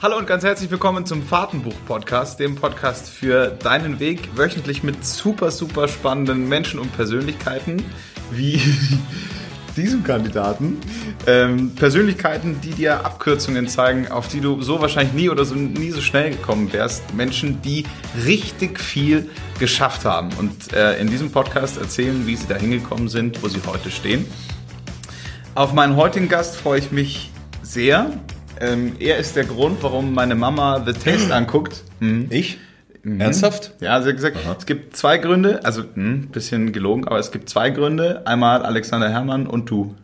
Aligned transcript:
Hallo 0.00 0.16
und 0.16 0.28
ganz 0.28 0.44
herzlich 0.44 0.70
willkommen 0.70 1.06
zum 1.06 1.24
Fahrtenbuch-Podcast, 1.24 2.38
dem 2.38 2.54
Podcast 2.54 3.10
für 3.10 3.48
deinen 3.48 3.98
Weg, 3.98 4.36
wöchentlich 4.36 4.84
mit 4.84 5.04
super, 5.04 5.50
super 5.50 5.88
spannenden 5.88 6.48
Menschen 6.48 6.78
und 6.78 6.94
Persönlichkeiten, 6.94 7.82
wie 8.30 8.62
diesem 9.76 10.04
Kandidaten. 10.04 10.78
Ähm, 11.26 11.74
Persönlichkeiten, 11.74 12.60
die 12.60 12.70
dir 12.70 13.04
Abkürzungen 13.04 13.66
zeigen, 13.66 14.06
auf 14.06 14.28
die 14.28 14.40
du 14.40 14.62
so 14.62 14.80
wahrscheinlich 14.80 15.14
nie 15.14 15.30
oder 15.30 15.44
so 15.44 15.56
nie 15.56 15.90
so 15.90 16.00
schnell 16.00 16.30
gekommen 16.30 16.72
wärst. 16.72 17.12
Menschen, 17.14 17.60
die 17.62 17.84
richtig 18.24 18.78
viel 18.78 19.28
geschafft 19.58 20.04
haben 20.04 20.28
und 20.38 20.72
äh, 20.74 20.96
in 21.00 21.08
diesem 21.08 21.32
Podcast 21.32 21.76
erzählen, 21.76 22.24
wie 22.24 22.36
sie 22.36 22.46
da 22.46 22.54
hingekommen 22.54 23.08
sind, 23.08 23.42
wo 23.42 23.48
sie 23.48 23.60
heute 23.66 23.90
stehen. 23.90 24.26
Auf 25.56 25.72
meinen 25.72 25.96
heutigen 25.96 26.28
Gast 26.28 26.54
freue 26.54 26.78
ich 26.78 26.92
mich 26.92 27.32
sehr. 27.62 28.12
Ähm, 28.60 28.96
er 28.98 29.18
ist 29.18 29.36
der 29.36 29.44
Grund, 29.44 29.82
warum 29.82 30.14
meine 30.14 30.34
Mama 30.34 30.82
The 30.84 30.92
Taste 30.92 31.34
anguckt. 31.34 31.82
Mhm. 32.00 32.26
Ich? 32.30 32.58
Mhm. 33.02 33.20
Ernsthaft? 33.20 33.72
Ja, 33.80 34.00
sie 34.02 34.08
hat 34.08 34.16
gesagt, 34.16 34.36
Aha. 34.44 34.56
es 34.58 34.66
gibt 34.66 34.96
zwei 34.96 35.18
Gründe, 35.18 35.64
also 35.64 35.82
ein 35.82 35.94
hm, 35.94 36.28
bisschen 36.28 36.72
gelogen, 36.72 37.06
aber 37.06 37.18
es 37.18 37.30
gibt 37.30 37.48
zwei 37.48 37.70
Gründe. 37.70 38.26
Einmal 38.26 38.62
Alexander 38.64 39.10
Herrmann 39.10 39.46
und 39.46 39.70
du. 39.70 39.94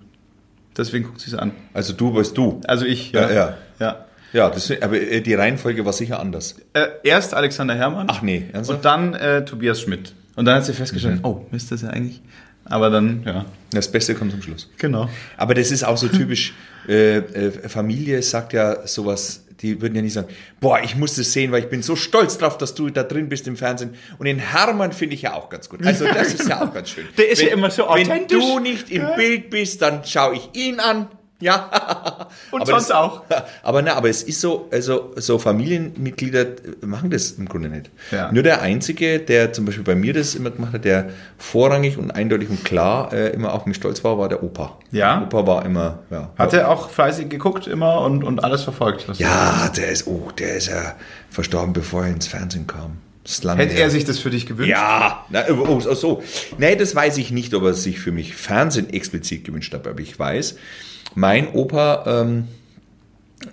Deswegen 0.76 1.04
guckt 1.04 1.20
sie 1.20 1.30
es 1.30 1.34
an. 1.34 1.52
Also 1.72 1.92
du 1.92 2.12
bist 2.12 2.36
du. 2.36 2.60
Also 2.66 2.84
ich, 2.84 3.12
ja. 3.12 3.22
Ja, 3.22 3.34
ja. 3.34 3.56
ja. 3.80 4.04
ja 4.32 4.50
das, 4.50 4.70
aber 4.80 5.00
äh, 5.00 5.20
die 5.20 5.34
Reihenfolge 5.34 5.84
war 5.84 5.92
sicher 5.92 6.20
anders. 6.20 6.56
Äh, 6.72 6.86
erst 7.04 7.34
Alexander 7.34 7.74
Herrmann. 7.74 8.06
Ach 8.10 8.22
nee, 8.22 8.44
ernsthaft? 8.52 8.78
Und 8.78 8.84
dann 8.84 9.14
äh, 9.14 9.44
Tobias 9.44 9.80
Schmidt. 9.80 10.14
Und 10.36 10.46
dann 10.46 10.56
hat 10.56 10.64
sie 10.64 10.72
festgestellt, 10.72 11.16
mhm. 11.16 11.24
oh, 11.24 11.46
Mist, 11.52 11.70
das 11.70 11.82
ja 11.82 11.90
eigentlich. 11.90 12.22
Aber 12.64 12.90
dann, 12.90 13.22
ja. 13.24 13.44
Das 13.70 13.90
Beste 13.90 14.14
kommt 14.14 14.32
zum 14.32 14.42
Schluss. 14.42 14.70
Genau. 14.78 15.08
Aber 15.36 15.54
das 15.54 15.70
ist 15.70 15.84
auch 15.84 15.96
so 15.96 16.08
typisch. 16.08 16.54
äh, 16.88 17.18
äh, 17.18 17.68
Familie 17.68 18.22
sagt 18.22 18.52
ja 18.52 18.86
sowas, 18.86 19.44
die 19.60 19.80
würden 19.80 19.94
ja 19.94 20.02
nicht 20.02 20.12
sagen, 20.12 20.28
boah, 20.60 20.80
ich 20.82 20.96
muss 20.96 21.16
das 21.16 21.32
sehen, 21.32 21.52
weil 21.52 21.62
ich 21.62 21.70
bin 21.70 21.82
so 21.82 21.96
stolz 21.96 22.38
drauf, 22.38 22.58
dass 22.58 22.74
du 22.74 22.90
da 22.90 23.02
drin 23.02 23.28
bist 23.28 23.46
im 23.46 23.56
Fernsehen. 23.56 23.94
Und 24.18 24.26
den 24.26 24.38
Hermann 24.38 24.92
finde 24.92 25.14
ich 25.14 25.22
ja 25.22 25.34
auch 25.34 25.48
ganz 25.48 25.68
gut. 25.68 25.84
Also 25.86 26.04
das 26.04 26.34
ist 26.34 26.48
ja 26.48 26.62
auch 26.62 26.72
ganz 26.72 26.90
schön. 26.90 27.06
Der 27.16 27.30
ist 27.30 27.40
wenn, 27.40 27.48
ja 27.48 27.54
immer 27.54 27.70
so 27.70 27.86
authentisch. 27.86 28.38
Wenn 28.38 28.48
du 28.48 28.58
nicht 28.58 28.90
im. 28.90 29.06
Bild 29.16 29.50
bist, 29.50 29.80
dann 29.80 30.04
schaue 30.04 30.36
ich 30.36 30.50
ihn 30.54 30.80
an, 30.80 31.08
ja. 31.44 32.28
Und 32.50 32.62
aber 32.62 32.70
sonst 32.70 32.88
das, 32.88 32.96
auch. 32.96 33.22
Aber 33.62 33.82
na, 33.82 33.94
aber 33.94 34.08
es 34.08 34.22
ist 34.22 34.40
so, 34.40 34.68
also 34.70 35.12
so 35.16 35.38
Familienmitglieder 35.38 36.46
machen 36.82 37.10
das 37.10 37.32
im 37.32 37.46
Grunde 37.48 37.68
nicht. 37.68 37.90
Ja. 38.10 38.32
Nur 38.32 38.42
der 38.42 38.62
Einzige, 38.62 39.18
der 39.18 39.52
zum 39.52 39.64
Beispiel 39.64 39.84
bei 39.84 39.94
mir 39.94 40.12
das 40.12 40.34
immer 40.34 40.50
gemacht 40.50 40.72
hat, 40.72 40.84
der 40.84 41.10
vorrangig 41.38 41.98
und 41.98 42.10
eindeutig 42.10 42.48
und 42.48 42.64
klar 42.64 43.12
äh, 43.12 43.30
immer 43.30 43.52
auf 43.52 43.66
mich 43.66 43.76
stolz 43.76 44.02
war, 44.04 44.18
war 44.18 44.28
der 44.28 44.42
Opa. 44.42 44.78
Ja. 44.90 45.18
Der 45.18 45.26
Opa 45.26 45.46
war 45.46 45.66
immer, 45.66 46.00
ja. 46.10 46.30
Hat 46.36 46.52
er 46.52 46.70
auch 46.70 46.90
fleißig 46.90 47.28
geguckt 47.28 47.66
immer 47.66 48.00
und, 48.00 48.24
und 48.24 48.42
alles 48.42 48.62
verfolgt? 48.62 49.06
ja, 49.14 49.70
der 49.76 49.88
ist, 49.88 50.06
oh, 50.06 50.30
der 50.38 50.56
ist 50.56 50.68
ja 50.68 50.94
verstorben, 51.30 51.72
bevor 51.72 52.04
er 52.04 52.10
ins 52.10 52.26
Fernsehen 52.26 52.66
kam. 52.66 52.98
Hätte 53.56 53.74
er 53.74 53.88
sich 53.88 54.04
das 54.04 54.18
für 54.18 54.28
dich 54.28 54.44
gewünscht? 54.44 54.70
Ja, 54.70 55.24
na, 55.30 55.44
oh, 55.48 55.66
oh, 55.66 55.94
so. 55.94 56.22
Nee, 56.58 56.76
das 56.76 56.94
weiß 56.94 57.16
ich 57.16 57.30
nicht, 57.30 57.54
ob 57.54 57.62
er 57.62 57.72
sich 57.72 57.98
für 57.98 58.12
mich 58.12 58.36
Fernsehen 58.36 58.90
explizit 58.90 59.44
gewünscht 59.44 59.72
hat, 59.72 59.86
aber 59.86 60.00
ich 60.00 60.18
weiß, 60.18 60.56
mein 61.14 61.52
Opa 61.52 62.04
ähm, 62.06 62.48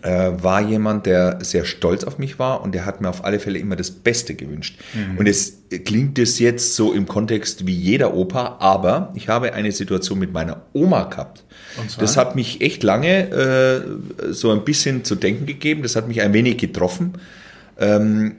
äh, 0.01 0.31
war 0.41 0.61
jemand, 0.61 1.05
der 1.05 1.39
sehr 1.43 1.65
stolz 1.65 2.03
auf 2.03 2.17
mich 2.17 2.39
war 2.39 2.61
und 2.61 2.73
der 2.73 2.85
hat 2.85 3.01
mir 3.01 3.09
auf 3.09 3.25
alle 3.25 3.39
Fälle 3.39 3.59
immer 3.59 3.75
das 3.75 3.91
Beste 3.91 4.35
gewünscht. 4.35 4.79
Mhm. 4.93 5.17
Und 5.17 5.27
es 5.27 5.57
klingt 5.85 6.17
es 6.17 6.39
jetzt 6.39 6.75
so 6.75 6.93
im 6.93 7.07
Kontext 7.07 7.65
wie 7.65 7.75
jeder 7.75 8.13
Opa, 8.13 8.57
aber 8.59 9.11
ich 9.15 9.27
habe 9.27 9.53
eine 9.53 9.71
Situation 9.71 10.19
mit 10.19 10.33
meiner 10.33 10.61
Oma 10.73 11.03
gehabt. 11.03 11.43
Das 11.99 12.17
hat 12.17 12.35
mich 12.35 12.61
echt 12.61 12.83
lange 12.83 13.29
äh, 13.29 14.33
so 14.33 14.51
ein 14.51 14.63
bisschen 14.65 15.03
zu 15.03 15.15
denken 15.15 15.45
gegeben. 15.45 15.83
Das 15.83 15.95
hat 15.95 16.07
mich 16.07 16.21
ein 16.21 16.33
wenig 16.33 16.57
getroffen. 16.57 17.13
Ähm, 17.79 18.35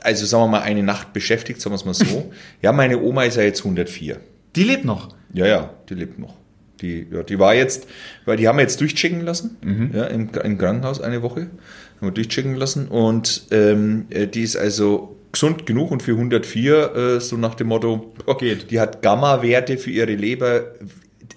also 0.00 0.26
sagen 0.26 0.44
wir 0.44 0.48
mal, 0.48 0.62
eine 0.62 0.82
Nacht 0.82 1.12
beschäftigt, 1.12 1.60
sagen 1.60 1.72
wir 1.72 1.76
es 1.76 1.84
mal 1.84 1.94
so. 1.94 2.32
ja, 2.62 2.72
meine 2.72 3.00
Oma 3.00 3.24
ist 3.24 3.36
ja 3.36 3.42
jetzt 3.42 3.60
104. 3.60 4.20
Die 4.54 4.64
lebt 4.64 4.84
noch? 4.84 5.14
Ja, 5.32 5.46
ja, 5.46 5.70
die 5.88 5.94
lebt 5.94 6.18
noch. 6.18 6.34
Die, 6.82 7.06
ja, 7.10 7.22
die 7.22 7.38
war 7.38 7.54
jetzt, 7.54 7.86
weil 8.24 8.36
die 8.36 8.48
haben 8.48 8.58
wir 8.58 8.62
jetzt 8.62 8.80
durchchecken 8.80 9.22
lassen, 9.22 9.56
mhm. 9.62 9.90
ja, 9.94 10.04
im, 10.04 10.30
im, 10.42 10.58
Krankenhaus 10.58 11.00
eine 11.00 11.22
Woche, 11.22 11.42
haben 11.42 12.08
wir 12.08 12.10
durchchecken 12.10 12.54
lassen 12.56 12.88
und 12.88 13.46
ähm, 13.50 14.06
äh, 14.10 14.26
die 14.26 14.42
ist 14.42 14.56
also 14.56 15.16
gesund 15.32 15.64
genug 15.64 15.90
und 15.90 16.02
für 16.02 16.12
104 16.12 16.94
äh, 16.94 17.20
so 17.20 17.36
nach 17.36 17.54
dem 17.54 17.68
Motto, 17.68 18.12
oh, 18.26 18.34
Geht. 18.34 18.70
die 18.70 18.80
hat 18.80 19.02
Gamma-Werte 19.02 19.78
für 19.78 19.90
ihre 19.90 20.14
Leber. 20.14 20.64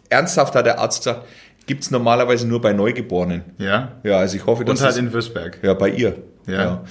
Ernsthaft 0.10 0.54
hat 0.56 0.66
der 0.66 0.80
Arzt 0.80 1.00
gesagt, 1.00 1.26
gibt 1.66 1.84
es 1.84 1.92
normalerweise 1.92 2.48
nur 2.48 2.62
bei 2.62 2.74
Neugeborenen. 2.74 3.44
Ja. 3.58 3.94
Ja, 4.04 4.18
also 4.18 4.36
ich 4.36 4.46
hoffe, 4.46 4.66
dass. 4.66 4.80
Und 4.80 4.86
halt 4.86 4.98
in 4.98 5.14
Würzberg. 5.14 5.60
Ja, 5.64 5.74
bei 5.74 5.90
ihr. 5.90 6.18
Ja. 6.48 6.54
ja. 6.54 6.84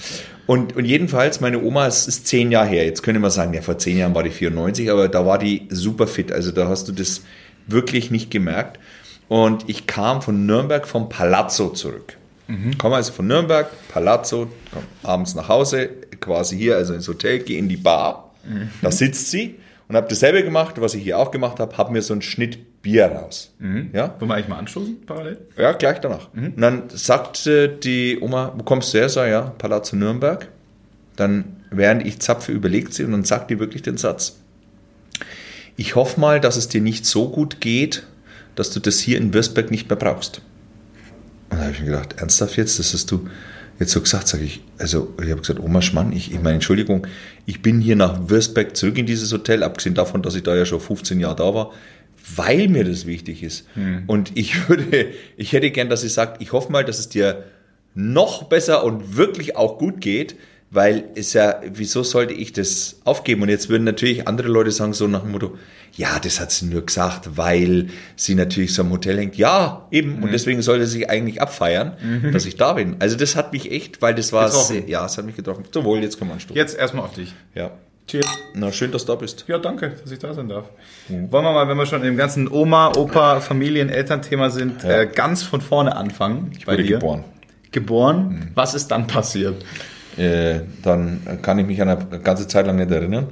Und, 0.47 0.75
und 0.75 0.85
jedenfalls, 0.85 1.41
meine 1.41 1.61
Oma, 1.63 1.87
es 1.87 2.07
ist 2.07 2.27
zehn 2.27 2.51
Jahre 2.51 2.67
her. 2.67 2.85
Jetzt 2.85 3.01
könnte 3.01 3.19
man 3.19 3.31
sagen, 3.31 3.53
ja, 3.53 3.61
vor 3.61 3.77
zehn 3.77 3.97
Jahren 3.97 4.13
war 4.13 4.23
die 4.23 4.29
94, 4.29 4.91
aber 4.91 5.07
da 5.07 5.25
war 5.25 5.39
die 5.39 5.67
super 5.69 6.07
fit. 6.07 6.31
Also 6.31 6.51
da 6.51 6.67
hast 6.67 6.87
du 6.87 6.91
das 6.91 7.23
wirklich 7.67 8.11
nicht 8.11 8.31
gemerkt. 8.31 8.79
Und 9.27 9.69
ich 9.69 9.87
kam 9.87 10.21
von 10.21 10.45
Nürnberg 10.45 10.87
vom 10.87 11.09
Palazzo 11.09 11.69
zurück. 11.69 12.17
Mhm. 12.47 12.77
Komme 12.77 12.95
also 12.95 13.11
von 13.11 13.27
Nürnberg, 13.27 13.69
Palazzo, 13.89 14.47
komme 14.71 14.85
abends 15.03 15.33
nach 15.33 15.49
Hause, 15.49 15.89
quasi 16.19 16.57
hier, 16.57 16.75
also 16.75 16.93
ins 16.93 17.07
Hotel, 17.07 17.39
gehe 17.39 17.57
in 17.57 17.69
die 17.69 17.77
Bar. 17.77 18.31
Mhm. 18.47 18.69
Da 18.81 18.91
sitzt 18.91 19.31
sie 19.31 19.55
und 19.87 19.95
habe 19.95 20.07
dasselbe 20.07 20.43
gemacht, 20.43 20.79
was 20.79 20.93
ich 20.93 21.03
hier 21.03 21.17
auch 21.17 21.31
gemacht 21.31 21.59
habe, 21.59 21.75
habe 21.77 21.91
mir 21.91 22.01
so 22.01 22.13
einen 22.13 22.21
Schnitt 22.21 22.81
Bier 22.81 23.07
raus. 23.07 23.51
Mhm. 23.57 23.89
Ja? 23.93 24.13
Wollen 24.19 24.29
wir 24.29 24.35
eigentlich 24.35 24.47
mal 24.47 24.59
anstoßen 24.59 25.05
parallel? 25.07 25.39
Ja, 25.57 25.71
gleich 25.71 25.99
danach. 26.01 26.29
Mhm. 26.33 26.53
Und 26.55 26.61
dann 26.61 26.83
sagte 26.89 27.67
die 27.67 28.19
Oma, 28.21 28.53
wo 28.55 28.63
kommst 28.63 28.93
du 28.93 28.99
her? 28.99 29.09
Sag 29.09 29.29
ja, 29.29 29.53
Palazzo 29.57 29.95
Nürnberg. 29.95 30.47
Dann, 31.15 31.63
während 31.71 32.05
ich 32.05 32.19
zapfe, 32.19 32.51
überlegt 32.51 32.93
sie 32.93 33.05
und 33.05 33.11
dann 33.11 33.23
sagt 33.23 33.49
die 33.49 33.59
wirklich 33.59 33.81
den 33.81 33.97
Satz 33.97 34.37
ich 35.77 35.95
hoffe 35.95 36.19
mal, 36.19 36.39
dass 36.39 36.55
es 36.55 36.67
dir 36.67 36.81
nicht 36.81 37.05
so 37.05 37.29
gut 37.29 37.61
geht, 37.61 38.03
dass 38.55 38.71
du 38.71 38.79
das 38.79 38.99
hier 38.99 39.17
in 39.17 39.33
Würzburg 39.33 39.71
nicht 39.71 39.89
mehr 39.89 39.97
brauchst. 39.97 40.41
Und 41.49 41.57
da 41.57 41.63
habe 41.63 41.73
ich 41.73 41.79
mir 41.79 41.87
gedacht, 41.87 42.15
ernsthaft 42.17 42.57
jetzt, 42.57 42.79
das 42.79 42.93
hast 42.93 43.11
du 43.11 43.27
jetzt 43.79 43.91
so 43.91 44.01
gesagt, 44.01 44.27
sage 44.27 44.45
ich, 44.45 44.61
also 44.77 45.13
ich 45.21 45.29
habe 45.29 45.41
gesagt, 45.41 45.59
Oma 45.59 45.81
Schmann, 45.81 46.13
ich, 46.13 46.31
ich 46.31 46.37
meine, 46.37 46.55
Entschuldigung, 46.55 47.05
ich 47.45 47.61
bin 47.61 47.81
hier 47.81 47.95
nach 47.95 48.29
Würzburg 48.29 48.75
zurück 48.75 48.97
in 48.97 49.05
dieses 49.05 49.31
Hotel, 49.33 49.63
abgesehen 49.63 49.95
davon, 49.95 50.21
dass 50.21 50.35
ich 50.35 50.43
da 50.43 50.55
ja 50.55 50.65
schon 50.65 50.79
15 50.79 51.19
Jahre 51.19 51.35
da 51.35 51.53
war, 51.53 51.71
weil 52.35 52.69
mir 52.69 52.85
das 52.85 53.05
wichtig 53.05 53.43
ist. 53.43 53.67
Hm. 53.73 54.03
Und 54.07 54.31
ich 54.35 54.69
würde, 54.69 55.09
ich 55.35 55.51
hätte 55.51 55.71
gern, 55.71 55.89
dass 55.89 56.01
sie 56.01 56.09
sagt, 56.09 56.41
ich 56.41 56.53
hoffe 56.53 56.71
mal, 56.71 56.85
dass 56.85 56.99
es 56.99 57.09
dir 57.09 57.43
noch 57.93 58.43
besser 58.43 58.83
und 58.83 59.17
wirklich 59.17 59.55
auch 59.55 59.77
gut 59.77 60.01
geht, 60.01 60.35
weil 60.71 61.05
es 61.15 61.33
ja, 61.33 61.61
wieso 61.71 62.03
sollte 62.03 62.33
ich 62.33 62.53
das 62.53 62.99
aufgeben? 63.05 63.41
Und 63.43 63.49
jetzt 63.49 63.69
würden 63.69 63.83
natürlich 63.83 64.27
andere 64.27 64.47
Leute 64.47 64.71
sagen, 64.71 64.93
so 64.93 65.07
nach 65.07 65.21
dem 65.21 65.31
Motto, 65.31 65.57
ja, 65.93 66.19
das 66.19 66.39
hat 66.39 66.51
sie 66.51 66.65
nur 66.65 66.85
gesagt, 66.85 67.37
weil 67.37 67.87
sie 68.15 68.35
natürlich 68.35 68.73
so 68.73 68.81
am 68.81 68.91
Hotel 68.91 69.17
hängt. 69.17 69.37
Ja, 69.37 69.87
eben. 69.91 70.17
Mhm. 70.17 70.23
Und 70.23 70.33
deswegen 70.33 70.61
sollte 70.61 70.85
sie 70.85 70.99
sich 70.99 71.09
eigentlich 71.09 71.41
abfeiern, 71.41 71.93
mhm. 72.01 72.31
dass 72.31 72.45
ich 72.45 72.57
da 72.57 72.73
bin. 72.73 72.97
Also 72.99 73.15
das 73.15 73.35
hat 73.35 73.53
mich 73.53 73.71
echt, 73.71 74.01
weil 74.01 74.13
das 74.13 74.33
war, 74.33 74.49
sehr, 74.49 74.87
ja, 74.89 75.05
es 75.05 75.17
hat 75.17 75.25
mich 75.25 75.35
getroffen. 75.35 75.63
Zum 75.71 75.85
Wohl, 75.85 76.01
jetzt 76.01 76.19
kommen 76.19 76.31
wir 76.31 76.35
anstoßen. 76.35 76.55
Jetzt 76.55 76.77
erstmal 76.77 77.05
auf 77.05 77.13
dich. 77.13 77.33
Ja. 77.53 77.71
Cheers. 78.07 78.27
Na, 78.53 78.71
schön, 78.71 78.91
dass 78.91 79.05
du 79.05 79.13
da 79.13 79.15
bist. 79.15 79.45
Ja, 79.47 79.57
danke, 79.57 79.95
dass 80.01 80.11
ich 80.11 80.19
da 80.19 80.31
sein 80.33 80.47
darf. 80.47 80.65
Mhm. 81.09 81.31
Wollen 81.31 81.43
wir 81.43 81.53
mal, 81.53 81.67
wenn 81.67 81.77
wir 81.77 81.87
schon 81.87 82.03
im 82.03 82.17
ganzen 82.17 82.51
Oma, 82.51 82.91
Opa, 82.95 83.39
Familien, 83.39 83.89
Elternthema 83.89 84.51
sind, 84.51 84.83
ja. 84.83 85.01
äh, 85.01 85.07
ganz 85.07 85.41
von 85.41 85.61
vorne 85.61 85.95
anfangen. 85.95 86.51
Ich 86.55 86.67
wurde 86.67 86.83
dir. 86.83 86.99
geboren. 86.99 87.23
Geboren? 87.71 88.27
Mhm. 88.27 88.51
Was 88.53 88.75
ist 88.75 88.89
dann 88.89 89.07
passiert? 89.07 89.65
Äh, 90.17 90.61
dann 90.83 91.21
kann 91.41 91.59
ich 91.59 91.65
mich 91.65 91.81
an 91.81 91.89
eine 91.89 92.19
ganze 92.19 92.47
Zeit 92.47 92.67
lang 92.67 92.77
nicht 92.77 92.91
erinnern. 92.91 93.27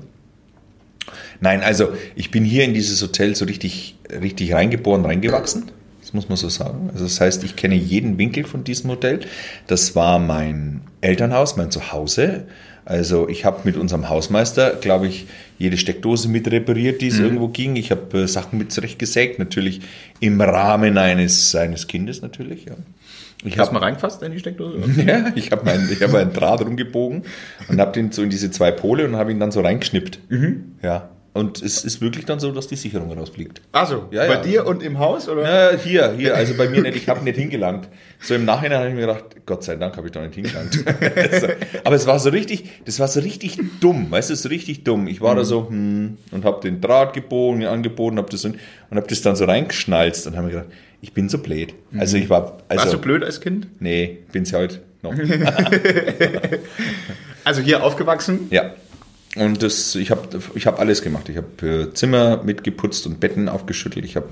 Nein, 1.40 1.62
also 1.62 1.90
ich 2.16 2.32
bin 2.32 2.46
hier 2.46 2.64
in 2.64 2.74
dieses 2.74 3.02
Hotel 3.02 3.36
so 3.36 3.46
richtig, 3.46 3.98
richtig 4.10 4.54
reingeboren, 4.54 5.06
reingewachsen. 5.06 5.72
Das 6.02 6.14
muss 6.14 6.30
man 6.30 6.38
so 6.38 6.50
sagen. 6.50 6.90
Also 6.94 7.06
das 7.06 7.20
heißt, 7.20 7.44
ich 7.44 7.56
kenne 7.56 7.76
jeden 7.76 8.18
Winkel 8.18 8.46
von 8.46 8.64
diesem 8.64 8.90
Hotel. 8.90 9.22
Das 9.68 9.96
war 9.96 10.20
mein 10.20 10.82
Elternhaus, 11.02 11.58
mein 11.58 11.72
Zuhause. 11.72 12.46
Also 12.86 13.30
ich 13.30 13.46
habe 13.46 13.62
mit 13.64 13.78
unserem 13.78 14.10
Hausmeister, 14.10 14.72
glaube 14.72 15.08
ich, 15.08 15.26
jede 15.58 15.78
Steckdose 15.78 16.28
mit 16.28 16.52
repariert, 16.52 17.02
die 17.02 17.08
es 17.08 17.18
mhm. 17.18 17.26
irgendwo 17.26 17.48
ging. 17.48 17.76
Ich 17.78 17.92
habe 17.92 18.24
äh, 18.24 18.28
Sachen 18.28 18.58
mit 18.58 18.72
zurechtgesägt, 18.72 19.40
natürlich 19.40 19.82
im 20.20 20.42
Rahmen 20.42 20.98
eines 20.98 21.52
seines 21.52 21.88
Kindes 21.88 22.22
natürlich. 22.22 22.66
Ja. 22.66 22.76
Ich 23.46 23.60
habe 23.60 23.74
mal 23.74 23.80
reingefasst 23.80 24.24
in 24.24 24.32
die 24.32 24.40
Steckdose? 24.40 24.78
ja, 25.06 25.32
ich 25.36 25.52
habe 25.52 25.66
meinen 25.66 25.90
ich 25.92 26.02
hab 26.02 26.14
einen 26.14 26.34
Draht 26.34 26.62
rumgebogen 26.62 27.24
und 27.68 27.80
habe 27.80 27.92
den 27.92 28.12
so 28.12 28.22
in 28.24 28.30
diese 28.30 28.52
zwei 28.52 28.72
Pole 28.72 29.06
und 29.06 29.16
habe 29.16 29.32
ihn 29.32 29.40
dann 29.40 29.52
so 29.52 29.62
reingeschnippt. 29.62 30.20
Mhm. 30.30 30.76
Ja. 30.82 31.10
Und 31.34 31.64
es 31.64 31.84
ist 31.84 32.00
wirklich 32.00 32.26
dann 32.26 32.40
so, 32.40 32.52
dass 32.52 32.68
die 32.68 32.76
Sicherung 32.76 33.12
rausfliegt. 33.18 33.62
Also, 33.72 34.08
Ja, 34.12 34.28
bei 34.28 34.36
ja. 34.36 34.42
dir 34.42 34.68
und 34.68 34.84
im 34.84 35.00
Haus, 35.00 35.28
oder? 35.28 35.72
Ja, 35.72 35.78
hier, 35.78 36.14
hier, 36.16 36.36
also 36.36 36.54
bei 36.56 36.70
mir 36.70 36.82
nicht, 36.84 36.96
ich 36.96 37.10
habe 37.10 37.24
nicht 37.24 37.38
hingelangt. 37.38 37.88
So 38.22 38.36
im 38.36 38.46
Nachhinein 38.46 38.78
habe 38.78 38.90
ich 38.90 38.94
mir 38.96 39.02
gedacht, 39.02 39.24
Gott 39.48 39.64
sei 39.64 39.76
Dank 39.78 39.98
habe 39.98 40.08
ich 40.08 40.14
da 40.14 40.22
nicht 40.22 40.36
hingelangt. 40.36 40.86
Aber 41.84 41.96
es 41.96 42.06
war 42.06 42.20
so 42.20 42.30
richtig, 42.30 42.70
das 42.86 43.00
war 43.00 43.08
so 43.08 43.20
richtig 43.20 43.58
dumm, 43.82 44.12
weißt 44.12 44.30
du, 44.30 44.36
so 44.36 44.48
richtig 44.48 44.84
dumm. 44.84 45.08
Ich 45.08 45.22
war 45.22 45.34
da 45.34 45.44
so 45.44 45.68
hm, 45.70 46.18
und 46.30 46.46
habe 46.46 46.62
den 46.62 46.80
Draht 46.82 47.14
gebogen, 47.14 47.66
angeboten, 47.66 48.18
habe 48.20 48.30
das 48.30 48.46
und, 48.46 48.60
und 48.92 48.98
habe 48.98 49.08
das 49.08 49.24
dann 49.24 49.36
so 49.36 49.46
reingeschnalzt 49.46 50.28
und 50.28 50.36
habe 50.36 50.46
mir 50.48 50.54
gedacht, 50.54 50.70
ich 51.02 51.14
bin 51.14 51.30
so 51.30 51.40
blöd. 51.40 51.74
Also 51.98 52.16
ich 52.18 52.30
war, 52.30 52.60
also 52.70 52.84
Warst 52.84 52.94
du 52.94 53.00
blöd 53.00 53.24
als 53.24 53.42
Kind? 53.42 53.68
nee, 53.80 54.20
bin's 54.32 54.54
heute 54.54 54.82
noch. 55.02 55.14
Also 57.46 57.62
hier 57.62 57.84
aufgewachsen? 57.84 58.48
Ja. 58.52 58.72
Und 59.36 59.64
das, 59.64 59.96
ich 59.96 60.12
habe 60.12 60.28
ich 60.54 60.68
hab 60.68 60.80
alles 60.80 61.02
gemacht. 61.02 61.28
Ich 61.28 61.38
habe 61.38 61.68
äh, 61.90 61.94
Zimmer 61.94 62.44
mitgeputzt 62.44 63.08
und 63.08 63.20
Betten 63.20 63.50
aufgeschüttelt. 63.50 64.06
Ich 64.06 64.16
habe 64.16 64.28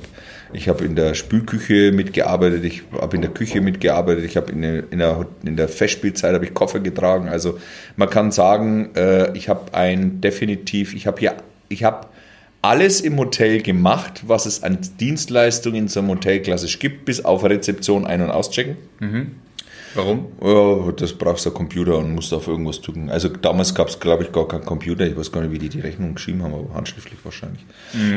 ich 0.53 0.69
hab 0.69 0.79
in 0.81 0.95
der 0.95 1.15
Spülküche 1.15 1.91
mitgearbeitet. 1.91 2.63
Ich 2.65 2.83
habe 2.91 3.15
in 3.15 3.23
der 3.23 3.31
Küche 3.31 3.61
mitgearbeitet. 3.61 4.25
Ich 4.25 4.37
habe 4.37 4.51
in, 4.51 4.61
der- 4.61 4.83
in 4.91 4.99
der, 4.99 5.25
in 5.43 5.55
der 5.57 5.67
Festspielzeit 5.69 6.35
habe 6.35 6.45
ich 6.45 6.53
Koffer 6.53 6.79
getragen. 6.81 7.29
Also 7.29 7.57
man 7.95 8.09
kann 8.11 8.31
sagen, 8.31 8.91
äh, 8.95 9.35
ich 9.35 9.49
habe 9.49 9.73
ein 9.73 10.21
definitiv, 10.21 10.93
ich 10.93 11.07
habe 11.07 11.19
hier, 11.19 11.35
ich 11.69 11.83
habe 11.83 12.05
alles 12.61 13.01
im 13.01 13.17
Hotel 13.17 13.63
gemacht, 13.63 14.21
was 14.27 14.45
es 14.45 14.61
an 14.61 14.77
Dienstleistungen 14.99 15.77
in 15.77 15.87
so 15.87 15.99
einem 16.01 16.09
Hotel 16.09 16.41
klassisch 16.41 16.77
gibt, 16.77 17.05
bis 17.05 17.25
auf 17.25 17.43
Rezeption 17.43 18.05
ein- 18.05 18.21
und 18.21 18.29
auschecken. 18.29 18.77
Warum? 19.95 20.27
Ja, 20.41 20.91
das 20.91 21.13
brauchst 21.13 21.45
du 21.45 21.49
einen 21.49 21.57
Computer 21.57 21.97
und 21.97 22.15
musst 22.15 22.33
auf 22.33 22.47
irgendwas 22.47 22.81
drücken. 22.81 23.09
Also 23.09 23.29
damals 23.29 23.75
gab 23.75 23.89
es, 23.89 23.99
glaube 23.99 24.23
ich, 24.23 24.31
gar 24.31 24.47
keinen 24.47 24.65
Computer. 24.65 25.05
Ich 25.05 25.17
weiß 25.17 25.31
gar 25.31 25.41
nicht, 25.41 25.51
wie 25.51 25.59
die 25.59 25.69
die 25.69 25.81
Rechnung 25.81 26.15
geschrieben 26.15 26.43
haben, 26.43 26.53
aber 26.53 26.73
handschriftlich 26.73 27.19
wahrscheinlich. 27.23 27.65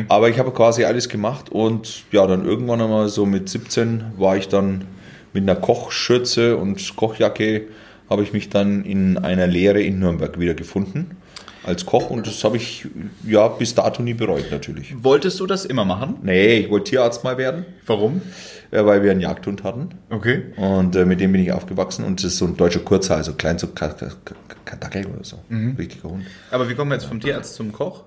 Aber 0.09 0.29
ich 0.29 0.38
habe 0.38 0.53
quasi 0.53 0.85
alles 0.85 1.09
gemacht 1.09 1.50
und 1.50 2.05
ja, 2.12 2.26
dann 2.26 2.44
irgendwann 2.47 2.81
einmal 2.81 3.09
so 3.09 3.26
mit 3.26 3.49
17 3.49 4.05
war 4.17 4.37
ich 4.37 4.49
dann 4.49 4.85
mit 5.32 5.43
einer 5.43 5.56
Kochschürze 5.56 6.56
und 6.56 6.97
Kochjacke 6.97 7.69
habe 8.09 8.23
ich 8.23 8.32
mich 8.32 8.50
dann 8.50 8.85
in 8.85 9.19
einer 9.19 9.47
Lehre 9.47 9.82
in 9.82 9.99
Nürnberg 9.99 10.38
wieder 10.38 10.55
gefunden 10.55 11.17
als 11.65 11.87
Koch 11.87 12.11
und 12.11 12.27
das 12.27 12.44
habe 12.44 12.56
ich 12.59 12.87
ja 13.27 13.49
bis 13.49 13.75
dato 13.75 14.03
nie 14.03 14.15
bereut 14.15 14.50
natürlich. 14.50 14.94
Wolltest 15.03 15.41
du 15.41 15.47
das 15.47 15.65
immer 15.65 15.85
machen? 15.85 16.17
Nee, 16.23 16.59
ich 16.59 16.70
wollte 16.70 16.91
Tierarzt 16.91 17.25
mal 17.25 17.38
werden, 17.38 17.65
Warum? 17.87 18.20
Äh, 18.75 18.85
weil 18.85 19.03
wir 19.03 19.11
einen 19.12 19.21
Jagdhund 19.21 19.62
hatten. 19.65 19.91
Okay. 20.11 20.43
Und 20.56 20.94
äh, 20.97 21.05
mit 21.05 21.21
dem 21.21 21.32
bin 21.32 21.41
ich 21.43 21.53
aufgewachsen 21.53 22.05
und 22.05 22.23
das 22.23 22.32
ist 22.32 22.38
so 22.38 22.47
ein 22.47 22.56
deutscher 22.56 22.81
Kurzhaar, 22.81 23.19
also 23.19 23.32
klein 23.35 23.59
so 23.59 23.69
Ka- 23.69 23.88
Ka- 23.88 24.09
Ka- 24.25 24.35
Kadackel 24.65 25.06
oder 25.06 25.25
so. 25.25 25.38
Richtiger 25.79 26.09
Hund. 26.11 26.25
Aber 26.50 26.69
wie 26.69 26.75
kommen 26.75 26.91
wir 26.91 26.97
jetzt 26.97 27.06
vom 27.06 27.21
Tierarzt 27.21 27.55
zum 27.55 27.73
Koch? 27.73 28.05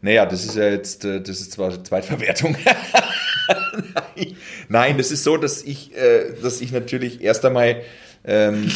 Naja, 0.00 0.26
das 0.26 0.44
ist 0.44 0.54
ja 0.56 0.68
jetzt, 0.68 1.04
äh, 1.04 1.20
das 1.20 1.40
ist 1.40 1.52
zwar 1.52 1.82
Zweitverwertung. 1.82 2.56
Nein. 2.64 4.36
Nein, 4.68 4.98
das 4.98 5.10
ist 5.10 5.24
so, 5.24 5.36
dass 5.36 5.62
ich, 5.62 5.96
äh, 5.96 6.34
dass 6.42 6.60
ich 6.60 6.72
natürlich 6.72 7.22
erst 7.22 7.44
einmal, 7.44 7.82
ähm, 8.24 8.70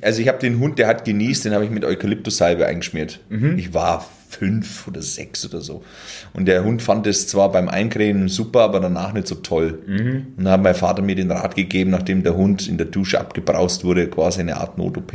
also 0.00 0.20
ich 0.20 0.28
habe 0.28 0.38
den 0.38 0.58
Hund, 0.58 0.78
der 0.78 0.86
hat 0.88 1.04
genießt, 1.04 1.44
den 1.44 1.54
habe 1.54 1.64
ich 1.64 1.70
mit 1.70 1.84
Eukalyptussalbe 1.84 2.66
eingeschmiert. 2.66 3.20
Ich 3.56 3.72
war 3.74 4.08
fünf 4.32 4.88
oder 4.88 5.02
sechs 5.02 5.44
oder 5.44 5.60
so. 5.60 5.82
Und 6.32 6.46
der 6.46 6.64
Hund 6.64 6.82
fand 6.82 7.06
es 7.06 7.28
zwar 7.28 7.52
beim 7.52 7.68
Eincremen 7.68 8.28
super, 8.28 8.62
aber 8.62 8.80
danach 8.80 9.12
nicht 9.12 9.26
so 9.26 9.36
toll. 9.36 9.78
Und 10.36 10.44
dann 10.44 10.52
hat 10.52 10.62
mein 10.62 10.74
Vater 10.74 11.02
mir 11.02 11.14
den 11.14 11.30
Rat 11.30 11.54
gegeben, 11.54 11.90
nachdem 11.90 12.22
der 12.22 12.36
Hund 12.36 12.68
in 12.68 12.78
der 12.78 12.86
Dusche 12.86 13.20
abgebraust 13.20 13.84
wurde, 13.84 14.08
quasi 14.08 14.40
eine 14.40 14.56
Art 14.56 14.78
Not-OP. 14.78 15.12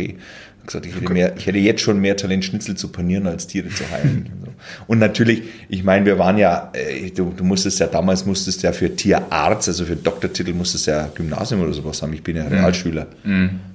Gesagt, 0.65 0.85
ich 0.85 0.95
hätte, 0.95 1.13
mehr, 1.13 1.33
ich 1.37 1.47
hätte 1.47 1.59
jetzt 1.59 1.81
schon 1.81 2.01
mehr 2.01 2.17
Talent, 2.17 2.43
Schnitzel 2.43 2.75
zu 2.75 2.89
panieren, 2.89 3.25
als 3.25 3.47
Tiere 3.47 3.69
zu 3.69 3.89
heilen. 3.89 4.29
Und 4.87 4.99
natürlich, 4.99 5.43
ich 5.69 5.85
meine, 5.85 6.05
wir 6.05 6.19
waren 6.19 6.37
ja, 6.37 6.71
äh, 6.73 7.09
du, 7.09 7.33
du 7.35 7.45
musstest 7.45 7.79
ja 7.79 7.87
damals, 7.87 8.25
musstest 8.25 8.63
ja 8.63 8.73
für 8.73 8.93
Tierarzt, 8.93 9.69
also 9.69 9.85
für 9.85 9.95
Doktortitel, 9.95 10.53
musstest 10.53 10.87
ja 10.87 11.09
Gymnasium 11.15 11.61
oder 11.61 11.71
sowas 11.71 12.01
haben. 12.01 12.11
Ich 12.11 12.21
bin 12.21 12.35
ja 12.35 12.45
Realschüler. 12.47 13.07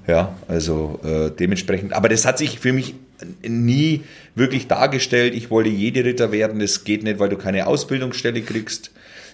Ja, 0.06 0.36
also 0.48 1.00
äh, 1.02 1.30
dementsprechend. 1.30 1.94
Aber 1.94 2.10
das 2.10 2.26
hat 2.26 2.36
sich 2.36 2.58
für 2.58 2.74
mich 2.74 2.94
nie 3.46 4.02
wirklich 4.34 4.68
dargestellt. 4.68 5.34
Ich 5.34 5.50
wollte 5.50 5.70
jede 5.70 6.04
Ritter 6.04 6.32
werden, 6.32 6.60
das 6.60 6.84
geht 6.84 7.02
nicht, 7.02 7.18
weil 7.18 7.28
du 7.28 7.36
keine 7.36 7.66
Ausbildungsstelle 7.66 8.42
kriegst. 8.42 8.90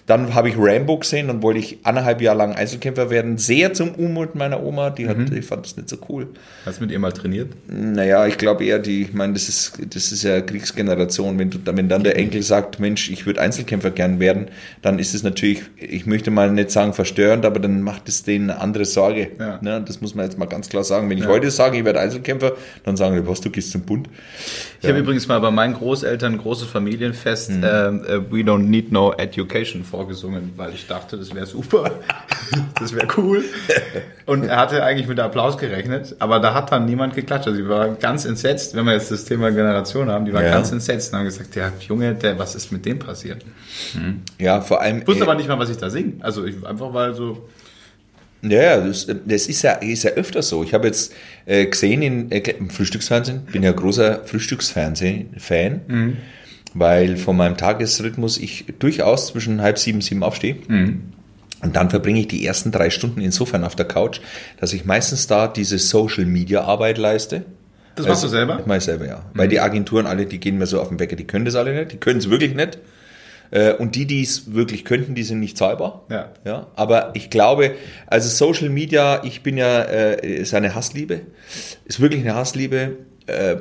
Dann 0.09 0.33
habe 0.33 0.49
ich 0.49 0.55
Rambo 0.57 0.97
gesehen, 0.97 1.27
dann 1.27 1.43
wollte 1.43 1.59
ich 1.59 1.77
anderthalb 1.83 2.19
Jahre 2.19 2.39
lang 2.39 2.55
Einzelkämpfer 2.55 3.11
werden. 3.11 3.37
Sehr 3.37 3.75
zum 3.75 3.91
Unmut 3.91 4.33
meiner 4.33 4.63
Oma, 4.63 4.89
die, 4.89 5.07
hat, 5.07 5.17
die 5.29 5.43
fand 5.43 5.67
das 5.67 5.77
nicht 5.77 5.87
so 5.87 5.97
cool. 6.09 6.25
Hast 6.65 6.79
du 6.79 6.85
mit 6.85 6.91
ihr 6.91 6.97
mal 6.97 7.11
trainiert? 7.11 7.49
Naja, 7.67 8.25
ich 8.25 8.39
glaube 8.39 8.65
eher, 8.65 8.79
die, 8.79 9.03
ich 9.03 9.13
meine, 9.13 9.33
das 9.33 9.47
ist, 9.47 9.73
das 9.93 10.11
ist 10.11 10.23
ja 10.23 10.41
Kriegsgeneration. 10.41 11.37
Wenn, 11.37 11.51
du, 11.51 11.59
wenn 11.63 11.89
dann 11.89 12.03
der 12.03 12.17
Enkel 12.17 12.41
sagt, 12.41 12.79
Mensch, 12.79 13.11
ich 13.11 13.27
würde 13.27 13.39
Einzelkämpfer 13.39 13.91
gern 13.91 14.19
werden, 14.19 14.47
dann 14.81 14.97
ist 14.97 15.13
es 15.13 15.21
natürlich, 15.21 15.61
ich 15.77 16.07
möchte 16.07 16.31
mal 16.31 16.49
nicht 16.49 16.71
sagen 16.71 16.93
verstörend, 16.95 17.45
aber 17.45 17.59
dann 17.59 17.83
macht 17.83 18.09
es 18.09 18.23
denen 18.23 18.49
eine 18.49 18.61
andere 18.61 18.85
Sorge. 18.85 19.29
Ja. 19.37 19.59
Ne? 19.61 19.83
Das 19.85 20.01
muss 20.01 20.15
man 20.15 20.25
jetzt 20.25 20.39
mal 20.39 20.47
ganz 20.47 20.69
klar 20.69 20.83
sagen. 20.83 21.07
Wenn 21.11 21.19
ich 21.19 21.27
heute 21.27 21.51
sage, 21.51 21.77
ich 21.77 21.85
werde 21.85 21.99
Einzelkämpfer, 21.99 22.53
dann 22.83 22.97
sagen 22.97 23.15
die, 23.15 23.27
was, 23.27 23.41
du 23.41 23.51
gehst 23.51 23.69
zum 23.69 23.81
Bund. 23.81 24.09
Ich 24.81 24.88
habe 24.89 24.99
übrigens 24.99 25.27
mal 25.27 25.39
bei 25.39 25.51
meinen 25.51 25.73
Großeltern 25.73 26.33
ein 26.33 26.37
großes 26.37 26.67
Familienfest 26.67 27.51
Mhm. 27.51 27.63
äh, 27.63 28.31
We 28.31 28.37
Don't 28.43 28.63
Need 28.67 28.91
No 28.91 29.13
Education 29.13 29.83
vorgesungen, 29.83 30.53
weil 30.57 30.73
ich 30.73 30.87
dachte, 30.87 31.17
das 31.17 31.33
wäre 31.33 31.45
super. 31.45 31.91
das 32.79 32.93
wäre 32.93 33.07
cool. 33.17 33.43
Und 34.25 34.43
er 34.45 34.57
hatte 34.57 34.83
eigentlich 34.83 35.07
mit 35.07 35.19
Applaus 35.19 35.57
gerechnet, 35.57 36.15
aber 36.19 36.39
da 36.39 36.53
hat 36.53 36.71
dann 36.71 36.85
niemand 36.85 37.15
geklatscht. 37.15 37.47
Also 37.47 37.59
die 37.61 37.67
war 37.67 37.89
ganz 37.95 38.25
entsetzt, 38.25 38.75
wenn 38.75 38.85
wir 38.85 38.93
jetzt 38.93 39.11
das 39.11 39.25
Thema 39.25 39.51
Generation 39.51 40.09
haben, 40.09 40.25
die 40.25 40.33
war 40.33 40.43
Ja. 40.43 40.51
ganz 40.51 40.71
entsetzt 40.71 41.11
und 41.13 41.19
haben 41.19 41.25
gesagt, 41.25 41.55
ja, 41.55 41.71
Junge, 41.87 42.13
der, 42.15 42.37
was 42.37 42.55
ist 42.55 42.71
mit 42.71 42.85
dem 42.85 42.99
passiert? 42.99 43.43
Ja, 44.37 44.61
vor 44.61 44.81
allem. 44.81 44.99
Ich 45.01 45.07
wusste 45.07 45.23
äh, 45.23 45.27
aber 45.27 45.35
nicht 45.35 45.47
mal, 45.47 45.57
was 45.59 45.69
ich 45.69 45.77
da 45.77 45.89
singe. 45.89 46.13
Also 46.21 46.45
ich, 46.45 46.55
einfach 46.65 46.93
weil 46.93 47.13
so, 47.13 47.47
Ja, 48.41 48.61
ja, 48.61 48.77
das, 48.77 49.07
das 49.25 49.47
ist 49.47 49.61
ja, 49.63 49.73
ist 49.73 50.03
ja 50.03 50.11
öfter 50.11 50.41
so. 50.41 50.63
Ich 50.63 50.73
habe 50.73 50.87
jetzt 50.87 51.13
äh, 51.45 51.65
gesehen 51.65 52.01
in, 52.01 52.31
äh, 52.31 52.39
im 52.51 52.69
Frühstücksfernsehen, 52.69 53.41
bin 53.51 53.63
ja 53.63 53.71
großer 53.73 54.21
Frühstücksfernsehen-Fan, 54.25 55.81
weil 56.73 57.17
von 57.17 57.35
meinem 57.35 57.57
Tagesrhythmus 57.57 58.37
ich 58.37 58.65
durchaus 58.79 59.27
zwischen 59.27 59.61
halb 59.61 59.77
sieben, 59.77 60.01
sieben 60.01 60.23
aufstehe. 60.23 60.55
Und 61.61 61.75
dann 61.75 61.89
verbringe 61.89 62.21
ich 62.21 62.29
die 62.29 62.45
ersten 62.45 62.71
drei 62.71 62.89
Stunden 62.89 63.19
insofern 63.19 63.65
auf 63.65 63.75
der 63.75 63.85
Couch, 63.85 64.21
dass 64.59 64.71
ich 64.71 64.85
meistens 64.85 65.27
da 65.27 65.47
diese 65.49 65.77
Social-Media-Arbeit 65.77 66.97
leiste. 66.97 67.43
das 67.95 68.07
machst 68.07 68.23
du 68.23 68.29
selber? 68.29 68.55
Das 68.57 68.65
mache 68.65 68.77
ich 68.77 68.83
selber, 68.85 69.05
ja. 69.05 69.25
Weil 69.33 69.49
die 69.49 69.59
Agenturen 69.59 70.05
alle, 70.05 70.25
die 70.25 70.39
gehen 70.39 70.57
mir 70.57 70.67
so 70.67 70.79
auf 70.79 70.87
den 70.87 70.99
Wecker, 70.99 71.17
die 71.17 71.25
können 71.27 71.43
das 71.43 71.55
alle 71.55 71.73
nicht, 71.77 71.91
die 71.91 71.97
können 71.97 72.19
es 72.19 72.29
wirklich 72.29 72.55
nicht. 72.55 72.77
Äh, 73.51 73.73
Und 73.73 73.95
die, 73.95 74.05
die 74.05 74.21
es 74.21 74.53
wirklich 74.53 74.85
könnten, 74.85 75.15
die 75.15 75.23
sind 75.23 75.39
nicht 75.39 75.57
zahlbar. 75.57 76.05
Ja. 76.09 76.31
Ja, 76.45 76.67
aber 76.75 77.11
ich 77.15 77.29
glaube, 77.29 77.75
also 78.07 78.29
Social 78.29 78.69
Media, 78.69 79.23
ich 79.23 79.41
bin 79.41 79.57
ja, 79.57 79.81
äh, 79.81 80.41
ist 80.41 80.53
eine 80.53 80.75
Hassliebe, 80.75 81.21
ist 81.85 81.99
wirklich 81.99 82.21
eine 82.21 82.35
Hassliebe. 82.35 82.97
Äh, 83.27 83.57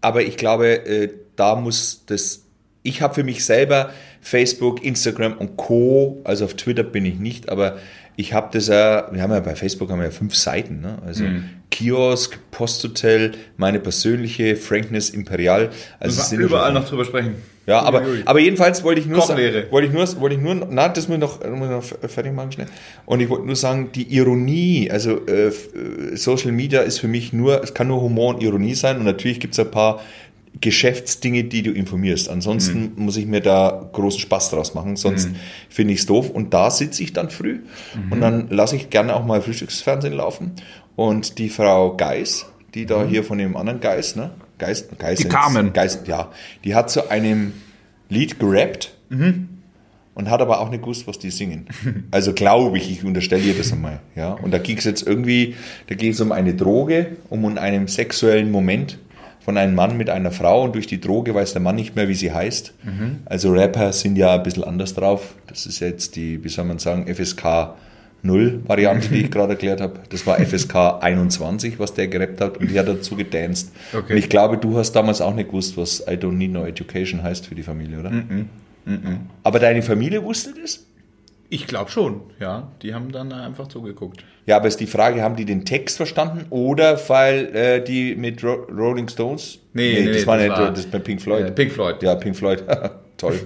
aber 0.00 0.22
ich 0.22 0.36
glaube, 0.36 1.10
da 1.34 1.56
muss 1.56 2.04
das, 2.06 2.44
ich 2.84 3.02
habe 3.02 3.14
für 3.14 3.24
mich 3.24 3.44
selber 3.44 3.90
Facebook, 4.20 4.84
Instagram 4.84 5.36
und 5.38 5.56
Co., 5.56 6.20
also 6.22 6.44
auf 6.44 6.54
Twitter 6.54 6.84
bin 6.84 7.04
ich 7.04 7.18
nicht, 7.18 7.48
aber 7.48 7.78
ich 8.16 8.32
habe 8.32 8.48
das 8.52 8.68
ja, 8.68 9.08
wir 9.12 9.22
haben 9.22 9.30
ja 9.30 9.40
bei 9.40 9.54
Facebook 9.54 9.90
haben 9.90 9.98
wir 9.98 10.06
ja 10.06 10.10
fünf 10.10 10.34
Seiten, 10.34 10.80
ne? 10.80 10.98
also 11.06 11.24
Kiosk, 11.70 12.38
Posthotel, 12.50 13.32
meine 13.58 13.78
persönliche 13.78 14.56
Frankness 14.56 15.10
Imperial. 15.10 15.70
Also 16.00 16.22
sind 16.22 16.40
überall 16.40 16.72
noch 16.72 16.88
drüber 16.88 17.04
sprechen. 17.04 17.34
ja, 17.66 17.80
aber, 17.80 18.02
aber 18.24 18.38
jedenfalls 18.38 18.82
wollte 18.82 19.02
ich 19.02 19.06
nur 19.06 19.20
sagen, 19.20 19.40
wollte 19.70 19.88
ich 19.88 19.92
nur, 19.92 20.20
wollte 20.20 20.36
ich 20.36 20.40
nur, 20.40 20.54
na, 20.70 20.88
das 20.88 21.08
muss 21.08 21.16
ich 21.16 21.20
noch, 21.20 21.44
muss 21.44 21.68
ich 21.84 22.02
noch 22.02 22.10
fertig 22.10 22.32
machen 22.32 22.52
schnell. 22.52 22.68
Und 23.04 23.20
ich 23.20 23.28
wollte 23.28 23.44
nur 23.44 23.56
sagen, 23.56 23.90
die 23.94 24.14
Ironie, 24.16 24.90
also 24.90 25.26
äh, 25.26 25.48
äh, 25.48 26.16
Social 26.16 26.52
Media 26.52 26.80
ist 26.80 26.98
für 27.00 27.08
mich 27.08 27.34
nur, 27.34 27.62
es 27.62 27.74
kann 27.74 27.88
nur 27.88 28.00
Humor 28.00 28.36
und 28.36 28.42
Ironie 28.42 28.74
sein 28.74 28.96
und 28.96 29.04
natürlich 29.04 29.40
gibt 29.40 29.52
es 29.52 29.60
ein 29.60 29.70
paar 29.70 30.00
Geschäftsdinge, 30.60 31.44
die 31.44 31.62
du 31.62 31.70
informierst. 31.72 32.28
Ansonsten 32.28 32.92
muss 32.96 33.16
ich 33.16 33.26
mir 33.26 33.40
da 33.40 33.88
großen 33.92 34.20
Spaß 34.20 34.50
draus 34.50 34.74
machen, 34.74 34.96
sonst 34.96 35.28
finde 35.68 35.92
ich 35.94 36.00
es 36.00 36.06
doof. 36.06 36.30
Und 36.30 36.54
da 36.54 36.70
sitze 36.70 37.02
ich 37.02 37.12
dann 37.12 37.30
früh 37.30 37.60
und 38.10 38.20
dann 38.20 38.48
lasse 38.48 38.76
ich 38.76 38.90
gerne 38.90 39.14
auch 39.14 39.24
mal 39.24 39.42
Frühstücksfernsehen 39.42 40.14
laufen. 40.14 40.52
Und 40.94 41.38
die 41.38 41.50
Frau 41.50 41.96
Geis, 41.96 42.46
die 42.74 42.86
da 42.86 43.04
hier 43.04 43.22
von 43.22 43.38
dem 43.38 43.56
anderen 43.56 43.80
Geis, 43.80 44.16
ne? 44.16 44.30
Geis, 44.58 44.86
Geis 44.98 45.18
Die 45.18 45.28
Carmen. 45.28 45.74
Geist, 45.74 46.08
ja, 46.08 46.30
die 46.64 46.74
hat 46.74 46.90
zu 46.90 47.10
einem 47.10 47.52
Lied 48.08 48.38
gerappt 48.38 48.94
und 50.14 50.30
hat 50.30 50.40
aber 50.40 50.60
auch 50.60 50.70
nicht 50.70 50.82
gewusst, 50.82 51.06
was 51.06 51.18
die 51.18 51.30
singen. 51.30 51.66
Also 52.10 52.32
glaube 52.32 52.78
ich, 52.78 52.90
ich 52.90 53.04
unterstelle 53.04 53.42
ihr 53.42 53.54
das 53.54 53.72
einmal. 53.72 54.00
Ja? 54.14 54.32
Und 54.32 54.52
da 54.52 54.58
ging 54.58 54.78
es 54.78 54.84
jetzt 54.84 55.06
irgendwie, 55.06 55.54
da 55.88 55.94
geht 55.94 56.14
es 56.14 56.20
um 56.20 56.32
eine 56.32 56.54
Droge, 56.54 57.16
um 57.28 57.44
einen 57.58 57.86
sexuellen 57.88 58.50
Moment 58.50 58.98
von 59.46 59.56
einem 59.56 59.76
Mann 59.76 59.96
mit 59.96 60.10
einer 60.10 60.32
Frau 60.32 60.64
und 60.64 60.74
durch 60.74 60.88
die 60.88 61.00
Droge 61.00 61.32
weiß 61.32 61.52
der 61.52 61.62
Mann 61.62 61.76
nicht 61.76 61.94
mehr, 61.94 62.08
wie 62.08 62.14
sie 62.14 62.32
heißt. 62.32 62.74
Also 63.26 63.52
Rapper 63.52 63.92
sind 63.92 64.16
ja 64.16 64.34
ein 64.34 64.42
bisschen 64.42 64.64
anders 64.64 64.92
drauf. 64.92 65.36
Das 65.46 65.66
ist 65.66 65.78
jetzt 65.78 66.16
die, 66.16 66.42
wie 66.42 66.48
soll 66.48 66.64
man 66.64 66.80
sagen, 66.80 67.06
FSK 67.06 67.76
Variante, 68.24 69.08
die 69.08 69.20
ich 69.20 69.30
gerade 69.30 69.52
erklärt 69.52 69.80
habe. 69.80 70.00
Das 70.08 70.26
war 70.26 70.40
FSK 70.40 70.98
21, 71.00 71.78
was 71.78 71.94
der 71.94 72.08
gerappt 72.08 72.40
hat 72.40 72.56
und 72.56 72.72
die 72.72 72.76
hat 72.76 72.88
dazu 72.88 73.14
gedanced. 73.14 73.70
Okay. 73.92 74.14
Und 74.14 74.18
ich 74.18 74.28
glaube, 74.28 74.58
du 74.58 74.76
hast 74.76 74.90
damals 74.92 75.20
auch 75.20 75.32
nicht 75.32 75.50
gewusst, 75.50 75.76
was 75.76 76.00
I 76.00 76.14
don't 76.14 76.32
need 76.32 76.50
no 76.50 76.66
education 76.66 77.22
heißt 77.22 77.46
für 77.46 77.54
die 77.54 77.62
Familie, 77.62 78.00
oder? 78.00 78.10
Aber 79.44 79.60
deine 79.60 79.82
Familie 79.82 80.24
wusste 80.24 80.54
das? 80.60 80.85
Ich 81.48 81.66
glaube 81.66 81.90
schon, 81.90 82.22
ja. 82.40 82.72
Die 82.82 82.92
haben 82.94 83.12
dann 83.12 83.32
einfach 83.32 83.68
zugeguckt. 83.68 84.24
Ja, 84.46 84.56
aber 84.56 84.66
ist 84.68 84.80
die 84.80 84.86
Frage, 84.86 85.22
haben 85.22 85.36
die 85.36 85.44
den 85.44 85.64
Text 85.64 85.96
verstanden 85.96 86.46
oder 86.50 86.98
weil 87.08 87.54
äh, 87.54 87.84
die 87.84 88.16
mit 88.16 88.42
Ro 88.42 88.66
Rolling 88.76 89.08
Stones? 89.08 89.58
Nee, 89.72 90.00
nee, 90.04 90.12
das 90.12 90.26
war 90.26 90.36
das 90.38 90.48
nicht, 90.48 90.58
war- 90.58 90.70
das 90.72 90.86
bei 90.86 90.98
Pink 90.98 91.20
Floyd. 91.22 91.46
Äh, 91.46 91.50
Pink 91.52 91.72
Floyd. 91.72 92.02
Ja, 92.02 92.14
Pink 92.16 92.36
Floyd. 92.36 92.64
Toll. 93.16 93.40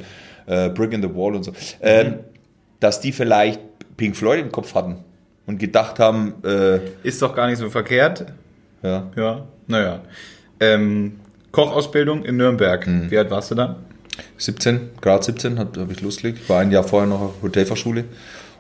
äh, 0.47 0.71
Brick 0.71 0.93
in 0.93 1.03
the 1.03 1.15
Wall 1.15 1.35
und 1.35 1.43
so. 1.45 1.53
Ähm, 1.83 2.21
dass 2.81 3.01
die 3.01 3.13
vielleicht 3.13 3.61
Pink 3.97 4.17
Floyd 4.17 4.41
im 4.41 4.51
Kopf 4.51 4.75
hatten 4.75 4.97
und 5.47 5.59
gedacht 5.59 5.99
haben, 5.99 6.35
äh, 6.45 6.81
Ist 7.03 7.21
doch 7.21 7.35
gar 7.35 7.47
nicht 7.49 7.59
so 7.59 7.69
verkehrt. 7.71 8.25
ja, 8.83 9.11
Ja, 9.17 9.47
naja. 9.67 10.01
Ähm, 10.59 11.21
Kochausbildung 11.53 12.25
in 12.25 12.37
Nürnberg. 12.37 12.87
Mhm. 12.87 13.11
Wie 13.11 13.19
alt 13.19 13.31
warst 13.31 13.51
du 13.51 13.55
da? 13.57 13.77
17, 14.41 14.91
Grad 15.01 15.25
17 15.25 15.59
habe 15.59 15.81
hab 15.81 15.91
ich 15.91 16.01
losgelegt. 16.01 16.49
War 16.49 16.61
ein 16.61 16.71
Jahr 16.71 16.85
vorher 16.85 17.09
noch 17.09 17.21
auf 17.21 17.35
Hotelfachschule. 17.43 18.05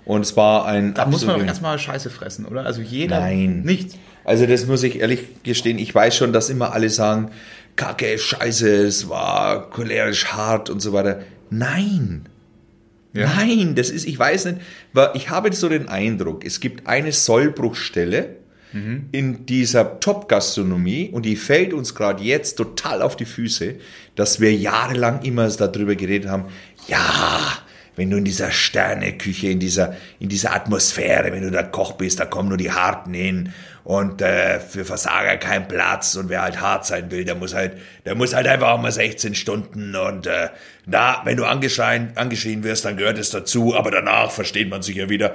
Und 0.05 0.23
es 0.23 0.37
war 0.37 0.67
ein. 0.67 0.95
Da 0.95 1.07
muss 1.07 1.25
man 1.25 1.39
doch 1.39 1.47
erstmal 1.47 1.79
Scheiße 1.79 2.11
fressen, 2.11 2.45
oder? 2.47 2.65
Also 2.67 2.81
jeder. 2.83 3.21
Nein. 3.21 3.63
Nicht. 3.63 3.97
Also 4.25 4.47
das 4.47 4.67
muss 4.67 4.83
ich 4.83 5.01
ehrlich 5.01 5.43
gestehen, 5.43 5.79
ich 5.79 5.95
weiß 5.95 6.17
schon, 6.17 6.33
dass 6.33 6.51
immer 6.51 6.73
alle 6.73 6.91
sagen, 6.91 7.31
Kacke, 7.77 8.19
Scheiße, 8.19 8.69
es 8.69 9.09
war 9.09 9.71
cholerisch 9.71 10.27
hart 10.27 10.69
und 10.69 10.81
so 10.81 10.93
weiter. 10.93 11.21
Nein. 11.49 12.27
Ja. 13.13 13.27
Nein, 13.35 13.75
das 13.75 13.91
ist, 13.91 14.07
ich 14.07 14.19
weiß 14.19 14.45
nicht, 14.47 14.59
ich 15.15 15.31
habe 15.31 15.53
so 15.53 15.69
den 15.69 15.89
Eindruck, 15.89 16.45
es 16.45 16.61
gibt 16.61 16.87
eine 16.87 17.13
Sollbruchstelle 17.13 18.37
in 18.73 19.47
dieser 19.47 20.00
Top-Gastronomie 20.00 21.11
und 21.11 21.27
die 21.27 21.37
fällt 21.37 21.73
uns 21.73 21.95
gerade 21.95 22.23
jetzt 22.23 22.57
total 22.57 23.03
auf 23.03 23.17
die 23.17 23.25
Füße, 23.25 23.77
dass 24.15 24.41
wir 24.41 24.55
jahrelang 24.55 25.23
immer 25.23 25.49
darüber 25.49 25.97
geredet 25.97 26.31
haben, 26.31 26.45
ja, 26.87 27.59
wenn 27.97 28.11
du 28.11 28.17
in 28.17 28.25
dieser 28.25 28.50
Sterneküche, 28.50 29.49
in 29.49 29.59
dieser, 29.59 29.97
in 30.21 30.29
dieser 30.29 30.55
Atmosphäre, 30.55 31.33
wenn 31.33 31.43
du 31.43 31.50
da 31.50 31.62
Koch 31.62 31.93
bist, 31.93 32.21
da 32.21 32.25
kommen 32.25 32.49
nur 32.49 32.57
die 32.57 32.71
Harten 32.71 33.12
hin 33.12 33.53
und 33.85 34.23
äh, 34.23 34.61
für 34.61 34.85
Versager 34.85 35.37
kein 35.37 35.67
Platz 35.67 36.15
und 36.15 36.29
wer 36.29 36.43
halt 36.43 36.61
hart 36.61 36.87
sein 36.87 37.11
will, 37.11 37.25
der 37.25 37.35
muss 37.35 37.55
halt, 37.55 37.77
der 38.05 38.15
muss 38.15 38.35
halt 38.35 38.47
einfach 38.47 38.69
auch 38.69 38.81
mal 38.81 38.93
16 38.93 39.35
Stunden 39.35 39.97
und 39.97 40.27
äh, 40.27 40.49
na, 40.87 41.21
wenn 41.25 41.37
du 41.37 41.45
angeschrien, 41.45 42.12
angeschrien 42.15 42.62
wirst, 42.62 42.85
dann 42.85 42.97
gehört 42.97 43.19
es 43.19 43.31
dazu, 43.31 43.75
aber 43.75 43.91
danach 43.91 44.31
versteht 44.31 44.71
man 44.71 44.83
sich 44.83 44.97
ja 44.97 45.11
wieder 45.11 45.35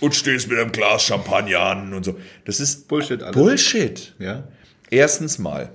und 0.00 0.14
stehst 0.14 0.48
mit 0.48 0.58
einem 0.58 0.72
Glas 0.72 1.04
Champagner 1.04 1.60
an 1.60 1.94
und 1.94 2.04
so. 2.04 2.16
Das 2.44 2.60
ist 2.60 2.88
Bullshit 2.88 3.22
alles. 3.22 3.34
Bullshit. 3.34 4.14
Ja. 4.18 4.44
Erstens 4.90 5.38
mal. 5.38 5.70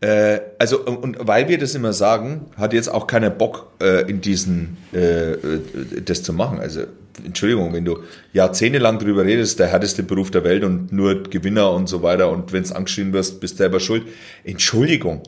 Äh, 0.00 0.40
also, 0.58 0.84
und, 0.84 1.16
weil 1.20 1.48
wir 1.48 1.58
das 1.58 1.74
immer 1.74 1.92
sagen, 1.92 2.46
hat 2.56 2.72
jetzt 2.72 2.88
auch 2.88 3.06
keiner 3.06 3.30
Bock, 3.30 3.70
äh, 3.80 4.08
in 4.10 4.20
diesen, 4.20 4.76
äh, 4.92 5.36
das 6.04 6.22
zu 6.24 6.32
machen. 6.32 6.58
Also, 6.58 6.82
Entschuldigung, 7.24 7.72
wenn 7.72 7.84
du 7.84 7.98
jahrzehntelang 8.32 8.98
drüber 8.98 9.24
redest, 9.24 9.60
der 9.60 9.68
härteste 9.68 10.02
Beruf 10.02 10.30
der 10.30 10.44
Welt 10.44 10.64
und 10.64 10.92
nur 10.92 11.22
Gewinner 11.22 11.70
und 11.70 11.88
so 11.88 12.02
weiter 12.02 12.30
und 12.30 12.52
wenn 12.52 12.62
es 12.62 12.72
angeschrien 12.72 13.12
wirst, 13.12 13.40
bist 13.40 13.58
selber 13.58 13.80
schuld. 13.80 14.04
Entschuldigung. 14.44 15.22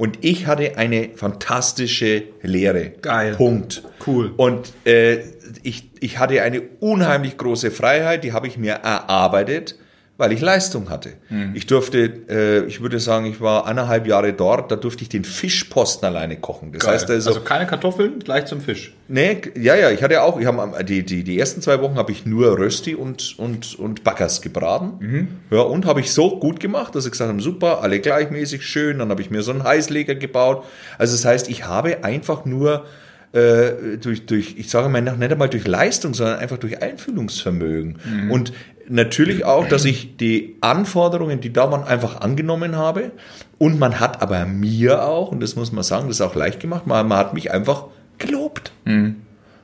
Und 0.00 0.24
ich 0.24 0.46
hatte 0.46 0.78
eine 0.78 1.10
fantastische 1.14 2.22
Lehre. 2.40 2.88
Geil. 3.02 3.34
Punkt. 3.34 3.82
Cool. 4.06 4.32
Und 4.34 4.72
äh, 4.86 5.18
ich, 5.62 5.90
ich 6.00 6.18
hatte 6.18 6.40
eine 6.40 6.62
unheimlich 6.80 7.36
große 7.36 7.70
Freiheit, 7.70 8.24
die 8.24 8.32
habe 8.32 8.46
ich 8.46 8.56
mir 8.56 8.72
erarbeitet, 8.72 9.74
weil 10.20 10.32
ich 10.32 10.40
Leistung 10.42 10.90
hatte. 10.90 11.14
Mhm. 11.30 11.52
Ich 11.54 11.66
durfte, 11.66 12.12
äh, 12.28 12.64
ich 12.66 12.82
würde 12.82 13.00
sagen, 13.00 13.24
ich 13.24 13.40
war 13.40 13.66
eineinhalb 13.66 14.06
Jahre 14.06 14.34
dort, 14.34 14.70
da 14.70 14.76
durfte 14.76 15.02
ich 15.02 15.08
den 15.08 15.24
Fischposten 15.24 16.06
alleine 16.06 16.36
kochen. 16.36 16.72
Das 16.72 16.84
Geil. 16.84 16.94
heißt 16.94 17.10
also, 17.10 17.30
also 17.30 17.40
keine 17.40 17.66
Kartoffeln, 17.66 18.18
gleich 18.18 18.44
zum 18.44 18.60
Fisch. 18.60 18.92
nee, 19.08 19.40
ja, 19.58 19.74
ja, 19.74 19.90
ich 19.90 20.02
hatte 20.02 20.22
auch, 20.22 20.38
ich 20.38 20.46
habe 20.46 20.84
die, 20.84 21.04
die, 21.04 21.24
die 21.24 21.38
ersten 21.38 21.62
zwei 21.62 21.80
Wochen 21.80 21.96
habe 21.96 22.12
ich 22.12 22.26
nur 22.26 22.58
Rösti 22.58 22.94
und, 22.94 23.38
und, 23.38 23.78
und 23.78 24.04
Backers 24.04 24.42
gebraten. 24.42 24.92
Mhm. 25.00 25.28
Ja, 25.50 25.62
und 25.62 25.86
habe 25.86 26.00
ich 26.00 26.12
so 26.12 26.38
gut 26.38 26.60
gemacht, 26.60 26.94
dass 26.94 27.06
ich 27.06 27.12
gesagt 27.12 27.30
habe, 27.30 27.40
super, 27.40 27.82
alle 27.82 27.98
gleichmäßig 27.98 28.66
schön. 28.66 28.98
Dann 28.98 29.08
habe 29.08 29.22
ich 29.22 29.30
mir 29.30 29.42
so 29.42 29.52
einen 29.52 29.64
Heißleger 29.64 30.16
gebaut. 30.16 30.64
Also 30.98 31.14
das 31.14 31.24
heißt, 31.24 31.48
ich 31.48 31.64
habe 31.66 32.04
einfach 32.04 32.44
nur 32.44 32.84
äh, 33.32 33.96
durch, 34.00 34.26
durch, 34.26 34.56
ich 34.58 34.68
sage 34.70 34.88
mal 34.88 35.00
nicht 35.00 35.32
einmal 35.32 35.48
durch 35.48 35.66
Leistung, 35.66 36.14
sondern 36.14 36.38
einfach 36.38 36.58
durch 36.58 36.82
Einfühlungsvermögen. 36.82 37.98
Und 38.30 38.52
natürlich 38.90 39.44
auch, 39.44 39.66
dass 39.68 39.84
ich 39.86 40.16
die 40.16 40.56
Anforderungen, 40.60 41.40
die 41.40 41.52
da 41.52 41.70
waren, 41.70 41.84
einfach 41.84 42.20
angenommen 42.20 42.76
habe. 42.76 43.12
Und 43.58 43.78
man 43.78 44.00
hat 44.00 44.22
aber 44.22 44.46
mir 44.46 45.04
auch, 45.04 45.30
und 45.32 45.40
das 45.40 45.56
muss 45.56 45.72
man 45.72 45.84
sagen, 45.84 46.08
das 46.08 46.16
ist 46.16 46.22
auch 46.22 46.34
leicht 46.34 46.60
gemacht, 46.60 46.86
man, 46.86 47.06
man 47.08 47.18
hat 47.18 47.34
mich 47.34 47.50
einfach 47.50 47.84
gelobt. 48.18 48.72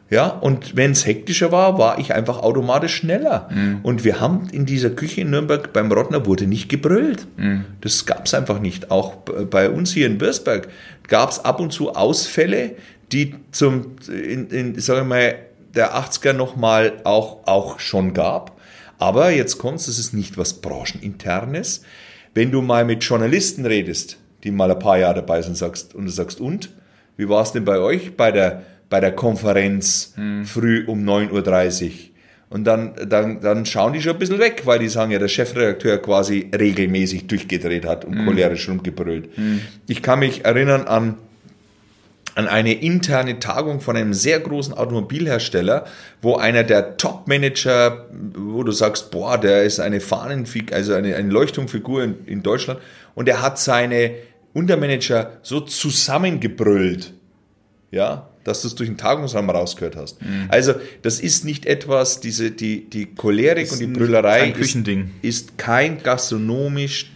Ja, 0.09 0.29
und 0.29 0.77
wenn 0.77 0.93
es 0.93 1.05
hektischer 1.05 1.51
war, 1.51 1.79
war 1.79 1.99
ich 1.99 2.15
einfach 2.15 2.39
automatisch 2.39 2.95
schneller. 2.95 3.49
Und 3.83 4.05
wir 4.05 4.21
haben 4.21 4.49
in 4.53 4.65
dieser 4.65 4.91
Küche 4.91 5.23
in 5.23 5.31
Nürnberg 5.31 5.73
beim 5.73 5.91
Rottner 5.91 6.27
wurde 6.27 6.47
nicht 6.47 6.69
gebrüllt. 6.69 7.27
Das 7.81 8.07
gab 8.07 8.27
es 8.27 8.35
einfach 8.35 8.61
nicht. 8.61 8.93
Auch 8.93 9.17
bei 9.17 9.69
uns 9.69 9.93
hier 9.93 10.07
in 10.07 10.19
Birsberg 10.19 10.69
gab 11.09 11.31
es 11.31 11.45
ab 11.45 11.59
und 11.59 11.73
zu 11.73 11.95
Ausfälle, 11.95 12.77
die 13.11 13.35
zum, 13.51 13.97
in, 14.09 14.49
in 14.51 14.81
sagen 14.81 15.01
wir 15.01 15.05
mal, 15.05 15.35
der 15.75 15.97
80er 15.97 16.33
nochmal 16.33 16.95
auch, 17.05 17.47
auch 17.47 17.81
schon 17.81 18.15
gab. 18.15 18.56
Aber 18.99 19.31
jetzt 19.31 19.59
kommt's, 19.59 19.87
das 19.87 19.99
ist 19.99 20.15
nicht 20.15 20.39
was 20.39 20.55
Brancheninternes. 20.55 21.83
Wenn 22.35 22.51
du 22.51 22.63
mal 22.63 22.85
mit 22.85 23.03
Journalisten 23.03 23.67
redest, 23.67 24.19
die 24.45 24.51
mal 24.51 24.71
ein 24.71 24.79
paar 24.79 24.99
Jahre 24.99 25.17
dabei 25.17 25.43
sind, 25.43 25.57
sagst, 25.57 25.95
und 25.95 26.05
du 26.05 26.11
sagst, 26.11 26.41
und? 26.41 26.71
Wie 27.17 27.29
war 27.29 27.43
es 27.43 27.53
denn 27.53 27.65
bei 27.65 27.79
euch 27.79 28.17
bei 28.17 28.31
der, 28.31 28.63
bei 28.91 29.01
der 29.01 29.13
Konferenz 29.13 30.15
früh 30.45 30.85
um 30.87 31.03
9.30 31.03 31.85
Uhr? 31.85 31.91
Und 32.49 32.65
dann, 32.65 32.95
dann, 33.09 33.41
dann 33.41 33.67
schauen 33.67 33.93
die 33.93 34.01
schon 34.01 34.13
ein 34.13 34.19
bisschen 34.19 34.39
weg, 34.39 34.63
weil 34.67 34.79
die 34.79 34.89
sagen 34.89 35.11
ja, 35.11 35.19
der 35.19 35.29
Chefredakteur 35.29 35.99
quasi 35.99 36.49
regelmäßig 36.57 37.27
durchgedreht 37.27 37.85
hat 37.85 38.05
und 38.05 38.25
cholerisch 38.25 38.69
rumgebrüllt. 38.69 39.31
Ich 39.89 40.03
kann 40.03 40.21
mich 40.21 40.45
erinnern 40.45 40.83
an 40.83 41.17
an 42.37 42.49
eine 42.49 42.75
interne 42.75 43.39
Tagung 43.39 43.81
von 43.81 43.97
einem 43.97 44.13
sehr 44.13 44.39
großen 44.39 44.75
Automobilhersteller, 44.75 45.87
wo 46.21 46.37
einer 46.37 46.65
der 46.65 46.99
Top-Manager, 46.99 48.07
wo 48.37 48.63
du 48.63 48.73
sagst, 48.73 49.11
boah, 49.11 49.39
der 49.39 49.65
ist 49.65 49.81
eine 49.81 50.01
Fahnenfigur, 50.01 50.77
also 50.77 50.93
eine, 50.93 51.17
eine 51.17 51.31
Leuchtturmfigur 51.31 52.05
in, 52.05 52.27
in 52.27 52.43
Deutschland, 52.43 52.79
und 53.15 53.27
er 53.27 53.41
hat 53.41 53.59
seine 53.59 54.13
Untermanager 54.53 55.39
so 55.43 55.61
zusammengebrüllt, 55.61 57.15
ja, 57.91 58.29
dass 58.45 58.61
du 58.61 58.69
es 58.69 58.75
durch 58.75 58.91
den 58.91 58.99
Tagungsraum 58.99 59.49
rausgehört 59.49 59.97
hast. 59.97 60.19
Also, 60.49 60.75
das 61.01 61.21
ist 61.21 61.47
nicht 61.47 61.65
etwas, 61.65 62.21
diese, 62.21 62.51
die, 62.51 62.89
die 62.89 63.07
Cholerik 63.07 63.73
und 63.73 63.81
die 63.81 63.87
Brüllerei 63.87 64.51
kein. 64.51 64.61
Ist, 65.23 65.49
ist 65.49 65.59
kein 65.59 66.03
gastronomisch 66.03 67.11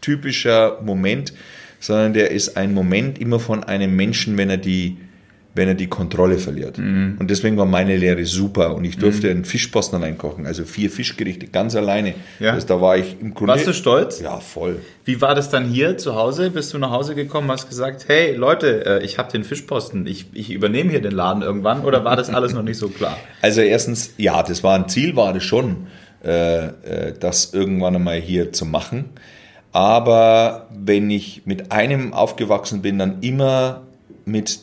typischer 0.00 0.80
Moment, 0.82 1.34
sondern 1.82 2.12
der 2.14 2.30
ist 2.30 2.56
ein 2.56 2.72
Moment 2.72 3.18
immer 3.18 3.40
von 3.40 3.64
einem 3.64 3.96
Menschen, 3.96 4.38
wenn 4.38 4.48
er 4.48 4.56
die, 4.56 4.98
wenn 5.54 5.66
er 5.66 5.74
die 5.74 5.88
Kontrolle 5.88 6.38
verliert. 6.38 6.78
Mhm. 6.78 7.16
Und 7.18 7.28
deswegen 7.28 7.56
war 7.56 7.66
meine 7.66 7.96
Lehre 7.96 8.24
super 8.24 8.76
und 8.76 8.84
ich 8.84 8.98
durfte 8.98 9.28
einen 9.28 9.44
Fischposten 9.44 10.00
allein 10.00 10.16
kochen, 10.16 10.46
also 10.46 10.64
vier 10.64 10.90
Fischgerichte 10.90 11.48
ganz 11.48 11.74
alleine. 11.74 12.14
Ja. 12.38 12.54
Das, 12.54 12.66
da 12.66 12.80
war 12.80 12.96
ich 12.96 13.16
im 13.20 13.34
Grunde. 13.34 13.54
Warst 13.54 13.66
du 13.66 13.74
stolz? 13.74 14.20
Ja, 14.20 14.38
voll. 14.38 14.78
Wie 15.04 15.20
war 15.20 15.34
das 15.34 15.50
dann 15.50 15.66
hier 15.66 15.98
zu 15.98 16.14
Hause? 16.14 16.50
Bist 16.50 16.72
du 16.72 16.78
nach 16.78 16.90
Hause 16.90 17.16
gekommen, 17.16 17.50
hast 17.50 17.68
gesagt, 17.68 18.04
hey 18.06 18.36
Leute, 18.36 18.86
äh, 18.86 19.04
ich 19.04 19.18
habe 19.18 19.32
den 19.32 19.42
Fischposten, 19.42 20.06
ich, 20.06 20.26
ich 20.34 20.52
übernehme 20.52 20.90
hier 20.90 21.02
den 21.02 21.12
Laden 21.12 21.42
irgendwann 21.42 21.82
oder 21.82 22.04
war 22.04 22.14
das 22.14 22.30
alles 22.30 22.54
noch 22.54 22.62
nicht 22.62 22.78
so 22.78 22.88
klar? 22.88 23.18
Also 23.42 23.60
erstens, 23.60 24.14
ja, 24.18 24.40
das 24.44 24.62
war 24.62 24.76
ein 24.76 24.88
Ziel, 24.88 25.16
war 25.16 25.32
das 25.32 25.42
schon, 25.42 25.88
äh, 26.24 26.66
äh, 26.66 27.14
das 27.18 27.52
irgendwann 27.52 27.96
einmal 27.96 28.20
hier 28.20 28.52
zu 28.52 28.64
machen. 28.64 29.06
Aber 29.72 30.68
wenn 30.70 31.10
ich 31.10 31.42
mit 31.46 31.72
einem 31.72 32.12
aufgewachsen 32.12 32.82
bin, 32.82 32.98
dann 32.98 33.22
immer 33.22 33.82
mit, 34.24 34.60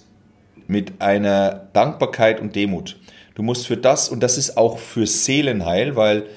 mit 0.68 1.02
einer 1.02 1.68
Dankbarkeit 1.74 2.40
und 2.40 2.56
Demut. 2.56 2.98
Du 3.36 3.42
musst 3.42 3.68
für 3.68 3.78
das, 3.78 4.10
und 4.10 4.22
das 4.22 4.38
ist 4.38 4.58
auch 4.58 4.78
für 4.78 5.08
Seelenheil, 5.08 5.96
weil 5.96 6.28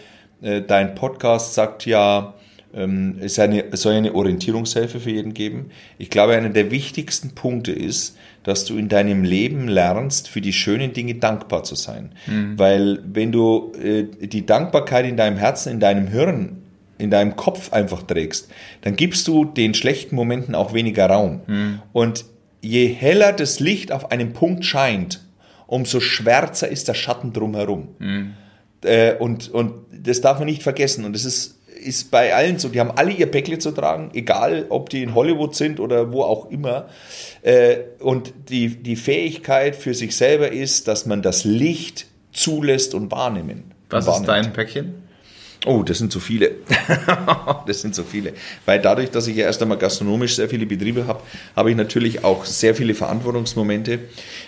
äh, 0.40 0.62
dein 0.62 0.94
Podcast 0.94 1.54
sagt 1.54 1.84
ja, 1.84 2.34
ähm, 2.74 3.18
es, 3.20 3.38
eine, 3.38 3.64
soll 3.76 3.94
eine 3.94 4.14
Orientierungshilfe 4.14 5.00
für 5.00 5.10
jeden 5.10 5.34
geben. 5.34 5.70
Ich 5.98 6.08
glaube, 6.08 6.34
einer 6.34 6.48
der 6.48 6.70
wichtigsten 6.70 7.34
Punkte 7.34 7.72
ist, 7.72 8.16
dass 8.42 8.64
du 8.64 8.76
in 8.76 8.88
deinem 8.88 9.24
Leben 9.24 9.68
lernst, 9.68 10.28
für 10.28 10.40
die 10.40 10.52
schönen 10.52 10.92
Dinge 10.92 11.16
dankbar 11.16 11.64
zu 11.64 11.74
sein. 11.74 12.12
Weil 12.56 13.00
wenn 13.04 13.32
du 13.32 13.72
äh, 13.74 14.04
die 14.26 14.46
Dankbarkeit 14.46 15.04
in 15.04 15.16
deinem 15.16 15.36
Herzen, 15.36 15.72
in 15.72 15.80
deinem 15.80 16.08
Hirn, 16.08 16.62
in 16.99 17.11
deinem 17.11 17.37
Kopf 17.37 17.72
einfach 17.72 18.02
trägst, 18.02 18.49
dann 18.82 18.96
gibst 18.96 19.26
du 19.28 19.44
den 19.44 19.75
schlechten 19.75 20.14
Momenten 20.14 20.54
auch 20.54 20.72
weniger 20.72 21.06
Raum. 21.06 21.40
Und 21.92 22.25
je 22.61 22.87
heller 22.87 23.32
das 23.32 23.61
Licht 23.61 23.92
auf 23.92 24.11
einem 24.11 24.32
Punkt 24.32 24.64
scheint, 24.64 25.20
umso 25.66 26.00
schwärzer 26.00 26.68
ist 26.68 26.88
der 26.88 26.94
Schatten 26.94 27.32
drumherum. 27.32 27.88
Äh, 28.84 29.14
und, 29.14 29.50
und 29.50 29.75
das 29.92 30.20
darf 30.20 30.38
man 30.38 30.46
nicht 30.46 30.62
vergessen. 30.62 31.04
Und 31.04 31.14
das 31.14 31.25
ist, 31.25 31.58
ist 31.82 32.11
bei 32.11 32.34
allen 32.34 32.58
so. 32.58 32.68
Die 32.68 32.80
haben 32.80 32.90
alle 32.90 33.12
ihr 33.12 33.26
Päckle 33.26 33.58
zu 33.58 33.70
tragen, 33.70 34.11
egal 34.14 34.66
ob 34.68 34.90
die 34.90 35.02
in 35.02 35.14
Hollywood 35.14 35.54
sind 35.54 35.80
oder 35.80 36.12
wo 36.12 36.22
auch 36.22 36.50
immer. 36.50 36.88
Äh, 37.42 37.78
und 38.00 38.32
die, 38.49 38.82
die 38.82 38.96
Fähigkeit 38.96 39.76
für 39.76 39.94
sich 39.94 40.16
selber 40.16 40.50
ist, 40.52 40.88
dass 40.88 41.06
man 41.06 41.22
das 41.22 41.44
Licht 41.44 42.06
zulässt 42.32 42.94
und 42.94 43.11
wahrnehmen. 43.11 43.72
Was 43.90 44.06
wahrnimmt. 44.06 44.28
ist 44.28 44.34
dein 44.34 44.52
Päckchen? 44.52 44.94
Oh, 45.64 45.83
das 45.83 45.99
sind 45.99 46.11
zu 46.11 46.19
viele. 46.19 46.52
das 47.66 47.83
sind 47.83 47.95
zu 47.95 48.02
viele. 48.02 48.33
Weil 48.66 48.81
dadurch, 48.81 49.11
dass 49.11 49.26
ich 49.28 49.37
ja 49.37 49.45
erst 49.45 49.62
einmal 49.62 49.78
gastronomisch 49.78 50.35
sehr 50.37 50.49
viele 50.49 50.66
Betriebe 50.66 51.07
habe, 51.07 51.21
habe 51.54 51.71
ich 51.71 51.76
natürlich 51.76 52.25
auch 52.25 52.45
sehr 52.45 52.75
viele 52.75 52.95
Verantwortungsmomente. 52.95 54.00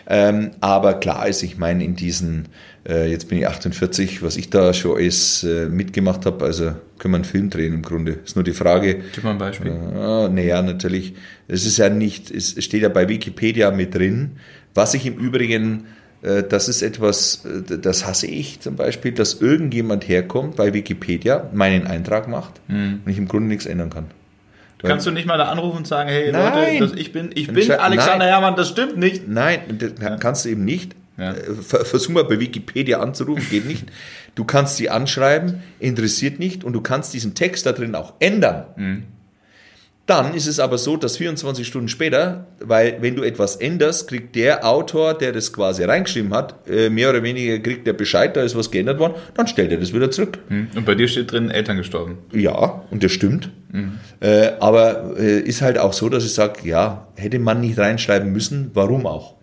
Ähm, 0.09 0.50
aber 0.61 0.94
klar 0.94 1.28
ist, 1.28 1.42
ich 1.42 1.56
meine, 1.56 1.85
in 1.85 1.94
diesen, 1.94 2.49
äh, 2.88 3.09
jetzt 3.09 3.28
bin 3.28 3.38
ich 3.38 3.47
48, 3.47 4.23
was 4.23 4.37
ich 4.37 4.50
da 4.50 4.75
schon 4.75 4.97
alles 4.97 5.44
äh, 5.44 5.66
mitgemacht 5.66 6.26
habe, 6.26 6.44
also 6.44 6.73
können 6.99 7.14
wir 7.14 7.16
einen 7.16 7.25
Film 7.25 7.50
drehen 7.50 7.75
im 7.75 7.83
Grunde. 7.83 8.18
Ist 8.25 8.35
nur 8.35 8.44
die 8.44 8.52
Frage. 8.52 9.00
Gib 9.14 9.23
mal 9.23 9.30
ein 9.30 9.38
Beispiel. 9.38 9.71
Äh, 9.71 10.28
naja, 10.28 10.62
natürlich. 10.62 11.14
Es 11.47 11.64
ist 11.64 11.78
ja 11.78 11.90
nicht, 11.90 12.30
es 12.30 12.62
steht 12.64 12.83
ja 12.83 12.88
bei 12.88 13.09
Wikipedia 13.09 13.71
mit 13.71 13.94
drin, 13.94 14.33
was 14.75 14.94
ich 14.94 15.06
im 15.06 15.16
Übrigen 15.16 15.87
das 16.48 16.68
ist 16.68 16.82
etwas, 16.82 17.44
äh, 17.44 17.78
das 17.78 18.06
hasse 18.06 18.26
ich 18.26 18.60
zum 18.60 18.76
Beispiel, 18.76 19.12
dass 19.12 19.34
irgendjemand 19.34 20.08
herkommt 20.08 20.56
bei 20.56 20.72
Wikipedia, 20.72 21.50
meinen 21.52 21.86
Eintrag 21.86 22.28
macht 22.28 22.60
Mhm. 22.68 23.00
und 23.04 23.10
ich 23.12 23.18
im 23.18 23.28
Grunde 23.28 23.48
nichts 23.48 23.66
ändern 23.66 23.90
kann. 23.90 24.06
Kannst 24.78 25.06
du 25.06 25.10
nicht 25.12 25.26
mal 25.26 25.38
da 25.38 25.44
anrufen 25.44 25.78
und 25.78 25.86
sagen, 25.86 26.10
hey 26.10 26.30
Nein. 26.30 26.78
Leute, 26.78 26.98
ich 26.98 27.10
bin, 27.12 27.30
ich 27.34 27.46
bin 27.48 27.70
Alexander 27.70 28.18
Nein. 28.18 28.28
Herrmann, 28.28 28.54
das 28.56 28.68
stimmt 28.68 28.98
nicht. 28.98 29.26
Nein, 29.26 29.60
das 29.78 30.20
kannst 30.20 30.44
du 30.44 30.50
eben 30.50 30.64
nicht. 30.66 30.94
Ja. 31.16 31.32
Äh, 31.32 31.54
ver- 31.54 31.84
Versuch 31.86 32.10
mal 32.10 32.24
bei 32.24 32.38
Wikipedia 32.38 33.00
anzurufen, 33.00 33.46
geht 33.48 33.66
nicht. 33.66 33.86
Du 34.34 34.44
kannst 34.44 34.76
sie 34.76 34.90
anschreiben, 34.90 35.62
interessiert 35.78 36.38
nicht 36.38 36.64
und 36.64 36.74
du 36.74 36.82
kannst 36.82 37.14
diesen 37.14 37.34
Text 37.34 37.64
da 37.64 37.72
drin 37.72 37.94
auch 37.94 38.12
ändern. 38.18 38.64
Mhm. 38.76 39.02
Dann 40.06 40.34
ist 40.34 40.46
es 40.46 40.61
aber 40.61 40.76
so, 40.76 40.99
dass 40.99 41.16
24 41.16 41.66
Stunden 41.66 41.88
später, 41.88 42.46
weil 42.61 42.99
wenn 43.00 43.16
du 43.16 43.23
etwas 43.23 43.56
änderst, 43.56 44.08
kriegt 44.08 44.37
der 44.37 44.66
Autor, 44.66 45.14
der 45.14 45.32
das 45.32 45.50
quasi 45.52 45.82
reingeschrieben 45.84 46.34
hat, 46.34 46.68
äh, 46.68 46.90
mehr 46.90 47.08
oder 47.08 47.23
weniger 47.23 47.58
kriegt 47.58 47.87
der 47.87 47.94
Bescheid, 47.94 48.37
da 48.37 48.42
ist 48.42 48.54
was 48.54 48.70
geändert 48.70 48.99
worden, 48.99 49.14
dann 49.34 49.46
stellt 49.46 49.73
er 49.73 49.78
das 49.78 49.94
wieder 49.94 50.11
zurück. 50.11 50.38
Und 50.76 50.84
bei 50.84 50.94
dir 50.94 51.08
steht 51.08 51.32
drin, 51.32 51.50
Eltern 51.50 51.78
gestorben. 51.78 52.18
Ja, 52.32 52.82
und 52.90 53.02
das 53.02 53.12
stimmt. 53.12 53.50
Äh, 54.20 54.52
aber 54.61 55.14
äh, 55.18 55.40
ist 55.40 55.62
halt 55.62 55.78
auch 55.78 55.94
so, 55.94 56.08
dass 56.11 56.25
ich 56.25 56.34
sage, 56.34 56.68
ja, 56.68 57.08
hätte 57.16 57.38
man 57.38 57.61
nicht 57.62 57.78
reinschreiben 57.78 58.30
müssen, 58.30 58.70
warum 58.75 59.06
auch? 59.06 59.34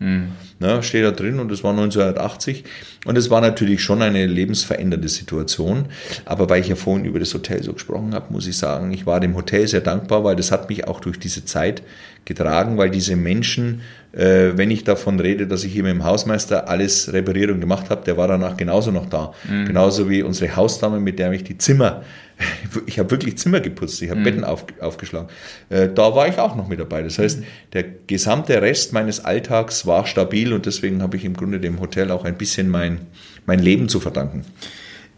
Na, 0.62 0.84
steht 0.84 1.04
da 1.04 1.10
drin 1.10 1.40
und 1.40 1.52
das 1.52 1.64
war 1.64 1.72
1980 1.72 2.64
und 3.06 3.18
es 3.18 3.32
war 3.32 3.42
natürlich 3.42 3.82
schon 3.82 4.04
eine 4.04 4.28
lebensverändernde 4.28 5.10
Situation. 5.10 5.88
Aber 6.24 6.52
weil 6.52 6.62
ich 6.62 6.68
ja 6.68 6.76
vorhin 6.76 7.04
über 7.04 7.18
das 7.18 7.34
Hotel 7.34 7.64
so 7.64 7.74
gesprochen 7.74 8.14
habe, 8.14 8.32
muss 8.32 8.46
ich 8.46 8.60
sagen, 8.60 8.94
ich 8.94 9.08
war 9.08 9.20
dem 9.20 9.36
Hotel 9.36 9.68
sehr 9.68 9.82
dankbar, 9.82 10.24
weil 10.24 10.36
das 10.36 10.52
hat 10.52 10.70
mich 10.70 10.88
auch 10.88 11.00
durch 11.00 11.18
diese 11.18 11.46
Zeit 11.46 11.82
getragen, 12.26 12.78
weil 12.78 12.90
diese 12.90 13.16
Menschen, 13.16 13.82
äh, 14.14 14.52
wenn 14.56 14.70
ich 14.72 14.84
davon 14.84 15.20
rede, 15.20 15.48
dass 15.48 15.64
ich 15.64 15.74
hier 15.74 15.84
mit 15.84 15.94
dem 15.94 16.04
Hausmeister 16.04 16.70
alles 16.70 17.12
repariert 17.12 17.52
und 17.52 17.62
gemacht 17.62 17.90
habe, 17.90 18.04
der 18.06 18.18
war 18.18 18.28
danach 18.28 18.58
genauso 18.58 18.92
noch 18.92 19.08
da. 19.08 19.34
Genauso 19.66 20.10
wie 20.10 20.22
unsere 20.22 20.56
Hausdame, 20.56 21.00
mit 21.00 21.20
der 21.20 21.32
ich 21.32 21.44
die 21.44 21.58
Zimmer, 21.58 22.04
ich 22.86 23.00
habe 23.00 23.12
wirklich 23.12 23.38
Zimmer 23.38 23.60
geputzt, 23.60 24.02
ich 24.02 24.10
habe 24.10 24.22
Betten 24.22 24.44
auf, 24.44 24.66
aufgeschlagen. 24.80 25.30
Äh, 25.70 25.90
da 25.94 26.16
war 26.16 26.28
ich 26.28 26.38
auch 26.38 26.56
noch 26.56 26.68
mit 26.68 26.80
dabei. 26.80 27.04
Das 27.04 27.18
heißt, 27.18 27.44
der 27.74 27.86
gesamte 28.08 28.62
Rest 28.62 28.94
meines 28.94 29.24
Alltags 29.24 29.86
war 29.86 30.06
stabil 30.06 30.54
und 30.54 30.66
deswegen 30.66 31.02
habe 31.02 31.18
ich 31.18 31.26
im 31.26 31.36
Grunde 31.36 31.60
dem 31.60 31.80
Hotel 31.80 32.12
auch 32.12 32.26
ein 32.26 32.38
bisschen 32.38 32.70
mein, 32.70 33.02
mein 33.46 33.60
Leben 33.60 33.90
zu 33.90 34.00
verdanken. 34.00 34.46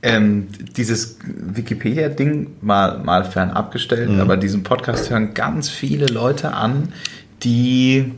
Ähm, 0.04 0.48
dieses 0.76 1.18
Wikipedia-Ding 1.26 2.58
mal, 2.62 3.00
mal 3.00 3.24
fernab 3.24 3.72
gestellt, 3.72 4.10
Mhm. 4.10 4.20
aber 4.20 4.36
diesen 4.38 4.64
Podcast 4.64 5.10
hören 5.10 5.34
ganz 5.34 5.70
viele 5.70 6.08
Leute 6.08 6.54
an, 6.54 6.90
die 7.44 8.12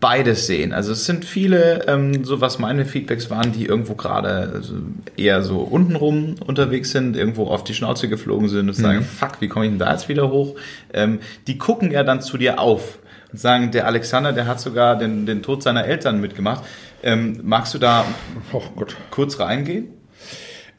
beides 0.00 0.46
sehen. 0.48 0.72
Also 0.72 0.92
es 0.92 1.04
sind 1.04 1.24
viele, 1.24 1.86
ähm, 1.86 2.24
so 2.24 2.40
was 2.40 2.58
meine 2.58 2.84
Feedbacks 2.86 3.30
waren, 3.30 3.52
die 3.52 3.66
irgendwo 3.66 3.94
gerade 3.94 4.50
also 4.54 4.74
eher 5.16 5.42
so 5.42 5.58
untenrum 5.60 6.34
unterwegs 6.44 6.90
sind, 6.90 7.16
irgendwo 7.16 7.44
auf 7.46 7.62
die 7.62 7.74
Schnauze 7.74 8.08
geflogen 8.08 8.48
sind 8.48 8.68
und 8.68 8.74
sagen, 8.74 9.02
fuck, 9.02 9.40
wie 9.40 9.46
komme 9.48 9.66
ich 9.66 9.70
denn 9.70 9.78
da 9.78 9.92
jetzt 9.92 10.08
wieder 10.08 10.30
hoch? 10.30 10.56
Ähm, 10.92 11.20
die 11.46 11.56
gucken 11.56 11.92
ja 11.92 12.02
dann 12.02 12.20
zu 12.20 12.36
dir 12.36 12.58
auf 12.58 12.98
und 13.30 13.38
sagen, 13.38 13.70
der 13.70 13.86
Alexander, 13.86 14.32
der 14.32 14.46
hat 14.48 14.58
sogar 14.58 14.98
den, 14.98 15.24
den 15.24 15.40
Tod 15.42 15.62
seiner 15.62 15.84
Eltern 15.84 16.20
mitgemacht. 16.20 16.64
Ähm, 17.04 17.38
magst 17.44 17.72
du 17.74 17.78
da 17.78 18.04
Oh 18.52 18.62
kurz 19.10 19.38
reingehen? 19.38 19.86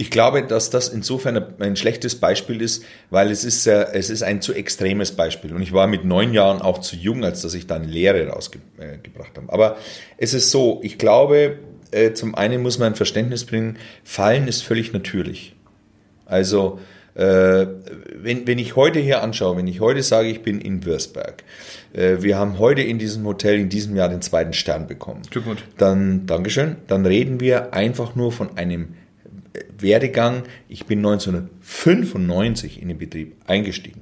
Ich 0.03 0.09
glaube, 0.09 0.43
dass 0.43 0.69
das 0.69 0.89
insofern 0.89 1.41
ein 1.59 1.77
schlechtes 1.77 2.15
Beispiel 2.15 2.61
ist, 2.61 2.83
weil 3.09 3.31
es 3.31 3.45
ist, 3.45 3.65
äh, 3.67 3.85
es 3.93 4.09
ist 4.09 4.21
ein 4.21 4.41
zu 4.41 4.51
extremes 4.51 5.13
Beispiel. 5.13 5.53
Und 5.53 5.61
ich 5.61 5.71
war 5.71 5.87
mit 5.87 6.03
neun 6.03 6.33
Jahren 6.33 6.61
auch 6.61 6.79
zu 6.79 6.97
jung, 6.97 7.23
als 7.23 7.41
dass 7.41 7.53
ich 7.53 7.67
dann 7.67 7.85
Lehre 7.85 8.27
rausgebracht 8.27 9.37
habe. 9.37 9.47
Aber 9.47 9.77
es 10.17 10.33
ist 10.33 10.51
so, 10.51 10.81
ich 10.83 10.97
glaube, 10.97 11.59
äh, 11.91 12.11
zum 12.11 12.35
einen 12.35 12.61
muss 12.61 12.79
man 12.79 12.89
ein 12.89 12.95
Verständnis 12.95 13.45
bringen, 13.45 13.77
Fallen 14.03 14.49
ist 14.49 14.61
völlig 14.61 14.91
natürlich. 14.91 15.55
Also, 16.25 16.81
äh, 17.15 17.65
wenn, 18.13 18.45
wenn 18.45 18.59
ich 18.59 18.75
heute 18.75 18.99
hier 18.99 19.23
anschaue, 19.23 19.55
wenn 19.55 19.67
ich 19.67 19.79
heute 19.79 20.03
sage, 20.03 20.27
ich 20.27 20.41
bin 20.41 20.59
in 20.59 20.83
Würzberg, 20.83 21.45
äh, 21.93 22.17
wir 22.19 22.37
haben 22.37 22.59
heute 22.59 22.81
in 22.81 22.99
diesem 22.99 23.25
Hotel 23.25 23.57
in 23.57 23.69
diesem 23.69 23.95
Jahr 23.95 24.09
den 24.09 24.21
zweiten 24.21 24.51
Stern 24.51 24.85
bekommen. 24.85 25.21
Glückwunsch. 25.29 25.63
Dann, 25.77 26.25
Dankeschön, 26.25 26.75
dann 26.87 27.05
reden 27.05 27.39
wir 27.39 27.73
einfach 27.73 28.15
nur 28.15 28.33
von 28.33 28.57
einem 28.57 28.81
äh, 28.83 29.02
Werdegang. 29.79 30.43
Ich 30.67 30.85
bin 30.85 30.99
1995 30.99 32.81
in 32.81 32.89
den 32.89 32.97
Betrieb 32.97 33.35
eingestiegen. 33.47 34.01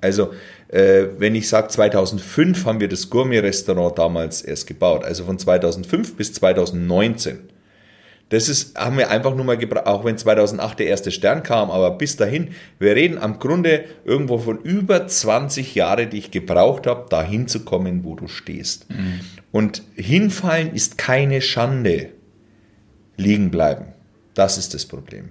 Also, 0.00 0.32
äh, 0.68 1.04
wenn 1.18 1.34
ich 1.34 1.48
sage, 1.48 1.68
2005 1.68 2.64
haben 2.64 2.80
wir 2.80 2.88
das 2.88 3.10
Gourmet-Restaurant 3.10 3.98
damals 3.98 4.42
erst 4.42 4.66
gebaut, 4.66 5.04
also 5.04 5.24
von 5.24 5.38
2005 5.38 6.16
bis 6.16 6.32
2019. 6.34 7.38
Das 8.28 8.48
ist, 8.48 8.76
haben 8.76 8.98
wir 8.98 9.10
einfach 9.10 9.36
nur 9.36 9.44
mal 9.44 9.56
gebraucht, 9.56 9.86
auch 9.86 10.04
wenn 10.04 10.18
2008 10.18 10.80
der 10.80 10.88
erste 10.88 11.12
Stern 11.12 11.44
kam, 11.44 11.70
aber 11.70 11.92
bis 11.92 12.16
dahin, 12.16 12.48
wir 12.80 12.96
reden 12.96 13.18
am 13.18 13.38
Grunde 13.38 13.84
irgendwo 14.04 14.38
von 14.38 14.58
über 14.62 15.06
20 15.06 15.76
Jahre, 15.76 16.08
die 16.08 16.18
ich 16.18 16.32
gebraucht 16.32 16.88
habe, 16.88 17.06
dahin 17.08 17.46
zu 17.46 17.64
kommen, 17.64 18.02
wo 18.02 18.16
du 18.16 18.26
stehst. 18.26 18.86
Und 19.52 19.82
hinfallen 19.94 20.74
ist 20.74 20.98
keine 20.98 21.40
Schande. 21.40 22.08
Liegen 23.16 23.52
bleiben. 23.52 23.95
Das 24.36 24.58
ist 24.58 24.74
das 24.74 24.84
Problem. 24.86 25.30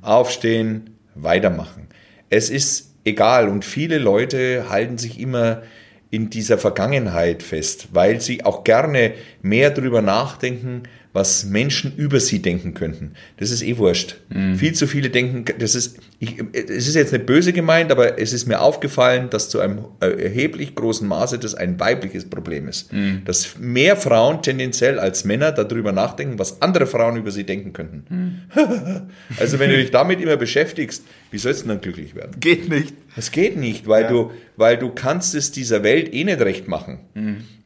Aufstehen, 0.00 0.90
weitermachen. 1.14 1.86
Es 2.30 2.50
ist 2.50 2.94
egal 3.04 3.48
und 3.48 3.64
viele 3.64 3.98
Leute 3.98 4.68
halten 4.70 4.98
sich 4.98 5.20
immer 5.20 5.62
in 6.10 6.30
dieser 6.30 6.56
Vergangenheit 6.56 7.42
fest, 7.42 7.88
weil 7.92 8.20
sie 8.20 8.44
auch 8.44 8.64
gerne 8.64 9.12
mehr 9.42 9.70
darüber 9.70 10.00
nachdenken, 10.00 10.84
was 11.12 11.44
Menschen 11.44 11.94
über 11.96 12.18
sie 12.18 12.40
denken 12.40 12.72
könnten. 12.72 13.12
Das 13.36 13.50
ist 13.50 13.62
eh 13.62 13.76
wurscht. 13.76 14.16
Viel 14.56 14.72
zu 14.72 14.86
viele 14.86 15.10
denken, 15.10 15.44
das 15.58 15.74
ist, 15.74 15.98
ich, 16.18 16.42
es 16.52 16.88
ist 16.88 16.94
jetzt 16.94 17.12
nicht 17.12 17.26
böse 17.26 17.52
gemeint, 17.52 17.92
aber 17.92 18.18
es 18.18 18.32
ist 18.32 18.46
mir 18.46 18.60
aufgefallen, 18.60 19.28
dass 19.28 19.50
zu 19.50 19.60
einem 19.60 19.84
erheblich 20.00 20.74
großen 20.74 21.06
Maße 21.06 21.38
das 21.38 21.54
ein 21.54 21.78
weibliches 21.78 22.28
Problem 22.30 22.68
ist. 22.68 22.90
Dass 23.24 23.58
mehr 23.58 23.96
Frauen 23.96 24.40
tendenziell 24.40 24.98
als 24.98 25.24
Männer 25.24 25.52
darüber 25.52 25.92
nachdenken, 25.92 26.38
was 26.38 26.62
andere 26.62 26.86
Frauen 26.86 27.16
über 27.16 27.30
sie 27.30 27.44
denken 27.44 27.74
könnten. 27.74 28.48
also 29.38 29.58
wenn 29.58 29.70
du 29.70 29.76
dich 29.76 29.90
damit 29.90 30.20
immer 30.20 30.38
beschäftigst, 30.38 31.04
wie 31.30 31.38
sollst 31.38 31.64
du 31.64 31.68
dann 31.68 31.82
glücklich 31.82 32.14
werden? 32.14 32.40
Geht 32.40 32.70
nicht. 32.70 32.94
Das 33.14 33.30
geht 33.30 33.56
nicht, 33.56 33.86
weil, 33.86 34.06
du, 34.06 34.30
weil 34.56 34.76
du 34.76 34.90
kannst 34.90 35.34
es 35.34 35.50
dieser 35.50 35.82
Welt 35.82 36.12
eh 36.14 36.24
nicht 36.24 36.40
recht 36.40 36.68
machen. 36.68 37.00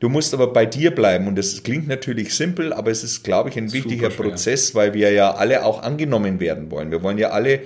Du 0.00 0.08
musst 0.08 0.32
aber 0.32 0.52
bei 0.52 0.64
dir 0.64 0.92
bleiben 0.92 1.28
und 1.28 1.36
das 1.36 1.62
klingt 1.62 1.86
natürlich 1.88 2.34
simpel, 2.34 2.72
aber 2.72 2.90
es 2.90 3.04
ist, 3.04 3.22
glaube 3.22 3.50
ich, 3.50 3.58
ein 3.58 3.72
wichtiger 3.72 4.10
schwer. 4.10 4.26
Prozess, 4.26 4.74
weil 4.74 4.94
wir 4.94 5.12
ja 5.12 5.34
alle 5.34 5.64
auch 5.64 5.82
angenommen 5.82 6.40
werden 6.40 6.70
wollen. 6.70 6.90
Wir 6.90 7.02
wollen 7.02 7.18
ja 7.18 7.30
alle, 7.30 7.60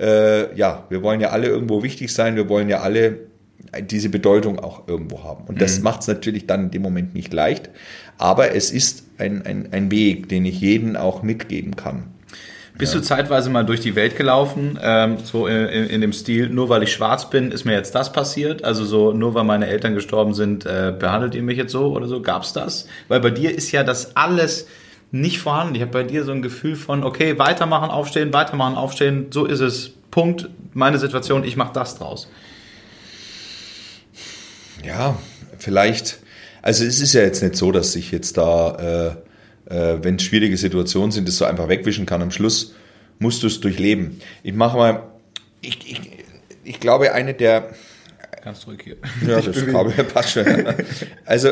äh, 0.00 0.54
ja, 0.56 0.84
wir 0.88 1.02
wollen 1.02 1.20
ja 1.20 1.30
alle 1.30 1.46
irgendwo 1.46 1.82
wichtig 1.82 2.12
sein, 2.12 2.36
wir 2.36 2.48
wollen 2.48 2.68
ja 2.68 2.80
alle 2.80 3.18
diese 3.82 4.08
Bedeutung 4.08 4.58
auch 4.58 4.88
irgendwo 4.88 5.22
haben. 5.22 5.44
Und 5.46 5.60
das 5.60 5.80
macht 5.80 6.00
es 6.00 6.08
natürlich 6.08 6.46
dann 6.46 6.64
in 6.64 6.70
dem 6.70 6.82
Moment 6.82 7.14
nicht 7.14 7.32
leicht, 7.32 7.70
aber 8.18 8.54
es 8.54 8.70
ist 8.70 9.04
ein, 9.18 9.44
ein, 9.44 9.68
ein 9.72 9.90
Weg, 9.90 10.28
den 10.28 10.44
ich 10.46 10.60
jedem 10.60 10.96
auch 10.96 11.22
mitgeben 11.22 11.76
kann. 11.76 12.04
Bist 12.78 12.94
du 12.94 13.00
zeitweise 13.00 13.50
mal 13.50 13.66
durch 13.66 13.80
die 13.80 13.94
Welt 13.94 14.16
gelaufen, 14.16 14.78
ähm, 14.82 15.18
so 15.22 15.46
in, 15.46 15.66
in, 15.66 15.86
in 15.86 16.00
dem 16.00 16.14
Stil, 16.14 16.48
nur 16.48 16.70
weil 16.70 16.82
ich 16.82 16.92
schwarz 16.92 17.28
bin, 17.28 17.52
ist 17.52 17.66
mir 17.66 17.74
jetzt 17.74 17.94
das 17.94 18.10
passiert? 18.10 18.64
Also 18.64 18.86
so, 18.86 19.12
nur 19.12 19.34
weil 19.34 19.44
meine 19.44 19.66
Eltern 19.66 19.94
gestorben 19.94 20.32
sind, 20.32 20.64
äh, 20.64 20.94
behandelt 20.98 21.34
ihr 21.34 21.42
mich 21.42 21.58
jetzt 21.58 21.72
so 21.72 21.94
oder 21.94 22.08
so? 22.08 22.22
Gab's 22.22 22.54
das? 22.54 22.86
Weil 23.08 23.20
bei 23.20 23.28
dir 23.28 23.54
ist 23.54 23.70
ja 23.70 23.84
das 23.84 24.16
alles 24.16 24.66
nicht 25.10 25.40
vorhanden. 25.40 25.74
Ich 25.74 25.82
habe 25.82 25.90
bei 25.90 26.02
dir 26.02 26.24
so 26.24 26.32
ein 26.32 26.42
Gefühl 26.42 26.76
von, 26.76 27.04
okay, 27.04 27.38
weitermachen, 27.38 27.90
aufstehen, 27.90 28.32
weitermachen, 28.32 28.76
aufstehen, 28.76 29.26
so 29.30 29.44
ist 29.44 29.60
es. 29.60 29.92
Punkt, 30.10 30.48
meine 30.74 30.98
Situation, 30.98 31.44
ich 31.44 31.56
mache 31.56 31.72
das 31.72 31.96
draus. 31.96 32.28
Ja, 34.84 35.16
vielleicht. 35.58 36.18
Also 36.62 36.84
es 36.84 37.00
ist 37.00 37.12
ja 37.12 37.22
jetzt 37.22 37.42
nicht 37.42 37.54
so, 37.54 37.70
dass 37.70 37.94
ich 37.94 38.10
jetzt 38.10 38.36
da, 38.36 39.16
äh, 39.68 39.74
äh, 39.74 39.98
wenn 40.02 40.18
schwierige 40.18 40.56
Situationen 40.56 41.12
sind, 41.12 41.28
das 41.28 41.36
so 41.36 41.44
einfach 41.44 41.68
wegwischen 41.68 42.06
kann 42.06 42.22
am 42.22 42.30
Schluss. 42.32 42.74
musst 43.20 43.42
du 43.42 43.46
es 43.46 43.60
durchleben. 43.60 44.20
Ich 44.42 44.54
mache 44.54 44.76
mal, 44.76 45.02
ich, 45.60 45.78
ich, 45.88 46.00
ich 46.64 46.80
glaube, 46.80 47.12
eine 47.12 47.34
der, 47.34 47.70
Ganz 48.42 48.66
ruhig 48.66 48.80
hier. 48.82 48.96
ja, 49.26 49.40
das 49.40 49.66
Kabel 49.66 49.92
passt 50.04 50.30
schon. 50.30 50.46
Also, 51.24 51.50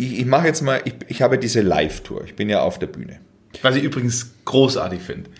ich, 0.00 0.20
ich 0.20 0.26
mache 0.26 0.46
jetzt 0.46 0.62
mal, 0.62 0.80
ich, 0.84 0.94
ich 1.08 1.22
habe 1.22 1.38
diese 1.38 1.60
Live-Tour. 1.60 2.24
Ich 2.24 2.34
bin 2.34 2.48
ja 2.48 2.62
auf 2.62 2.78
der 2.78 2.86
Bühne. 2.86 3.20
Was 3.62 3.76
ich 3.76 3.82
übrigens 3.82 4.30
großartig 4.44 5.00
finde. 5.00 5.30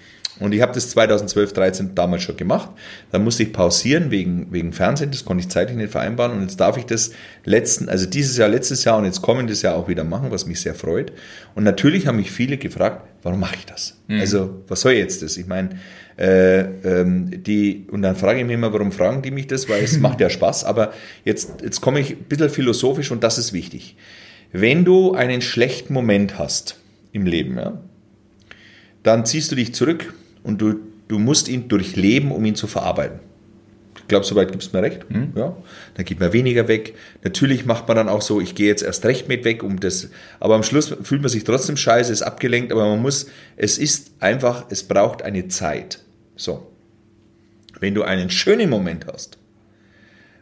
Und 0.40 0.52
ich 0.52 0.62
habe 0.62 0.72
das 0.72 0.88
2012, 0.90 1.52
13 1.52 1.94
damals 1.94 2.22
schon 2.22 2.36
gemacht. 2.36 2.70
Dann 3.12 3.22
musste 3.22 3.42
ich 3.42 3.52
pausieren 3.52 4.10
wegen, 4.10 4.50
wegen 4.50 4.72
Fernsehen, 4.72 5.10
das 5.10 5.26
konnte 5.26 5.42
ich 5.42 5.50
zeitlich 5.50 5.76
nicht 5.76 5.92
vereinbaren. 5.92 6.32
Und 6.32 6.42
jetzt 6.42 6.58
darf 6.58 6.78
ich 6.78 6.86
das 6.86 7.12
letzten, 7.44 7.90
also 7.90 8.06
dieses 8.06 8.38
Jahr, 8.38 8.48
letztes 8.48 8.84
Jahr 8.84 8.96
und 8.96 9.04
jetzt 9.04 9.20
kommendes 9.20 9.60
Jahr 9.60 9.76
auch 9.76 9.86
wieder 9.86 10.02
machen, 10.02 10.30
was 10.30 10.46
mich 10.46 10.60
sehr 10.60 10.74
freut. 10.74 11.12
Und 11.54 11.64
natürlich 11.64 12.06
haben 12.06 12.16
mich 12.16 12.30
viele 12.30 12.56
gefragt, 12.56 13.06
warum 13.22 13.38
mache 13.38 13.56
ich 13.56 13.66
das? 13.66 13.98
Also, 14.08 14.62
was 14.66 14.80
soll 14.80 14.92
jetzt 14.92 15.22
das? 15.22 15.36
Ich 15.36 15.46
meine, 15.46 15.70
äh, 16.16 16.60
ähm, 16.60 17.42
die, 17.42 17.86
und 17.90 18.00
dann 18.00 18.16
frage 18.16 18.40
ich 18.40 18.46
mich 18.46 18.54
immer, 18.54 18.72
warum 18.72 18.92
fragen 18.92 19.20
die 19.20 19.30
mich 19.30 19.46
das? 19.46 19.68
Weil 19.68 19.84
es 19.84 19.98
macht 20.00 20.20
ja 20.20 20.30
Spaß. 20.30 20.64
Aber 20.64 20.94
jetzt, 21.24 21.60
jetzt 21.62 21.82
komme 21.82 22.00
ich 22.00 22.12
ein 22.12 22.24
bisschen 22.24 22.48
philosophisch 22.48 23.10
und 23.10 23.22
das 23.22 23.36
ist 23.36 23.52
wichtig. 23.52 23.96
Wenn 24.52 24.84
du 24.84 25.14
einen 25.14 25.42
schlechten 25.42 25.92
Moment 25.92 26.38
hast 26.38 26.76
im 27.12 27.26
Leben, 27.26 27.56
ja, 27.56 27.80
dann 29.02 29.24
ziehst 29.24 29.50
du 29.52 29.56
dich 29.56 29.74
zurück 29.74 30.12
und 30.42 30.60
du, 30.60 30.80
du 31.08 31.18
musst 31.18 31.48
ihn 31.48 31.68
durchleben, 31.68 32.32
um 32.32 32.44
ihn 32.44 32.54
zu 32.54 32.66
verarbeiten. 32.66 33.20
Ich 33.96 34.08
glaube, 34.08 34.26
soweit 34.26 34.50
gibst 34.50 34.72
du 34.72 34.76
mir 34.76 34.82
recht. 34.82 35.06
Ja, 35.36 35.56
dann 35.94 36.04
geht 36.04 36.18
man 36.18 36.32
weniger 36.32 36.66
weg. 36.66 36.94
Natürlich 37.22 37.64
macht 37.64 37.86
man 37.86 37.96
dann 37.96 38.08
auch 38.08 38.22
so, 38.22 38.40
ich 38.40 38.56
gehe 38.56 38.66
jetzt 38.66 38.82
erst 38.82 39.04
recht 39.04 39.28
mit 39.28 39.44
weg, 39.44 39.62
um 39.62 39.78
das. 39.78 40.10
Aber 40.40 40.56
am 40.56 40.64
Schluss 40.64 40.92
fühlt 41.02 41.22
man 41.22 41.28
sich 41.28 41.44
trotzdem 41.44 41.76
scheiße, 41.76 42.12
ist 42.12 42.22
abgelenkt, 42.22 42.72
aber 42.72 42.88
man 42.88 43.00
muss, 43.00 43.26
es 43.56 43.78
ist 43.78 44.10
einfach, 44.18 44.66
es 44.68 44.82
braucht 44.82 45.22
eine 45.22 45.46
Zeit. 45.46 46.00
So. 46.34 46.66
Wenn 47.78 47.94
du 47.94 48.02
einen 48.02 48.30
schönen 48.30 48.68
Moment 48.68 49.06
hast, 49.06 49.38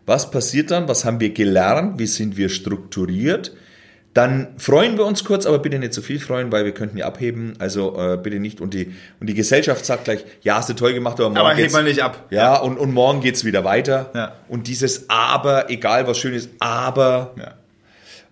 was 0.07 0.31
passiert 0.31 0.71
dann? 0.71 0.89
Was 0.89 1.05
haben 1.05 1.21
wir 1.21 1.35
gelernt? 1.35 1.99
Wie 1.99 2.07
sind 2.07 2.39
wir 2.39 2.49
strukturiert? 2.49 3.55
Dann 4.19 4.49
freuen 4.57 4.99
wir 4.99 5.05
uns 5.07 5.23
kurz, 5.23 5.47
aber 5.47 5.61
bitte 5.61 5.79
nicht 5.79 5.95
zu 5.95 6.03
viel 6.03 6.19
freuen, 6.19 6.51
weil 6.51 6.65
wir 6.65 6.73
könnten 6.73 6.99
ja 6.99 7.07
abheben. 7.07 7.53
Also 7.61 7.97
äh, 7.97 8.17
bitte 8.17 8.41
nicht. 8.41 8.61
Und 8.61 8.75
die, 8.75 8.93
und 9.21 9.29
die 9.29 9.35
Gesellschaft 9.35 9.87
sagt 9.87 10.07
gleich, 10.07 10.25
ja, 10.43 10.57
hast 10.57 10.69
du 10.69 10.73
toll 10.73 10.93
gemacht, 10.93 11.21
aber 11.21 11.29
morgen 11.29 11.39
Aber 11.39 11.55
heb 11.55 11.71
mal 11.71 11.85
nicht 11.85 12.03
ab. 12.03 12.27
ja, 12.31 12.57
und, 12.57 12.79
und 12.79 12.93
morgen 12.93 13.21
geht's 13.21 13.45
wieder 13.45 13.63
weiter. 13.63 14.11
Ja. 14.17 14.33
Und 14.49 14.67
dieses 14.67 15.09
Aber, 15.09 15.71
egal 15.71 16.09
was 16.09 16.19
schön 16.19 16.35
ist, 16.35 16.51
aber. 16.59 17.33
Ja. 17.39 17.55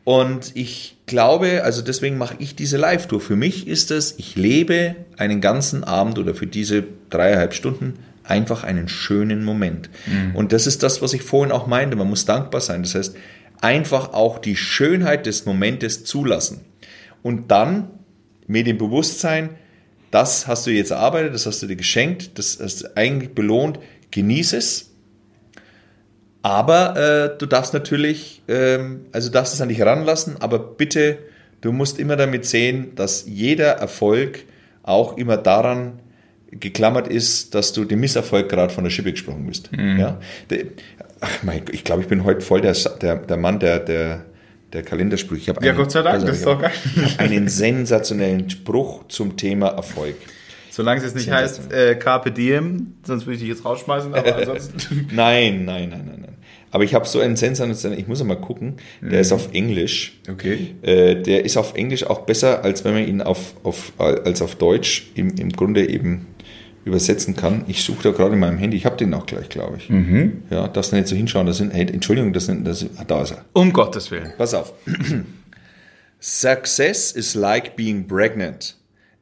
Und 0.03 0.57
ich 0.57 0.96
glaube, 1.07 1.62
also 1.62 1.83
deswegen 1.83 2.18
mache 2.18 2.35
ich 2.40 2.57
diese 2.57 2.79
Live-Tour. 2.79 3.20
Für 3.20 3.37
mich 3.37 3.68
ist 3.68 3.92
es, 3.92 4.18
ich 4.18 4.35
lebe 4.35 4.96
einen 5.18 5.40
ganzen 5.40 5.85
Abend 5.85 6.18
oder 6.18 6.35
für 6.35 6.49
diese 6.49 6.83
dreieinhalb 7.11 7.55
Stunden 7.55 7.94
einfach 8.25 8.64
einen 8.64 8.88
schönen 8.88 9.44
Moment. 9.44 9.88
Und 10.35 10.53
das 10.53 10.66
ist 10.66 10.83
das, 10.83 11.01
was 11.01 11.12
ich 11.12 11.22
vorhin 11.22 11.53
auch 11.53 11.68
meinte. 11.68 11.94
Man 11.94 12.09
muss 12.09 12.25
dankbar 12.25 12.61
sein. 12.61 12.83
Das 12.83 12.96
heißt, 12.96 13.16
einfach 13.61 14.12
auch 14.12 14.38
die 14.38 14.57
Schönheit 14.57 15.27
des 15.27 15.47
Momentes 15.47 16.05
zulassen. 16.05 16.64
Und 17.23 17.51
dann 17.51 17.90
mit 18.47 18.66
dem 18.66 18.79
Bewusstsein, 18.79 19.51
das 20.11 20.47
hast 20.47 20.66
du 20.66 20.71
jetzt 20.71 20.90
erarbeitet, 20.90 21.35
das 21.35 21.47
hast 21.47 21.62
du 21.62 21.66
dir 21.66 21.77
geschenkt, 21.77 22.38
das 22.38 22.59
hast 22.61 22.83
du 22.83 22.97
eigentlich 22.97 23.35
belohnt, 23.35 23.79
genieße 24.11 24.57
es. 24.57 24.92
Aber 26.42 26.97
äh, 26.97 27.38
du 27.38 27.47
darfst 27.47 27.75
natürlich, 27.75 28.42
ähm, 28.47 29.07
also 29.12 29.31
darfst 29.31 29.53
es 29.53 29.61
an 29.61 29.69
dich 29.69 29.81
ranlassen, 29.83 30.37
aber 30.40 30.61
bitte, 30.61 31.19
du 31.61 31.73
musst 31.73 31.99
immer 31.99 32.14
damit 32.14 32.47
sehen, 32.47 32.95
dass 32.95 33.27
jeder 33.27 33.73
Erfolg 33.73 34.45
auch 34.85 35.16
immer 35.16 35.37
daran 35.37 36.01
geklammert 36.53 37.09
ist, 37.09 37.55
dass 37.55 37.73
du 37.73 37.85
den 37.85 37.99
Misserfolg 37.99 38.49
gerade 38.49 38.73
von 38.73 38.85
der 38.85 38.90
Schippe 38.90 39.11
gesprungen 39.11 39.47
bist. 39.47 39.71
Ja? 39.99 40.21
Ach 41.20 41.42
mein, 41.42 41.61
Gott, 41.64 41.74
ich 41.74 41.85
glaube, 41.85 42.02
ich 42.02 42.09
bin 42.09 42.24
heute 42.24 42.40
voll 42.40 42.61
der, 42.61 42.74
der, 43.00 43.16
der 43.16 43.37
Mann 43.37 43.59
der, 43.59 43.79
der, 43.81 44.24
der 44.72 44.83
Kalendersprüche. 44.83 45.52
Ich 45.59 45.64
Ja, 45.64 45.70
einen- 45.72 45.76
Gott 45.79 45.92
sei 45.92 46.02
Dank, 46.02 46.14
also 46.14 46.26
das 46.26 46.37
ist 46.38 46.46
doch 46.46 46.61
geil. 46.61 46.72
einen 47.18 47.48
sensationellen 47.48 48.48
Spruch 48.50 49.05
zum 49.09 49.37
Thema 49.37 49.68
Erfolg. 49.68 50.16
Solange 50.70 50.98
es 50.98 51.05
jetzt 51.05 51.16
nicht 51.16 51.31
heißt 51.31 51.72
äh, 51.72 51.94
Carpe 51.94 52.31
Diem, 52.31 52.94
sonst 53.02 53.24
würde 53.24 53.35
ich 53.37 53.40
dich 53.40 53.48
jetzt 53.48 53.64
rausschmeißen, 53.64 54.14
aber 54.14 54.37
ansonsten. 54.40 55.09
Nein, 55.12 55.64
nein, 55.64 55.88
nein, 55.88 56.02
nein, 56.07 56.18
nein. 56.20 56.35
Aber 56.70 56.85
ich 56.85 56.94
habe 56.94 57.07
so 57.07 57.20
einen 57.20 57.37
sensationellen, 57.37 57.98
ich 57.98 58.07
muss 58.09 58.22
mal 58.22 58.35
gucken, 58.38 58.74
der 59.00 59.20
ist 59.20 59.33
auf 59.33 59.48
Englisch. 59.55 60.18
Okay. 60.31 60.74
Äh, 60.83 61.22
der 61.22 61.46
ist 61.46 61.57
auf 61.57 61.74
Englisch 61.74 62.05
auch 62.05 62.26
besser, 62.26 62.62
als 62.62 62.85
wenn 62.85 62.92
man 62.92 63.07
ihn 63.09 63.22
auf, 63.22 63.55
auf, 63.62 63.92
als 63.96 64.42
auf 64.42 64.57
Deutsch 64.57 65.07
im, 65.14 65.31
im 65.38 65.50
Grunde 65.52 65.88
eben 65.88 66.26
übersetzen 66.87 67.35
kann. 67.35 67.64
Ich 67.66 67.85
suche 67.85 68.05
da 68.05 68.11
gerade 68.12 68.35
in 68.35 68.38
meinem 68.38 68.59
Handy, 68.59 68.77
ich 68.77 68.87
habe 68.87 68.96
den 68.96 69.12
auch 69.12 69.27
gleich, 69.27 69.49
glaube 69.49 69.77
ich. 69.77 69.90
Ja, 70.51 70.68
darfst 70.68 70.92
du 70.92 70.96
nicht 70.96 71.09
so 71.09 71.16
hinschauen. 71.16 71.46
Das 71.46 71.59
sind, 71.59 71.75
hey, 71.75 71.87
Entschuldigung, 71.92 72.33
das 72.33 72.46
sind, 72.46 72.64
das, 72.66 72.87
ah, 72.96 73.05
da 73.05 73.22
ist 73.22 73.33
er. 73.33 73.44
Um 73.53 73.72
Gottes 73.72 74.11
Willen. 74.12 74.33
Pass 74.38 74.55
auf. 74.55 74.72
Success 76.20 77.12
is 77.12 77.35
like 77.35 77.77
being 77.77 78.07
pregnant. 78.07 78.77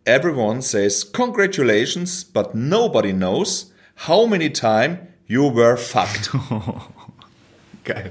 Everyone 0.05 0.61
says 0.61 1.11
congratulations, 1.11 2.23
but 2.23 2.55
nobody 2.55 3.13
knows 3.13 3.73
how 4.07 4.27
many 4.27 4.51
times 4.51 4.99
you 5.27 5.51
were 5.55 5.79
fucked. 5.79 6.31
Geil. 7.85 8.11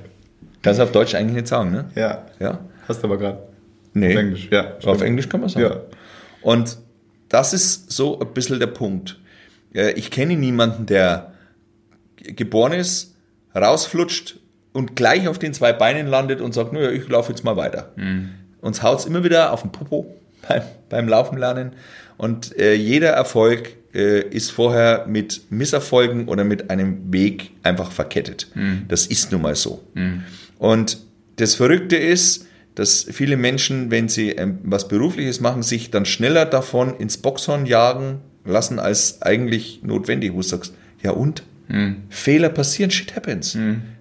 Kannst 0.63 0.79
du 0.79 0.83
auf 0.83 0.91
Deutsch 0.91 1.13
eigentlich 1.13 1.35
nicht 1.35 1.47
sagen, 1.47 1.71
ne? 1.71 1.91
Ja. 1.95 2.25
Ja? 2.39 2.59
Hast 2.87 3.03
du 3.03 3.07
aber 3.07 3.17
gerade. 3.17 3.47
Nee. 3.93 4.13
Auf 4.13 4.19
Englisch, 4.19 4.47
ja. 4.49 4.77
Auf 4.83 5.01
Englisch 5.01 5.29
kann 5.29 5.41
man 5.41 5.49
sagen. 5.49 5.65
Ja. 5.65 5.81
Und 6.41 6.77
das 7.29 7.53
ist 7.53 7.91
so 7.91 8.19
ein 8.19 8.33
bisschen 8.33 8.59
der 8.59 8.67
Punkt. 8.67 9.19
Äh, 9.73 9.91
Ich 9.93 10.11
kenne 10.11 10.35
niemanden, 10.35 10.85
der 10.85 11.33
geboren 12.17 12.73
ist, 12.73 13.15
rausflutscht 13.55 14.37
und 14.71 14.95
gleich 14.95 15.27
auf 15.27 15.39
den 15.39 15.53
zwei 15.53 15.73
Beinen 15.73 16.07
landet 16.07 16.41
und 16.41 16.53
sagt, 16.53 16.73
naja, 16.73 16.89
ich 16.91 17.07
laufe 17.07 17.31
jetzt 17.31 17.43
mal 17.43 17.55
weiter. 17.57 17.91
Uns 18.61 18.81
haut 18.81 18.99
es 18.99 19.05
immer 19.05 19.23
wieder 19.23 19.51
auf 19.51 19.61
den 19.61 19.71
Popo 19.71 20.15
beim, 20.47 20.61
beim 20.89 21.07
Laufen 21.07 21.37
lernen. 21.37 21.73
Und 22.17 22.57
äh, 22.57 22.73
jeder 22.75 23.09
Erfolg 23.09 23.75
äh, 23.93 24.21
ist 24.21 24.51
vorher 24.51 25.05
mit 25.07 25.41
Misserfolgen 25.49 26.27
oder 26.27 26.43
mit 26.43 26.69
einem 26.69 27.11
Weg 27.11 27.51
einfach 27.63 27.91
verkettet. 27.91 28.47
Das 28.87 29.05
ist 29.07 29.31
nun 29.31 29.41
mal 29.41 29.55
so. 29.55 29.83
Und 30.59 30.97
das 31.35 31.55
Verrückte 31.55 31.97
ist, 31.97 32.47
dass 32.75 33.05
viele 33.11 33.37
Menschen, 33.37 33.91
wenn 33.91 34.07
sie 34.09 34.29
ähm, 34.31 34.59
was 34.63 34.87
Berufliches 34.87 35.39
machen, 35.41 35.61
sich 35.61 35.91
dann 35.91 36.05
schneller 36.05 36.45
davon 36.45 36.95
ins 36.97 37.17
Boxhorn 37.17 37.65
jagen 37.65 38.21
lassen, 38.45 38.79
als 38.79 39.21
eigentlich 39.21 39.81
notwendig. 39.83 40.33
Wo 40.33 40.37
du 40.37 40.43
sagst, 40.43 40.73
ja 41.01 41.11
und? 41.11 41.43
Fehler 42.09 42.49
passieren, 42.49 42.91
shit 42.91 43.15
happens. 43.15 43.57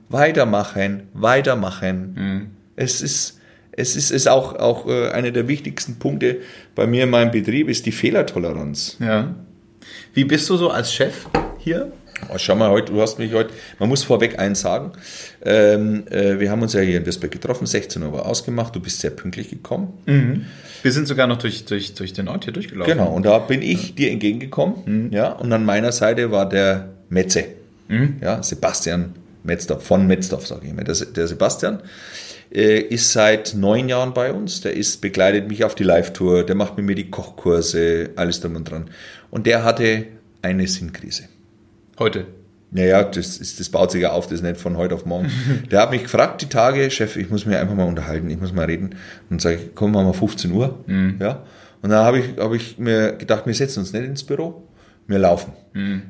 Weitermachen, 0.08 1.04
weitermachen. 1.14 2.50
Es 2.76 3.00
ist, 3.00 3.38
es 3.72 3.96
ist, 3.96 4.10
ist 4.10 4.28
auch, 4.28 4.56
auch 4.56 4.86
äh, 4.86 5.10
einer 5.10 5.30
der 5.30 5.48
wichtigsten 5.48 5.96
Punkte 5.96 6.38
bei 6.74 6.86
mir 6.86 7.04
in 7.04 7.10
meinem 7.10 7.30
Betrieb, 7.30 7.68
ist 7.68 7.86
die 7.86 7.92
Fehlertoleranz. 7.92 8.98
Ja. 9.00 9.34
Wie 10.12 10.24
bist 10.24 10.48
du 10.50 10.56
so 10.56 10.70
als 10.70 10.92
Chef 10.92 11.26
hier? 11.58 11.92
Oh, 12.28 12.38
schau 12.38 12.54
mal, 12.54 12.70
heute, 12.70 12.92
du 12.92 13.00
hast 13.00 13.18
mich 13.18 13.32
heute, 13.32 13.52
man 13.78 13.88
muss 13.88 14.04
vorweg 14.04 14.38
eins 14.38 14.60
sagen, 14.60 14.92
ähm, 15.44 16.04
äh, 16.08 16.38
wir 16.38 16.50
haben 16.50 16.62
uns 16.62 16.72
ja 16.72 16.80
hier 16.80 16.98
in 16.98 17.06
Würzburg 17.06 17.32
getroffen, 17.32 17.66
16 17.66 18.02
Uhr 18.02 18.12
war 18.12 18.26
ausgemacht, 18.26 18.76
du 18.76 18.80
bist 18.80 19.00
sehr 19.00 19.10
pünktlich 19.10 19.50
gekommen. 19.50 19.94
Wir 20.82 20.92
sind 20.92 21.06
sogar 21.06 21.26
noch 21.26 21.38
durch, 21.38 21.64
durch, 21.64 21.94
durch 21.94 22.12
den 22.12 22.28
Ort 22.28 22.44
hier 22.44 22.52
durchgelaufen. 22.52 22.92
Genau, 22.92 23.12
und 23.12 23.24
da 23.24 23.38
bin 23.38 23.62
ich 23.62 23.94
dir 23.94 24.10
entgegengekommen, 24.10 25.10
ja, 25.12 25.32
und 25.32 25.52
an 25.52 25.64
meiner 25.64 25.92
Seite 25.92 26.30
war 26.30 26.48
der 26.48 26.90
Metze, 27.08 27.44
ja, 28.20 28.42
Sebastian 28.42 29.14
Metzdorf, 29.44 29.84
von 29.84 30.06
Metzdorf, 30.06 30.46
sage 30.46 30.62
ich 30.64 30.70
immer. 30.70 30.84
Der, 30.84 30.94
der 30.94 31.26
Sebastian 31.26 31.80
äh, 32.52 32.80
ist 32.80 33.12
seit 33.12 33.54
neun 33.54 33.88
Jahren 33.88 34.14
bei 34.14 34.32
uns, 34.32 34.60
der 34.60 34.74
ist, 34.74 35.00
begleitet 35.00 35.48
mich 35.48 35.64
auf 35.64 35.74
die 35.74 35.84
Live-Tour, 35.84 36.44
der 36.44 36.54
macht 36.54 36.76
mit 36.76 36.86
mir 36.86 36.94
die 36.94 37.10
Kochkurse, 37.10 38.10
alles 38.16 38.40
drum 38.40 38.56
und 38.56 38.70
dran. 38.70 38.90
Und 39.30 39.46
der 39.46 39.64
hatte 39.64 40.06
eine 40.42 40.66
Sinnkrise. 40.66 41.24
Heute. 41.98 42.26
Naja, 42.74 43.04
das, 43.04 43.36
ist, 43.36 43.60
das 43.60 43.68
baut 43.68 43.90
sich 43.90 44.02
ja 44.02 44.12
auf, 44.12 44.24
das 44.26 44.34
ist 44.36 44.42
nicht 44.42 44.56
von 44.58 44.76
heute 44.78 44.94
auf 44.94 45.04
morgen. 45.04 45.30
Der 45.70 45.82
hat 45.82 45.90
mich 45.90 46.04
gefragt, 46.04 46.40
die 46.40 46.48
Tage, 46.48 46.90
Chef, 46.90 47.16
ich 47.16 47.28
muss 47.28 47.44
mir 47.44 47.60
einfach 47.60 47.74
mal 47.74 47.86
unterhalten, 47.86 48.30
ich 48.30 48.40
muss 48.40 48.52
mal 48.52 48.64
reden. 48.64 48.94
Und 49.28 49.42
sage 49.42 49.56
ich, 49.56 49.74
komm, 49.74 49.92
machen 49.92 50.06
wir 50.06 50.14
15 50.14 50.50
Uhr. 50.52 50.78
Ja. 51.20 51.42
Und 51.82 51.90
dann 51.90 52.04
habe 52.04 52.20
ich, 52.20 52.38
hab 52.38 52.52
ich 52.54 52.78
mir 52.78 53.12
gedacht, 53.12 53.44
wir 53.46 53.54
setzen 53.54 53.80
uns 53.80 53.92
nicht 53.92 54.04
ins 54.04 54.24
Büro, 54.24 54.66
wir 55.06 55.18
laufen. 55.18 55.52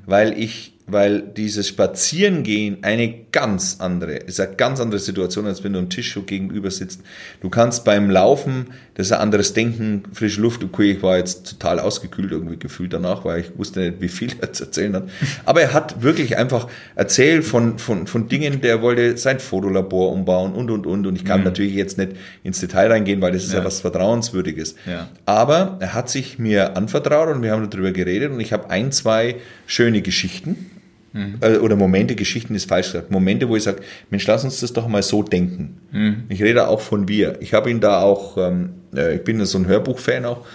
weil 0.07 0.38
ich 0.38 0.75
weil 0.86 1.22
dieses 1.22 1.68
Spazierengehen 1.68 2.78
eine 2.82 3.14
ganz 3.30 3.76
andere, 3.78 4.16
ist 4.16 4.40
eine 4.40 4.56
ganz 4.56 4.80
andere 4.80 4.98
Situation, 4.98 5.46
als 5.46 5.62
wenn 5.62 5.72
du 5.72 5.78
am 5.78 5.88
Tisch 5.88 6.12
so 6.12 6.22
gegenüber 6.22 6.70
sitzt. 6.70 7.02
Du 7.40 7.50
kannst 7.50 7.84
beim 7.84 8.10
Laufen, 8.10 8.66
das 8.94 9.06
ist 9.06 9.12
ein 9.12 9.20
anderes 9.20 9.54
Denken, 9.54 10.02
frische 10.12 10.40
Luft, 10.40 10.64
okay, 10.64 10.92
ich 10.92 11.02
war 11.02 11.16
jetzt 11.16 11.50
total 11.50 11.78
ausgekühlt 11.78 12.32
irgendwie 12.32 12.58
gefühlt 12.58 12.92
danach, 12.92 13.24
weil 13.24 13.40
ich 13.40 13.56
wusste 13.56 13.80
nicht, 13.80 14.00
wie 14.00 14.08
viel 14.08 14.32
er 14.40 14.52
zu 14.52 14.64
erzählen 14.64 14.94
hat. 14.94 15.08
Aber 15.44 15.62
er 15.62 15.72
hat 15.72 16.02
wirklich 16.02 16.36
einfach 16.36 16.66
erzählt 16.96 17.44
von, 17.44 17.78
von, 17.78 18.08
von 18.08 18.28
Dingen, 18.28 18.60
der 18.60 18.82
wollte 18.82 19.16
sein 19.16 19.38
Fotolabor 19.38 20.12
umbauen 20.12 20.52
und, 20.52 20.70
und, 20.70 20.86
und. 20.86 21.06
Und 21.06 21.16
ich 21.16 21.24
kann 21.24 21.40
mhm. 21.40 21.44
natürlich 21.44 21.74
jetzt 21.74 21.96
nicht 21.96 22.12
ins 22.42 22.60
Detail 22.60 22.90
reingehen, 22.90 23.20
weil 23.20 23.32
das 23.32 23.44
ist 23.44 23.52
ja, 23.52 23.60
ja 23.60 23.64
was 23.64 23.80
Vertrauenswürdiges. 23.80 24.74
Ja. 24.86 25.08
Aber 25.26 25.76
er 25.80 25.94
hat 25.94 26.10
sich 26.10 26.40
mir 26.40 26.76
anvertraut 26.76 27.28
und 27.28 27.42
wir 27.42 27.52
haben 27.52 27.70
darüber 27.70 27.92
geredet 27.92 28.32
und 28.32 28.40
ich 28.40 28.52
habe 28.52 28.68
ein, 28.68 28.90
zwei 28.90 29.36
schöne 29.66 30.02
Geschichten 30.02 30.71
Mhm. 31.12 31.38
Oder 31.61 31.77
Momente, 31.77 32.14
Geschichten 32.14 32.55
ist 32.55 32.68
falsch 32.68 32.92
gesagt. 32.92 33.11
Momente, 33.11 33.48
wo 33.48 33.57
ich 33.57 33.62
sage, 33.62 33.83
Mensch, 34.11 34.27
lass 34.27 34.44
uns 34.44 34.61
das 34.61 34.72
doch 34.72 34.88
mal 34.88 35.03
so 35.03 35.22
denken. 35.22 35.79
Mhm. 35.90 36.25
Ich 36.29 36.42
rede 36.42 36.68
auch 36.68 36.81
von 36.81 37.07
wir. 37.09 37.37
Ich 37.40 37.53
habe 37.53 37.70
ihn 37.70 37.81
da 37.81 38.01
auch, 38.01 38.38
ähm, 38.38 38.70
äh, 38.94 39.16
ich 39.16 39.25
bin 39.25 39.44
so 39.44 39.59
ein 39.59 39.66
Hörbuch-Fan 39.66 40.25
auch, 40.25 40.46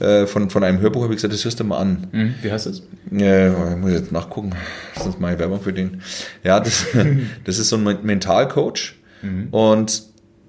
äh, 0.00 0.26
von, 0.26 0.50
von 0.50 0.62
einem 0.62 0.80
Hörbuch 0.80 1.02
habe 1.02 1.14
ich 1.14 1.18
gesagt, 1.18 1.34
das 1.34 1.44
hörst 1.44 1.58
du 1.58 1.64
mal 1.64 1.78
an. 1.78 2.06
Mhm. 2.12 2.34
Wie 2.42 2.52
heißt 2.52 2.66
das? 2.66 2.82
Äh, 3.12 3.48
ich 3.48 3.76
muss 3.76 3.92
jetzt 3.92 4.12
nachgucken, 4.12 4.52
sonst 5.00 5.18
mache 5.18 5.32
ich 5.34 5.38
Werbung 5.38 5.60
für 5.60 5.72
den. 5.72 6.00
Ja, 6.44 6.60
das, 6.60 6.86
das 7.44 7.58
ist 7.58 7.68
so 7.68 7.76
ein 7.76 7.98
Mentalcoach. 8.02 8.94
Mhm. 9.22 9.48
Und 9.50 10.02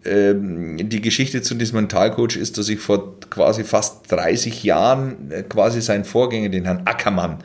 ähm, 0.05 0.77
die 0.77 1.01
Geschichte 1.01 1.41
zu 1.41 1.55
diesem 1.55 1.77
Mentalcoach 1.77 2.35
ist, 2.35 2.57
dass 2.57 2.69
ich 2.69 2.79
vor 2.79 3.19
quasi 3.29 3.63
fast 3.63 4.11
30 4.11 4.63
Jahren 4.63 5.31
äh, 5.31 5.41
quasi 5.41 5.81
seinen 5.81 6.05
Vorgänger, 6.05 6.49
den 6.49 6.65
Herrn 6.65 6.83
Ackermann, 6.85 7.39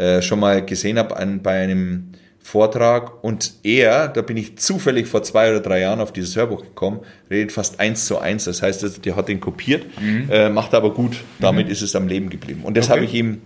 äh, 0.00 0.22
schon 0.22 0.40
mal 0.40 0.64
gesehen 0.64 0.98
habe 0.98 1.16
an, 1.18 1.42
bei 1.42 1.62
einem 1.62 2.12
Vortrag 2.38 3.22
und 3.22 3.52
er, 3.64 4.08
da 4.08 4.22
bin 4.22 4.38
ich 4.38 4.56
zufällig 4.56 5.06
vor 5.06 5.22
zwei 5.22 5.50
oder 5.50 5.60
drei 5.60 5.80
Jahren 5.80 6.00
auf 6.00 6.10
dieses 6.10 6.34
Hörbuch 6.36 6.62
gekommen, 6.62 7.00
redet 7.30 7.52
fast 7.52 7.80
eins 7.80 8.06
zu 8.06 8.18
eins. 8.18 8.44
Das 8.44 8.62
heißt, 8.62 9.04
der 9.04 9.14
hat 9.14 9.28
den 9.28 9.40
kopiert, 9.40 9.84
mhm. 10.00 10.30
äh, 10.30 10.48
macht 10.48 10.72
aber 10.72 10.94
gut. 10.94 11.18
Damit 11.38 11.66
mhm. 11.66 11.72
ist 11.72 11.82
es 11.82 11.94
am 11.94 12.08
Leben 12.08 12.30
geblieben. 12.30 12.62
Und 12.64 12.78
das 12.78 12.86
okay. 12.86 12.94
habe 12.94 13.04
ich 13.04 13.12
ihm 13.12 13.42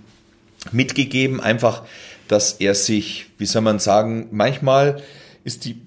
mitgegeben, 0.70 1.40
einfach, 1.40 1.82
dass 2.28 2.52
er 2.52 2.76
sich, 2.76 3.26
wie 3.36 3.46
soll 3.46 3.62
man 3.62 3.80
sagen, 3.80 4.28
manchmal 4.30 5.02
ist 5.42 5.64
die 5.64 5.82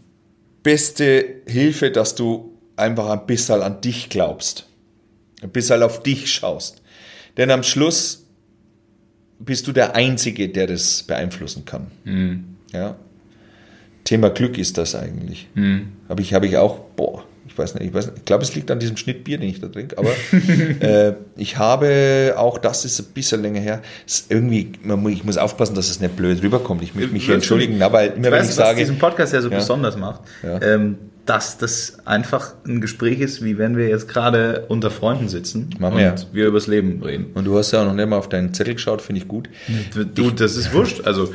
beste 0.63 1.43
Hilfe, 1.47 1.91
dass 1.91 2.13
du 2.13 2.57
einfach 2.75 3.09
ein 3.09 3.25
bisschen 3.25 3.61
an 3.61 3.79
dich 3.79 4.09
glaubst, 4.09 4.67
ein 5.41 5.49
bisschen 5.49 5.81
auf 5.81 6.03
dich 6.03 6.29
schaust. 6.29 6.81
Denn 7.37 7.51
am 7.51 7.63
Schluss 7.63 8.26
bist 9.39 9.67
du 9.67 9.71
der 9.71 9.95
Einzige, 9.95 10.49
der 10.49 10.67
das 10.67 11.03
beeinflussen 11.03 11.65
kann. 11.65 11.87
Mhm. 12.03 12.55
Ja. 12.71 12.97
Thema 14.03 14.29
Glück 14.29 14.57
ist 14.57 14.77
das 14.77 14.95
eigentlich. 14.95 15.47
Mhm. 15.53 15.93
Habe 16.09 16.21
ich, 16.21 16.33
hab 16.33 16.43
ich 16.43 16.57
auch, 16.57 16.79
boah, 16.95 17.25
ich 17.57 17.63
weiß 17.63 17.73
nicht, 17.73 17.85
ich, 17.87 17.93
weiß 17.93 18.05
nicht, 18.07 18.17
ich 18.19 18.25
glaube, 18.25 18.43
es 18.43 18.53
liegt 18.53 18.69
an 18.69 18.79
diesem 18.79 18.97
Schnitt 18.97 19.23
Bier, 19.23 19.39
den 19.39 19.49
ich 19.49 19.59
da 19.59 19.67
trinke, 19.67 19.97
aber 19.97 20.09
äh, 20.79 21.13
ich 21.35 21.57
habe 21.57 22.35
auch, 22.37 22.59
das 22.59 22.85
ist 22.85 22.99
ein 22.99 23.07
bisschen 23.13 23.41
länger 23.41 23.59
her, 23.59 23.81
irgendwie, 24.29 24.73
ich 25.09 25.23
muss 25.23 25.37
aufpassen, 25.37 25.73
dass 25.75 25.89
es 25.89 25.99
nicht 25.99 26.15
blöd 26.15 26.43
rüberkommt. 26.43 26.83
Ich 26.83 26.93
möchte 26.93 27.13
mich 27.13 27.25
hier 27.25 27.35
entschuldigen, 27.35 27.81
aber 27.81 28.03
immer 28.03 28.15
ich 28.15 28.23
wenn 28.23 28.31
weiß, 28.31 28.49
ich 28.49 28.55
sage. 28.55 28.71
Was 28.71 28.77
diesen 28.77 28.99
Podcast 28.99 29.33
ja 29.33 29.41
so 29.41 29.49
ja. 29.49 29.57
besonders 29.57 29.97
macht. 29.97 30.21
Ja. 30.43 30.61
Ähm, 30.61 30.97
dass 31.25 31.57
das 31.57 31.97
einfach 32.05 32.53
ein 32.65 32.79
Gespräch 32.79 33.19
ist, 33.19 33.43
wie 33.43 33.57
wenn 33.57 33.75
wir 33.75 33.89
jetzt 33.89 34.07
gerade 34.07 34.65
unter 34.69 34.89
Freunden 34.89 35.27
sitzen 35.27 35.71
Machen 35.77 35.95
und 35.95 35.99
wir, 35.99 36.15
wir 36.31 36.47
übers 36.47 36.67
Leben 36.67 37.03
reden. 37.03 37.31
Und 37.33 37.43
du 37.43 37.57
hast 37.57 37.73
ja 37.73 37.81
auch 37.81 37.85
noch 37.85 37.93
nicht 37.93 38.07
mal 38.07 38.17
auf 38.17 38.29
deinen 38.29 38.53
Zettel 38.53 38.75
geschaut, 38.75 39.01
finde 39.01 39.21
ich 39.21 39.27
gut. 39.27 39.49
Du, 40.15 40.31
das 40.31 40.55
ist 40.55 40.73
wurscht. 40.73 41.05
Also 41.05 41.33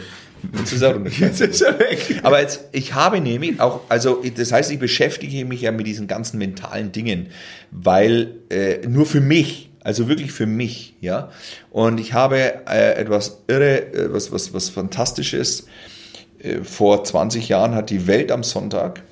Jetzt 0.58 0.72
ist, 0.72 0.82
er, 0.82 1.00
jetzt 1.06 1.40
ist 1.40 1.60
er 1.60 1.78
weg. 1.78 2.20
Aber 2.22 2.40
jetzt, 2.40 2.64
ich 2.72 2.94
habe 2.94 3.20
nämlich 3.20 3.60
auch, 3.60 3.82
also 3.88 4.22
das 4.36 4.52
heißt, 4.52 4.70
ich 4.72 4.78
beschäftige 4.78 5.44
mich 5.44 5.60
ja 5.60 5.72
mit 5.72 5.86
diesen 5.86 6.06
ganzen 6.06 6.38
mentalen 6.38 6.92
Dingen, 6.92 7.28
weil 7.70 8.34
äh, 8.50 8.86
nur 8.86 9.06
für 9.06 9.20
mich, 9.20 9.70
also 9.80 10.08
wirklich 10.08 10.32
für 10.32 10.46
mich, 10.46 10.94
ja. 11.00 11.30
Und 11.70 12.00
ich 12.00 12.12
habe 12.12 12.66
äh, 12.66 12.94
etwas 12.94 13.42
irre, 13.46 13.92
äh, 13.92 14.12
was, 14.12 14.32
was, 14.32 14.52
was 14.52 14.68
Fantastisches. 14.68 15.66
Äh, 16.38 16.64
vor 16.64 17.04
20 17.04 17.48
Jahren 17.48 17.74
hat 17.74 17.90
die 17.90 18.06
Welt 18.06 18.32
am 18.32 18.42
Sonntag 18.42 19.02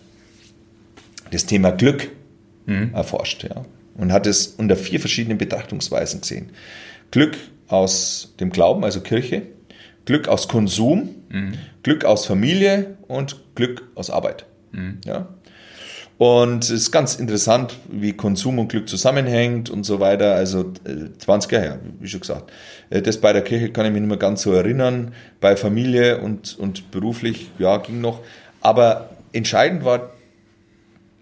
das 1.31 1.47
Thema 1.47 1.71
Glück 1.71 2.09
mhm. 2.67 2.91
erforscht, 2.93 3.45
ja. 3.45 3.65
Und 3.97 4.13
hat 4.13 4.27
es 4.27 4.49
unter 4.49 4.77
vier 4.77 4.99
verschiedenen 4.99 5.39
Betrachtungsweisen 5.39 6.23
gesehen. 6.23 6.51
Glück 7.11 7.37
aus 7.69 8.35
dem 8.41 8.51
Glauben, 8.51 8.85
also 8.85 9.01
Kirche, 9.01 9.43
Glück 10.05 10.29
aus 10.29 10.49
Konsum, 10.49 11.11
mhm. 11.29 11.53
Glück 11.83 12.05
aus 12.05 12.27
Familie 12.27 12.97
und 13.09 13.37
Glück 13.55 13.89
aus 13.95 14.11
Arbeit. 14.11 14.47
Mhm. 14.73 15.01
Ja. 15.05 15.29
Und 16.21 16.65
es 16.65 16.71
ist 16.71 16.91
ganz 16.91 17.15
interessant, 17.15 17.79
wie 17.91 18.13
Konsum 18.13 18.59
und 18.59 18.69
Glück 18.69 18.91
zusammenhängt 18.91 19.71
und 19.71 19.85
so 19.85 20.01
weiter. 20.01 20.35
Also 20.35 20.71
20 21.19 21.51
Jahre 21.51 21.65
her, 21.65 21.79
wie 21.99 22.09
schon 22.09 22.21
gesagt. 22.21 22.53
Äh, 22.91 23.01
das 23.01 23.17
bei 23.17 23.33
der 23.33 23.43
Kirche 23.43 23.71
kann 23.71 23.87
ich 23.87 23.93
mich 23.93 24.03
nicht 24.03 24.09
mehr 24.11 24.19
ganz 24.19 24.43
so 24.43 24.53
erinnern. 24.53 25.15
Bei 25.41 25.57
Familie 25.57 26.21
und, 26.21 26.59
und 26.59 26.91
beruflich, 26.91 27.51
ja, 27.59 27.79
ging 27.79 28.03
noch. 28.03 28.21
Aber 28.61 29.09
entscheidend 29.33 29.83
war 29.83 30.11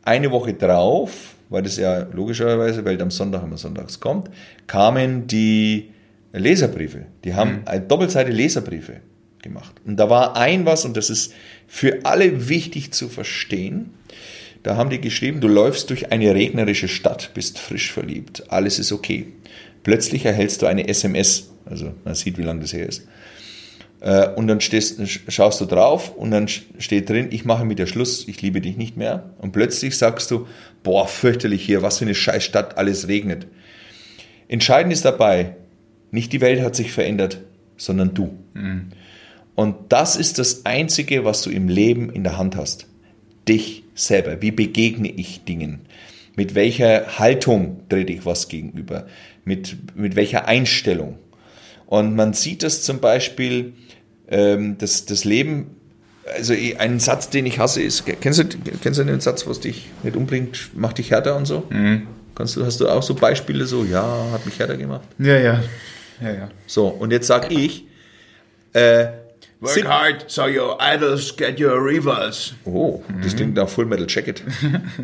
eine 0.02 0.32
Woche 0.32 0.54
drauf, 0.54 1.36
weil 1.48 1.62
das 1.62 1.76
ja 1.76 2.00
logischerweise, 2.12 2.84
weil 2.84 3.00
am 3.00 3.12
Sonntag 3.12 3.44
immer 3.44 3.56
sonntags 3.56 4.00
kommt, 4.00 4.30
kamen 4.66 5.28
die 5.28 5.90
Leserbriefe. 6.32 7.06
Die 7.24 7.34
haben 7.34 7.60
mhm. 7.60 7.62
eine 7.66 7.80
Doppelseite 7.80 8.30
Leserbriefe 8.30 9.00
gemacht. 9.42 9.74
Und 9.84 9.96
da 9.96 10.10
war 10.10 10.36
ein 10.36 10.66
was, 10.66 10.84
und 10.84 10.96
das 10.96 11.10
ist 11.10 11.32
für 11.66 12.04
alle 12.04 12.48
wichtig 12.48 12.92
zu 12.92 13.08
verstehen. 13.08 13.94
Da 14.62 14.76
haben 14.76 14.90
die 14.90 15.00
geschrieben, 15.00 15.40
du 15.40 15.48
läufst 15.48 15.90
durch 15.90 16.10
eine 16.12 16.34
regnerische 16.34 16.88
Stadt, 16.88 17.30
bist 17.34 17.58
frisch 17.58 17.92
verliebt, 17.92 18.44
alles 18.48 18.78
ist 18.78 18.92
okay. 18.92 19.28
Plötzlich 19.84 20.24
erhältst 20.24 20.62
du 20.62 20.66
eine 20.66 20.88
SMS, 20.88 21.50
also 21.64 21.94
man 22.04 22.14
sieht, 22.14 22.36
wie 22.38 22.42
lange 22.42 22.60
das 22.60 22.72
her 22.72 22.86
ist. 22.86 23.06
Äh, 24.00 24.28
und 24.30 24.48
dann 24.48 24.60
stehst, 24.60 25.00
schaust 25.28 25.60
du 25.60 25.64
drauf 25.64 26.14
und 26.14 26.30
dann 26.30 26.48
steht 26.48 27.08
drin, 27.08 27.28
ich 27.30 27.44
mache 27.44 27.64
mit 27.64 27.78
dir 27.78 27.86
Schluss, 27.86 28.26
ich 28.26 28.42
liebe 28.42 28.60
dich 28.60 28.76
nicht 28.76 28.96
mehr. 28.96 29.30
Und 29.38 29.52
plötzlich 29.52 29.96
sagst 29.96 30.30
du, 30.30 30.46
boah, 30.82 31.06
fürchterlich 31.06 31.64
hier, 31.64 31.82
was 31.82 31.98
für 31.98 32.04
eine 32.04 32.14
scheiß 32.14 32.42
Stadt, 32.42 32.76
alles 32.76 33.08
regnet. 33.08 33.46
Entscheidend 34.48 34.92
ist 34.92 35.04
dabei, 35.04 35.56
nicht 36.10 36.32
die 36.32 36.40
Welt 36.40 36.60
hat 36.60 36.76
sich 36.76 36.92
verändert, 36.92 37.40
sondern 37.76 38.14
du. 38.14 38.36
Mhm. 38.54 38.90
Und 39.54 39.76
das 39.88 40.16
ist 40.16 40.38
das 40.38 40.64
Einzige, 40.66 41.24
was 41.24 41.42
du 41.42 41.50
im 41.50 41.68
Leben 41.68 42.10
in 42.10 42.22
der 42.22 42.38
Hand 42.38 42.56
hast. 42.56 42.86
Dich 43.48 43.84
selber. 43.94 44.40
Wie 44.40 44.50
begegne 44.50 45.10
ich 45.10 45.44
Dingen? 45.44 45.80
Mit 46.36 46.54
welcher 46.54 47.18
Haltung 47.18 47.80
trete 47.88 48.12
ich 48.12 48.24
was 48.24 48.48
gegenüber? 48.48 49.06
Mit, 49.44 49.76
mit 49.96 50.14
welcher 50.14 50.46
Einstellung? 50.46 51.18
Und 51.86 52.14
man 52.14 52.34
sieht 52.34 52.62
das 52.62 52.82
zum 52.82 53.00
Beispiel, 53.00 53.72
ähm, 54.28 54.76
das, 54.78 55.06
das 55.06 55.24
Leben, 55.24 55.74
also 56.36 56.54
ein 56.78 57.00
Satz, 57.00 57.30
den 57.30 57.46
ich 57.46 57.58
hasse, 57.58 57.82
ist, 57.82 58.04
kennst 58.20 58.38
du, 58.38 58.44
kennst 58.82 59.00
du 59.00 59.04
den 59.04 59.20
Satz, 59.20 59.46
was 59.46 59.60
dich 59.60 59.88
nicht 60.02 60.14
umbringt, 60.14 60.70
macht 60.74 60.98
dich 60.98 61.10
härter 61.10 61.34
und 61.36 61.46
so? 61.46 61.64
Mhm. 61.70 62.06
Kannst 62.34 62.54
du, 62.54 62.64
hast 62.64 62.78
du 62.80 62.88
auch 62.88 63.02
so 63.02 63.14
Beispiele 63.14 63.66
so, 63.66 63.84
ja, 63.84 64.28
hat 64.30 64.46
mich 64.46 64.58
härter 64.58 64.76
gemacht? 64.76 65.08
Ja, 65.18 65.36
ja. 65.36 65.62
Ja, 66.20 66.32
ja. 66.32 66.48
So, 66.66 66.88
und 66.88 67.10
jetzt 67.10 67.26
sag 67.26 67.50
ich, 67.50 67.84
äh, 68.72 69.08
Work 69.60 69.88
hard 69.88 70.24
so 70.28 70.42
your 70.42 70.78
idols 70.80 71.36
get 71.36 71.60
your 71.60 71.84
rivals. 71.84 72.54
Oh, 72.64 73.02
das 73.22 73.32
mhm. 73.32 73.36
klingt 73.36 73.54
nach 73.56 73.68
Full 73.68 73.86
Metal 73.86 74.06
Jacket. 74.08 74.44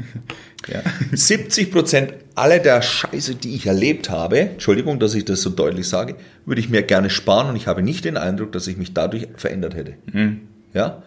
ja. 0.69 0.81
70 1.13 1.73
Prozent 1.73 2.15
aller 2.37 2.61
der 2.61 2.81
Scheiße, 2.81 3.35
die 3.35 3.57
ich 3.57 3.67
erlebt 3.67 4.11
habe, 4.11 4.39
Entschuldigung, 4.39 5.01
dass 5.01 5.15
ich 5.15 5.25
das 5.25 5.43
so 5.43 5.51
deutlich 5.51 5.89
sage, 5.89 6.15
würde 6.47 6.61
ich 6.61 6.69
mir 6.69 6.83
gerne 6.83 7.11
sparen 7.11 7.49
und 7.49 7.57
ich 7.57 7.67
habe 7.67 7.83
nicht 7.83 8.05
den 8.05 8.17
Eindruck, 8.17 8.53
dass 8.53 8.69
ich 8.69 8.77
mich 8.77 8.95
dadurch 8.95 9.27
verändert 9.35 9.75
hätte. 9.75 9.95
Mhm. 10.13 10.43
Ja? 10.73 11.03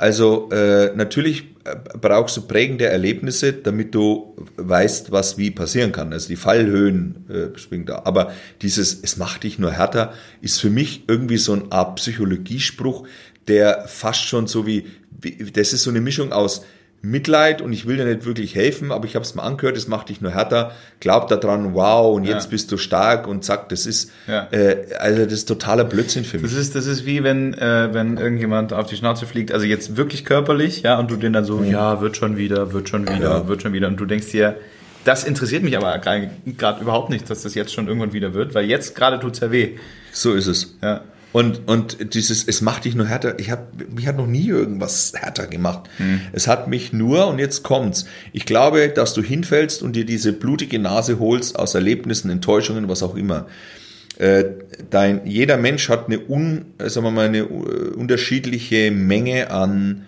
Also 0.00 0.48
äh, 0.50 0.96
natürlich 0.96 1.44
äh, 1.64 1.76
brauchst 2.00 2.34
du 2.38 2.40
prägende 2.40 2.86
Erlebnisse, 2.86 3.52
damit 3.52 3.94
du 3.94 4.34
weißt, 4.56 5.12
was 5.12 5.36
wie 5.36 5.50
passieren 5.50 5.92
kann. 5.92 6.10
Also 6.10 6.28
die 6.28 6.36
Fallhöhen 6.36 7.28
äh, 7.28 7.58
springen 7.58 7.84
da. 7.84 8.02
Aber 8.06 8.32
dieses, 8.62 8.98
es 9.02 9.18
macht 9.18 9.42
dich 9.42 9.58
nur 9.58 9.72
härter, 9.72 10.14
ist 10.40 10.58
für 10.58 10.70
mich 10.70 11.04
irgendwie 11.06 11.36
so 11.36 11.52
eine 11.52 11.70
Art 11.70 11.96
Psychologiespruch, 11.96 13.06
der 13.46 13.84
fast 13.88 14.22
schon 14.22 14.46
so 14.46 14.66
wie, 14.66 14.86
wie 15.10 15.36
das 15.50 15.74
ist 15.74 15.82
so 15.82 15.90
eine 15.90 16.00
Mischung 16.00 16.32
aus 16.32 16.64
Mitleid 17.02 17.62
und 17.62 17.72
ich 17.72 17.86
will 17.86 17.96
dir 17.96 18.04
nicht 18.04 18.26
wirklich 18.26 18.54
helfen, 18.54 18.92
aber 18.92 19.06
ich 19.06 19.14
habe 19.14 19.24
es 19.24 19.34
mal 19.34 19.42
angehört, 19.42 19.76
es 19.76 19.88
macht 19.88 20.10
dich 20.10 20.20
nur 20.20 20.32
härter. 20.32 20.72
Glaub 21.00 21.28
daran, 21.28 21.72
wow, 21.72 22.14
und 22.14 22.24
jetzt 22.24 22.44
ja. 22.44 22.50
bist 22.50 22.70
du 22.72 22.76
stark 22.76 23.26
und 23.26 23.42
zack, 23.42 23.70
das 23.70 23.86
ist 23.86 24.10
ja. 24.26 24.48
äh, 24.50 24.84
also 24.98 25.24
das 25.24 25.32
ist 25.32 25.48
totaler 25.48 25.84
Blödsinn 25.84 26.24
für 26.24 26.38
mich. 26.38 26.50
Das 26.50 26.60
ist 26.60 26.74
das 26.74 26.86
ist 26.86 27.06
wie 27.06 27.24
wenn 27.24 27.54
äh, 27.54 27.94
wenn 27.94 28.18
irgendjemand 28.18 28.74
auf 28.74 28.86
die 28.86 28.96
Schnauze 28.96 29.26
fliegt, 29.26 29.52
also 29.52 29.64
jetzt 29.64 29.96
wirklich 29.96 30.26
körperlich, 30.26 30.82
ja, 30.82 30.98
und 30.98 31.10
du 31.10 31.16
den 31.16 31.32
dann 31.32 31.46
so, 31.46 31.56
mhm. 31.56 31.70
ja, 31.70 32.02
wird 32.02 32.18
schon 32.18 32.36
wieder, 32.36 32.74
wird 32.74 32.90
schon 32.90 33.08
wieder, 33.08 33.30
ja. 33.30 33.48
wird 33.48 33.62
schon 33.62 33.72
wieder 33.72 33.88
und 33.88 33.96
du 33.96 34.04
denkst 34.04 34.30
dir, 34.30 34.56
das 35.04 35.24
interessiert 35.24 35.62
mich 35.62 35.78
aber 35.78 35.98
gerade 35.98 36.82
überhaupt 36.82 37.08
nicht, 37.08 37.30
dass 37.30 37.42
das 37.42 37.54
jetzt 37.54 37.72
schon 37.72 37.88
irgendwann 37.88 38.12
wieder 38.12 38.34
wird, 38.34 38.54
weil 38.54 38.66
jetzt 38.66 38.94
gerade 38.94 39.18
tut's 39.18 39.40
ja 39.40 39.50
weh. 39.50 39.76
So 40.12 40.34
ist 40.34 40.46
es. 40.46 40.76
Ja. 40.82 41.02
Und, 41.32 41.68
und 41.68 42.14
dieses, 42.14 42.46
es 42.46 42.60
macht 42.60 42.84
dich 42.84 42.94
nur 42.96 43.06
härter. 43.06 43.38
Ich 43.38 43.50
hab, 43.50 43.72
mich 43.94 44.06
hat 44.06 44.16
noch 44.16 44.26
nie 44.26 44.48
irgendwas 44.48 45.12
härter 45.14 45.46
gemacht. 45.46 45.88
Mhm. 45.98 46.22
Es 46.32 46.48
hat 46.48 46.66
mich 46.66 46.92
nur, 46.92 47.28
und 47.28 47.38
jetzt 47.38 47.62
kommt's. 47.62 48.06
Ich 48.32 48.46
glaube, 48.46 48.88
dass 48.88 49.14
du 49.14 49.22
hinfällst 49.22 49.82
und 49.82 49.94
dir 49.94 50.04
diese 50.04 50.32
blutige 50.32 50.78
Nase 50.78 51.20
holst 51.20 51.56
aus 51.58 51.74
Erlebnissen, 51.74 52.30
Enttäuschungen, 52.30 52.88
was 52.88 53.02
auch 53.02 53.14
immer. 53.14 53.46
Äh, 54.18 54.44
dein, 54.90 55.24
jeder 55.24 55.56
Mensch 55.56 55.88
hat 55.88 56.06
eine, 56.06 56.18
un, 56.28 56.66
sagen 56.78 57.06
wir 57.06 57.10
mal, 57.12 57.28
eine 57.28 57.48
uh, 57.48 57.94
unterschiedliche 57.96 58.90
Menge 58.90 59.50
an 59.50 60.04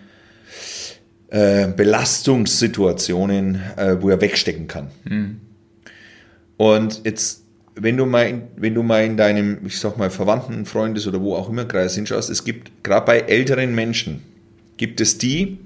äh, 1.31 1.69
Belastungssituationen, 1.69 3.63
äh, 3.77 4.03
wo 4.03 4.11
er 4.11 4.21
wegstecken 4.21 4.67
kann. 4.67 4.91
Mhm. 5.05 5.41
Und 6.57 7.03
jetzt 7.05 7.42
wenn 7.75 7.97
du 7.97 8.07
mal, 8.07 8.29
in, 8.29 8.43
wenn 8.57 8.75
du 8.75 8.83
mal 8.83 9.05
in 9.05 9.17
deinem, 9.17 9.59
ich 9.67 9.79
sag 9.79 9.97
mal, 9.97 10.11
Verwandten, 10.11 10.67
Freundes 10.67 11.07
oder 11.07 11.21
wo 11.21 11.35
auch 11.35 11.49
immer 11.49 11.65
Kreis 11.65 11.95
hinschaust, 11.95 12.31
es 12.31 12.45
gibt 12.45 12.83
gerade 12.83 13.07
bei 13.07 13.21
älteren 13.21 13.75
Menschen, 13.75 14.23
gibt 14.77 15.01
es 15.01 15.19
die, 15.19 15.59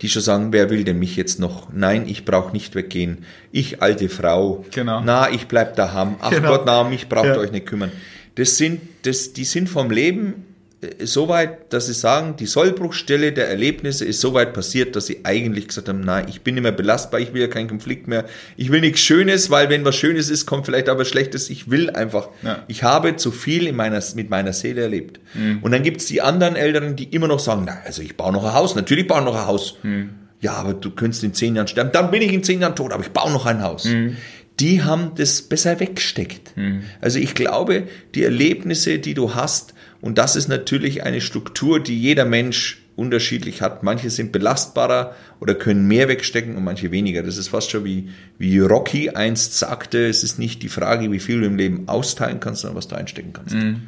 die 0.00 0.08
schon 0.08 0.22
sagen, 0.22 0.52
wer 0.52 0.70
will 0.70 0.84
denn 0.84 0.98
mich 0.98 1.16
jetzt 1.16 1.38
noch? 1.38 1.72
Nein, 1.72 2.08
ich 2.08 2.24
brauche 2.24 2.52
nicht 2.52 2.74
weggehen. 2.74 3.24
Ich, 3.52 3.82
alte 3.82 4.08
Frau. 4.08 4.64
Genau. 4.72 5.00
Na, 5.00 5.30
ich 5.30 5.46
bleib 5.46 5.76
daheim. 5.76 6.16
Ach 6.20 6.30
genau. 6.30 6.48
Gott, 6.48 6.62
na, 6.66 6.82
mich 6.84 7.08
braucht 7.08 7.26
ja. 7.26 7.36
euch 7.36 7.52
nicht 7.52 7.66
kümmern. 7.66 7.92
Das 8.34 8.56
sind, 8.56 8.80
das, 9.02 9.32
die 9.32 9.44
sind 9.44 9.68
vom 9.68 9.90
Leben 9.90 10.44
äh, 10.82 11.06
so 11.06 11.28
weit, 11.28 11.72
dass 11.72 11.86
sie 11.86 11.94
sagen, 11.94 12.36
die 12.36 12.46
Sollbruchstelle 12.46 13.32
der 13.32 13.48
Erlebnisse 13.48 14.04
ist 14.04 14.20
so 14.20 14.34
weit 14.34 14.52
passiert, 14.52 14.96
dass 14.96 15.06
sie 15.06 15.20
eigentlich 15.24 15.68
gesagt 15.68 15.88
haben, 15.88 16.00
nein, 16.00 16.26
ich 16.28 16.42
bin 16.42 16.54
nicht 16.54 16.62
mehr 16.62 16.72
belastbar, 16.72 17.20
ich 17.20 17.32
will 17.32 17.40
ja 17.40 17.48
keinen 17.48 17.68
Konflikt 17.68 18.08
mehr, 18.08 18.24
ich 18.56 18.70
will 18.70 18.80
nichts 18.80 19.00
Schönes, 19.00 19.50
weil 19.50 19.68
wenn 19.70 19.84
was 19.84 19.96
Schönes 19.96 20.28
ist, 20.28 20.46
kommt 20.46 20.66
vielleicht 20.66 20.88
aber 20.88 21.04
Schlechtes, 21.04 21.50
ich 21.50 21.70
will 21.70 21.90
einfach, 21.90 22.28
ja. 22.42 22.62
ich 22.68 22.82
habe 22.82 23.16
zu 23.16 23.30
viel 23.30 23.66
in 23.66 23.76
meiner, 23.76 24.02
mit 24.14 24.30
meiner 24.30 24.52
Seele 24.52 24.82
erlebt. 24.82 25.20
Mhm. 25.34 25.60
Und 25.62 25.72
dann 25.72 25.82
gibt's 25.82 26.06
die 26.06 26.20
anderen 26.20 26.56
Älteren, 26.56 26.96
die 26.96 27.04
immer 27.04 27.28
noch 27.28 27.40
sagen, 27.40 27.62
na, 27.66 27.78
also 27.84 28.02
ich 28.02 28.16
baue 28.16 28.32
noch 28.32 28.44
ein 28.44 28.54
Haus, 28.54 28.74
natürlich 28.74 29.06
baue 29.06 29.20
ich 29.20 29.24
noch 29.24 29.36
ein 29.36 29.46
Haus. 29.46 29.78
Mhm. 29.82 30.10
Ja, 30.40 30.54
aber 30.54 30.74
du 30.74 30.90
könntest 30.90 31.22
in 31.22 31.34
zehn 31.34 31.54
Jahren 31.54 31.68
sterben, 31.68 31.90
dann 31.92 32.10
bin 32.10 32.20
ich 32.20 32.32
in 32.32 32.42
zehn 32.42 32.60
Jahren 32.60 32.74
tot, 32.74 32.92
aber 32.92 33.02
ich 33.04 33.10
baue 33.10 33.30
noch 33.30 33.46
ein 33.46 33.62
Haus. 33.62 33.84
Mhm 33.84 34.16
die 34.60 34.82
haben 34.82 35.12
das 35.16 35.42
besser 35.42 35.80
weggesteckt. 35.80 36.56
Mhm. 36.56 36.82
Also 37.00 37.18
ich 37.18 37.34
glaube, 37.34 37.84
die 38.14 38.22
Erlebnisse, 38.22 38.98
die 38.98 39.14
du 39.14 39.34
hast, 39.34 39.74
und 40.02 40.18
das 40.18 40.36
ist 40.36 40.48
natürlich 40.48 41.04
eine 41.04 41.20
Struktur, 41.22 41.80
die 41.80 41.98
jeder 41.98 42.24
Mensch 42.26 42.82
unterschiedlich 42.96 43.62
hat. 43.62 43.82
Manche 43.82 44.10
sind 44.10 44.32
belastbarer 44.32 45.14
oder 45.40 45.54
können 45.54 45.86
mehr 45.86 46.08
wegstecken 46.08 46.56
und 46.56 46.64
manche 46.64 46.90
weniger. 46.90 47.22
Das 47.22 47.38
ist 47.38 47.48
fast 47.48 47.70
schon 47.70 47.84
wie, 47.84 48.10
wie 48.36 48.58
Rocky 48.58 49.10
einst 49.10 49.58
sagte, 49.58 50.06
es 50.06 50.24
ist 50.24 50.38
nicht 50.38 50.62
die 50.62 50.68
Frage, 50.68 51.10
wie 51.10 51.20
viel 51.20 51.40
du 51.40 51.46
im 51.46 51.56
Leben 51.56 51.88
austeilen 51.88 52.40
kannst, 52.40 52.62
sondern 52.62 52.76
was 52.76 52.88
du 52.88 52.96
einstecken 52.96 53.32
kannst. 53.32 53.54
Mhm. 53.54 53.82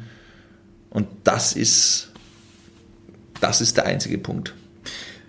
Und 0.89 1.07
das 1.25 1.53
ist, 1.53 2.11
das 3.41 3.59
ist 3.59 3.75
der 3.77 3.85
einzige 3.85 4.17
Punkt. 4.17 4.53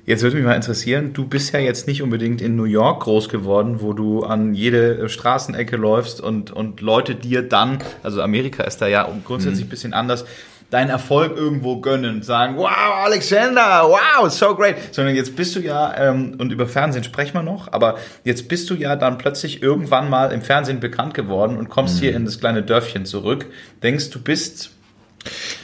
Jetzt 0.07 0.23
würde 0.23 0.37
mich 0.37 0.45
mal 0.45 0.55
interessieren, 0.55 1.13
du 1.13 1.27
bist 1.27 1.53
ja 1.53 1.59
jetzt 1.59 1.89
nicht 1.89 2.01
unbedingt 2.01 2.41
in 2.41 2.55
New 2.55 2.65
York 2.65 3.03
groß 3.03 3.29
geworden, 3.29 3.81
wo 3.81 3.93
du 3.93 4.23
an 4.23 4.55
jede 4.55 5.09
Straßenecke 5.09 5.77
läufst 5.77 6.21
und, 6.21 6.53
und 6.53 6.81
Leute 6.81 7.17
dir 7.17 7.43
dann, 7.43 7.79
also 8.05 8.23
Amerika 8.23 8.63
ist 8.63 8.79
da 8.79 8.87
ja 8.87 9.11
grundsätzlich 9.25 9.65
mhm. 9.65 9.67
ein 9.67 9.71
bisschen 9.71 9.93
anders, 9.95 10.25
deinen 10.71 10.91
Erfolg 10.91 11.37
irgendwo 11.37 11.81
gönnen, 11.81 12.23
sagen, 12.23 12.57
wow, 12.57 13.05
Alexander, 13.05 13.85
wow, 13.85 14.31
so 14.31 14.55
great. 14.55 14.77
Sondern 14.93 15.15
jetzt 15.15 15.37
bist 15.37 15.55
du 15.55 15.61
ja, 15.61 15.95
ähm, 15.97 16.37
und 16.39 16.53
über 16.53 16.67
Fernsehen 16.67 17.05
sprechen 17.05 17.35
wir 17.35 17.43
noch, 17.43 17.73
aber 17.73 17.97
jetzt 18.25 18.49
bist 18.49 18.69
du 18.71 18.75
ja 18.75 18.97
dann 18.97 19.19
plötzlich 19.19 19.63
irgendwann 19.63 20.11
mal 20.11 20.33
im 20.33 20.43
Fernsehen 20.43 20.81
bekannt 20.81 21.15
geworden 21.15 21.57
und 21.57 21.69
kommst 21.69 21.97
mhm. 21.97 22.01
hier 22.01 22.17
in 22.17 22.25
das 22.25 22.41
kleine 22.41 22.63
Dörfchen 22.63 23.07
zurück. 23.07 23.47
Denkst 23.83 24.11
du 24.11 24.21
bist. 24.21 24.71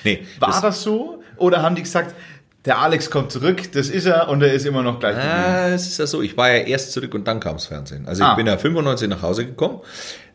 Nee. 0.05 0.27
War 0.39 0.49
das, 0.51 0.61
das 0.61 0.83
so? 0.83 1.23
Oder 1.37 1.63
haben 1.63 1.75
die 1.75 1.83
gesagt, 1.83 2.15
der 2.65 2.79
Alex 2.79 3.11
kommt 3.11 3.33
zurück, 3.33 3.73
das 3.73 3.89
ist 3.89 4.07
er 4.07 4.29
und 4.29 4.43
er 4.43 4.53
ist 4.53 4.67
immer 4.67 4.83
noch 4.83 5.01
gleich. 5.01 5.17
Ah, 5.17 5.71
es 5.71 5.89
ist 5.89 5.99
ja 5.99 6.07
so, 6.07 6.23
ich 6.23 6.37
war 6.37 6.51
ja 6.51 6.59
erst 6.59 6.93
zurück 6.93 7.15
und 7.15 7.27
dann 7.27 7.41
kam 7.41 7.55
das 7.55 7.67
Fernsehen. 7.67 8.07
Also 8.07 8.23
ah. 8.23 8.33
ich 8.33 8.37
bin 8.37 8.47
ja 8.47 8.57
95 8.57 9.09
nach 9.09 9.23
Hause 9.23 9.47
gekommen. 9.47 9.81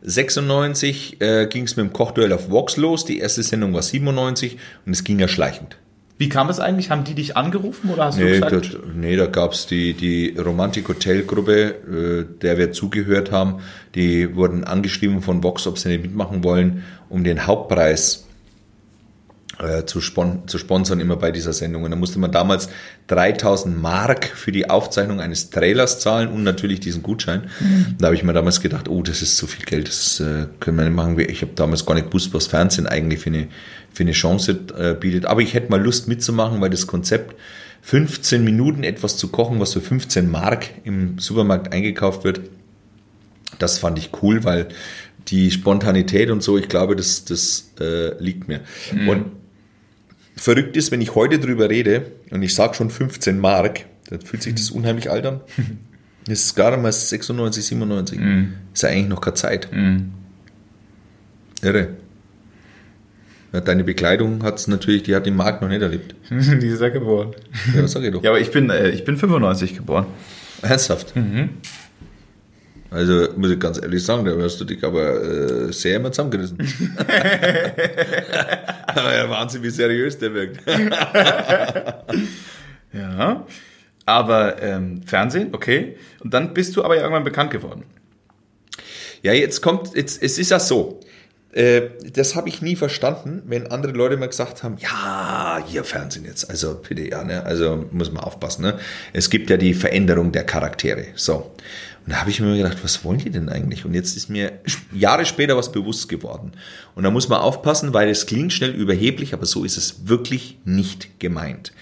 96 0.02 1.20
äh, 1.20 1.46
ging 1.46 1.64
es 1.64 1.76
mit 1.76 1.86
dem 1.86 1.92
Kochduell 1.92 2.32
auf 2.32 2.50
Vox 2.50 2.76
los. 2.76 3.04
Die 3.04 3.18
erste 3.18 3.42
Sendung 3.42 3.72
war 3.72 3.82
97 3.82 4.58
und 4.84 4.92
es 4.92 5.04
ging 5.04 5.18
ja 5.18 5.26
schleichend. 5.26 5.78
Wie 6.18 6.28
kam 6.28 6.50
es 6.50 6.58
eigentlich? 6.58 6.90
Haben 6.90 7.04
die 7.04 7.14
dich 7.14 7.36
angerufen 7.36 7.90
oder 7.90 8.06
hast 8.06 8.18
nee, 8.18 8.24
du 8.24 8.46
gesagt? 8.46 8.74
Da, 8.74 8.78
nee, 8.94 9.16
da 9.16 9.26
gab's 9.26 9.66
die, 9.66 9.94
die 9.94 10.36
Romantik 10.36 10.88
Hotel 10.88 11.22
Gruppe, 11.22 12.26
äh, 12.32 12.40
der 12.42 12.58
wir 12.58 12.72
zugehört 12.72 13.30
haben. 13.30 13.60
Die 13.94 14.34
wurden 14.34 14.64
angeschrieben 14.64 15.22
von 15.22 15.42
Vox, 15.42 15.66
ob 15.66 15.78
sie 15.78 15.88
nicht 15.88 16.02
mitmachen 16.02 16.44
wollen, 16.44 16.84
um 17.08 17.24
den 17.24 17.46
Hauptpreis 17.46 18.27
äh, 19.58 19.84
zu, 19.84 20.00
spon 20.00 20.46
zu 20.46 20.58
sponsern 20.58 21.00
immer 21.00 21.16
bei 21.16 21.30
dieser 21.30 21.52
Sendung. 21.52 21.84
Und 21.84 21.90
da 21.90 21.96
musste 21.96 22.18
man 22.18 22.30
damals 22.30 22.68
3000 23.08 23.80
Mark 23.80 24.26
für 24.26 24.52
die 24.52 24.70
Aufzeichnung 24.70 25.20
eines 25.20 25.50
Trailers 25.50 26.00
zahlen 26.00 26.28
und 26.28 26.44
natürlich 26.44 26.80
diesen 26.80 27.02
Gutschein. 27.02 27.48
Mhm. 27.60 27.96
Da 27.98 28.06
habe 28.06 28.16
ich 28.16 28.22
mir 28.22 28.32
damals 28.32 28.60
gedacht, 28.60 28.88
oh, 28.88 29.02
das 29.02 29.22
ist 29.22 29.36
zu 29.36 29.46
viel 29.46 29.64
Geld, 29.64 29.88
das 29.88 30.20
äh, 30.20 30.46
können 30.60 30.76
wir 30.78 30.84
nicht 30.84 30.94
machen. 30.94 31.18
Ich 31.18 31.42
habe 31.42 31.52
damals 31.54 31.84
gar 31.84 31.94
nicht 31.94 32.08
gewusst, 32.08 32.32
was 32.34 32.46
Fernsehen 32.46 32.86
eigentlich 32.86 33.20
für 33.20 33.30
eine, 33.30 33.48
für 33.92 34.04
eine 34.04 34.12
Chance 34.12 34.58
äh, 34.78 34.94
bietet. 34.94 35.26
Aber 35.26 35.40
ich 35.40 35.54
hätte 35.54 35.70
mal 35.70 35.82
Lust 35.82 36.08
mitzumachen, 36.08 36.60
weil 36.60 36.70
das 36.70 36.86
Konzept 36.86 37.34
15 37.82 38.44
Minuten 38.44 38.84
etwas 38.84 39.16
zu 39.16 39.28
kochen, 39.28 39.60
was 39.60 39.72
für 39.72 39.80
15 39.80 40.30
Mark 40.30 40.66
im 40.84 41.18
Supermarkt 41.18 41.72
eingekauft 41.72 42.24
wird, 42.24 42.40
das 43.58 43.78
fand 43.78 43.98
ich 43.98 44.10
cool, 44.22 44.44
weil 44.44 44.68
die 45.28 45.50
Spontanität 45.50 46.30
und 46.30 46.42
so, 46.42 46.58
ich 46.58 46.68
glaube, 46.68 46.96
das, 46.96 47.24
das 47.24 47.72
äh, 47.80 48.14
liegt 48.22 48.48
mir. 48.48 48.60
Mhm. 48.92 49.08
Und 49.08 49.24
verrückt 50.38 50.76
ist, 50.76 50.90
wenn 50.90 51.00
ich 51.00 51.14
heute 51.14 51.38
drüber 51.38 51.68
rede 51.68 52.12
und 52.30 52.42
ich 52.42 52.54
sage 52.54 52.74
schon 52.74 52.90
15 52.90 53.38
Mark, 53.38 53.86
dann 54.08 54.20
fühlt 54.20 54.42
sich 54.42 54.54
das 54.54 54.70
unheimlich 54.70 55.10
alt 55.10 55.26
an. 55.26 55.40
Das 56.26 56.40
ist 56.40 56.54
gerade 56.54 56.76
mal 56.76 56.92
96, 56.92 57.64
97. 57.64 58.18
Mm. 58.18 58.44
Ist 58.74 58.82
ja 58.82 58.90
eigentlich 58.90 59.08
noch 59.08 59.22
keine 59.22 59.32
Zeit. 59.32 59.68
Mm. 59.72 60.10
Irre. 61.62 61.88
Ja, 63.54 63.62
deine 63.62 63.82
Bekleidung 63.82 64.42
hat 64.42 64.58
es 64.58 64.66
natürlich, 64.66 65.04
die 65.04 65.14
hat 65.14 65.24
den 65.24 65.36
Markt 65.36 65.62
noch 65.62 65.70
nicht 65.70 65.80
erlebt. 65.80 66.14
die 66.30 66.66
ist 66.66 66.82
ja 66.82 66.90
geboren. 66.90 67.30
Ja, 67.74 67.80
das 67.80 67.92
sag 67.92 68.02
ich 68.02 68.12
doch. 68.12 68.22
Ja, 68.22 68.28
aber 68.28 68.40
ich 68.40 68.50
bin, 68.50 68.68
äh, 68.68 68.90
ich 68.90 69.06
bin 69.06 69.16
95 69.16 69.74
geboren. 69.74 70.04
Ernsthaft? 70.60 71.16
Mhm. 71.16 71.48
Also 72.90 73.28
muss 73.36 73.50
ich 73.50 73.60
ganz 73.60 73.80
ehrlich 73.80 74.02
sagen, 74.04 74.24
da 74.24 74.34
hast 74.42 74.58
du 74.60 74.64
dich 74.64 74.82
aber 74.82 75.22
äh, 75.22 75.72
sehr 75.72 75.96
immer 75.96 76.10
zusammengerissen. 76.10 76.58
aber 78.86 79.14
ja, 79.14 79.28
Wahnsinn, 79.28 79.62
wie 79.62 79.70
seriös 79.70 80.16
der 80.18 80.32
wirkt. 80.34 80.60
ja, 82.92 83.46
aber 84.06 84.62
ähm, 84.62 85.02
Fernsehen, 85.02 85.48
okay. 85.52 85.96
Und 86.20 86.32
dann 86.32 86.54
bist 86.54 86.74
du 86.76 86.82
aber 86.82 86.96
ja 86.96 87.02
irgendwann 87.02 87.24
bekannt 87.24 87.50
geworden. 87.50 87.84
Ja, 89.22 89.32
jetzt 89.32 89.60
kommt, 89.60 89.94
jetzt, 89.94 90.22
es 90.22 90.38
ist 90.38 90.50
ja 90.50 90.58
so. 90.58 91.00
Äh, 91.52 91.90
das 92.12 92.36
habe 92.36 92.48
ich 92.48 92.62
nie 92.62 92.76
verstanden, 92.76 93.42
wenn 93.46 93.66
andere 93.68 93.92
Leute 93.92 94.16
mal 94.16 94.28
gesagt 94.28 94.62
haben, 94.62 94.76
ja, 94.78 95.62
hier 95.66 95.82
Fernsehen 95.82 96.24
jetzt, 96.24 96.48
also 96.48 96.74
bitte, 96.74 97.08
ja, 97.08 97.24
ne, 97.24 97.44
also 97.44 97.86
muss 97.90 98.12
man 98.12 98.22
aufpassen, 98.22 98.62
ne. 98.62 98.78
Es 99.12 99.30
gibt 99.30 99.50
ja 99.50 99.56
die 99.56 99.74
Veränderung 99.74 100.30
der 100.30 100.44
Charaktere, 100.44 101.06
so. 101.14 101.54
Und 102.08 102.14
da 102.14 102.20
habe 102.22 102.30
ich 102.30 102.40
mir 102.40 102.56
gedacht, 102.56 102.78
was 102.82 103.04
wollen 103.04 103.18
die 103.18 103.28
denn 103.28 103.50
eigentlich? 103.50 103.84
Und 103.84 103.92
jetzt 103.92 104.16
ist 104.16 104.30
mir 104.30 104.60
Jahre 104.94 105.26
später 105.26 105.58
was 105.58 105.72
bewusst 105.72 106.08
geworden. 106.08 106.52
Und 106.94 107.02
da 107.02 107.10
muss 107.10 107.28
man 107.28 107.38
aufpassen, 107.38 107.92
weil 107.92 108.08
es 108.08 108.24
klingt 108.24 108.50
schnell 108.50 108.70
überheblich, 108.70 109.34
aber 109.34 109.44
so 109.44 109.62
ist 109.62 109.76
es 109.76 110.08
wirklich 110.08 110.56
nicht 110.64 111.20
gemeint. 111.20 111.74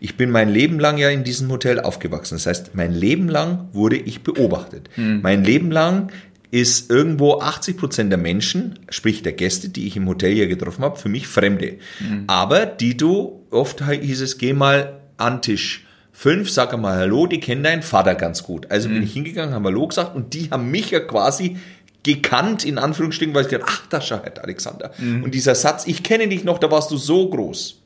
Ich 0.00 0.16
bin 0.16 0.30
mein 0.30 0.48
Leben 0.48 0.80
lang 0.80 0.96
ja 0.96 1.10
in 1.10 1.22
diesem 1.22 1.50
Hotel 1.50 1.80
aufgewachsen. 1.80 2.36
Das 2.36 2.46
heißt, 2.46 2.74
mein 2.74 2.94
Leben 2.94 3.28
lang 3.28 3.68
wurde 3.74 3.96
ich 3.96 4.22
beobachtet. 4.22 4.88
Mhm. 4.96 5.20
Mein 5.22 5.44
Leben 5.44 5.70
lang 5.70 6.10
ist 6.50 6.90
irgendwo 6.90 7.40
80 7.40 7.76
Prozent 7.76 8.10
der 8.10 8.18
Menschen, 8.18 8.78
sprich 8.88 9.22
der 9.22 9.34
Gäste, 9.34 9.68
die 9.68 9.86
ich 9.86 9.98
im 9.98 10.08
Hotel 10.08 10.32
hier 10.32 10.48
getroffen 10.48 10.82
habe, 10.82 10.98
für 10.98 11.10
mich 11.10 11.28
Fremde. 11.28 11.74
Mhm. 12.00 12.24
Aber 12.26 12.64
die 12.64 12.96
du, 12.96 13.44
oft 13.50 13.84
hieß 13.86 14.22
es, 14.22 14.38
geh 14.38 14.54
mal 14.54 15.02
an 15.18 15.42
Tisch 15.42 15.83
Fünf, 16.16 16.48
sag 16.48 16.72
einmal 16.72 16.96
Hallo, 16.96 17.26
die 17.26 17.40
kennen 17.40 17.64
deinen 17.64 17.82
Vater 17.82 18.14
ganz 18.14 18.44
gut. 18.44 18.70
Also 18.70 18.88
mhm. 18.88 18.94
bin 18.94 19.02
ich 19.02 19.12
hingegangen, 19.12 19.52
haben 19.52 19.64
Hallo 19.64 19.88
gesagt 19.88 20.14
und 20.14 20.32
die 20.32 20.48
haben 20.50 20.70
mich 20.70 20.92
ja 20.92 21.00
quasi 21.00 21.56
gekannt, 22.04 22.64
in 22.64 22.78
Anführungsstrichen, 22.78 23.34
weil 23.34 23.42
ich 23.42 23.50
gedacht, 23.50 23.68
ach, 23.70 23.86
da 23.88 24.00
schaut 24.00 24.38
Alexander. 24.38 24.92
Mhm. 24.96 25.24
Und 25.24 25.34
dieser 25.34 25.56
Satz, 25.56 25.86
ich 25.86 26.04
kenne 26.04 26.28
dich 26.28 26.44
noch, 26.44 26.58
da 26.58 26.70
warst 26.70 26.90
du 26.92 26.96
so 26.96 27.28
groß 27.28 27.80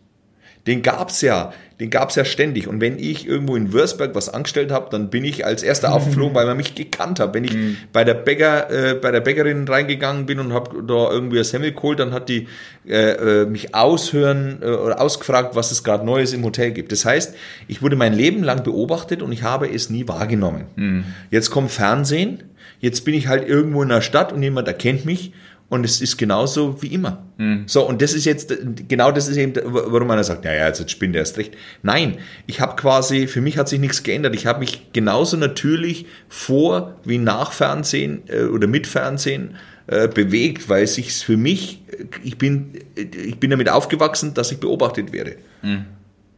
den 0.68 0.82
gab's 0.82 1.22
ja, 1.22 1.52
den 1.80 1.90
gab's 1.90 2.14
ja 2.14 2.24
ständig. 2.24 2.68
Und 2.68 2.80
wenn 2.80 2.98
ich 2.98 3.26
irgendwo 3.26 3.56
in 3.56 3.72
Würzburg 3.72 4.14
was 4.14 4.28
angestellt 4.28 4.70
habe, 4.70 4.88
dann 4.90 5.10
bin 5.10 5.24
ich 5.24 5.46
als 5.46 5.62
erster 5.62 5.92
aufgeflogen, 5.92 6.34
weil 6.34 6.46
man 6.46 6.56
mich 6.56 6.74
gekannt 6.74 7.20
hat. 7.20 7.34
Wenn 7.34 7.44
ich 7.44 7.54
mhm. 7.54 7.76
bei 7.92 8.04
der 8.04 8.14
Bäcker, 8.14 8.70
äh, 8.70 8.94
bei 8.94 9.10
der 9.10 9.20
Bäckerin 9.20 9.66
reingegangen 9.66 10.26
bin 10.26 10.38
und 10.40 10.52
habe 10.52 10.82
da 10.86 11.10
irgendwie 11.10 11.38
ein 11.38 11.44
Semmel 11.44 11.72
geholt, 11.72 12.00
dann 12.00 12.12
hat 12.12 12.28
die 12.28 12.48
äh, 12.86 13.42
äh, 13.42 13.46
mich 13.46 13.74
aushören 13.74 14.58
äh, 14.60 14.66
oder 14.66 15.00
ausgefragt, 15.00 15.56
was 15.56 15.70
es 15.70 15.82
gerade 15.82 16.04
Neues 16.04 16.32
im 16.32 16.44
Hotel 16.44 16.70
gibt. 16.72 16.92
Das 16.92 17.04
heißt, 17.04 17.34
ich 17.66 17.80
wurde 17.80 17.96
mein 17.96 18.12
Leben 18.12 18.42
lang 18.42 18.62
beobachtet 18.62 19.22
und 19.22 19.32
ich 19.32 19.42
habe 19.42 19.72
es 19.72 19.88
nie 19.88 20.06
wahrgenommen. 20.06 20.64
Mhm. 20.76 21.04
Jetzt 21.30 21.50
kommt 21.50 21.70
Fernsehen, 21.70 22.42
jetzt 22.80 23.06
bin 23.06 23.14
ich 23.14 23.26
halt 23.26 23.48
irgendwo 23.48 23.82
in 23.82 23.88
der 23.88 24.02
Stadt 24.02 24.32
und 24.32 24.42
jemand 24.42 24.68
erkennt 24.68 25.06
mich 25.06 25.32
und 25.70 25.84
es 25.84 26.00
ist 26.00 26.16
genauso 26.16 26.80
wie 26.82 26.88
immer. 26.88 27.26
So, 27.66 27.86
und 27.86 28.00
das 28.00 28.14
ist 28.14 28.24
jetzt, 28.24 28.54
genau 28.88 29.12
das 29.12 29.28
ist 29.28 29.36
eben, 29.36 29.52
warum 29.64 30.10
einer 30.10 30.24
sagt, 30.24 30.44
naja, 30.44 30.66
jetzt 30.66 30.90
spinnt 30.90 31.14
er 31.14 31.20
erst 31.20 31.36
recht. 31.36 31.54
Nein, 31.82 32.16
ich 32.46 32.60
habe 32.60 32.74
quasi, 32.76 33.26
für 33.26 33.42
mich 33.42 33.58
hat 33.58 33.68
sich 33.68 33.78
nichts 33.78 34.02
geändert. 34.02 34.34
Ich 34.34 34.46
habe 34.46 34.60
mich 34.60 34.92
genauso 34.92 35.36
natürlich 35.36 36.06
vor 36.28 36.96
wie 37.04 37.18
nach 37.18 37.52
Fernsehen 37.52 38.22
äh, 38.28 38.44
oder 38.44 38.66
mit 38.66 38.86
Fernsehen 38.86 39.56
äh, 39.88 40.08
bewegt, 40.08 40.68
weil 40.70 40.86
sich 40.86 41.12
für 41.12 41.36
mich, 41.36 41.82
ich 42.24 42.38
bin, 42.38 42.72
ich 42.94 43.38
bin 43.38 43.50
damit 43.50 43.68
aufgewachsen, 43.68 44.32
dass 44.34 44.50
ich 44.50 44.60
beobachtet 44.60 45.12
werde. 45.12 45.36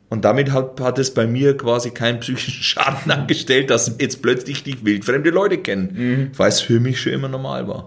Und 0.09 0.25
damit 0.25 0.51
hat, 0.51 0.81
hat 0.81 0.99
es 0.99 1.15
bei 1.15 1.29
mir 1.29 1.57
quasi 1.57 1.91
keinen 1.91 2.19
psychischen 2.19 2.65
Schaden 2.65 3.13
angestellt, 3.13 3.71
dass 3.71 3.95
jetzt 4.01 4.23
plötzlich 4.23 4.65
die 4.65 4.85
wildfremde 4.85 5.31
Leute 5.31 5.59
kennen, 5.59 6.31
weil 6.37 6.49
es 6.49 6.61
für 6.61 6.81
mich 6.81 7.01
schon 7.01 7.13
immer 7.13 7.29
normal 7.29 7.69
war. 7.69 7.87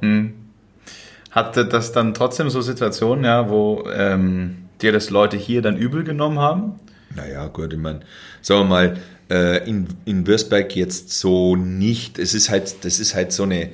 Hatte 1.33 1.65
das 1.65 1.91
dann 1.91 2.13
trotzdem 2.13 2.51
so 2.51 2.61
Situationen, 2.61 3.25
ja, 3.25 3.49
wo 3.49 3.85
ähm, 3.91 4.65
dir 4.81 4.91
das 4.91 5.09
Leute 5.09 5.35
hier 5.35 5.63
dann 5.63 5.77
übel 5.77 6.03
genommen 6.03 6.37
haben? 6.37 6.73
Naja, 7.15 7.47
gut, 7.47 7.73
ich 7.73 7.79
meine, 7.79 8.01
sagen 8.41 8.61
wir 8.61 8.65
mal, 8.65 8.97
äh, 9.31 9.67
in, 9.67 9.87
in 10.05 10.27
Würzberg 10.27 10.75
jetzt 10.75 11.09
so 11.09 11.55
nicht. 11.55 12.19
Es 12.19 12.35
ist 12.35 12.51
halt, 12.51 12.85
das 12.85 12.99
ist 12.99 13.15
halt 13.15 13.31
so 13.31 13.43
eine, 13.43 13.69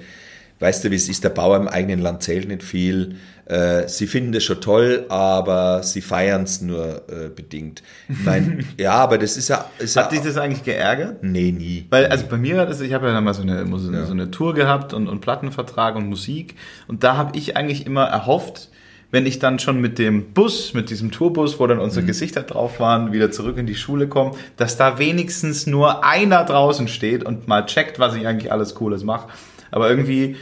weißt 0.60 0.86
du, 0.86 0.92
wie 0.92 0.96
es 0.96 1.10
ist, 1.10 1.26
der 1.26 1.30
Bauer 1.30 1.58
im 1.58 1.68
eigenen 1.68 2.00
Land 2.00 2.24
zählt 2.24 2.48
nicht 2.48 2.64
viel. 2.64 3.16
Äh, 3.50 3.88
sie 3.88 4.06
finden 4.06 4.32
das 4.32 4.44
schon 4.44 4.62
toll, 4.62 5.06
aber 5.10 5.82
sie 5.82 6.02
feiern 6.02 6.44
es 6.44 6.62
nur 6.62 7.02
äh, 7.10 7.30
bedingt. 7.36 7.82
Ich 8.08 8.24
mein, 8.24 8.64
ja, 8.78 8.94
aber 8.94 9.18
das 9.18 9.38
ist 9.38 9.48
ja. 9.48 9.66
Ist 9.80 9.98
Hat 9.98 10.12
ja 10.12 10.20
dich 10.20 10.28
das 10.28 10.38
eigentlich 10.38 10.64
geärgert? 10.64 11.24
nee, 11.24 11.52
nie. 11.52 11.88
Weil, 11.90 12.06
also 12.06 12.28
bei 12.28 12.38
mir 12.38 12.58
war 12.58 12.68
das, 12.68 12.80
ich 12.80 12.94
habe 12.94 13.08
ja 13.08 13.14
dann 13.14 13.24
mal 13.24 13.34
so 13.34 13.42
eine, 13.42 13.66
so 13.66 13.88
eine, 13.88 14.06
so 14.06 14.12
eine 14.14 14.30
Tour 14.30 14.54
gehabt 14.54 14.94
und, 14.94 15.08
und 15.08 15.22
Plattenvertrag 15.22 15.96
und 15.96 16.08
Musik. 16.08 16.56
Und 16.88 17.04
da 17.04 17.18
habe 17.18 17.36
ich 17.36 17.58
eigentlich 17.58 17.88
immer 17.88 18.04
erhofft, 18.04 18.70
wenn 19.10 19.26
ich 19.26 19.40
dann 19.40 19.58
schon 19.58 19.82
mit 19.82 19.98
dem 19.98 20.34
Bus, 20.34 20.76
mit 20.76 20.92
diesem 20.92 21.10
Tourbus, 21.10 21.60
wo 21.60 21.66
dann 21.66 21.80
unsere 21.80 22.06
Gesichter 22.06 22.44
drauf 22.44 22.80
waren, 22.80 23.12
wieder 23.12 23.32
zurück 23.32 23.58
in 23.58 23.66
die 23.66 23.74
Schule 23.74 24.08
komme, 24.08 24.36
dass 24.58 24.78
da 24.78 25.00
wenigstens 25.00 25.66
nur 25.66 26.06
einer 26.06 26.44
draußen 26.44 26.88
steht 26.88 27.24
und 27.24 27.48
mal 27.48 27.66
checkt, 27.66 27.98
was 27.98 28.14
ich 28.14 28.28
eigentlich 28.28 28.52
alles 28.52 28.76
Cooles 28.76 29.04
mache. 29.04 29.30
Aber 29.72 29.90
irgendwie 29.90 30.36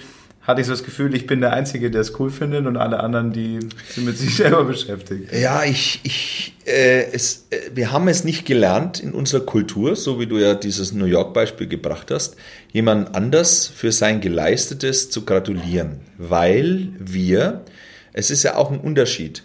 hatte 0.47 0.61
ich 0.61 0.67
so 0.67 0.73
das 0.73 0.85
Gefühl, 0.85 1.13
ich 1.13 1.27
bin 1.27 1.41
der 1.41 1.51
Einzige, 1.51 1.91
der 1.91 1.99
es 1.99 2.17
cool 2.19 2.29
findet 2.29 2.65
und 2.65 2.77
alle 2.77 3.01
anderen, 3.01 3.33
die 3.33 3.59
sind 3.89 4.05
mit 4.05 4.17
sich 4.17 4.33
selber 4.37 4.63
beschäftigt. 4.63 5.33
Ja, 5.33 5.65
ich, 5.65 5.99
ich, 6.03 6.55
äh, 6.65 7.11
es, 7.11 7.47
äh, 7.49 7.57
wir 7.75 7.91
haben 7.91 8.07
es 8.07 8.23
nicht 8.23 8.45
gelernt 8.45 9.01
in 9.01 9.11
unserer 9.11 9.45
Kultur, 9.45 9.97
so 9.97 10.21
wie 10.21 10.25
du 10.25 10.37
ja 10.37 10.55
dieses 10.55 10.93
New 10.93 11.05
York-Beispiel 11.05 11.67
gebracht 11.67 12.11
hast, 12.11 12.37
jemand 12.71 13.13
anders 13.13 13.67
für 13.67 13.91
sein 13.91 14.21
Geleistetes 14.21 15.09
zu 15.09 15.25
gratulieren, 15.25 15.99
weil 16.17 16.93
wir, 16.97 17.65
es 18.13 18.31
ist 18.31 18.43
ja 18.43 18.55
auch 18.55 18.71
ein 18.71 18.79
Unterschied. 18.79 19.43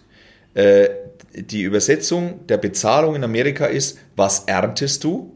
Äh, 0.54 0.88
die 1.34 1.62
Übersetzung 1.62 2.46
der 2.46 2.58
Bezahlung 2.58 3.16
in 3.16 3.24
Amerika 3.24 3.66
ist, 3.66 3.98
was 4.14 4.44
erntest 4.44 5.02
du? 5.02 5.32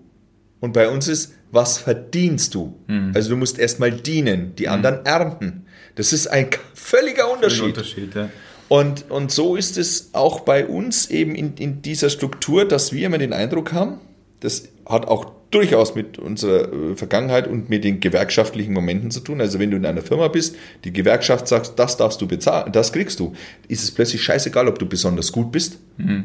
Und 0.60 0.72
bei 0.72 0.88
uns 0.88 1.08
ist, 1.08 1.34
was 1.50 1.78
verdienst 1.78 2.54
du? 2.54 2.78
Also 3.14 3.30
du 3.30 3.36
musst 3.36 3.58
erstmal 3.58 3.90
dienen, 3.92 4.54
die 4.56 4.68
anderen 4.68 5.04
ernten. 5.04 5.66
Das 5.94 6.12
ist 6.12 6.26
ein 6.26 6.48
völliger 6.74 7.32
Unterschied. 7.32 7.64
Unterschied, 7.64 8.14
ja. 8.14 8.28
Und, 8.68 9.10
und 9.10 9.30
so 9.30 9.54
ist 9.54 9.78
es 9.78 10.10
auch 10.12 10.40
bei 10.40 10.66
uns 10.66 11.08
eben 11.10 11.34
in, 11.34 11.54
in 11.54 11.82
dieser 11.82 12.10
Struktur, 12.10 12.66
dass 12.66 12.92
wir 12.92 13.06
immer 13.06 13.18
den 13.18 13.32
Eindruck 13.32 13.72
haben, 13.72 14.00
das 14.40 14.68
hat 14.88 15.06
auch 15.06 15.32
durchaus 15.50 15.94
mit 15.94 16.18
unserer 16.18 16.72
äh, 16.72 16.96
Vergangenheit 16.96 17.46
und 17.46 17.70
mit 17.70 17.84
den 17.84 18.00
gewerkschaftlichen 18.00 18.72
Momenten 18.72 19.10
zu 19.10 19.20
tun. 19.20 19.40
Also 19.40 19.58
wenn 19.58 19.70
du 19.70 19.76
in 19.76 19.86
einer 19.86 20.02
Firma 20.02 20.28
bist, 20.28 20.56
die 20.84 20.92
Gewerkschaft 20.92 21.46
sagt, 21.46 21.78
das 21.78 21.96
darfst 21.96 22.20
du 22.20 22.26
bezahlen, 22.26 22.72
das 22.72 22.92
kriegst 22.92 23.20
du, 23.20 23.34
ist 23.68 23.84
es 23.84 23.92
plötzlich 23.92 24.22
scheißegal, 24.22 24.66
ob 24.68 24.78
du 24.78 24.86
besonders 24.86 25.30
gut 25.32 25.52
bist 25.52 25.78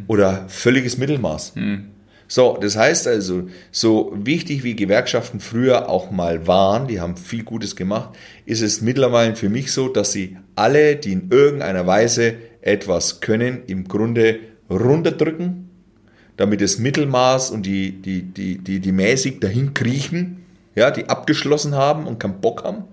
oder 0.07 0.45
völliges 0.49 0.97
Mittelmaß. 0.97 1.53
So, 2.31 2.57
das 2.61 2.77
heißt 2.77 3.09
also, 3.09 3.49
so 3.71 4.13
wichtig 4.15 4.63
wie 4.63 4.73
Gewerkschaften 4.73 5.41
früher 5.41 5.89
auch 5.89 6.11
mal 6.11 6.47
waren, 6.47 6.87
die 6.87 7.01
haben 7.01 7.17
viel 7.17 7.43
Gutes 7.43 7.75
gemacht, 7.75 8.11
ist 8.45 8.61
es 8.61 8.79
mittlerweile 8.79 9.35
für 9.35 9.49
mich 9.49 9.73
so, 9.73 9.89
dass 9.89 10.13
sie 10.13 10.37
alle, 10.55 10.95
die 10.95 11.11
in 11.11 11.29
irgendeiner 11.29 11.85
Weise 11.87 12.35
etwas 12.61 13.19
können, 13.19 13.63
im 13.67 13.85
Grunde 13.85 14.39
runterdrücken, 14.69 15.71
damit 16.37 16.61
das 16.61 16.77
Mittelmaß 16.79 17.51
und 17.51 17.65
die, 17.65 18.01
die, 18.01 18.21
die, 18.21 18.59
die, 18.59 18.79
die 18.79 18.91
mäßig 18.93 19.41
dahin 19.41 19.73
kriechen, 19.73 20.45
ja, 20.73 20.89
die 20.89 21.09
abgeschlossen 21.09 21.75
haben 21.75 22.07
und 22.07 22.21
keinen 22.21 22.39
Bock 22.39 22.63
haben, 22.63 22.85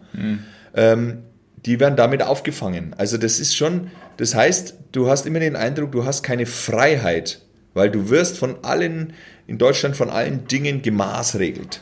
ähm, 0.74 1.18
die 1.64 1.78
werden 1.78 1.94
damit 1.94 2.24
aufgefangen. 2.24 2.92
Also 2.98 3.18
das 3.18 3.38
ist 3.38 3.54
schon, 3.54 3.92
das 4.16 4.34
heißt, 4.34 4.74
du 4.90 5.08
hast 5.08 5.26
immer 5.26 5.38
den 5.38 5.54
Eindruck, 5.54 5.92
du 5.92 6.04
hast 6.04 6.24
keine 6.24 6.44
Freiheit, 6.44 7.42
weil 7.74 7.90
du 7.90 8.10
wirst 8.10 8.38
von 8.38 8.64
allen, 8.64 9.12
in 9.46 9.58
Deutschland 9.58 9.96
von 9.96 10.10
allen 10.10 10.46
Dingen 10.46 10.82
gemaßregelt. 10.82 11.80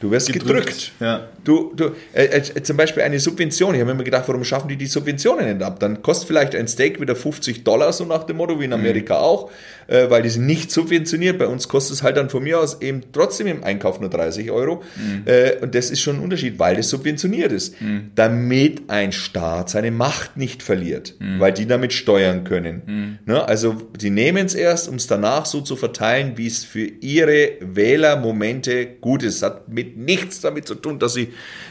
Du 0.00 0.10
wirst 0.10 0.30
gedrückt. 0.30 0.92
Ja. 1.00 1.28
Du, 1.42 1.72
du, 1.74 1.92
äh, 2.12 2.24
äh, 2.24 2.62
zum 2.62 2.76
Beispiel 2.76 3.02
eine 3.02 3.18
Subvention. 3.18 3.74
Ich 3.74 3.80
habe 3.80 3.86
mir 3.86 3.92
immer 3.92 4.04
gedacht, 4.04 4.24
warum 4.26 4.44
schaffen 4.44 4.68
die 4.68 4.76
die 4.76 4.86
Subventionen 4.86 5.46
nicht 5.46 5.62
ab? 5.62 5.80
Dann 5.80 6.02
kostet 6.02 6.28
vielleicht 6.28 6.54
ein 6.54 6.68
Steak 6.68 7.00
wieder 7.00 7.16
50 7.16 7.64
Dollar, 7.64 7.92
so 7.92 8.04
nach 8.04 8.24
dem 8.24 8.36
Motto, 8.36 8.60
wie 8.60 8.64
in 8.64 8.72
Amerika 8.72 9.18
auch, 9.18 9.50
äh, 9.86 10.10
weil 10.10 10.22
die 10.22 10.28
sind 10.28 10.44
nicht 10.46 10.70
subventioniert. 10.70 11.38
Bei 11.38 11.46
uns 11.46 11.68
kostet 11.68 11.96
es 11.96 12.02
halt 12.02 12.16
dann 12.16 12.28
von 12.28 12.42
mir 12.42 12.60
aus 12.60 12.82
eben 12.82 13.02
trotzdem 13.12 13.46
im 13.46 13.64
Einkauf 13.64 14.00
nur 14.00 14.10
30 14.10 14.50
Euro. 14.50 14.82
Äh, 15.24 15.56
und 15.62 15.74
das 15.74 15.90
ist 15.90 16.00
schon 16.00 16.16
ein 16.16 16.22
Unterschied, 16.22 16.58
weil 16.58 16.76
das 16.76 16.90
subventioniert 16.90 17.52
ist. 17.52 17.76
Damit 18.14 18.90
ein 18.90 19.12
Staat 19.12 19.70
seine 19.70 19.90
Macht 19.90 20.36
nicht 20.36 20.62
verliert, 20.62 21.14
weil 21.38 21.52
die 21.52 21.66
damit 21.66 21.92
steuern 21.92 22.44
können. 22.44 23.18
Ne? 23.24 23.46
Also 23.46 23.76
die 23.98 24.10
nehmen 24.10 24.46
es 24.46 24.54
erst, 24.54 24.88
um 24.88 24.96
es 24.96 25.06
danach 25.06 25.46
so 25.46 25.60
zu 25.60 25.76
verteilen, 25.76 26.32
wie 26.36 26.46
es 26.46 26.64
für 26.64 26.84
ihre 26.84 27.52
Wählermomente 27.60 28.86
gut 29.00 29.22
ist. 29.22 29.42
Hat 29.42 29.68
mit 29.68 29.85
nichts 29.94 30.40
damit 30.40 30.66
zu 30.66 30.74
tun, 30.74 30.98
dass 30.98 31.14
sie 31.14 31.28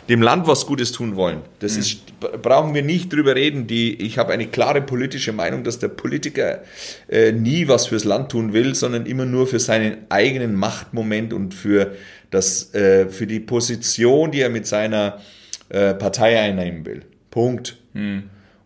dem 0.10 0.22
Land 0.22 0.48
was 0.48 0.66
Gutes 0.66 0.92
tun 0.92 1.16
wollen. 1.16 1.42
Das 1.60 1.76
ist, 1.78 2.20
brauchen 2.42 2.74
wir 2.74 2.84
nicht 2.84 3.12
drüber 3.12 3.36
reden. 3.36 3.68
Die, 3.68 3.96
ich 4.02 4.18
habe 4.18 4.34
eine 4.34 4.48
klare 4.48 4.82
politische 4.82 5.34
Meinung, 5.34 5.64
dass 5.64 5.80
der 5.80 5.90
Politiker 5.90 6.64
äh, 7.08 7.32
nie 7.32 7.68
was 7.68 7.88
fürs 7.88 8.04
Land 8.04 8.32
tun 8.32 8.54
will, 8.54 8.76
sondern 8.76 9.06
immer 9.06 9.26
nur 9.26 9.48
für 9.48 9.60
seinen 9.60 9.98
eigenen 10.10 10.56
Machtmoment 10.56 11.34
und 11.34 11.54
für, 11.54 11.96
das, 12.32 12.74
äh, 12.74 13.08
für 13.10 13.28
die 13.28 13.40
Position, 13.40 14.32
die 14.32 14.42
er 14.42 14.50
mit 14.50 14.68
seiner 14.68 15.22
äh, 15.70 15.94
Partei 15.94 16.40
einnehmen 16.40 16.86
will. 16.86 17.02
Punkt. 17.32 17.78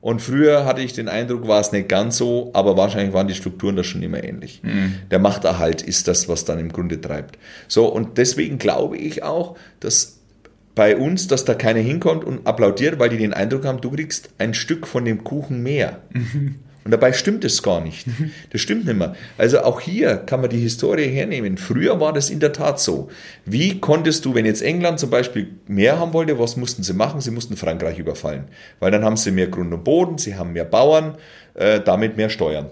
Und 0.02 0.22
früher 0.22 0.66
hatte 0.66 0.82
ich 0.82 0.94
den 0.94 1.10
Eindruck, 1.10 1.48
war 1.48 1.60
es 1.60 1.72
nicht 1.72 1.90
ganz 1.90 2.18
so, 2.18 2.52
aber 2.54 2.78
wahrscheinlich 2.78 3.14
waren 3.14 3.28
die 3.28 3.34
Strukturen 3.34 3.76
da 3.76 3.84
schon 3.84 4.02
immer 4.02 4.24
ähnlich. 4.24 4.62
Der 5.12 5.20
Machterhalt 5.20 5.82
ist 5.82 6.08
das, 6.08 6.30
was 6.30 6.46
dann 6.46 6.58
im 6.58 6.72
Grunde 6.72 7.02
treibt. 7.02 7.38
So, 7.68 7.88
und 7.88 8.18
deswegen 8.18 8.60
glaube 8.60 8.98
ich 8.98 9.24
auch, 9.24 9.58
dass 9.82 10.20
bei 10.74 10.96
uns, 10.96 11.28
dass 11.28 11.44
da 11.44 11.54
keiner 11.54 11.82
hinkommt 11.82 12.24
und 12.24 12.48
applaudiert, 12.48 13.00
weil 13.00 13.10
die 13.10 13.18
den 13.18 13.34
Eindruck 13.34 13.66
haben, 13.66 13.82
du 13.82 13.92
kriegst 13.92 14.30
ein 14.38 14.54
Stück 14.54 14.88
von 14.88 15.04
dem 15.04 15.26
Kuchen 15.26 15.62
mehr. 15.62 16.00
Und 16.90 16.94
dabei 16.94 17.14
stimmt 17.14 17.46
es 17.46 17.62
gar 17.62 17.82
nicht. 17.82 18.08
Das 18.52 18.62
stimmt 18.62 18.86
nicht 18.86 18.98
mehr. 18.98 19.16
Also 19.38 19.60
auch 19.60 19.80
hier 19.80 20.18
kann 20.18 20.42
man 20.42 20.50
die 20.50 20.58
Historie 20.58 21.08
hernehmen. 21.08 21.60
Früher 21.60 22.00
war 22.00 22.14
das 22.14 22.32
in 22.32 22.40
der 22.40 22.52
Tat 22.52 22.80
so. 22.80 23.10
Wie 23.46 23.80
konntest 23.80 24.26
du, 24.26 24.34
wenn 24.34 24.44
jetzt 24.44 24.64
England 24.64 25.00
zum 25.00 25.12
Beispiel 25.12 25.52
mehr 25.68 26.00
haben 26.00 26.14
wollte, 26.14 26.40
was 26.40 26.58
mussten 26.58 26.82
sie 26.82 26.94
machen? 26.94 27.22
Sie 27.22 27.30
mussten 27.30 27.58
Frankreich 27.58 28.00
überfallen. 28.00 28.46
Weil 28.80 28.90
dann 28.90 29.06
haben 29.06 29.18
sie 29.18 29.30
mehr 29.30 29.50
Grund 29.50 29.72
und 29.72 29.84
Boden, 29.84 30.18
sie 30.18 30.34
haben 30.34 30.54
mehr 30.54 30.66
Bauern, 30.66 31.16
äh, 31.54 31.80
damit 31.80 32.18
mehr 32.18 32.32
Steuern. 32.32 32.70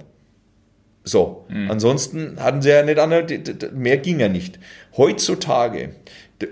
So, 1.04 1.46
ansonsten 1.70 2.38
hatten 2.40 2.64
sie 2.64 2.70
ja 2.70 2.82
nicht 2.82 2.98
andere, 2.98 3.28
mehr 3.72 3.98
ging 3.98 4.20
ja 4.20 4.30
nicht. 4.30 4.58
Heutzutage, 4.98 5.92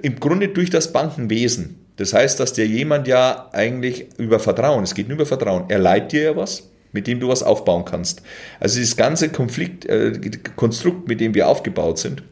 im 0.03 0.19
Grunde 0.19 0.49
durch 0.49 0.69
das 0.69 0.93
Bankenwesen, 0.93 1.79
das 1.95 2.13
heißt, 2.13 2.39
dass 2.39 2.53
dir 2.53 2.67
jemand 2.67 3.07
ja 3.07 3.49
eigentlich 3.53 4.05
über 4.19 4.39
Vertrauen, 4.39 4.83
es 4.83 4.93
geht 4.93 5.07
nur 5.07 5.15
über 5.15 5.25
Vertrauen, 5.25 5.65
er 5.69 5.79
leiht 5.79 6.11
dir 6.11 6.21
ja 6.21 6.35
was, 6.35 6.69
mit 6.95 7.05
dem 7.05 7.19
du 7.19 7.27
was 7.27 7.43
aufbauen 7.43 7.85
kannst. 7.85 8.23
Also 8.59 8.79
dieses 8.79 8.97
ganze 8.97 9.29
Konflikt, 9.29 9.85
äh, 9.85 10.13
Konstrukt, 10.55 11.07
mit 11.07 11.19
dem 11.19 11.35
wir 11.35 11.47
aufgebaut 11.47 11.99
sind, 11.99 12.23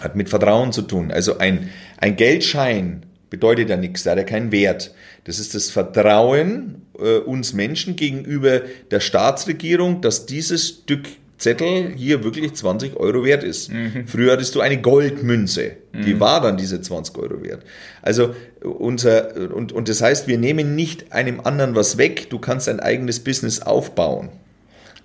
hat 0.00 0.16
mit 0.16 0.28
Vertrauen 0.28 0.72
zu 0.72 0.82
tun. 0.82 1.10
Also 1.10 1.38
ein, 1.38 1.70
ein 1.96 2.16
Geldschein 2.16 3.06
bedeutet 3.30 3.70
ja 3.70 3.78
nichts, 3.78 4.02
der 4.02 4.12
hat 4.12 4.18
ja 4.18 4.24
keinen 4.24 4.52
Wert. 4.52 4.92
Das 5.24 5.38
ist 5.38 5.54
das 5.54 5.70
Vertrauen 5.70 6.82
äh, 6.98 7.18
uns 7.18 7.54
Menschen 7.54 7.96
gegenüber 7.96 8.60
der 8.90 9.00
Staatsregierung, 9.00 10.02
dass 10.02 10.26
dieses 10.26 10.68
Stück 10.68 11.08
Zettel 11.42 11.92
hier 11.96 12.24
wirklich 12.24 12.54
20 12.54 12.96
Euro 12.96 13.24
wert 13.24 13.44
ist. 13.44 13.70
Früher 14.06 14.32
hattest 14.32 14.54
du 14.54 14.60
eine 14.60 14.80
Goldmünze, 14.80 15.72
die 15.92 16.18
war 16.20 16.40
dann 16.40 16.56
diese 16.56 16.80
20 16.80 17.16
Euro 17.18 17.42
wert. 17.42 17.62
Also 18.00 18.34
unser, 18.62 19.54
und, 19.54 19.72
und 19.72 19.88
das 19.88 20.00
heißt, 20.00 20.28
wir 20.28 20.38
nehmen 20.38 20.74
nicht 20.74 21.12
einem 21.12 21.40
anderen 21.40 21.74
was 21.74 21.98
weg, 21.98 22.30
du 22.30 22.38
kannst 22.38 22.68
ein 22.68 22.80
eigenes 22.80 23.20
Business 23.20 23.60
aufbauen. 23.60 24.30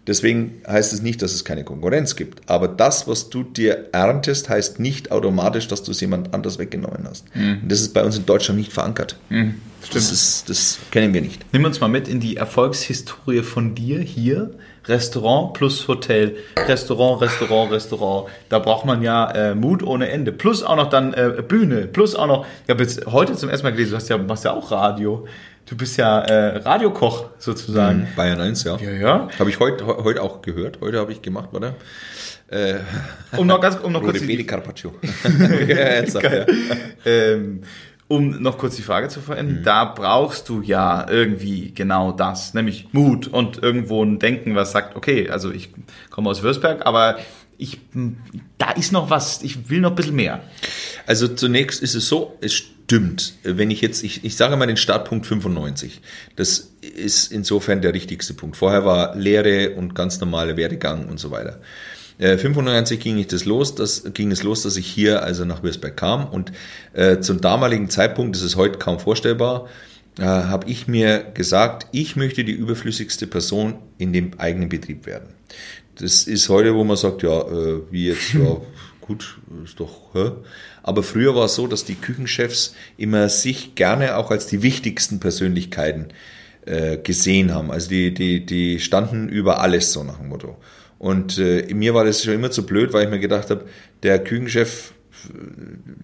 Deswegen 0.08 0.62
heißt 0.66 0.94
es 0.94 1.02
nicht, 1.02 1.22
dass 1.22 1.34
es 1.34 1.44
keine 1.44 1.66
Konkurrenz 1.66 2.16
gibt. 2.16 2.50
Aber 2.50 2.70
das, 2.70 3.10
was 3.10 3.30
du 3.30 3.44
dir 3.44 3.90
erntest, 3.92 4.48
heißt 4.48 4.80
nicht 4.80 5.12
automatisch, 5.12 5.68
dass 5.68 5.84
du 5.84 5.92
es 5.92 6.00
jemand 6.00 6.34
anders 6.34 6.58
weggenommen 6.58 7.06
hast. 7.10 7.26
Mhm. 7.36 7.60
Und 7.64 7.72
das 7.72 7.82
ist 7.82 7.94
bei 7.94 8.04
uns 8.04 8.18
in 8.18 8.26
Deutschland 8.26 8.58
nicht 8.58 8.72
verankert. 8.72 9.18
Mhm. 9.30 9.56
Das, 9.94 10.12
ist, 10.12 10.50
das 10.50 10.80
kennen 10.92 11.14
wir 11.14 11.22
nicht. 11.22 11.46
Nimm 11.52 11.66
uns 11.66 11.82
mal 11.82 11.90
mit 11.90 12.08
in 12.08 12.22
die 12.22 12.38
Erfolgshistorie 12.38 13.42
von 13.42 13.76
dir 13.76 14.00
hier. 14.00 14.52
Restaurant 14.88 15.54
plus 15.54 15.88
Hotel. 15.88 16.38
Restaurant, 16.58 17.22
Restaurant, 17.22 17.72
Restaurant. 17.72 18.30
Da 18.50 18.60
braucht 18.60 18.86
man 18.86 19.02
ja 19.02 19.30
äh, 19.32 19.56
Mut 19.56 19.84
ohne 19.84 20.10
Ende. 20.10 20.32
Plus 20.32 20.64
auch 20.64 20.76
noch 20.76 20.90
dann 20.90 21.14
äh, 21.14 21.44
Bühne. 21.48 21.88
Plus 21.88 22.16
auch 22.16 22.28
noch, 22.28 22.46
ich 22.64 22.70
habe 22.70 22.84
jetzt 22.84 23.06
heute 23.06 23.34
zum 23.34 23.50
ersten 23.50 23.66
Mal 23.66 23.72
gelesen, 23.72 23.92
du 23.92 23.96
hast 23.98 24.10
ja, 24.10 24.18
machst 24.18 24.46
ja 24.46 24.54
auch 24.54 24.72
Radio. 24.72 25.28
Du 25.66 25.76
bist 25.76 25.98
ja 25.98 26.22
äh, 26.22 26.58
Radiokoch 26.58 27.26
sozusagen. 27.40 28.00
Mhm, 28.00 28.16
Bayern 28.16 28.40
1, 28.40 28.64
ja. 28.64 28.78
Ja, 28.78 28.92
ja. 28.92 29.28
Habe 29.38 29.50
ich 29.50 29.60
heute 29.60 29.86
heut 29.86 30.18
auch 30.18 30.42
gehört. 30.42 30.80
Heute 30.80 30.98
habe 31.00 31.12
ich 31.12 31.22
gemacht, 31.22 31.50
oder? 31.52 31.76
Äh, 32.48 32.76
um 33.36 33.46
noch 33.46 33.60
ganz 33.60 33.76
um 33.76 33.92
noch 33.92 34.02
kurz 34.02 34.22
die 34.22 34.46
Carpaccio. 34.46 34.94
ja. 35.68 36.46
Ähm, 37.06 37.64
um 38.08 38.42
noch 38.42 38.58
kurz 38.58 38.76
die 38.76 38.82
Frage 38.82 39.10
zu 39.10 39.20
verenden, 39.20 39.60
mhm. 39.60 39.64
da 39.64 39.86
brauchst 39.86 40.48
du 40.50 40.62
ja 40.62 41.10
irgendwie 41.10 41.74
genau 41.74 42.12
das, 42.12 42.54
nämlich 42.54 42.88
Mut 42.94 43.28
und 43.28 43.62
irgendwo 43.62 44.04
ein 44.04 44.20
Denken, 44.20 44.56
was 44.56 44.72
sagt, 44.72 44.96
okay, 44.96 45.30
also 45.30 45.52
ich 45.52 45.70
komme 46.10 46.30
aus 46.30 46.42
Würzberg, 46.42 46.86
aber 46.86 47.18
ich, 47.58 47.80
da 48.58 48.72
ist 48.72 48.92
noch 48.92 49.10
was, 49.10 49.42
ich 49.42 49.70
will 49.70 49.82
noch 49.82 49.90
ein 49.92 49.96
bisschen 49.96 50.16
mehr. 50.16 50.42
Also 51.06 51.28
zunächst 51.28 51.82
ist 51.82 51.96
es 51.96 52.08
so, 52.08 52.38
es 52.40 52.54
stimmt. 52.54 53.34
Wenn 53.44 53.72
ich 53.72 53.82
jetzt, 53.82 54.04
ich, 54.04 54.24
ich 54.24 54.38
sage 54.38 54.56
mal 54.56 54.68
den 54.68 54.78
Startpunkt 54.78 55.26
95. 55.26 56.02
Das 56.36 56.72
ist 56.82 57.32
insofern 57.32 57.82
der 57.82 57.94
richtigste 57.94 58.34
Punkt. 58.34 58.56
Vorher 58.56 58.86
war 58.86 59.16
Lehre 59.16 59.72
und 59.72 59.96
ganz 59.96 60.20
normale 60.20 60.56
Werdegang 60.56 61.10
und 61.10 61.20
so 61.20 61.32
weiter. 61.32 61.60
95 62.20 63.00
äh, 63.00 63.02
ging 63.02 63.18
ich 63.18 63.28
das 63.28 63.46
los, 63.46 63.76
das 63.76 64.12
ging 64.14 64.32
es 64.32 64.44
los, 64.44 64.64
dass 64.64 64.76
ich 64.78 64.88
hier 64.88 65.24
also 65.24 65.46
nach 65.46 65.64
Würzberg 65.64 65.96
kam 65.96 66.28
und 66.28 66.52
äh, 66.94 67.20
zum 67.20 67.42
damaligen 67.42 67.90
Zeitpunkt, 67.90 68.36
das 68.36 68.44
ist 68.44 68.56
heute 68.56 68.80
kaum 68.80 69.00
vorstellbar, 69.00 69.68
äh, 70.20 70.24
habe 70.24 70.70
ich 70.70 70.88
mir 70.88 71.20
gesagt, 71.34 71.88
ich 71.92 72.16
möchte 72.16 72.44
die 72.44 72.54
überflüssigste 72.54 73.28
Person 73.28 73.76
in 73.98 74.14
dem 74.14 74.32
eigenen 74.40 74.70
Betrieb 74.70 75.06
werden. 75.06 75.30
Das 75.96 76.24
ist 76.24 76.50
heute, 76.50 76.74
wo 76.76 76.84
man 76.84 76.98
sagt, 76.98 77.24
ja, 77.24 77.42
äh, 77.42 77.82
wie 77.92 78.08
jetzt, 78.08 78.34
ja, 78.34 78.58
gut, 79.02 79.40
ist 79.64 79.80
doch, 79.80 80.14
hä? 80.14 80.32
Aber 80.84 81.04
früher 81.04 81.36
war 81.36 81.46
es 81.46 81.56
so, 81.56 81.68
dass 81.68 81.86
die 81.86 81.96
Küchenchefs 81.96 82.74
immer 82.98 83.30
sich 83.30 83.76
gerne 83.76 84.16
auch 84.16 84.32
als 84.32 84.48
die 84.48 84.64
wichtigsten 84.64 85.20
Persönlichkeiten 85.20 86.08
äh, 86.66 86.98
gesehen 86.98 87.54
haben. 87.54 87.72
Also 87.72 87.90
die, 87.90 88.14
die, 88.14 88.46
die 88.46 88.80
standen 88.80 89.28
über 89.30 89.60
alles 89.60 89.92
so 89.92 90.04
nach 90.04 90.18
dem 90.18 90.30
Motto. 90.30 90.58
Und 91.00 91.38
äh, 91.38 91.74
mir 91.74 91.94
war 91.94 92.06
das 92.06 92.24
schon 92.24 92.34
immer 92.34 92.52
zu 92.52 92.66
blöd, 92.66 92.94
weil 92.94 93.06
ich 93.06 93.10
mir 93.10 93.20
gedacht 93.20 93.50
habe, 93.50 93.66
der 94.04 94.24
Küchenchef, 94.24 94.94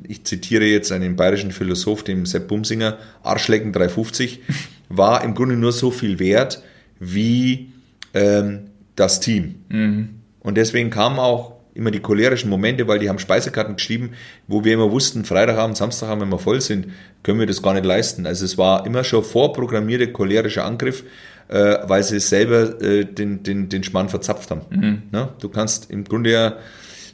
ich 0.08 0.24
zitiere 0.24 0.66
jetzt 0.66 0.92
einen 0.92 1.16
bayerischen 1.16 1.52
Philosoph, 1.52 2.04
dem 2.04 2.26
Sepp 2.26 2.48
Bumsinger, 2.48 2.98
Arschlecken 3.24 3.74
350, 3.74 4.42
war 4.90 5.24
im 5.24 5.34
Grunde 5.34 5.56
nur 5.56 5.72
so 5.72 5.92
viel 5.92 6.20
wert 6.20 6.62
wie 7.00 7.72
ähm, 8.14 8.70
das 8.96 9.20
Team. 9.20 9.56
Mhm. 9.70 10.10
Und 10.40 10.56
deswegen 10.56 10.90
kamen 10.90 11.20
auch 11.20 11.54
immer 11.74 11.92
die 11.92 12.00
cholerischen 12.00 12.50
Momente, 12.50 12.88
weil 12.88 13.00
die 13.00 13.10
haben 13.10 13.20
Speisekarten 13.20 13.76
geschrieben, 13.76 14.12
wo 14.48 14.64
wir 14.64 14.74
immer 14.74 14.92
wussten, 14.92 15.26
Freitagabend, 15.26 15.78
Samstagabend, 15.78 16.24
wenn 16.24 16.32
wir 16.32 16.40
voll 16.40 16.62
sind, 16.62 16.88
können 17.24 17.40
wir 17.40 17.48
das 17.48 17.62
gar 17.62 17.74
nicht 17.74 17.86
leisten. 17.86 18.28
Also 18.28 18.46
es 18.46 18.58
war 18.58 18.86
immer 18.86 19.04
schon 19.04 19.24
vorprogrammierter 19.24 20.08
cholerischer 20.08 20.66
Angriff 20.66 21.04
äh, 21.48 21.78
weil 21.84 22.04
sie 22.04 22.20
selber 22.20 22.82
äh, 22.82 23.06
den, 23.06 23.44
den, 23.44 23.70
den 23.70 23.84
Schmarrn 23.84 24.10
verzapft 24.10 24.52
haben. 24.52 24.62
Mhm. 24.70 25.04
Ne? 25.12 25.30
Du 25.40 25.50
kannst 25.50 25.90
im 25.92 26.04
Grunde 26.04 26.32
ja, 26.32 26.58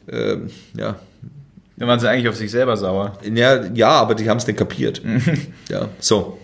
äh, 0.08 0.38
ja. 0.76 0.96
Da 1.78 1.88
waren 1.88 2.00
sie 2.00 2.10
eigentlich 2.10 2.28
auf 2.28 2.36
sich 2.36 2.52
selber 2.52 2.76
sauer. 2.76 3.18
Ja, 3.34 3.66
ja 3.74 3.90
aber 3.90 4.16
die 4.16 4.30
haben 4.30 4.38
es 4.38 4.48
nicht 4.48 4.58
kapiert. 4.58 5.04
Mhm. 5.04 5.22
Ja, 5.70 5.90
so. 6.00 6.40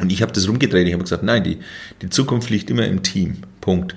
Und 0.00 0.12
ich 0.12 0.22
habe 0.22 0.32
das 0.32 0.48
rumgedreht. 0.48 0.86
Ich 0.86 0.92
habe 0.92 1.02
gesagt, 1.02 1.24
nein, 1.24 1.42
die, 1.42 1.58
die 2.02 2.08
Zukunft 2.08 2.50
liegt 2.50 2.70
immer 2.70 2.86
im 2.86 3.02
Team. 3.02 3.38
Punkt. 3.60 3.96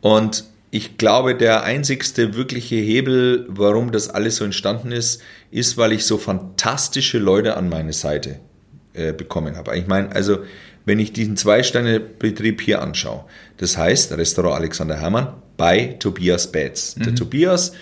Und 0.00 0.44
ich 0.70 0.98
glaube, 0.98 1.34
der 1.34 1.64
einzigste 1.64 2.34
wirkliche 2.34 2.76
Hebel, 2.76 3.46
warum 3.48 3.92
das 3.92 4.10
alles 4.10 4.36
so 4.36 4.44
entstanden 4.44 4.92
ist, 4.92 5.22
ist, 5.50 5.76
weil 5.78 5.92
ich 5.92 6.04
so 6.04 6.18
fantastische 6.18 7.18
Leute 7.18 7.56
an 7.56 7.68
meine 7.68 7.92
Seite 7.92 8.40
äh, 8.92 9.12
bekommen 9.12 9.56
habe. 9.56 9.76
Ich 9.78 9.86
meine, 9.86 10.14
also 10.14 10.38
wenn 10.88 10.98
ich 10.98 11.12
diesen 11.12 11.36
Zwei-Sterne-Betrieb 11.36 12.60
hier 12.60 12.82
anschaue. 12.82 13.24
Das 13.58 13.76
heißt, 13.76 14.12
Restaurant 14.16 14.56
Alexander 14.56 14.96
Hermann 14.96 15.34
bei 15.56 15.96
Tobias 15.98 16.50
Betz. 16.50 16.96
Mhm. 16.96 17.04
Der 17.04 17.14
Tobias 17.14 17.72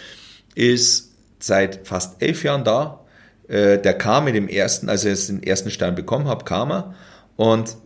ist 0.55 1.13
seit 1.39 1.87
fast 1.87 2.21
elf 2.21 2.43
Jahren 2.45 2.65
da. 2.65 3.01
Äh, 3.49 3.79
der 3.79 3.95
kam 3.95 4.25
mit 4.25 4.35
dem 4.35 4.49
ersten, 4.49 4.89
als 4.89 5.05
er 5.05 5.15
den 5.15 5.43
ersten 5.43 5.71
Stern 5.71 5.95
bekommen 5.95 6.27
hat, 6.29 6.45
kam 6.45 6.71
er. 6.71 6.95
Und 7.37 7.77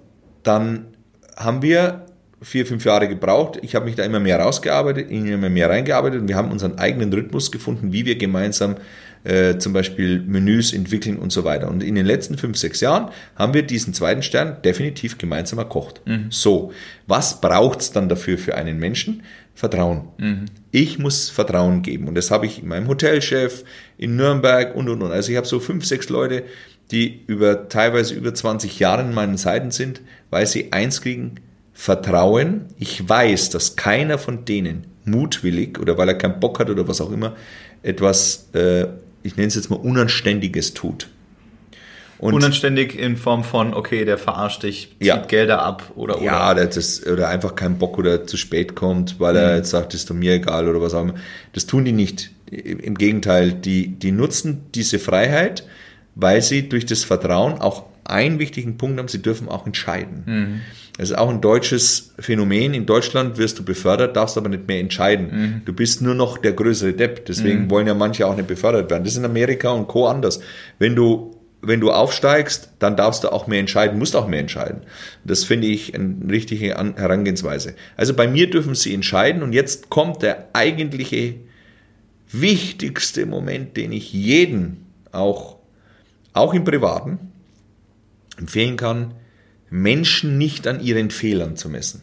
dann 0.43 0.87
haben 1.37 1.63
wir 1.63 2.07
vier, 2.43 2.65
fünf 2.65 2.85
Jahre 2.85 3.09
gebraucht. 3.09 3.59
Ich 3.63 3.75
habe 3.75 3.85
mich 3.85 3.97
da 3.97 4.05
immer 4.05 4.21
mehr 4.21 4.41
rausgearbeitet, 4.41 5.11
immer 5.11 5.51
mehr 5.51 5.69
reingearbeitet 5.69 6.23
und 6.23 6.29
wir 6.29 6.37
haben 6.37 6.51
unseren 6.51 6.79
eigenen 6.79 7.13
Rhythmus 7.13 7.53
gefunden, 7.53 7.93
wie 7.93 8.07
wir 8.07 8.17
gemeinsam 8.17 8.77
äh, 9.25 9.59
zum 9.59 9.73
Beispiel 9.73 10.21
Menüs 10.21 10.73
entwickeln 10.73 11.19
und 11.19 11.31
so 11.31 11.45
weiter. 11.45 11.69
Und 11.69 11.83
in 11.83 11.95
den 11.95 12.07
letzten 12.07 12.39
fünf, 12.39 12.57
sechs 12.57 12.81
Jahren 12.81 13.11
haben 13.37 13.55
wir 13.55 13.63
diesen 13.63 13.93
zweiten 13.95 14.23
Stern 14.23 14.63
definitiv 14.65 15.19
gemeinsam 15.19 15.59
erkocht. 15.59 16.01
Mhm. 16.07 16.27
So, 16.31 16.73
was 17.07 17.41
braucht 17.41 17.81
es 17.81 17.93
dann 17.93 18.09
dafür 18.09 18.39
für 18.39 18.55
einen 18.55 18.79
Menschen? 18.79 19.23
Vertrauen. 19.55 20.09
Mhm. 20.17 20.47
Ich 20.71 20.99
muss 20.99 21.29
Vertrauen 21.29 21.83
geben. 21.83 22.09
Und 22.09 22.15
das 22.15 22.31
habe 22.31 22.47
ich 22.47 22.63
in 22.63 22.69
meinem 22.69 22.89
Hotelchef, 22.89 23.65
in 23.99 24.17
Nürnberg 24.17 24.75
und, 24.75 24.89
und, 24.89 25.03
und. 25.03 25.13
Also 25.13 25.31
ich 25.33 25.37
habe 25.37 25.47
so 25.47 25.61
fünf, 25.61 25.85
sechs 25.85 26.09
Leute, 26.09 26.45
die 26.91 27.25
über 27.27 27.69
teilweise 27.69 28.15
über 28.15 28.33
20 28.33 28.79
Jahre 28.79 29.03
an 29.03 29.13
meinen 29.13 29.37
Seiten 29.37 29.71
sind, 29.71 30.01
weil 30.31 30.47
sie 30.47 30.73
eins 30.73 31.03
kriegen, 31.03 31.37
Vertrauen. 31.75 32.67
Ich 32.79 33.09
weiß, 33.09 33.51
dass 33.51 33.77
keiner 33.77 34.19
von 34.19 34.45
denen 34.45 34.87
mutwillig 35.05 35.79
oder 35.79 35.99
weil 35.99 36.09
er 36.09 36.15
keinen 36.15 36.41
Bock 36.41 36.59
hat 36.59 36.71
oder 36.71 36.89
was 36.89 37.01
auch 37.01 37.13
immer, 37.13 37.37
etwas 37.83 38.49
äh, 38.55 38.87
ich 39.23 39.37
nenne 39.37 39.49
es 39.49 39.55
jetzt 39.55 39.71
mal 39.71 39.77
Unanständiges 39.77 40.75
tut. 40.75 41.09
Und 42.21 42.35
Unanständig 42.35 42.99
in 42.99 43.17
Form 43.17 43.45
von, 43.45 43.73
okay, 43.73 44.05
der 44.05 44.19
verarscht 44.19 44.63
dich, 44.63 44.91
zieht 44.99 45.07
ja. 45.07 45.17
Gelder 45.17 45.63
ab 45.63 45.93
oder 45.97 46.17
oder. 46.17 46.25
Ja, 46.25 46.55
das, 46.55 47.07
oder 47.07 47.29
einfach 47.29 47.55
keinen 47.55 47.79
Bock 47.79 47.97
oder 47.97 48.27
zu 48.27 48.37
spät 48.37 48.75
kommt, 48.75 49.19
weil 49.19 49.33
mhm. 49.33 49.41
er 49.41 49.57
jetzt 49.57 49.71
sagt, 49.71 49.95
ist 49.95 50.11
doch 50.11 50.15
mir 50.15 50.35
egal 50.35 50.69
oder 50.69 50.83
was 50.83 50.93
auch 50.93 51.03
immer. 51.03 51.15
Das 51.55 51.65
tun 51.65 51.87
die 51.87 51.93
nicht. 51.93 52.31
Im 52.51 52.97
Gegenteil, 52.97 53.53
die, 53.53 53.87
die 53.87 54.13
nutzen 54.13 54.67
diese 54.75 54.99
Freiheit, 54.99 55.65
weil 56.15 56.43
sie 56.43 56.69
durch 56.69 56.85
das 56.85 57.05
Vertrauen 57.05 57.55
auch 57.55 57.85
einen 58.11 58.39
wichtigen 58.39 58.77
Punkt 58.77 58.99
haben, 58.99 59.09
sie 59.09 59.23
dürfen 59.23 59.49
auch 59.49 59.67
entscheiden. 59.67 60.23
Mhm. 60.27 60.61
Das 60.97 61.11
ist 61.11 61.17
auch 61.17 61.31
ein 61.31 61.41
deutsches 61.41 62.13
Phänomen. 62.19 62.75
In 62.75 62.85
Deutschland 62.85 63.39
wirst 63.39 63.59
du 63.59 63.65
befördert, 63.65 64.17
darfst 64.17 64.37
aber 64.37 64.51
nicht 64.51 64.69
mehr 64.69 64.81
entscheiden. 64.81 65.29
Mhm. 65.31 65.63
Du 65.65 65.73
bist 65.73 66.03
nur 66.03 66.15
noch 66.15 66.37
der 66.37 66.53
größere 66.53 66.93
Depp. 66.93 67.25
Deswegen 67.27 67.63
mhm. 67.65 67.71
wollen 67.71 67.87
ja 67.87 67.95
manche 67.95 68.27
auch 68.27 68.37
nicht 68.37 68.49
befördert 68.49 68.91
werden. 68.91 69.05
Das 69.05 69.15
ist 69.15 69.19
in 69.19 69.25
Amerika 69.25 69.71
und 69.71 69.89
Co. 69.89 70.07
anders. 70.07 70.41
Wenn 70.79 70.95
du 70.95 71.37
wenn 71.63 71.81
du 71.81 71.91
aufsteigst, 71.91 72.71
dann 72.79 72.97
darfst 72.97 73.25
du 73.25 73.33
auch 73.33 73.47
mehr 73.47 73.61
entscheiden, 73.61 73.99
musst 73.99 74.17
auch 74.17 74.27
mehr 74.27 74.41
entscheiden. 74.41 74.81
Das 75.25 75.45
finde 75.45 75.67
ich 75.67 75.95
eine 75.95 76.17
richtige 76.31 76.69
Herangehensweise. 76.69 77.75
Also 77.97 78.15
bei 78.15 78.27
mir 78.27 78.49
dürfen 78.49 78.75
sie 78.75 78.95
entscheiden 78.95 79.43
und 79.43 79.53
jetzt 79.53 79.91
kommt 79.91 80.23
der 80.23 80.49
eigentliche 80.55 81.35
wichtigste 82.33 83.27
Moment, 83.27 83.77
den 83.77 83.93
ich 83.93 84.13
jeden 84.13 84.87
auch, 85.13 85.57
auch 86.33 86.55
im 86.55 86.65
Privaten 86.65 87.30
empfehlen 88.41 88.77
kann, 88.77 89.15
Menschen 89.71 90.37
nicht 90.37 90.67
an 90.67 90.81
ihren 90.81 91.11
Fehlern 91.11 91.57
zu 91.57 91.69
messen. 91.69 92.03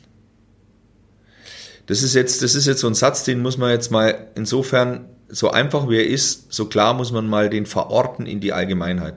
Das 1.87 2.03
ist 2.03 2.13
jetzt, 2.15 2.41
das 2.41 2.55
ist 2.55 2.67
jetzt 2.67 2.81
so 2.81 2.87
ein 2.87 2.93
Satz, 2.93 3.23
den 3.23 3.41
muss 3.41 3.57
man 3.57 3.71
jetzt 3.71 3.91
mal 3.91 4.27
insofern, 4.35 5.09
so 5.29 5.51
einfach 5.51 5.89
wie 5.89 5.97
er 5.97 6.07
ist, 6.07 6.53
so 6.53 6.65
klar 6.65 6.93
muss 6.93 7.11
man 7.11 7.27
mal 7.27 7.49
den 7.49 7.65
verorten 7.65 8.25
in 8.25 8.39
die 8.39 8.53
Allgemeinheit. 8.53 9.15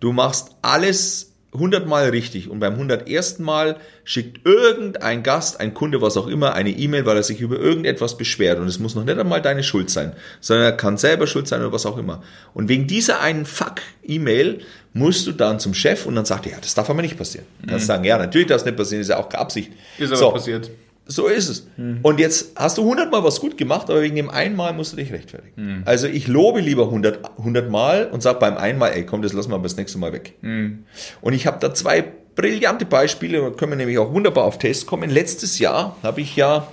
Du 0.00 0.12
machst 0.12 0.56
alles 0.62 1.29
hundertmal 1.52 2.10
richtig 2.10 2.48
und 2.48 2.60
beim 2.60 2.76
hundertersten 2.76 3.44
Mal 3.44 3.76
schickt 4.04 4.46
irgendein 4.46 5.22
Gast, 5.22 5.58
ein 5.58 5.74
Kunde, 5.74 6.00
was 6.00 6.16
auch 6.16 6.28
immer, 6.28 6.54
eine 6.54 6.70
E-Mail, 6.70 7.06
weil 7.06 7.16
er 7.16 7.22
sich 7.22 7.40
über 7.40 7.58
irgendetwas 7.58 8.16
beschwert 8.16 8.60
und 8.60 8.68
es 8.68 8.78
muss 8.78 8.94
noch 8.94 9.04
nicht 9.04 9.18
einmal 9.18 9.42
deine 9.42 9.62
Schuld 9.62 9.90
sein, 9.90 10.12
sondern 10.40 10.66
er 10.66 10.72
kann 10.72 10.96
selber 10.96 11.26
schuld 11.26 11.48
sein 11.48 11.60
oder 11.60 11.72
was 11.72 11.86
auch 11.86 11.98
immer. 11.98 12.22
Und 12.54 12.68
wegen 12.68 12.86
dieser 12.86 13.20
einen 13.20 13.46
Fuck-E-Mail 13.46 14.60
musst 14.92 15.26
du 15.26 15.32
dann 15.32 15.58
zum 15.58 15.74
Chef 15.74 16.06
und 16.06 16.14
dann 16.14 16.24
sagt 16.24 16.46
er, 16.46 16.52
ja, 16.52 16.58
das 16.60 16.74
darf 16.74 16.88
aber 16.88 17.02
nicht 17.02 17.18
passieren. 17.18 17.46
Du 17.62 17.68
kannst 17.68 17.84
mhm. 17.84 17.88
sagen, 17.88 18.04
ja, 18.04 18.18
natürlich 18.18 18.46
darf 18.46 18.60
es 18.60 18.64
nicht 18.64 18.76
passieren, 18.76 19.00
ist 19.02 19.08
ja 19.08 19.18
auch 19.18 19.28
keine 19.28 19.42
Absicht. 19.42 19.72
Ist 19.98 20.08
aber 20.08 20.16
so. 20.16 20.30
passiert. 20.30 20.70
So 21.10 21.26
ist 21.26 21.48
es. 21.48 21.66
Mhm. 21.76 21.98
Und 22.02 22.20
jetzt 22.20 22.52
hast 22.56 22.78
du 22.78 22.84
hundertmal 22.84 23.24
was 23.24 23.40
gut 23.40 23.58
gemacht, 23.58 23.90
aber 23.90 24.00
wegen 24.02 24.16
dem 24.16 24.30
einmal 24.30 24.72
musst 24.72 24.92
du 24.92 24.96
dich 24.96 25.12
rechtfertigen. 25.12 25.52
Mhm. 25.56 25.82
Also 25.84 26.06
ich 26.06 26.28
lobe 26.28 26.60
lieber 26.60 26.90
hundertmal 26.90 28.06
und 28.06 28.22
sag 28.22 28.38
beim 28.38 28.56
einmal, 28.56 28.92
ey, 28.92 29.04
komm, 29.04 29.22
das 29.22 29.32
lassen 29.32 29.50
wir 29.50 29.56
aber 29.56 29.64
das 29.64 29.76
nächste 29.76 29.98
Mal 29.98 30.12
weg. 30.12 30.34
Mhm. 30.40 30.84
Und 31.20 31.32
ich 31.32 31.46
habe 31.46 31.58
da 31.60 31.74
zwei 31.74 32.04
brillante 32.36 32.86
Beispiele, 32.86 33.40
da 33.40 33.50
können 33.50 33.72
wir 33.72 33.76
nämlich 33.76 33.98
auch 33.98 34.12
wunderbar 34.12 34.44
auf 34.44 34.58
Test 34.58 34.86
kommen. 34.86 35.10
Letztes 35.10 35.58
Jahr 35.58 35.96
habe 36.02 36.20
ich 36.20 36.36
ja 36.36 36.68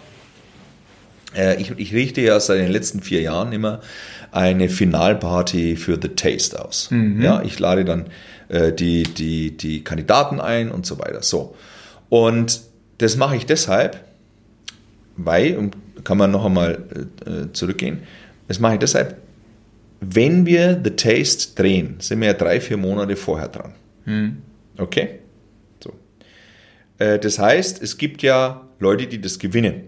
Äh, 1.35 1.61
ich, 1.61 1.71
ich 1.77 1.93
richte 1.93 2.21
ja 2.21 2.39
seit 2.39 2.59
den 2.59 2.71
letzten 2.71 3.01
vier 3.01 3.21
Jahren 3.21 3.51
immer 3.51 3.81
eine 4.31 4.69
Finalparty 4.69 5.75
für 5.75 5.99
The 6.01 6.09
Taste 6.09 6.63
aus. 6.63 6.89
Mhm. 6.89 7.21
Ja, 7.21 7.41
ich 7.43 7.59
lade 7.59 7.83
dann 7.83 8.05
äh, 8.49 8.71
die, 8.71 9.03
die, 9.03 9.57
die 9.57 9.83
Kandidaten 9.83 10.39
ein 10.39 10.71
und 10.71 10.85
so 10.85 10.99
weiter. 10.99 11.21
So. 11.21 11.55
Und 12.09 12.61
das 12.99 13.17
mache 13.17 13.35
ich 13.35 13.45
deshalb, 13.45 13.99
weil, 15.17 15.57
und 15.57 15.75
kann 16.03 16.17
man 16.17 16.31
noch 16.31 16.45
einmal 16.45 16.85
äh, 17.25 17.51
zurückgehen, 17.51 18.03
das 18.47 18.59
mache 18.59 18.73
ich 18.73 18.79
deshalb, 18.79 19.17
wenn 19.99 20.45
wir 20.45 20.79
The 20.83 20.91
Taste 20.91 21.55
drehen, 21.55 21.95
sind 21.99 22.21
wir 22.21 22.27
ja 22.27 22.33
drei, 22.33 22.61
vier 22.61 22.77
Monate 22.77 23.15
vorher 23.15 23.49
dran. 23.49 23.73
Mhm. 24.05 24.37
Okay? 24.77 25.19
So. 25.83 25.91
Äh, 26.99 27.19
das 27.19 27.39
heißt, 27.39 27.81
es 27.81 27.97
gibt 27.97 28.21
ja 28.21 28.67
Leute, 28.79 29.07
die 29.07 29.19
das 29.19 29.39
gewinnen. 29.39 29.83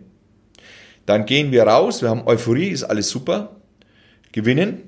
Dann 1.05 1.25
gehen 1.25 1.51
wir 1.51 1.63
raus, 1.63 2.01
wir 2.01 2.09
haben 2.09 2.27
Euphorie, 2.27 2.69
ist 2.69 2.83
alles 2.83 3.09
super, 3.09 3.55
gewinnen, 4.31 4.81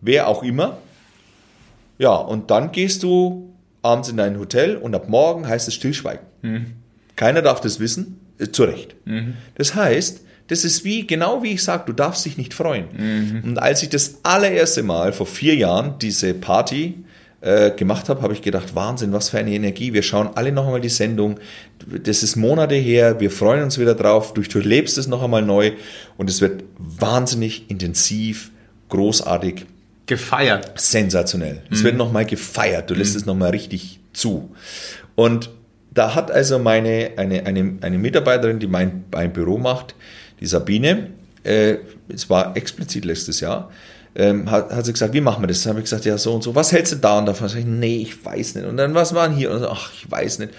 wer 0.00 0.28
auch 0.28 0.42
immer. 0.42 0.78
Ja, 1.98 2.14
und 2.14 2.50
dann 2.50 2.72
gehst 2.72 3.02
du 3.02 3.54
abends 3.82 4.08
in 4.08 4.16
dein 4.16 4.38
Hotel 4.38 4.76
und 4.76 4.94
ab 4.94 5.08
morgen 5.08 5.46
heißt 5.46 5.68
es 5.68 5.74
Stillschweigen. 5.74 6.26
Mhm. 6.42 6.66
Keiner 7.16 7.42
darf 7.42 7.60
das 7.60 7.80
wissen, 7.80 8.20
äh, 8.38 8.48
zu 8.48 8.64
Recht. 8.64 8.96
Mhm. 9.04 9.34
Das 9.56 9.74
heißt, 9.74 10.20
das 10.48 10.64
ist 10.64 10.84
wie, 10.84 11.06
genau 11.06 11.42
wie 11.42 11.52
ich 11.52 11.62
sage, 11.62 11.84
du 11.86 11.92
darfst 11.92 12.24
dich 12.24 12.36
nicht 12.36 12.52
freuen. 12.52 12.86
Mhm. 12.96 13.42
Und 13.44 13.58
als 13.58 13.82
ich 13.82 13.88
das 13.88 14.18
allererste 14.22 14.82
Mal 14.82 15.12
vor 15.12 15.26
vier 15.26 15.54
Jahren 15.54 15.98
diese 15.98 16.34
Party 16.34 16.94
äh, 17.40 17.70
gemacht 17.70 18.08
habe, 18.08 18.22
habe 18.22 18.32
ich 18.32 18.42
gedacht, 18.42 18.74
Wahnsinn, 18.74 19.12
was 19.12 19.30
für 19.30 19.38
eine 19.38 19.52
Energie. 19.52 19.92
Wir 19.92 20.02
schauen 20.02 20.30
alle 20.34 20.52
noch 20.52 20.66
einmal 20.66 20.80
die 20.80 20.88
Sendung. 20.88 21.38
Das 22.02 22.22
ist 22.22 22.36
Monate 22.36 22.74
her, 22.74 23.20
wir 23.20 23.30
freuen 23.30 23.62
uns 23.64 23.78
wieder 23.78 23.94
drauf, 23.94 24.32
du 24.34 24.42
durchlebst 24.42 24.96
es 24.98 25.06
noch 25.06 25.22
einmal 25.22 25.42
neu 25.42 25.72
und 26.16 26.30
es 26.30 26.40
wird 26.40 26.64
wahnsinnig 26.78 27.70
intensiv, 27.70 28.50
großartig. 28.88 29.66
Gefeiert. 30.06 30.72
Sensationell. 30.80 31.54
Mhm. 31.54 31.74
Es 31.74 31.84
wird 31.84 31.96
noch 31.96 32.12
mal 32.12 32.24
gefeiert, 32.24 32.90
du 32.90 32.94
lässt 32.94 33.12
mhm. 33.12 33.20
es 33.20 33.26
noch 33.26 33.34
mal 33.34 33.50
richtig 33.50 34.00
zu. 34.12 34.50
Und 35.14 35.50
da 35.94 36.14
hat 36.14 36.30
also 36.30 36.58
meine, 36.58 37.12
eine, 37.16 37.46
eine, 37.46 37.78
eine 37.80 37.98
Mitarbeiterin, 37.98 38.58
die 38.58 38.66
mein, 38.66 39.04
mein 39.12 39.32
Büro 39.32 39.58
macht, 39.58 39.94
die 40.40 40.46
Sabine, 40.46 41.10
äh, 41.44 41.76
es 42.08 42.28
war 42.28 42.56
explizit 42.56 43.04
letztes 43.04 43.40
Jahr, 43.40 43.70
ähm, 44.16 44.50
hat, 44.50 44.70
hat 44.70 44.84
sie 44.84 44.92
gesagt, 44.92 45.14
wie 45.14 45.20
machen 45.20 45.42
wir 45.42 45.46
das? 45.46 45.62
Dann 45.62 45.70
habe 45.70 45.80
ich 45.80 45.84
gesagt, 45.84 46.04
ja, 46.04 46.18
so 46.18 46.34
und 46.34 46.42
so. 46.42 46.54
Was 46.54 46.72
hältst 46.72 46.92
du 46.92 46.96
da 46.96 47.18
und 47.18 47.26
davon? 47.26 47.48
Sag 47.48 47.60
ich, 47.60 47.64
nee, 47.64 47.96
ich 47.96 48.24
weiß 48.24 48.56
nicht. 48.56 48.66
Und 48.66 48.76
dann, 48.76 48.94
was 48.94 49.14
waren 49.14 49.34
hier? 49.34 49.50
Und 49.50 49.60
so, 49.60 49.68
ach, 49.68 49.92
ich 49.92 50.10
weiß 50.10 50.40
nicht. 50.40 50.52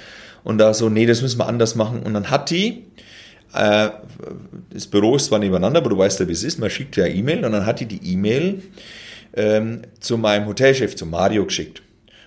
Und 0.43 0.57
da 0.57 0.73
so, 0.73 0.89
nee, 0.89 1.05
das 1.05 1.21
müssen 1.21 1.39
wir 1.39 1.47
anders 1.47 1.75
machen. 1.75 2.03
Und 2.03 2.13
dann 2.13 2.29
hat 2.29 2.49
die, 2.49 2.85
äh, 3.53 3.89
das 4.71 4.87
Büro 4.87 5.15
ist 5.15 5.27
zwar 5.27 5.39
nebeneinander, 5.39 5.79
aber 5.79 5.89
du 5.89 5.97
weißt 5.97 6.19
ja, 6.19 6.27
wie 6.27 6.33
es 6.33 6.43
ist, 6.43 6.59
man 6.59 6.69
schickt 6.69 6.97
ja 6.97 7.05
E-Mail 7.05 7.45
und 7.45 7.51
dann 7.53 7.65
hat 7.65 7.79
die 7.79 7.85
die 7.85 8.13
E-Mail 8.13 8.61
ähm, 9.35 9.81
zu 9.99 10.17
meinem 10.17 10.47
Hotelchef, 10.47 10.95
zu 10.95 11.05
Mario 11.05 11.45
geschickt 11.45 11.81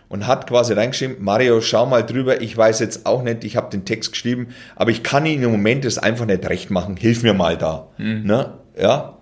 und 0.09 0.27
hat 0.27 0.47
quasi 0.47 0.73
reingeschrieben, 0.73 1.17
Mario, 1.21 1.61
schau 1.61 1.87
mal 1.87 2.05
drüber, 2.05 2.41
ich 2.41 2.57
weiß 2.57 2.81
jetzt 2.81 3.07
auch 3.07 3.23
nicht, 3.23 3.45
ich 3.45 3.57
habe 3.57 3.71
den 3.71 3.85
Text 3.85 4.13
geschrieben, 4.13 4.49
aber 4.77 4.91
ich 4.91 5.03
kann 5.03 5.27
Ihnen 5.27 5.43
im 5.43 5.51
Moment 5.51 5.85
das 5.85 5.99
einfach 5.99 6.25
nicht 6.27 6.49
recht 6.49 6.71
machen, 6.71 6.97
hilf 6.97 7.23
mir 7.23 7.35
mal 7.35 7.57
da. 7.57 7.89
Mhm. 7.99 8.25
Ne? 8.25 8.55
Ja. 8.81 9.19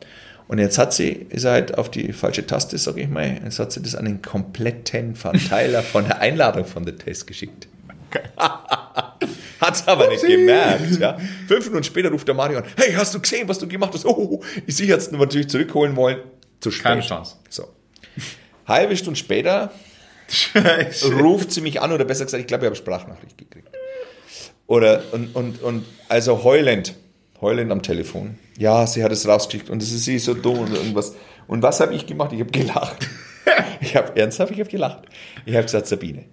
Und 0.49 0.59
jetzt 0.59 0.79
hat 0.79 0.93
sie, 0.93 1.11
ist 1.11 1.45
halt 1.45 1.77
auf 1.77 1.91
die 1.91 2.13
falsche 2.13 2.47
Taste, 2.47 2.79
sag 2.79 2.97
ich 2.99 3.09
mal, 3.09 3.41
jetzt 3.45 3.59
hat 3.59 3.73
sie 3.73 3.83
das 3.83 3.97
an 3.97 4.05
den 4.05 4.23
kompletten 4.23 5.17
Verteiler 5.17 5.83
von 5.83 6.05
der 6.05 6.21
Einladung 6.21 6.65
von 6.65 6.85
der 6.85 6.97
Test 6.97 7.27
geschickt. 7.27 7.67
Hat 9.61 9.89
aber 9.89 10.09
nicht 10.09 10.25
gemerkt. 10.25 11.01
Ja. 11.01 11.19
Fünf 11.49 11.67
Minuten 11.67 11.83
später 11.83 12.11
ruft 12.11 12.29
der 12.29 12.35
Mario 12.35 12.59
an, 12.59 12.65
hey, 12.77 12.93
hast 12.93 13.13
du 13.15 13.21
gesehen, 13.21 13.49
was 13.49 13.59
du 13.59 13.67
gemacht 13.67 13.93
hast? 13.95 14.05
Oh, 14.05 14.43
ich 14.67 14.77
sie 14.77 14.87
jetzt 14.87 15.11
natürlich 15.11 15.49
zurückholen 15.49 15.97
wollen. 15.97 16.19
Zu 16.61 16.71
spät. 16.71 16.85
Keine 16.85 17.01
Chance. 17.01 17.37
So. 17.49 17.65
Halbe 18.67 18.97
Stunde 18.97 19.19
später 19.19 19.73
Scheiße. 20.29 21.15
ruft 21.15 21.53
sie 21.53 21.61
mich 21.61 21.81
an, 21.81 21.93
oder 21.93 22.05
besser 22.05 22.25
gesagt, 22.25 22.41
ich 22.41 22.47
glaube, 22.47 22.65
ich 22.65 22.67
habe 22.67 22.77
Sprachnachricht 22.77 23.39
gekriegt. 23.39 23.69
Oder, 24.67 25.03
und, 25.13 25.35
und, 25.37 25.63
und 25.63 25.85
also 26.09 26.43
heulend, 26.43 26.95
heulend 27.41 27.71
am 27.71 27.83
Telefon. 27.83 28.39
Ja, 28.59 28.87
sie 28.87 29.05
hat 29.05 29.13
es 29.13 29.27
rausgeschickt 29.29 29.71
und 29.71 29.83
es 29.83 29.93
ist 29.93 30.05
sie 30.05 30.19
so 30.19 30.35
dumm 30.35 30.59
und 30.59 30.75
irgendwas. 30.75 31.15
Und 31.47 31.63
was 31.63 31.81
habe 31.81 31.95
ich 31.95 32.07
gemacht? 32.07 32.33
Ich 32.33 32.41
habe 32.41 32.51
gelacht. 32.53 33.09
ich 33.81 33.95
habe 33.95 34.17
ernsthaft, 34.19 34.53
ich 34.53 34.61
habe 34.61 34.71
gelacht. 34.71 35.05
Ich 35.45 35.55
habe 35.55 35.65
gesagt, 35.65 35.87
Sabine, 35.87 36.25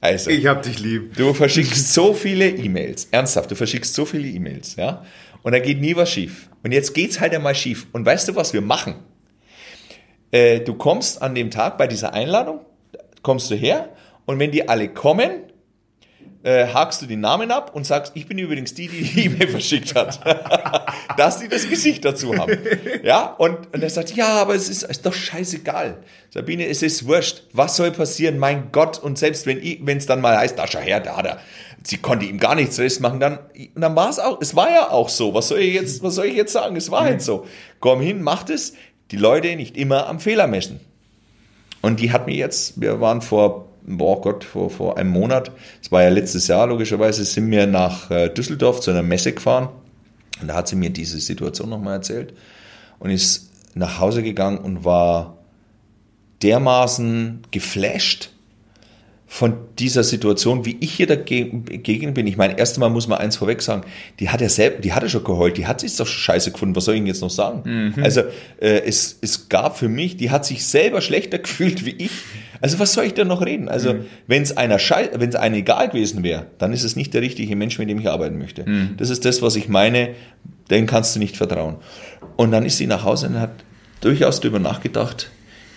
also, 0.00 0.30
ich 0.30 0.46
habe 0.46 0.62
dich 0.62 0.78
lieb. 0.78 1.16
Du 1.16 1.32
verschickst 1.32 1.92
so 1.92 2.12
viele 2.12 2.48
E-Mails. 2.48 3.08
Ernsthaft, 3.10 3.50
du 3.50 3.54
verschickst 3.56 3.94
so 3.94 4.04
viele 4.04 4.28
E-Mails, 4.28 4.76
ja? 4.76 5.04
Und 5.42 5.52
da 5.52 5.58
geht 5.58 5.80
nie 5.80 5.96
was 5.96 6.10
schief. 6.10 6.48
Und 6.62 6.72
jetzt 6.72 6.92
geht's 6.92 7.20
halt 7.20 7.34
einmal 7.34 7.54
schief. 7.54 7.86
Und 7.92 8.04
weißt 8.04 8.28
du, 8.28 8.36
was 8.36 8.52
wir 8.52 8.60
machen? 8.60 8.96
Äh, 10.32 10.60
du 10.60 10.74
kommst 10.74 11.22
an 11.22 11.34
dem 11.34 11.50
Tag 11.50 11.78
bei 11.78 11.86
dieser 11.86 12.12
Einladung, 12.12 12.60
kommst 13.26 13.50
du 13.50 13.56
her 13.56 13.88
und 14.24 14.38
wenn 14.38 14.52
die 14.52 14.68
alle 14.68 14.88
kommen, 14.88 15.30
äh, 16.44 16.68
hakst 16.72 17.02
du 17.02 17.06
die 17.06 17.16
Namen 17.16 17.50
ab 17.50 17.74
und 17.74 17.84
sagst, 17.84 18.12
ich 18.14 18.28
bin 18.28 18.38
übrigens 18.38 18.72
die, 18.72 18.86
die 18.86 19.02
die 19.02 19.24
E-Mail 19.24 19.48
verschickt 19.58 19.96
hat. 19.96 20.20
Dass 21.16 21.40
die 21.40 21.48
das 21.48 21.68
Gesicht 21.68 22.04
dazu 22.04 22.36
haben. 22.36 22.56
Ja, 23.02 23.34
und, 23.38 23.74
und 23.74 23.82
er 23.82 23.90
sagt, 23.90 24.14
ja, 24.14 24.28
aber 24.28 24.54
es 24.54 24.68
ist, 24.68 24.84
ist 24.84 25.04
doch 25.04 25.12
scheißegal. 25.12 26.04
Sabine, 26.30 26.68
es 26.68 26.82
ist 26.82 27.08
wurscht. 27.08 27.42
Was 27.52 27.74
soll 27.74 27.90
passieren? 27.90 28.38
Mein 28.38 28.70
Gott. 28.70 29.00
Und 29.00 29.18
selbst 29.18 29.44
wenn 29.44 29.96
es 29.98 30.06
dann 30.06 30.20
mal 30.20 30.36
heißt, 30.36 30.56
da 30.56 30.68
schau 30.68 30.78
her, 30.78 31.00
da 31.00 31.16
hat 31.16 31.26
er, 31.26 31.40
sie 31.82 31.96
konnte 31.96 32.26
ihm 32.26 32.38
gar 32.38 32.54
nichts 32.54 32.78
recht 32.78 33.00
machen, 33.00 33.18
dann, 33.18 33.40
dann 33.74 33.96
war 33.96 34.08
es 34.08 34.20
auch, 34.20 34.40
es 34.40 34.54
war 34.54 34.70
ja 34.70 34.90
auch 34.90 35.08
so. 35.08 35.34
Was 35.34 35.48
soll 35.48 35.58
ich 35.58 35.74
jetzt, 35.74 36.00
was 36.04 36.14
soll 36.14 36.26
ich 36.26 36.36
jetzt 36.36 36.52
sagen? 36.52 36.76
Es 36.76 36.92
war 36.92 37.02
halt 37.02 37.22
so. 37.22 37.44
Komm 37.80 38.00
hin, 38.00 38.22
macht 38.22 38.50
es. 38.50 38.74
Die 39.10 39.16
Leute 39.16 39.56
nicht 39.56 39.76
immer 39.76 40.06
am 40.06 40.20
Fehler 40.20 40.46
messen. 40.46 40.78
Und 41.86 42.00
die 42.00 42.10
hat 42.10 42.26
mir 42.26 42.34
jetzt, 42.34 42.80
wir 42.80 43.00
waren 43.00 43.22
vor, 43.22 43.68
boah 43.86 44.20
Gott, 44.20 44.42
vor, 44.42 44.70
vor 44.70 44.98
einem 44.98 45.10
Monat, 45.10 45.52
es 45.80 45.92
war 45.92 46.02
ja 46.02 46.08
letztes 46.08 46.48
Jahr 46.48 46.66
logischerweise, 46.66 47.24
sind 47.24 47.48
wir 47.48 47.68
nach 47.68 48.10
äh, 48.10 48.28
Düsseldorf 48.28 48.80
zu 48.80 48.90
einer 48.90 49.04
Messe 49.04 49.32
gefahren. 49.32 49.68
Und 50.40 50.48
da 50.48 50.54
hat 50.54 50.66
sie 50.66 50.74
mir 50.74 50.90
diese 50.90 51.20
Situation 51.20 51.70
nochmal 51.70 51.94
erzählt 51.94 52.34
und 52.98 53.10
ist 53.10 53.52
nach 53.74 54.00
Hause 54.00 54.24
gegangen 54.24 54.58
und 54.58 54.84
war 54.84 55.38
dermaßen 56.42 57.42
geflasht 57.52 58.30
von 59.28 59.54
dieser 59.78 60.04
Situation, 60.04 60.64
wie 60.64 60.76
ich 60.80 60.92
hier 60.92 61.08
dagegen 61.08 62.14
bin. 62.14 62.26
Ich 62.28 62.36
meine, 62.36 62.58
erst 62.58 62.76
einmal 62.76 62.90
muss 62.90 63.08
man 63.08 63.18
eins 63.18 63.36
vorweg 63.36 63.60
sagen, 63.60 63.82
die 64.20 64.30
hat 64.30 64.40
ja 64.40 64.48
selber, 64.48 64.80
die 64.80 64.92
hatte 64.92 65.10
schon 65.10 65.24
geheult, 65.24 65.56
die 65.56 65.66
hat 65.66 65.80
sich 65.80 65.96
doch 65.96 66.06
scheiße 66.06 66.52
gefunden, 66.52 66.76
was 66.76 66.84
soll 66.84 66.94
ich 66.94 66.98
Ihnen 66.98 67.08
jetzt 67.08 67.22
noch 67.22 67.30
sagen? 67.30 67.92
Mhm. 67.96 68.04
Also 68.04 68.20
äh, 68.60 68.82
es, 68.86 69.18
es 69.20 69.48
gab 69.48 69.78
für 69.78 69.88
mich, 69.88 70.16
die 70.16 70.30
hat 70.30 70.46
sich 70.46 70.64
selber 70.64 71.00
schlechter 71.00 71.38
gefühlt 71.40 71.84
wie 71.84 71.90
ich. 71.90 72.12
Also 72.60 72.78
was 72.78 72.92
soll 72.92 73.04
ich 73.04 73.14
denn 73.14 73.26
noch 73.26 73.44
reden? 73.44 73.68
Also 73.68 73.94
mhm. 73.94 74.06
wenn 74.28 74.42
es 74.42 74.56
einer 74.56 74.76
wenn 74.78 75.28
es 75.28 75.34
einer 75.34 75.56
egal 75.56 75.88
gewesen 75.88 76.22
wäre, 76.22 76.46
dann 76.58 76.72
ist 76.72 76.84
es 76.84 76.94
nicht 76.94 77.12
der 77.12 77.20
richtige 77.20 77.56
Mensch, 77.56 77.78
mit 77.78 77.90
dem 77.90 77.98
ich 77.98 78.08
arbeiten 78.08 78.38
möchte. 78.38 78.64
Mhm. 78.64 78.94
Das 78.96 79.10
ist 79.10 79.24
das, 79.24 79.42
was 79.42 79.56
ich 79.56 79.68
meine, 79.68 80.10
den 80.70 80.86
kannst 80.86 81.16
du 81.16 81.18
nicht 81.18 81.36
vertrauen. 81.36 81.76
Und 82.36 82.52
dann 82.52 82.64
ist 82.64 82.78
sie 82.78 82.86
nach 82.86 83.04
Hause 83.04 83.26
und 83.26 83.40
hat 83.40 83.64
durchaus 84.02 84.40
darüber 84.40 84.60
nachgedacht, 84.60 85.30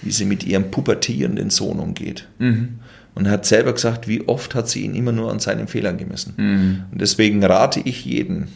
wie 0.04 0.12
sie 0.12 0.26
mit 0.26 0.45
ihrem 0.45 0.70
pubertierenden 0.70 1.50
Sohn 1.50 1.80
umgeht. 1.80 2.28
Mhm 2.38 2.80
und 3.16 3.30
hat 3.30 3.45
selber 3.45 3.74
gesagt, 3.74 4.07
wie 4.07 4.28
oft 4.28 4.55
hat 4.55 4.70
sie 4.70 4.82
ihn 4.82 4.95
immer 4.95 5.12
nur 5.12 5.32
an 5.32 5.39
seinen 5.39 5.68
Fehlern 5.68 5.97
gemessen. 5.97 6.34
Mhm. 6.38 6.84
Und 6.91 7.01
deswegen 7.01 7.43
rate 7.43 7.82
ich 7.84 8.05
jeden, 8.05 8.47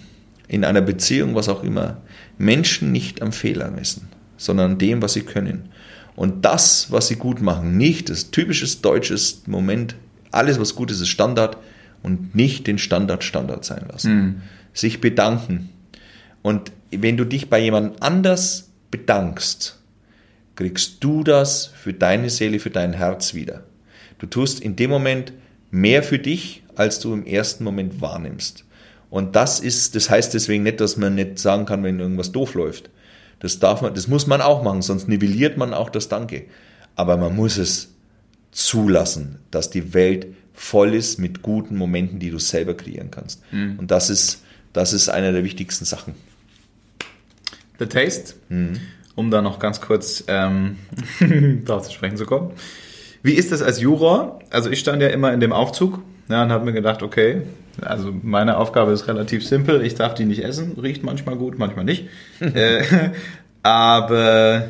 in 0.48 0.64
einer 0.64 0.82
Beziehung, 0.82 1.36
was 1.36 1.50
auch 1.50 1.64
immer, 1.64 1.98
Menschen 2.38 2.92
nicht 2.92 3.22
am 3.22 3.32
Fehler 3.32 3.72
messen, 3.72 4.08
sondern 4.38 4.74
an 4.74 4.78
dem, 4.78 5.02
was 5.02 5.14
sie 5.14 5.22
können. 5.22 5.70
Und 6.16 6.46
das, 6.46 6.92
was 6.92 7.08
sie 7.08 7.16
gut 7.16 7.42
machen, 7.42 7.78
nicht 7.78 8.10
das 8.10 8.32
typisches 8.32 8.82
deutsches 8.82 9.44
Moment, 9.48 9.96
alles, 10.32 10.60
was 10.60 10.76
gut 10.76 10.92
ist, 10.92 11.02
ist 11.02 11.10
Standard 11.10 11.58
und 12.04 12.36
nicht 12.36 12.68
den 12.68 12.78
Standard 12.78 13.24
Standard 13.24 13.66
sein 13.66 13.86
lassen. 13.92 14.16
Mhm. 14.16 14.42
Sich 14.74 15.02
bedanken. 15.02 15.70
Und 16.42 16.72
wenn 16.92 17.18
du 17.18 17.26
dich 17.26 17.50
bei 17.50 17.60
jemand 17.60 18.02
anders 18.04 18.70
bedankst, 18.92 19.80
kriegst 20.56 21.04
du 21.04 21.24
das 21.24 21.68
für 21.68 21.94
deine 21.94 22.30
Seele, 22.30 22.60
für 22.60 22.70
dein 22.70 22.94
Herz 22.94 23.34
wieder. 23.34 23.64
Du 24.24 24.30
tust 24.30 24.62
in 24.62 24.78
dem 24.78 24.90
Moment 24.90 25.34
mehr 25.70 26.02
für 26.02 26.18
dich, 26.18 26.64
als 26.76 27.02
du 27.02 27.14
im 27.14 27.26
ersten 27.26 27.66
Moment 27.66 28.00
wahrnimmst. 28.00 28.64
Und 29.10 29.36
das 29.36 29.60
ist, 29.60 29.96
das 29.96 30.10
heißt 30.10 30.34
deswegen 30.34 30.64
nicht, 30.64 30.80
dass 30.80 30.96
man 30.96 31.16
nicht 31.16 31.40
sagen 31.40 31.66
kann, 31.66 31.84
wenn 31.84 32.00
irgendwas 32.00 32.32
doof 32.32 32.54
läuft. 32.54 32.90
Das 33.42 33.60
darf 33.60 33.82
man, 33.82 33.94
das 33.94 34.08
muss 34.08 34.26
man 34.26 34.40
auch 34.40 34.64
machen, 34.64 34.82
sonst 34.82 35.10
nivelliert 35.10 35.58
man 35.58 35.74
auch 35.74 35.90
das 35.90 36.08
Danke. 36.08 36.46
Aber 36.96 37.18
man 37.18 37.36
muss 37.36 37.58
es 37.58 37.90
zulassen, 38.54 39.40
dass 39.52 39.70
die 39.70 39.94
Welt 39.94 40.28
voll 40.54 40.96
ist 40.96 41.20
mit 41.20 41.42
guten 41.42 41.76
Momenten, 41.76 42.20
die 42.20 42.30
du 42.30 42.40
selber 42.40 42.76
kreieren 42.76 43.12
kannst. 43.12 43.42
Mhm. 43.52 43.78
Und 43.78 43.92
das 43.92 44.10
ist, 44.10 44.42
das 44.72 44.94
ist 44.94 45.10
eine 45.10 45.34
der 45.34 45.44
wichtigsten 45.44 45.84
Sachen. 45.84 46.16
The 47.78 47.88
Taste, 47.88 48.36
mhm. 48.48 48.80
um 49.16 49.32
da 49.32 49.42
noch 49.42 49.60
ganz 49.60 49.82
kurz 49.82 50.24
ähm, 50.30 50.78
darauf 51.66 51.88
zu 51.88 51.92
sprechen 51.92 52.16
zu 52.16 52.26
kommen. 52.26 52.54
Wie 53.24 53.34
ist 53.34 53.54
das 53.54 53.62
als 53.62 53.80
Juror? 53.80 54.40
Also 54.50 54.70
ich 54.70 54.80
stand 54.80 55.02
ja 55.02 55.08
immer 55.08 55.32
in 55.34 55.40
dem 55.40 55.54
Aufzug 55.54 56.00
Ja, 56.30 56.44
und 56.44 56.52
habe 56.52 56.66
mir 56.66 56.74
gedacht, 56.74 57.02
okay, 57.02 57.42
also 57.82 58.14
meine 58.22 58.58
Aufgabe 58.58 58.92
ist 58.92 59.08
relativ 59.08 59.48
simpel. 59.48 59.84
Ich 59.84 59.96
darf 59.96 60.14
die 60.14 60.26
nicht 60.26 60.44
essen. 60.44 60.78
Riecht 60.80 61.04
manchmal 61.04 61.38
gut, 61.38 61.58
manchmal 61.58 61.86
nicht. 61.86 62.10
äh, 62.40 62.84
aber 63.64 64.66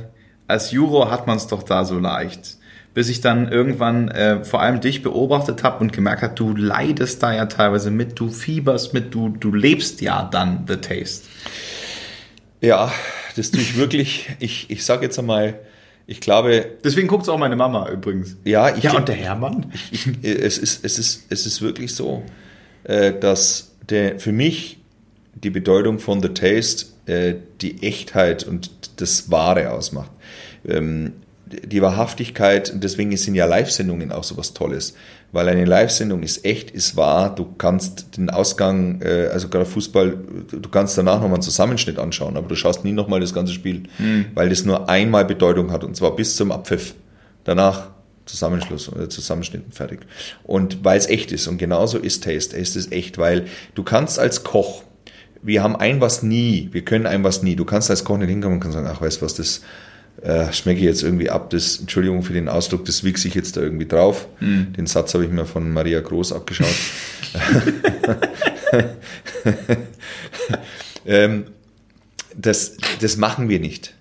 als 0.47 0.71
Juro 0.71 1.09
hat 1.09 1.25
man 1.25 1.37
es 1.37 1.47
doch 1.47 1.63
da 1.63 1.83
so 1.83 1.97
leicht. 1.97 2.57
Bis 2.93 3.09
ich 3.09 3.21
dann 3.21 3.51
irgendwann 3.51 4.09
äh, 4.09 4.45
vor 4.45 4.61
allem 4.61 4.79
dich 4.79 5.01
beobachtet 5.01 5.63
habe 5.63 5.79
und 5.79 5.91
gemerkt 5.91 6.21
habe, 6.21 6.35
du 6.35 6.55
leidest 6.55 7.23
da 7.23 7.33
ja 7.33 7.47
teilweise 7.47 7.89
mit, 7.89 8.19
du 8.19 8.29
fieberst 8.29 8.93
mit, 8.93 9.15
du, 9.15 9.29
du 9.29 9.51
lebst 9.51 9.99
ja 10.01 10.29
dann 10.31 10.65
The 10.67 10.75
Taste. 10.77 11.27
Ja, 12.61 12.91
das 13.35 13.49
tue 13.49 13.61
ich 13.61 13.77
wirklich. 13.77 14.29
Ich, 14.39 14.69
ich 14.69 14.85
sage 14.85 15.05
jetzt 15.05 15.17
einmal, 15.17 15.55
ich 16.05 16.19
glaube. 16.19 16.65
Deswegen 16.83 17.07
guckt 17.07 17.27
auch 17.29 17.37
meine 17.37 17.55
Mama 17.55 17.89
übrigens. 17.89 18.35
Ja, 18.43 18.75
ich, 18.75 18.83
ja 18.83 18.93
und 18.93 19.07
der 19.07 19.15
Hermann? 19.15 19.71
Ich, 19.91 20.07
ich, 20.07 20.17
es, 20.23 20.57
ist, 20.57 20.83
es, 20.83 20.99
ist, 20.99 21.25
es 21.29 21.45
ist 21.45 21.61
wirklich 21.61 21.95
so, 21.95 22.23
äh, 22.83 23.13
dass 23.13 23.71
der, 23.89 24.19
für 24.19 24.31
mich 24.31 24.79
die 25.35 25.49
Bedeutung 25.49 25.99
von 25.99 26.21
The 26.21 26.29
Taste 26.29 26.85
äh, 27.05 27.35
die 27.61 27.83
Echtheit 27.83 28.43
und 28.43 28.69
das 28.97 29.31
Wahre 29.31 29.71
ausmacht. 29.71 30.11
Ähm, 30.67 31.13
die 31.45 31.81
Wahrhaftigkeit, 31.81 32.71
und 32.71 32.83
deswegen 32.83 33.15
sind 33.15 33.35
ja 33.35 33.45
Live-Sendungen 33.45 34.11
auch 34.11 34.23
so 34.23 34.37
was 34.37 34.53
Tolles, 34.53 34.95
weil 35.33 35.49
eine 35.49 35.65
Live-Sendung 35.65 36.21
ist 36.21 36.45
echt, 36.45 36.71
ist 36.71 36.95
wahr, 36.95 37.33
du 37.35 37.53
kannst 37.57 38.17
den 38.17 38.29
Ausgang, 38.29 39.01
äh, 39.01 39.29
also 39.33 39.49
gerade 39.49 39.65
Fußball, 39.65 40.17
du 40.51 40.69
kannst 40.69 40.97
danach 40.97 41.15
nochmal 41.15 41.33
einen 41.33 41.41
Zusammenschnitt 41.41 41.97
anschauen, 41.97 42.37
aber 42.37 42.47
du 42.47 42.55
schaust 42.55 42.85
nie 42.85 42.93
nochmal 42.93 43.19
das 43.19 43.33
ganze 43.33 43.51
Spiel, 43.51 43.83
mhm. 43.97 44.27
weil 44.35 44.49
das 44.49 44.63
nur 44.63 44.87
einmal 44.89 45.25
Bedeutung 45.25 45.71
hat, 45.71 45.83
und 45.83 45.95
zwar 45.97 46.15
bis 46.15 46.35
zum 46.35 46.51
Abpfiff. 46.51 46.93
Danach 47.45 47.89
Zusammenschluss 48.25 48.87
oder 48.89 49.09
Zusammenschnitt 49.09 49.63
fertig. 49.71 50.01
Und 50.43 50.85
weil 50.85 50.97
es 50.97 51.07
echt 51.07 51.31
ist, 51.31 51.47
und 51.47 51.57
genauso 51.57 51.97
ist 51.97 52.23
Taste, 52.23 52.55
Taste 52.55 52.79
ist 52.79 52.91
echt, 52.91 53.17
weil 53.17 53.47
du 53.73 53.83
kannst 53.83 54.19
als 54.19 54.43
Koch, 54.43 54.83
wir 55.41 55.63
haben 55.63 55.75
ein 55.75 55.99
was 55.99 56.23
nie, 56.23 56.69
wir 56.71 56.85
können 56.85 57.07
ein 57.07 57.23
was 57.23 57.41
nie, 57.41 57.55
du 57.55 57.65
kannst 57.65 57.89
als 57.89 58.05
Koch 58.05 58.17
nicht 58.17 58.29
hinkommen 58.29 58.57
und 58.57 58.59
kannst 58.61 58.75
sagen, 58.75 58.87
ach, 58.89 59.01
weißt 59.01 59.19
du 59.19 59.25
was, 59.25 59.33
das 59.33 59.61
äh, 60.21 60.51
schmecke 60.53 60.79
ich 60.79 60.85
jetzt 60.85 61.03
irgendwie 61.03 61.29
ab, 61.29 61.49
das, 61.49 61.77
Entschuldigung 61.77 62.23
für 62.23 62.33
den 62.33 62.47
Ausdruck, 62.47 62.85
das 62.85 63.03
wichse 63.03 63.27
ich 63.27 63.35
jetzt 63.35 63.57
da 63.57 63.61
irgendwie 63.61 63.87
drauf. 63.87 64.27
Mhm. 64.39 64.73
Den 64.73 64.87
Satz 64.87 65.13
habe 65.13 65.25
ich 65.25 65.31
mir 65.31 65.45
von 65.45 65.71
Maria 65.71 65.99
Groß 65.99 66.33
abgeschaut. 66.33 66.67
ähm, 71.05 71.45
das, 72.35 72.77
das 73.01 73.17
machen 73.17 73.49
wir 73.49 73.59
nicht. 73.59 73.93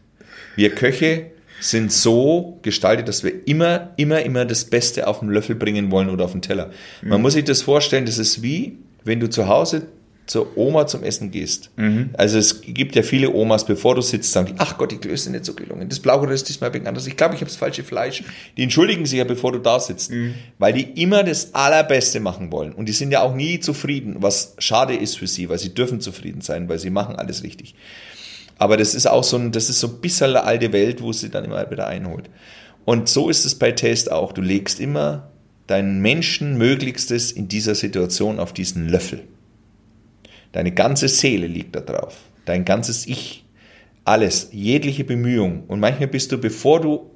Wir 0.56 0.70
Köche 0.70 1.30
sind 1.60 1.92
so 1.92 2.58
gestaltet, 2.62 3.08
dass 3.08 3.22
wir 3.22 3.46
immer, 3.46 3.90
immer, 3.96 4.22
immer 4.22 4.44
das 4.44 4.64
Beste 4.64 5.06
auf 5.06 5.20
den 5.20 5.28
Löffel 5.28 5.54
bringen 5.54 5.90
wollen 5.90 6.08
oder 6.08 6.24
auf 6.24 6.32
den 6.32 6.42
Teller. 6.42 6.72
Man 7.02 7.18
mhm. 7.18 7.22
muss 7.22 7.34
sich 7.34 7.44
das 7.44 7.62
vorstellen, 7.62 8.04
das 8.04 8.18
ist 8.18 8.42
wie, 8.42 8.78
wenn 9.04 9.20
du 9.20 9.30
zu 9.30 9.48
Hause 9.48 9.86
zur 10.26 10.56
Oma 10.56 10.86
zum 10.86 11.02
Essen 11.02 11.30
gehst. 11.30 11.70
Mhm. 11.76 12.10
Also 12.14 12.38
es 12.38 12.62
gibt 12.62 12.94
ja 12.94 13.02
viele 13.02 13.32
Omas, 13.32 13.66
bevor 13.66 13.94
du 13.94 14.02
sitzt, 14.02 14.32
sagen 14.32 14.46
die, 14.46 14.54
ach 14.58 14.78
Gott, 14.78 14.92
die 14.92 14.98
Klöße 14.98 15.24
sind 15.24 15.32
nicht 15.32 15.44
so 15.44 15.54
gelungen. 15.54 15.88
Das 15.88 16.00
Blaugere 16.00 16.32
ist 16.32 16.48
diesmal 16.48 16.72
wegen 16.72 16.86
anders. 16.86 17.06
Ich 17.06 17.16
glaube, 17.16 17.34
ich 17.34 17.40
habe 17.40 17.50
das 17.50 17.56
falsche 17.56 17.82
Fleisch. 17.82 18.22
Die 18.56 18.62
entschuldigen 18.62 19.04
sich 19.04 19.18
ja, 19.18 19.24
bevor 19.24 19.52
du 19.52 19.58
da 19.58 19.80
sitzt. 19.80 20.10
Mhm. 20.10 20.34
Weil 20.58 20.72
die 20.72 21.02
immer 21.02 21.24
das 21.24 21.54
Allerbeste 21.54 22.20
machen 22.20 22.52
wollen. 22.52 22.72
Und 22.72 22.88
die 22.88 22.92
sind 22.92 23.10
ja 23.10 23.22
auch 23.22 23.34
nie 23.34 23.60
zufrieden, 23.60 24.16
was 24.18 24.54
schade 24.58 24.94
ist 24.94 25.18
für 25.18 25.26
sie, 25.26 25.48
weil 25.48 25.58
sie 25.58 25.74
dürfen 25.74 26.00
zufrieden 26.00 26.40
sein, 26.40 26.68
weil 26.68 26.78
sie 26.78 26.90
machen 26.90 27.16
alles 27.16 27.42
richtig. 27.42 27.74
Aber 28.58 28.76
das 28.76 28.94
ist 28.94 29.06
auch 29.06 29.24
so 29.24 29.36
ein, 29.36 29.50
das 29.50 29.68
ist 29.68 29.80
so 29.80 29.88
ein 29.88 30.00
bisschen 30.00 30.30
eine 30.30 30.44
alte 30.44 30.72
Welt, 30.72 31.02
wo 31.02 31.12
sie 31.12 31.30
dann 31.30 31.44
immer 31.44 31.68
wieder 31.70 31.88
einholt. 31.88 32.30
Und 32.84 33.08
so 33.08 33.28
ist 33.28 33.44
es 33.44 33.56
bei 33.56 33.72
Taste 33.72 34.14
auch. 34.14 34.32
Du 34.32 34.40
legst 34.40 34.78
immer 34.78 35.30
deinen 35.66 36.00
Menschen 36.00 36.58
Möglichstes 36.58 37.32
in 37.32 37.48
dieser 37.48 37.74
Situation 37.74 38.38
auf 38.38 38.52
diesen 38.52 38.88
Löffel. 38.88 39.24
Deine 40.52 40.72
ganze 40.72 41.08
Seele 41.08 41.46
liegt 41.46 41.74
da 41.74 41.80
drauf. 41.80 42.16
Dein 42.44 42.64
ganzes 42.64 43.06
Ich. 43.06 43.44
Alles. 44.04 44.48
Jegliche 44.52 45.04
Bemühung. 45.04 45.64
Und 45.68 45.80
manchmal 45.80 46.08
bist 46.08 46.32
du, 46.32 46.38
bevor 46.38 46.80
du, 46.80 47.10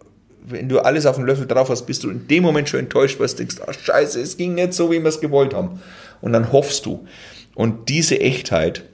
wenn 0.45 0.69
du 0.69 0.79
alles 0.79 1.07
auf 1.07 1.17
den 1.17 1.27
Löffel 1.27 1.47
drauf 1.47 1.69
hast, 1.69 1.87
bist 1.87 2.05
du 2.05 2.11
in 2.11 2.29
dem 2.29 2.43
Moment 2.43 2.69
schon 2.69 2.81
enttäuscht, 2.81 3.19
weil 3.19 3.27
du 3.27 3.35
denkst, 3.35 3.57
ach 3.67 3.75
scheiße, 3.75 4.21
es 4.21 4.37
ging 4.37 4.55
nicht 4.55 4.73
so, 4.73 4.91
wie 4.91 5.01
wir 5.01 5.09
es 5.09 5.21
gewollt 5.21 5.55
haben. 5.55 5.81
Und 6.21 6.33
dann 6.33 6.53
hoffst 6.53 6.87
du. 6.87 7.07
Und 7.55 7.89
diese 7.89 8.21
Echtheit 8.21 8.85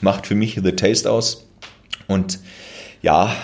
macht 0.00 0.26
für 0.26 0.34
mich 0.34 0.58
The 0.62 0.72
Taste 0.72 1.10
aus. 1.10 1.46
Und 2.08 2.40
ja, 3.02 3.34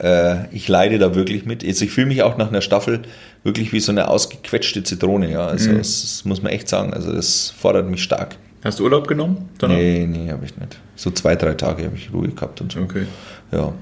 äh, 0.00 0.48
ich 0.54 0.66
leide 0.68 0.98
da 0.98 1.14
wirklich 1.14 1.44
mit. 1.44 1.64
Also 1.64 1.84
ich 1.84 1.90
fühle 1.90 2.06
mich 2.06 2.22
auch 2.22 2.38
nach 2.38 2.48
einer 2.48 2.62
Staffel 2.62 3.02
wirklich 3.42 3.72
wie 3.72 3.80
so 3.80 3.92
eine 3.92 4.08
ausgequetschte 4.08 4.82
Zitrone. 4.82 5.30
Ja, 5.30 5.46
also 5.46 5.70
mhm. 5.70 5.78
das, 5.78 6.02
das 6.02 6.24
muss 6.24 6.42
man 6.42 6.52
echt 6.52 6.68
sagen. 6.68 6.94
Also 6.94 7.12
das 7.12 7.50
fordert 7.50 7.88
mich 7.88 8.02
stark. 8.02 8.36
Hast 8.62 8.78
du 8.78 8.84
Urlaub 8.84 9.08
genommen? 9.08 9.48
Danach? 9.58 9.76
Nee, 9.76 10.06
nee, 10.06 10.30
habe 10.30 10.44
ich 10.44 10.56
nicht. 10.56 10.78
So 10.94 11.10
zwei, 11.10 11.34
drei 11.34 11.54
Tage 11.54 11.84
habe 11.84 11.96
ich 11.96 12.12
Ruhe 12.12 12.28
gehabt 12.28 12.60
und 12.60 12.72
so. 12.72 12.80
Okay. 12.80 13.06
Ja. 13.52 13.72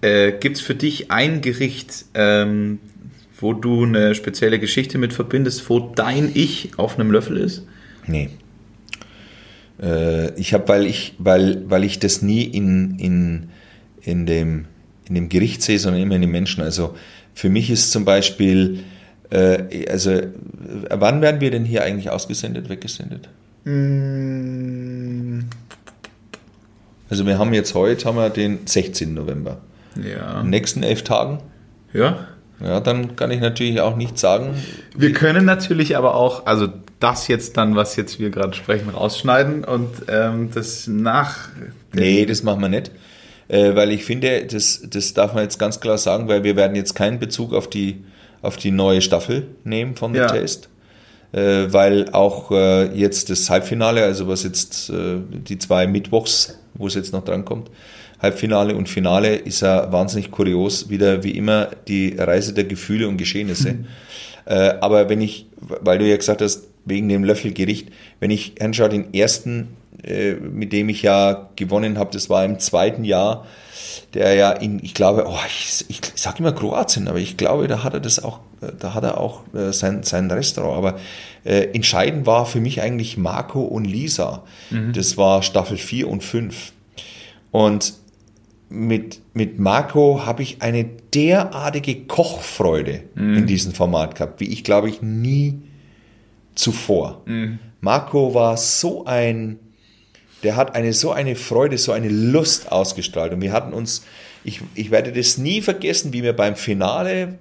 Äh, 0.00 0.32
Gibt 0.32 0.56
es 0.56 0.62
für 0.62 0.74
dich 0.74 1.10
ein 1.10 1.42
Gericht, 1.42 2.06
ähm, 2.14 2.78
wo 3.38 3.52
du 3.52 3.84
eine 3.84 4.14
spezielle 4.14 4.58
Geschichte 4.58 4.96
mit 4.96 5.12
verbindest, 5.12 5.68
wo 5.68 5.80
dein 5.80 6.30
Ich 6.32 6.70
auf 6.78 6.98
einem 6.98 7.10
Löffel 7.10 7.36
ist? 7.36 7.64
Nee. 8.06 8.30
Äh, 9.82 10.32
ich 10.40 10.54
habe, 10.54 10.66
weil 10.68 10.86
ich, 10.86 11.14
weil, 11.18 11.62
weil 11.68 11.84
ich 11.84 11.98
das 11.98 12.22
nie 12.22 12.42
in, 12.42 12.98
in, 12.98 13.50
in, 14.00 14.24
dem, 14.24 14.64
in 15.08 15.14
dem 15.14 15.28
Gericht 15.28 15.60
sehe, 15.60 15.78
sondern 15.78 16.00
immer 16.00 16.14
in 16.14 16.22
den 16.22 16.30
Menschen. 16.30 16.62
Also 16.62 16.96
für 17.34 17.50
mich 17.50 17.68
ist 17.68 17.90
zum 17.90 18.06
Beispiel, 18.06 18.80
äh, 19.28 19.86
also 19.90 20.22
wann 20.88 21.20
werden 21.20 21.42
wir 21.42 21.50
denn 21.50 21.66
hier 21.66 21.84
eigentlich 21.84 22.08
ausgesendet, 22.08 22.70
weggesendet? 22.70 23.28
Mm. 23.66 25.40
Also 27.10 27.26
wir 27.26 27.38
haben 27.38 27.52
jetzt 27.52 27.74
heute 27.74 28.06
haben 28.06 28.16
wir 28.16 28.30
den 28.30 28.60
16. 28.64 29.12
November. 29.12 29.58
Ja. 29.96 30.38
In 30.38 30.46
den 30.46 30.50
nächsten 30.50 30.82
elf 30.82 31.02
Tagen. 31.02 31.40
Ja. 31.92 32.28
Ja, 32.60 32.80
dann 32.80 33.16
kann 33.16 33.30
ich 33.30 33.40
natürlich 33.40 33.80
auch 33.80 33.96
nicht 33.96 34.18
sagen. 34.18 34.54
Wir 34.96 35.12
können 35.12 35.44
natürlich 35.44 35.96
aber 35.96 36.14
auch, 36.14 36.46
also 36.46 36.68
das 37.00 37.28
jetzt 37.28 37.56
dann, 37.56 37.76
was 37.76 37.96
jetzt 37.96 38.18
wir 38.18 38.30
gerade 38.30 38.54
sprechen, 38.54 38.88
rausschneiden 38.88 39.64
und 39.64 39.90
ähm, 40.08 40.50
das 40.54 40.86
nach. 40.86 41.50
Nee, 41.92 42.24
das 42.24 42.42
machen 42.42 42.62
wir 42.62 42.68
nicht. 42.68 42.92
Äh, 43.48 43.74
weil 43.74 43.90
ich 43.90 44.04
finde, 44.04 44.46
das, 44.46 44.82
das 44.88 45.12
darf 45.12 45.34
man 45.34 45.42
jetzt 45.42 45.58
ganz 45.58 45.80
klar 45.80 45.98
sagen, 45.98 46.28
weil 46.28 46.44
wir 46.44 46.56
werden 46.56 46.76
jetzt 46.76 46.94
keinen 46.94 47.18
Bezug 47.18 47.52
auf 47.52 47.68
die, 47.68 48.04
auf 48.42 48.56
die 48.56 48.70
neue 48.70 49.02
Staffel 49.02 49.48
nehmen 49.64 49.96
von 49.96 50.14
The 50.14 50.20
ja. 50.20 50.26
Taste 50.28 50.68
äh, 51.32 51.66
weil 51.68 52.10
auch 52.12 52.50
äh, 52.50 52.96
jetzt 52.98 53.30
das 53.30 53.48
Halbfinale, 53.50 54.02
also 54.04 54.28
was 54.28 54.42
jetzt 54.42 54.90
äh, 54.90 55.18
die 55.30 55.58
zwei 55.58 55.86
Mittwochs, 55.86 56.58
wo 56.74 56.86
es 56.86 56.94
jetzt 56.94 57.12
noch 57.12 57.24
drankommt, 57.24 57.70
Halbfinale 58.20 58.74
und 58.74 58.88
Finale 58.88 59.36
ist 59.36 59.60
ja 59.60 59.92
wahnsinnig 59.92 60.30
kurios, 60.30 60.88
wieder 60.88 61.22
wie 61.22 61.32
immer 61.32 61.68
die 61.86 62.16
Reise 62.16 62.54
der 62.54 62.64
Gefühle 62.64 63.08
und 63.08 63.18
Geschehnisse. 63.18 63.74
Mhm. 63.74 63.86
Äh, 64.46 64.74
aber 64.80 65.08
wenn 65.08 65.20
ich, 65.20 65.46
weil 65.58 65.98
du 65.98 66.06
ja 66.06 66.16
gesagt 66.16 66.40
hast, 66.40 66.68
wegen 66.84 67.08
dem 67.08 67.24
Löffelgericht, 67.24 67.88
wenn 68.20 68.30
ich 68.30 68.62
anschaue, 68.62 68.88
den 68.88 69.12
ersten, 69.12 69.68
äh, 70.02 70.34
mit 70.34 70.72
dem 70.72 70.88
ich 70.88 71.02
ja 71.02 71.48
gewonnen 71.56 71.98
habe, 71.98 72.10
das 72.12 72.28
war 72.28 72.44
im 72.44 72.58
zweiten 72.58 73.04
Jahr, 73.04 73.46
der 74.14 74.34
ja 74.34 74.50
in, 74.52 74.82
ich 74.82 74.94
glaube, 74.94 75.24
oh, 75.26 75.38
ich, 75.46 75.84
ich 75.88 76.00
sage 76.14 76.38
immer 76.38 76.52
Kroatien, 76.52 77.08
aber 77.08 77.18
ich 77.18 77.36
glaube, 77.36 77.68
da 77.68 77.82
hat 77.82 77.94
er 77.94 78.00
das 78.00 78.22
auch, 78.22 78.40
da 78.78 78.94
hat 78.94 79.04
er 79.04 79.18
auch 79.20 79.42
äh, 79.54 79.72
sein, 79.72 80.02
sein 80.02 80.30
Restaurant. 80.30 80.76
Aber 80.76 81.00
äh, 81.44 81.68
entscheidend 81.72 82.26
war 82.26 82.46
für 82.46 82.60
mich 82.60 82.80
eigentlich 82.80 83.16
Marco 83.16 83.62
und 83.62 83.84
Lisa. 83.84 84.44
Mhm. 84.70 84.92
Das 84.92 85.16
war 85.16 85.42
Staffel 85.42 85.76
4 85.76 86.08
und 86.08 86.22
5. 86.22 86.72
Und 87.50 87.94
mit, 88.68 89.20
mit 89.32 89.58
Marco 89.58 90.26
habe 90.26 90.42
ich 90.42 90.62
eine 90.62 90.84
derartige 91.14 92.04
Kochfreude 92.06 93.04
mhm. 93.14 93.38
in 93.38 93.46
diesem 93.46 93.72
Format 93.72 94.16
gehabt, 94.16 94.40
wie 94.40 94.48
ich 94.48 94.64
glaube 94.64 94.88
ich 94.88 95.02
nie 95.02 95.60
zuvor. 96.54 97.22
Mhm. 97.26 97.58
Marco 97.80 98.34
war 98.34 98.56
so 98.56 99.04
ein 99.04 99.58
der 100.46 100.54
hat 100.54 100.76
eine 100.76 100.92
so 100.92 101.10
eine 101.10 101.34
Freude, 101.34 101.76
so 101.76 101.90
eine 101.90 102.08
Lust 102.08 102.70
ausgestrahlt. 102.70 103.32
Und 103.32 103.40
wir 103.40 103.50
hatten 103.50 103.72
uns, 103.72 104.04
ich, 104.44 104.60
ich 104.76 104.92
werde 104.92 105.12
das 105.12 105.38
nie 105.38 105.60
vergessen, 105.60 106.12
wie 106.12 106.22
wir 106.22 106.34
beim 106.34 106.54
Finale 106.54 107.40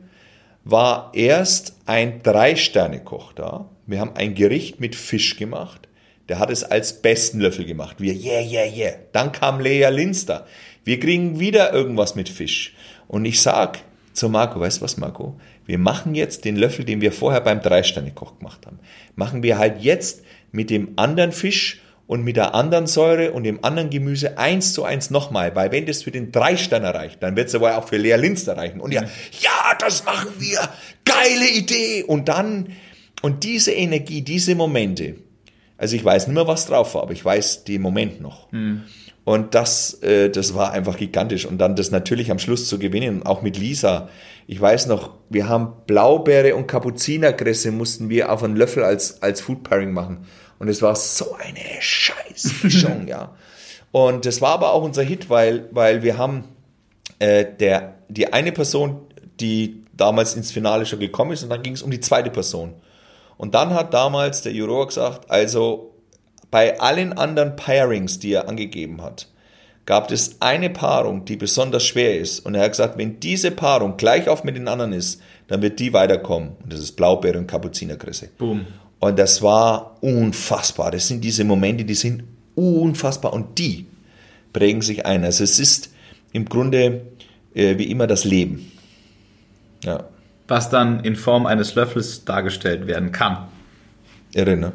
war 0.64 1.12
erst 1.14 1.76
ein 1.86 2.24
Drei-Sterne-Koch 2.24 3.34
da. 3.34 3.70
Wir 3.86 4.00
haben 4.00 4.16
ein 4.16 4.34
Gericht 4.34 4.80
mit 4.80 4.96
Fisch 4.96 5.38
gemacht. 5.38 5.88
Der 6.30 6.40
hat 6.40 6.50
es 6.50 6.64
als 6.64 7.04
besten 7.04 7.40
Löffel 7.40 7.66
gemacht. 7.66 7.98
Wir, 8.00 8.16
yeah, 8.16 8.42
yeah, 8.42 8.66
yeah. 8.66 8.94
Dann 9.12 9.32
kam 9.32 9.60
Lea 9.60 9.88
Linster. 9.92 10.48
Wir 10.84 11.00
kriegen 11.00 11.40
wieder 11.40 11.72
irgendwas 11.72 12.16
mit 12.16 12.28
Fisch. 12.28 12.74
Und 13.08 13.24
ich 13.26 13.40
sag 13.40 13.84
zu 14.14 14.30
Marco, 14.30 14.60
weißt 14.60 14.80
du 14.80 14.82
was, 14.82 14.98
Marco? 14.98 15.40
Wir 15.68 15.78
machen 15.78 16.16
jetzt 16.16 16.44
den 16.44 16.56
Löffel, 16.56 16.86
den 16.86 17.02
wir 17.02 17.12
vorher 17.12 17.42
beim 17.42 17.62
Drei-Sterne-Koch 17.62 18.40
gemacht 18.40 18.66
haben. 18.66 18.80
Machen 19.16 19.44
wir 19.44 19.60
halt 19.60 19.84
jetzt 19.84 20.24
mit 20.52 20.72
dem 20.72 20.94
anderen 20.96 21.32
Fisch 21.32 21.82
und 22.08 22.24
mit 22.24 22.36
der 22.36 22.54
anderen 22.54 22.88
Säure 22.88 23.32
und 23.32 23.44
dem 23.44 23.64
anderen 23.64 23.90
Gemüse 23.90 24.38
eins 24.38 24.74
zu 24.74 24.84
eins 24.84 25.10
nochmal, 25.10 25.56
weil 25.56 25.72
wenn 25.72 25.86
das 25.86 26.04
für 26.04 26.12
den 26.12 26.32
Dreisterner 26.32 26.94
reicht, 26.94 27.24
dann 27.24 27.36
wird 27.36 27.48
es 27.48 27.56
aber 27.56 27.78
auch 27.78 27.88
für 27.88 27.98
Lea 27.98 28.16
Linster 28.16 28.56
reichen. 28.58 28.80
Und 28.80 28.94
ja, 28.94 29.02
ja, 29.42 29.76
das 29.80 30.06
machen 30.06 30.30
wir, 30.38 30.60
geile 31.04 31.50
Idee. 31.50 32.04
Und 32.04 32.28
dann, 32.28 32.74
Und 33.22 33.44
diese 33.44 33.72
Energie, 33.72 34.22
diese 34.22 34.54
Momente, 34.54 35.16
also 35.78 35.96
ich 35.96 36.06
weiß 36.06 36.28
nicht 36.28 36.36
mehr, 36.36 36.48
was 36.48 36.68
drauf 36.68 36.94
war, 36.94 37.02
aber 37.04 37.14
ich 37.14 37.26
weiß 37.26 37.64
den 37.64 37.82
Moment 37.82 38.22
noch. 38.22 38.52
Und 39.24 39.56
das, 39.56 39.96
äh, 40.04 40.30
das 40.30 40.54
war 40.54 40.72
einfach 40.72 40.98
gigantisch. 40.98 41.48
Und 41.48 41.58
dann 41.58 41.76
das 41.76 41.90
natürlich 41.90 42.30
am 42.30 42.38
Schluss 42.38 42.68
zu 42.68 42.78
gewinnen, 42.78 43.24
auch 43.24 43.42
mit 43.42 43.58
Lisa. 43.58 44.10
Ich 44.46 44.62
weiß 44.62 44.86
noch, 44.86 45.16
wir 45.30 45.50
haben 45.50 45.74
Blaubeere 45.88 46.56
und 46.56 46.68
Kapuzinerkresse 46.68 47.72
mussten 47.72 48.10
wir 48.10 48.32
auf 48.32 48.44
einen 48.44 48.56
Löffel 48.56 48.84
als, 48.84 49.24
als 49.24 49.42
Food 49.42 49.64
Pairing 49.64 49.92
machen. 49.92 50.28
Und 50.60 50.68
es 50.68 50.82
war 50.82 50.96
so 50.96 51.36
eine 51.36 51.82
Scheißmischung, 51.82 53.08
ja. 53.08 53.36
Und 53.92 54.26
das 54.26 54.42
war 54.42 54.52
aber 54.52 54.74
auch 54.74 54.84
unser 54.84 55.04
Hit, 55.04 55.30
weil, 55.30 55.70
weil 55.72 56.04
wir 56.04 56.18
haben 56.18 56.46
äh, 57.20 57.46
der, 57.60 57.96
die 58.10 58.32
eine 58.34 58.52
Person, 58.52 59.02
die 59.40 59.84
damals 59.94 60.36
ins 60.36 60.52
Finale 60.52 60.86
schon 60.86 61.00
gekommen 61.00 61.32
ist, 61.32 61.44
und 61.44 61.50
dann 61.50 61.64
ging 61.64 61.74
es 61.74 61.82
um 61.82 61.92
die 61.92 62.00
zweite 62.00 62.30
Person. 62.30 62.74
Und 63.38 63.56
dann 63.56 63.74
hat 63.74 63.94
damals 63.94 64.42
der 64.42 64.54
Juror 64.54 64.88
gesagt, 64.88 65.30
also 65.30 65.94
bei 66.52 66.80
allen 66.80 67.14
anderen 67.14 67.56
Pairings, 67.56 68.20
die 68.20 68.34
er 68.34 68.48
angegeben 68.48 69.02
hat, 69.02 69.28
gab 69.86 70.12
es 70.12 70.38
eine 70.42 70.70
Paarung, 70.70 71.26
die 71.26 71.36
besonders 71.36 71.86
schwer 71.86 72.18
ist. 72.18 72.46
Und 72.46 72.56
er 72.56 72.64
hat 72.64 72.72
gesagt, 72.72 72.98
wenn 72.98 73.20
diese 73.20 73.52
Paarung 73.52 73.98
gleich 73.98 74.28
auf 74.28 74.44
mit 74.44 74.56
den 74.56 74.68
anderen 74.68 74.94
ist, 74.94 75.22
dann 75.48 75.62
wird 75.62 75.80
die 75.80 75.94
weiterkommen. 75.94 76.56
Und 76.64 76.74
das 76.74 76.80
ist 76.80 76.94
Blaubeere 76.94 77.38
und 77.38 77.48
Kapuzinerkresse. 77.48 78.30
Boom. 78.38 78.66
Und 79.00 79.20
das 79.20 79.42
war 79.42 79.98
unfassbar. 80.02 80.92
Das 80.92 81.08
sind 81.08 81.24
diese 81.24 81.44
Momente, 81.44 81.84
die 81.86 81.96
sind 81.96 82.24
unfassbar. 82.56 83.34
Und 83.34 83.58
die 83.60 83.86
prägen 84.54 84.82
sich 84.82 85.06
ein. 85.06 85.24
Also 85.24 85.44
es 85.44 85.60
ist 85.60 85.90
im 86.32 86.46
Grunde 86.46 87.02
äh, 87.54 87.78
wie 87.78 87.92
immer 87.92 88.08
das 88.08 88.24
Leben. 88.24 88.72
Ja, 89.84 90.06
Was 90.48 90.70
dann 90.70 91.02
in 91.02 91.16
Form 91.16 91.46
eines 91.46 91.76
Löffels 91.76 92.26
dargestellt 92.26 92.88
werden 92.88 93.12
kann. 93.12 93.48
irre, 94.34 94.56
ne? 94.58 94.72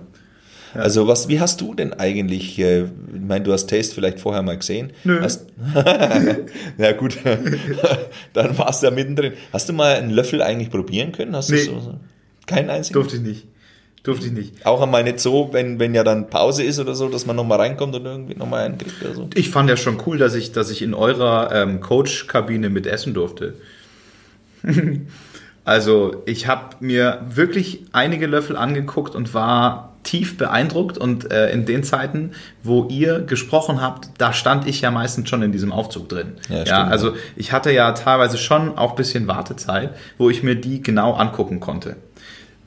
Also 0.73 1.09
was, 1.09 1.27
wie 1.27 1.41
hast 1.41 1.61
du 1.61 1.75
denn 1.75 1.95
eigentlich, 1.95 2.57
äh, 2.61 2.83
ich 2.83 2.89
meine, 3.27 3.45
du 3.45 3.53
hast 3.53 3.69
Taste 3.69 3.93
vielleicht 3.93 4.21
vorher 4.21 4.43
mal 4.43 4.57
gesehen. 4.57 4.93
Nö. 5.03 5.21
Hast, 5.21 5.47
ja 6.79 6.93
gut, 6.93 7.19
dann 8.35 8.57
warst 8.57 8.83
du 8.83 8.87
ja 8.87 8.93
mittendrin. 8.93 9.33
Hast 9.53 9.69
du 9.69 9.73
mal 9.73 9.97
einen 9.97 10.11
Löffel 10.11 10.43
eigentlich 10.43 10.71
probieren 10.71 11.11
können? 11.11 11.35
Hast 11.35 11.51
du 11.51 11.55
Nee. 11.55 11.63
so, 11.63 11.81
so, 11.81 11.95
keinen 12.47 12.71
einzigen? 12.71 12.95
Durfte 12.95 13.17
ich 13.17 13.23
nicht. 13.23 13.47
Durfte 14.03 14.27
ich 14.27 14.33
nicht. 14.33 14.65
Auch 14.65 14.81
einmal 14.81 15.05
nicht 15.05 15.21
so, 15.21 15.51
wenn, 15.53 15.79
wenn 15.79 15.95
ja 15.95 16.03
dann 16.03 16.31
Pause 16.31 16.63
ist 16.63 16.79
oder 16.79 16.95
so, 16.95 17.09
dass 17.09 17.27
man 17.27 17.37
nochmal 17.37 17.59
reinkommt 17.59 17.95
und 17.95 18.05
irgendwie 18.05 18.35
nochmal 18.35 18.65
einen 18.65 18.79
kriegt 18.79 19.03
oder 19.05 19.15
so. 19.15 19.29
Ich 19.35 19.51
fand 19.51 19.69
ja 19.69 19.77
schon 19.77 19.99
cool, 20.07 20.17
dass 20.17 20.35
ich, 20.35 20.53
dass 20.53 20.71
ich 20.71 20.81
in 20.81 20.95
eurer 20.95 21.51
ähm, 21.53 21.81
Coach-Kabine 21.81 22.71
mit 22.71 22.87
essen 22.87 23.13
durfte. 23.13 23.55
also 25.65 26.23
ich 26.25 26.47
habe 26.47 26.77
mir 26.81 27.27
wirklich 27.29 27.85
einige 27.93 28.27
Löffel 28.27 28.57
angeguckt 28.57 29.15
und 29.15 29.35
war 29.35 29.91
tief 30.03 30.39
beeindruckt 30.39 30.97
und 30.97 31.31
äh, 31.31 31.51
in 31.53 31.67
den 31.67 31.85
Zeiten, 31.85 32.33
wo 32.63 32.87
ihr 32.89 33.21
gesprochen 33.21 33.83
habt, 33.83 34.09
da 34.17 34.33
stand 34.33 34.67
ich 34.67 34.81
ja 34.81 34.91
meistens 34.91 35.29
schon 35.29 35.43
in 35.43 35.53
diesem 35.53 35.73
Aufzug 35.73 36.09
drin. 36.09 36.33
Ja, 36.49 36.57
Ja, 36.57 36.67
stimmt. 36.67 36.91
also 36.91 37.15
ich 37.37 37.53
hatte 37.53 37.71
ja 37.71 37.93
teilweise 37.93 38.39
schon 38.39 38.79
auch 38.79 38.91
ein 38.91 38.97
bisschen 38.97 39.29
Wartezeit, 39.29 39.95
wo 40.17 40.31
ich 40.31 40.43
mir 40.43 40.55
die 40.55 40.83
genau 40.83 41.13
angucken 41.13 41.61
konnte. 41.61 41.97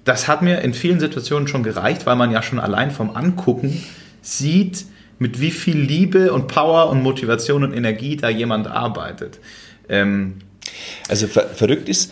Das 0.03 0.27
hat 0.27 0.41
mir 0.41 0.61
in 0.61 0.73
vielen 0.73 0.99
Situationen 0.99 1.47
schon 1.47 1.63
gereicht, 1.63 2.05
weil 2.05 2.15
man 2.15 2.31
ja 2.31 2.41
schon 2.41 2.59
allein 2.59 2.91
vom 2.91 3.15
Angucken 3.15 3.83
sieht, 4.21 4.85
mit 5.19 5.39
wie 5.39 5.51
viel 5.51 5.77
Liebe 5.77 6.33
und 6.33 6.47
Power 6.47 6.89
und 6.89 7.01
Motivation 7.01 7.63
und 7.63 7.73
Energie 7.73 8.17
da 8.17 8.29
jemand 8.29 8.67
arbeitet. 8.67 9.39
Ähm, 9.87 10.39
Also 11.07 11.27
ver 11.27 11.47
verrückt 11.49 11.87
ist, 11.87 12.11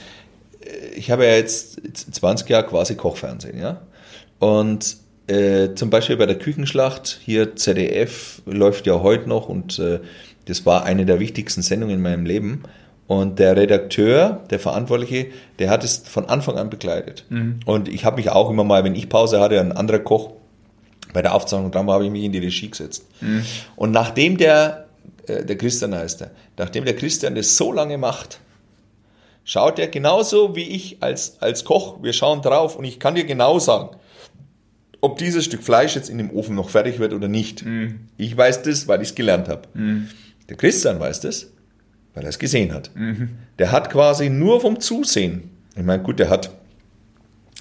äh, 0.61 0.95
ich 0.95 1.11
habe 1.11 1.25
ja 1.25 1.35
jetzt 1.35 1.79
20 2.13 2.47
Jahre 2.49 2.67
quasi 2.67 2.95
Kochfernsehen, 2.95 3.59
ja. 3.59 3.81
Und 4.39 4.97
äh, 5.27 5.75
zum 5.75 5.89
Beispiel 5.89 6.17
bei 6.17 6.25
der 6.25 6.37
Küchenschlacht, 6.37 7.19
hier 7.23 7.55
ZDF, 7.55 8.41
läuft 8.45 8.87
ja 8.87 9.01
heute 9.01 9.29
noch 9.29 9.49
und 9.49 9.79
äh, 9.79 9.99
das 10.45 10.65
war 10.65 10.83
eine 10.83 11.05
der 11.05 11.19
wichtigsten 11.19 11.61
Sendungen 11.61 11.95
in 11.95 12.01
meinem 12.01 12.25
Leben. 12.25 12.63
Und 13.11 13.39
der 13.39 13.57
Redakteur, 13.57 14.39
der 14.51 14.59
Verantwortliche, 14.59 15.27
der 15.59 15.69
hat 15.69 15.83
es 15.83 15.97
von 15.97 16.27
Anfang 16.29 16.57
an 16.57 16.69
begleitet. 16.69 17.25
Und 17.65 17.89
ich 17.89 18.05
habe 18.05 18.15
mich 18.15 18.29
auch 18.29 18.49
immer 18.49 18.63
mal, 18.63 18.85
wenn 18.85 18.95
ich 18.95 19.09
Pause 19.09 19.41
hatte, 19.41 19.59
ein 19.59 19.73
anderer 19.73 19.99
Koch 19.99 20.31
bei 21.11 21.21
der 21.21 21.35
Aufzeichnung 21.35 21.71
dran 21.71 21.87
war, 21.87 21.95
habe 21.95 22.05
ich 22.05 22.09
mich 22.11 22.23
in 22.23 22.31
die 22.31 22.37
Regie 22.39 22.69
gesetzt. 22.69 23.05
Und 23.75 23.91
nachdem 23.91 24.37
der, 24.37 24.85
äh, 25.27 25.43
der 25.43 25.57
Christian 25.57 25.93
heißt 25.93 26.21
er, 26.21 26.31
nachdem 26.57 26.85
der 26.85 26.95
Christian 26.95 27.35
das 27.35 27.57
so 27.57 27.73
lange 27.73 27.97
macht, 27.97 28.39
schaut 29.43 29.77
er 29.77 29.89
genauso 29.89 30.55
wie 30.55 30.69
ich 30.69 31.03
als, 31.03 31.35
als 31.41 31.65
Koch, 31.65 32.01
wir 32.01 32.13
schauen 32.13 32.41
drauf 32.41 32.77
und 32.77 32.85
ich 32.85 32.97
kann 32.97 33.15
dir 33.15 33.25
genau 33.25 33.59
sagen, 33.59 33.89
ob 35.01 35.17
dieses 35.17 35.43
Stück 35.43 35.63
Fleisch 35.63 35.97
jetzt 35.97 36.09
in 36.09 36.17
dem 36.17 36.31
Ofen 36.31 36.55
noch 36.55 36.69
fertig 36.69 36.99
wird 36.99 37.11
oder 37.11 37.27
nicht. 37.27 37.65
Ich 38.15 38.37
weiß 38.37 38.61
das, 38.61 38.87
weil 38.87 39.01
ich 39.01 39.09
es 39.09 39.15
gelernt 39.15 39.49
habe. 39.49 39.63
Der 40.47 40.55
Christian 40.55 40.97
weiß 41.01 41.19
das, 41.19 41.47
weil 42.13 42.23
er 42.23 42.29
es 42.29 42.39
gesehen 42.39 42.73
hat. 42.73 42.91
Der 43.59 43.71
hat 43.71 43.89
quasi 43.89 44.29
nur 44.29 44.61
vom 44.61 44.79
Zusehen, 44.79 45.49
ich 45.75 45.83
meine, 45.83 46.03
gut, 46.03 46.19
der 46.19 46.29
hat, 46.29 46.51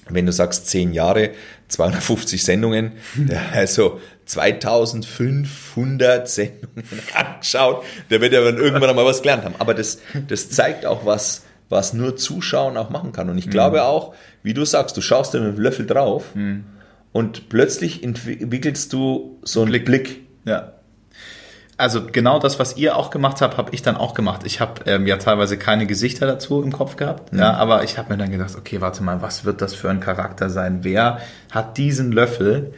wenn 0.09 0.27
du 0.27 0.33
sagst 0.33 0.67
10 0.67 0.93
Jahre, 0.93 1.31
250 1.69 2.43
Sendungen, 2.43 2.93
der 3.15 3.53
also 3.53 4.01
2500 4.27 6.29
Sendungen 6.29 6.85
angeschaut, 7.15 7.85
der 8.11 8.21
wird 8.21 8.33
ja 8.33 8.43
dann 8.43 8.59
irgendwann 8.59 8.97
mal 8.97 9.05
was 9.05 9.23
gelernt 9.23 9.45
haben. 9.45 9.55
Aber 9.59 9.75
das, 9.75 9.99
das 10.29 10.51
zeigt 10.51 10.87
auch 10.87 11.05
was, 11.07 11.45
was 11.69 11.93
nur 11.93 12.17
Zuschauen 12.17 12.77
auch 12.77 12.91
machen 12.91 13.13
kann. 13.13 13.31
Und 13.31 13.39
ich 13.39 13.51
glaube 13.51 13.85
auch, 13.85 14.15
wie 14.43 14.55
du 14.55 14.65
sagst, 14.65 14.97
du 14.97 15.01
schaust 15.01 15.35
dir 15.35 15.41
mit 15.41 15.57
dem 15.57 15.63
Löffel 15.63 15.87
drauf 15.87 16.25
und 17.13 17.49
plötzlich 17.49 18.03
entwickelst 18.03 18.93
du 18.93 19.39
so 19.43 19.63
einen 19.63 19.85
Blick. 19.85 20.23
Ja. 20.45 20.73
Also 21.81 22.03
genau 22.11 22.39
das, 22.39 22.59
was 22.59 22.77
ihr 22.77 22.97
auch 22.97 23.11
gemacht 23.11 23.41
habt, 23.41 23.57
habe 23.57 23.71
ich 23.73 23.81
dann 23.81 23.97
auch 23.97 24.13
gemacht. 24.13 24.43
Ich 24.45 24.61
habe 24.61 24.83
ähm, 24.85 25.07
ja 25.07 25.17
teilweise 25.17 25.57
keine 25.57 25.87
Gesichter 25.87 26.27
dazu 26.27 26.63
im 26.63 26.73
Kopf 26.73 26.97
gehabt, 26.97 27.35
ja, 27.35 27.55
aber 27.55 27.85
ich 27.85 27.97
habe 27.97 28.13
mir 28.13 28.19
dann 28.19 28.31
gedacht, 28.31 28.55
okay, 28.57 28.81
warte 28.81 29.03
mal, 29.03 29.23
was 29.23 29.45
wird 29.45 29.63
das 29.63 29.75
für 29.75 29.89
ein 29.89 30.01
Charakter 30.01 30.51
sein? 30.51 30.81
Wer 30.83 31.21
hat 31.51 31.79
diesen 31.79 32.13
Löffel? 32.13 32.75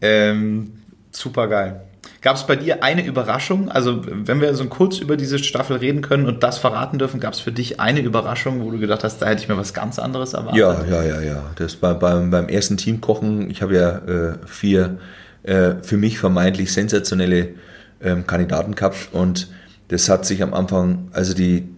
Ähm, 0.00 0.72
super 1.12 1.46
geil. 1.46 1.82
Gab 2.20 2.36
es 2.36 2.44
bei 2.44 2.56
dir 2.56 2.82
eine 2.82 3.04
Überraschung? 3.04 3.70
Also 3.70 4.02
wenn 4.04 4.40
wir 4.40 4.54
so 4.54 4.64
kurz 4.66 4.98
über 4.98 5.16
diese 5.16 5.38
Staffel 5.38 5.76
reden 5.76 6.02
können 6.02 6.26
und 6.26 6.42
das 6.42 6.58
verraten 6.58 6.98
dürfen, 6.98 7.20
gab 7.20 7.34
es 7.34 7.40
für 7.40 7.52
dich 7.52 7.80
eine 7.80 8.00
Überraschung, 8.00 8.62
wo 8.62 8.70
du 8.70 8.78
gedacht 8.78 9.04
hast, 9.04 9.18
da 9.18 9.26
hätte 9.26 9.42
ich 9.42 9.48
mir 9.48 9.56
was 9.56 9.74
ganz 9.74 9.98
anderes 9.98 10.32
erwartet? 10.32 10.58
Ja, 10.58 10.84
ja, 10.90 11.02
ja, 11.02 11.20
ja. 11.20 11.42
Das 11.56 11.82
war 11.82 11.98
beim, 11.98 12.30
beim 12.30 12.48
ersten 12.48 12.76
Teamkochen, 12.78 13.50
ich 13.50 13.62
habe 13.62 13.74
ja 13.74 13.90
äh, 13.98 14.38
vier 14.46 14.98
äh, 15.42 15.74
für 15.82 15.98
mich 15.98 16.18
vermeintlich 16.18 16.72
sensationelle 16.72 17.50
ähm, 18.02 18.26
Kandidaten 18.26 18.74
gehabt 18.74 19.08
und 19.12 19.48
das 19.88 20.08
hat 20.08 20.24
sich 20.26 20.42
am 20.42 20.54
Anfang, 20.54 21.08
also 21.12 21.34
die, 21.34 21.68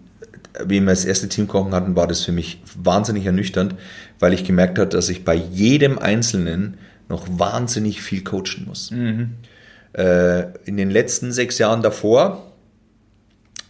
wie 0.64 0.80
wir 0.80 0.86
das 0.86 1.04
erste 1.04 1.28
Teamkochen 1.28 1.74
hatten, 1.74 1.96
war 1.96 2.06
das 2.06 2.22
für 2.22 2.32
mich 2.32 2.62
wahnsinnig 2.76 3.26
ernüchternd, 3.26 3.74
weil 4.18 4.32
ich 4.32 4.44
gemerkt 4.44 4.78
habe, 4.78 4.88
dass 4.88 5.08
ich 5.08 5.24
bei 5.24 5.34
jedem 5.34 5.98
Einzelnen 5.98 6.78
noch 7.08 7.26
wahnsinnig 7.28 8.02
viel 8.02 8.24
coachen 8.24 8.64
muss. 8.66 8.90
Äh, 9.92 10.46
in 10.64 10.76
den 10.76 10.90
letzten 10.90 11.32
sechs 11.32 11.58
Jahren 11.58 11.82
davor 11.82 12.52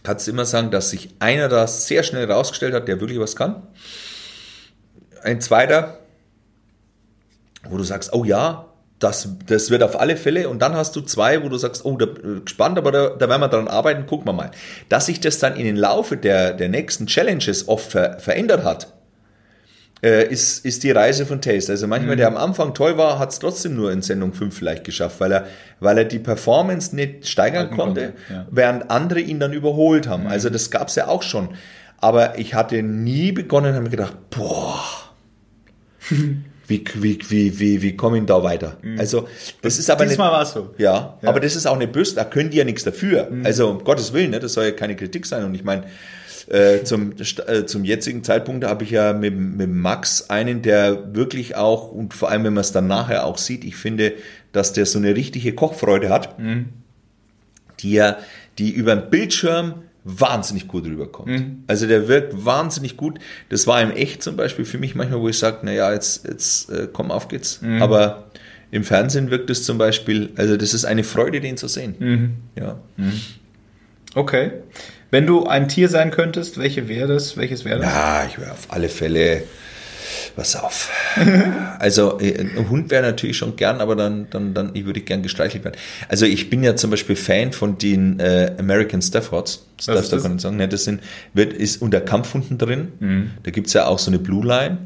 kannst 0.03 0.27
du 0.27 0.31
immer 0.31 0.45
sagen, 0.45 0.71
dass 0.71 0.89
sich 0.89 1.09
einer 1.19 1.49
da 1.49 1.67
sehr 1.67 2.03
schnell 2.03 2.31
rausgestellt 2.31 2.73
hat, 2.73 2.87
der 2.87 2.99
wirklich 3.01 3.19
was 3.19 3.35
kann. 3.35 3.63
Ein 5.23 5.41
zweiter, 5.41 5.99
wo 7.69 7.77
du 7.77 7.83
sagst, 7.83 8.13
oh 8.13 8.23
ja, 8.23 8.65
das, 8.99 9.29
das 9.45 9.69
wird 9.69 9.83
auf 9.83 9.99
alle 9.99 10.17
Fälle. 10.17 10.49
Und 10.49 10.61
dann 10.61 10.75
hast 10.75 10.95
du 10.95 11.01
zwei, 11.01 11.43
wo 11.43 11.49
du 11.49 11.57
sagst, 11.57 11.85
oh, 11.85 11.97
da, 11.97 12.05
äh, 12.05 12.41
gespannt, 12.43 12.77
aber 12.77 12.91
da, 12.91 13.09
da 13.09 13.29
werden 13.29 13.41
wir 13.41 13.47
dran 13.47 13.67
arbeiten, 13.67 14.05
gucken 14.05 14.27
wir 14.27 14.33
mal. 14.33 14.51
Dass 14.89 15.05
sich 15.05 15.19
das 15.19 15.39
dann 15.39 15.55
in 15.55 15.65
den 15.65 15.75
Laufe 15.75 16.17
der, 16.17 16.53
der 16.53 16.69
nächsten 16.69 17.05
Challenges 17.05 17.67
oft 17.67 17.91
ver, 17.91 18.19
verändert 18.19 18.63
hat, 18.63 18.93
äh, 20.03 20.27
ist, 20.27 20.65
ist 20.65 20.83
die 20.83 20.91
Reise 20.91 21.25
von 21.25 21.41
Taste. 21.41 21.71
Also 21.71 21.87
manchmal, 21.87 22.15
der 22.15 22.27
am 22.27 22.37
Anfang 22.37 22.73
toll 22.73 22.97
war, 22.97 23.19
hat 23.19 23.31
es 23.31 23.39
trotzdem 23.39 23.75
nur 23.75 23.91
in 23.91 24.01
Sendung 24.01 24.33
5 24.33 24.55
vielleicht 24.55 24.83
geschafft, 24.83 25.19
weil 25.19 25.31
er, 25.31 25.47
weil 25.79 25.97
er 25.97 26.05
die 26.05 26.19
Performance 26.19 26.95
nicht 26.95 27.27
steigern 27.27 27.71
konnte, 27.71 28.13
ja. 28.29 28.47
während 28.49 28.89
andere 28.89 29.19
ihn 29.19 29.39
dann 29.39 29.53
überholt 29.53 30.07
haben. 30.07 30.27
Also 30.27 30.49
das 30.49 30.71
gab 30.71 30.87
es 30.87 30.95
ja 30.95 31.07
auch 31.07 31.23
schon. 31.23 31.49
Aber 31.99 32.37
ich 32.37 32.53
hatte 32.53 32.83
nie 32.83 33.31
begonnen, 33.31 33.73
habe 33.73 33.85
mir 33.85 33.89
gedacht, 33.89 34.15
boah, 34.29 34.83
wie, 36.67 36.83
wie, 36.95 37.17
wie, 37.29 37.59
wie, 37.59 37.81
wie 37.81 37.95
komme 37.95 38.17
ich 38.19 38.25
da 38.25 38.43
weiter? 38.43 38.77
Also 38.97 39.27
das 39.61 39.79
ist 39.79 39.89
aber 39.89 40.03
nicht, 40.03 40.11
Diesmal 40.11 40.31
war 40.31 40.41
es 40.41 40.51
so. 40.51 40.73
ja, 40.77 41.17
Ja. 41.21 41.29
aber 41.29 41.39
das 41.39 41.55
ist 41.55 41.65
auch 41.65 41.77
nicht 41.77 41.91
böse, 41.93 42.15
da 42.15 42.23
können 42.25 42.49
die 42.49 42.57
ja 42.57 42.63
nichts 42.65 42.83
dafür. 42.83 43.31
Also 43.43 43.69
um 43.69 43.83
Gottes 43.83 44.11
Willen, 44.13 44.31
ne, 44.31 44.39
das 44.39 44.53
soll 44.53 44.65
ja 44.65 44.71
keine 44.71 44.95
Kritik 44.95 45.25
sein. 45.25 45.43
Und 45.45 45.53
ich 45.55 45.63
meine, 45.63 45.83
äh, 46.49 46.83
zum, 46.83 47.13
äh, 47.47 47.65
zum 47.65 47.83
jetzigen 47.83 48.23
Zeitpunkt 48.23 48.65
habe 48.65 48.83
ich 48.83 48.91
ja 48.91 49.13
mit, 49.13 49.37
mit 49.37 49.69
Max 49.69 50.29
einen, 50.29 50.61
der 50.61 51.13
wirklich 51.15 51.55
auch, 51.55 51.91
und 51.91 52.13
vor 52.13 52.29
allem 52.31 52.43
wenn 52.45 52.53
man 52.53 52.61
es 52.61 52.71
dann 52.71 52.87
nachher 52.87 53.25
auch 53.25 53.37
sieht, 53.37 53.63
ich 53.65 53.75
finde, 53.75 54.13
dass 54.53 54.73
der 54.73 54.85
so 54.85 54.97
eine 54.99 55.15
richtige 55.15 55.53
Kochfreude 55.53 56.09
hat, 56.09 56.35
die 57.79 57.91
ja, 57.91 58.17
die 58.57 58.71
über 58.71 58.95
den 58.95 59.09
Bildschirm 59.09 59.83
wahnsinnig 60.07 60.67
gut 60.67 60.85
rüberkommt. 60.85 61.29
Also 61.67 61.85
der 61.85 62.07
wirkt 62.07 62.45
wahnsinnig 62.45 62.95
gut. 62.97 63.19
Das 63.49 63.67
war 63.67 63.81
im 63.81 63.91
Echt 63.91 64.23
zum 64.23 64.35
Beispiel 64.35 64.65
für 64.65 64.77
mich 64.77 64.95
manchmal, 64.95 65.19
wo 65.19 65.29
ich 65.29 65.37
sage, 65.37 65.65
naja, 65.65 65.91
jetzt, 65.93 66.25
jetzt 66.25 66.69
äh, 66.71 66.87
komm, 66.91 67.11
auf 67.11 67.27
geht's. 67.27 67.61
Aber 67.79 68.31
im 68.71 68.83
Fernsehen 68.83 69.29
wirkt 69.31 69.49
es 69.49 69.63
zum 69.63 69.77
Beispiel, 69.77 70.31
also 70.35 70.57
das 70.57 70.73
ist 70.73 70.85
eine 70.85 71.03
Freude, 71.03 71.41
den 71.41 71.57
zu 71.57 71.67
sehen. 71.67 72.37
Ja. 72.55 72.79
Okay. 74.15 74.51
Wenn 75.11 75.25
du 75.25 75.45
ein 75.45 75.67
Tier 75.67 75.87
sein 75.89 76.11
könntest, 76.11 76.57
welche 76.57 76.87
wäre 76.87 77.07
das? 77.07 77.37
Welches 77.37 77.63
wäre 77.63 77.79
das? 77.79 77.93
Ja, 77.93 78.25
ich 78.27 78.39
wäre 78.39 78.51
auf 78.51 78.67
alle 78.69 78.89
Fälle, 78.89 79.43
pass 80.35 80.55
auf. 80.55 80.89
Also 81.79 82.19
äh, 82.19 82.39
ein 82.39 82.69
Hund 82.69 82.89
wäre 82.89 83.03
natürlich 83.03 83.37
schon 83.37 83.55
gern, 83.55 83.81
aber 83.81 83.95
dann, 83.95 84.27
dann, 84.31 84.53
dann 84.53 84.71
ich 84.73 84.85
würde 84.85 85.01
gern 85.01 85.21
gestreichelt 85.21 85.63
werden. 85.63 85.75
Also 86.09 86.25
ich 86.25 86.49
bin 86.49 86.63
ja 86.63 86.75
zum 86.75 86.89
Beispiel 86.89 87.15
Fan 87.15 87.51
von 87.53 87.77
den 87.77 88.19
äh, 88.19 88.53
American 88.57 89.01
Staffords. 89.01 89.67
Das 89.77 89.85
darfst 89.85 90.11
du 90.11 90.21
gar 90.21 90.29
nicht 90.29 90.41
sagen. 90.41 90.57
Ne, 90.57 90.67
das 90.67 90.85
sind, 90.85 91.01
wird, 91.33 91.53
ist 91.53 91.81
unter 91.81 92.01
Kampfhunden 92.01 92.57
drin. 92.57 92.93
Mhm. 92.99 93.31
Da 93.43 93.51
gibt's 93.51 93.73
ja 93.73 93.85
auch 93.85 93.99
so 93.99 94.09
eine 94.09 94.17
Blue 94.19 94.45
Line. 94.45 94.79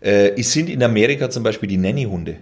Äh, 0.00 0.38
es 0.38 0.52
sind 0.52 0.68
in 0.68 0.82
Amerika 0.82 1.30
zum 1.30 1.42
Beispiel 1.42 1.68
die 1.68 1.78
Nanny-Hunde. 1.78 2.36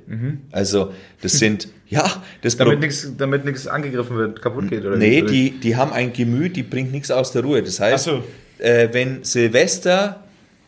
Also 0.52 0.92
das 1.22 1.32
sind, 1.38 1.68
ja, 1.88 2.22
das 2.42 2.54
Mhm. 2.56 2.58
Damit 2.58 2.80
nichts 2.80 3.12
damit 3.16 3.44
nichts 3.44 3.66
angegriffen 3.66 4.16
wird, 4.16 4.42
kaputt 4.42 4.68
geht 4.68 4.84
oder 4.84 4.96
Nee, 4.96 5.22
die, 5.22 5.52
die 5.52 5.76
haben 5.76 5.92
ein 5.92 6.12
Gemüt, 6.12 6.56
die 6.56 6.62
bringt 6.64 6.92
nichts 6.92 7.10
aus 7.10 7.32
der 7.32 7.42
Ruhe. 7.42 7.62
Das 7.62 7.80
heißt, 7.80 8.04
so. 8.04 8.22
äh, 8.58 8.88
wenn 8.92 9.24
Silvester 9.24 10.23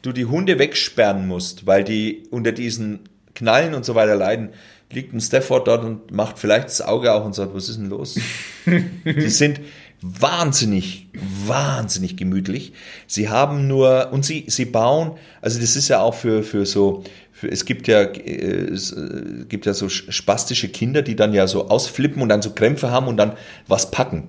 du 0.07 0.13
die 0.13 0.27
Hunde 0.27 0.59
wegsperren 0.59 1.27
musst, 1.27 1.67
weil 1.67 1.85
die 1.85 2.25
unter 2.31 2.53
diesen 2.53 3.01
Knallen 3.35 3.75
und 3.75 3.85
so 3.85 3.95
weiter 3.95 4.17
leiden, 4.17 4.51
liegt 4.93 5.13
ein 5.13 5.21
Stafford 5.21 5.67
dort 5.67 5.85
und 5.85 6.13
macht 6.13 6.39
vielleicht 6.39 6.67
das 6.67 6.81
Auge 6.81 7.13
auf 7.13 7.25
und 7.25 7.35
sagt, 7.35 7.55
was 7.55 7.69
ist 7.69 7.79
denn 7.79 7.89
los? 7.89 8.19
die 8.67 9.29
sind 9.29 9.61
wahnsinnig, 10.01 11.09
wahnsinnig 11.47 12.17
gemütlich. 12.17 12.73
Sie 13.07 13.29
haben 13.29 13.67
nur, 13.67 14.11
und 14.13 14.25
sie, 14.25 14.45
sie 14.47 14.67
bauen, 14.67 15.13
also 15.41 15.59
das 15.59 15.75
ist 15.75 15.89
ja 15.89 16.01
auch 16.01 16.15
für, 16.15 16.43
für 16.43 16.67
so, 16.67 17.03
es 17.43 17.65
gibt 17.65 17.87
ja, 17.89 18.03
äh, 18.03 18.65
es 18.73 18.93
äh, 18.93 19.45
gibt 19.49 19.67
ja 19.67 19.75
so 19.75 19.89
spastische 19.89 20.69
Kinder, 20.69 21.03
die 21.03 21.17
dann 21.17 21.33
ja 21.35 21.47
so 21.47 21.69
ausflippen 21.69 22.23
und 22.23 22.29
dann 22.29 22.41
so 22.43 22.51
Krämpfe 22.51 22.91
haben 22.91 23.09
und 23.09 23.17
dann 23.17 23.33
was 23.67 23.91
packen. 23.91 24.29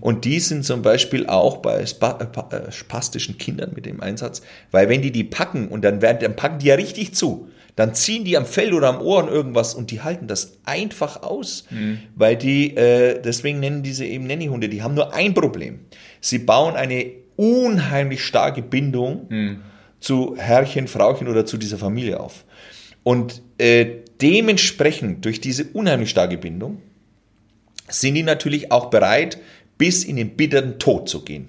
Und 0.00 0.24
die 0.24 0.40
sind 0.40 0.64
zum 0.64 0.82
Beispiel 0.82 1.26
auch 1.26 1.58
bei 1.58 1.84
spa, 1.86 2.18
äh, 2.20 2.24
pa- 2.26 2.70
spastischen 2.72 3.36
Kindern 3.38 3.72
mit 3.74 3.84
dem 3.86 4.00
Einsatz, 4.00 4.42
weil 4.70 4.88
wenn 4.88 5.02
die 5.02 5.12
die 5.12 5.24
packen 5.24 5.68
und 5.68 5.84
dann 5.84 6.00
werden, 6.02 6.18
dann 6.20 6.36
packen 6.36 6.58
die 6.60 6.66
ja 6.66 6.74
richtig 6.76 7.14
zu. 7.14 7.48
Dann 7.74 7.92
ziehen 7.92 8.24
die 8.24 8.38
am 8.38 8.46
Fell 8.46 8.72
oder 8.72 8.88
am 8.88 9.02
Ohren 9.02 9.28
irgendwas 9.28 9.74
und 9.74 9.90
die 9.90 10.00
halten 10.00 10.26
das 10.28 10.56
einfach 10.64 11.22
aus, 11.22 11.66
weil 12.14 12.36
die, 12.36 12.74
äh, 12.74 13.20
deswegen 13.22 13.60
nennen 13.60 13.82
diese 13.82 14.06
eben 14.06 14.26
Nannyhunde, 14.26 14.70
die 14.70 14.82
haben 14.82 14.94
nur 14.94 15.12
ein 15.14 15.34
Problem. 15.34 15.80
Sie 16.22 16.38
bauen 16.38 16.74
eine 16.74 17.04
unheimlich 17.36 18.24
starke 18.24 18.62
Bindung 18.62 19.26
zu 20.06 20.36
Herrchen, 20.38 20.86
Frauchen 20.86 21.26
oder 21.26 21.44
zu 21.46 21.56
dieser 21.56 21.78
Familie 21.78 22.20
auf. 22.20 22.44
Und 23.02 23.42
äh, 23.58 23.86
dementsprechend 24.20 25.24
durch 25.24 25.40
diese 25.40 25.64
unheimlich 25.64 26.10
starke 26.10 26.38
Bindung 26.38 26.80
sind 27.88 28.14
die 28.14 28.22
natürlich 28.22 28.70
auch 28.70 28.86
bereit, 28.86 29.38
bis 29.78 30.04
in 30.04 30.16
den 30.16 30.36
bitteren 30.36 30.78
Tod 30.78 31.08
zu 31.08 31.24
gehen. 31.24 31.48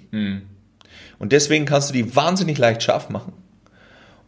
Und 1.20 1.32
deswegen 1.32 1.66
kannst 1.66 1.90
du 1.90 1.94
die 1.94 2.16
wahnsinnig 2.16 2.58
leicht 2.58 2.82
scharf 2.82 3.10
machen. 3.10 3.32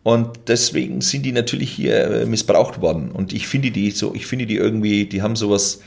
Und 0.05 0.49
deswegen 0.49 1.01
sind 1.01 1.25
die 1.25 1.33
natürlich 1.33 1.71
hier 1.73 2.05
äh, 2.05 2.27
missbraucht 2.27 2.81
worden. 2.81 3.11
Und 3.11 3.33
ich 3.33 3.49
finde 3.49 3.73
die 3.73 3.91
so, 3.91 4.15
ich 4.15 4.27
finde 4.27 4.47
die 4.47 4.57
irgendwie, 4.57 5.07
die 5.07 5.23
haben 5.23 5.37
sowas 5.37 5.83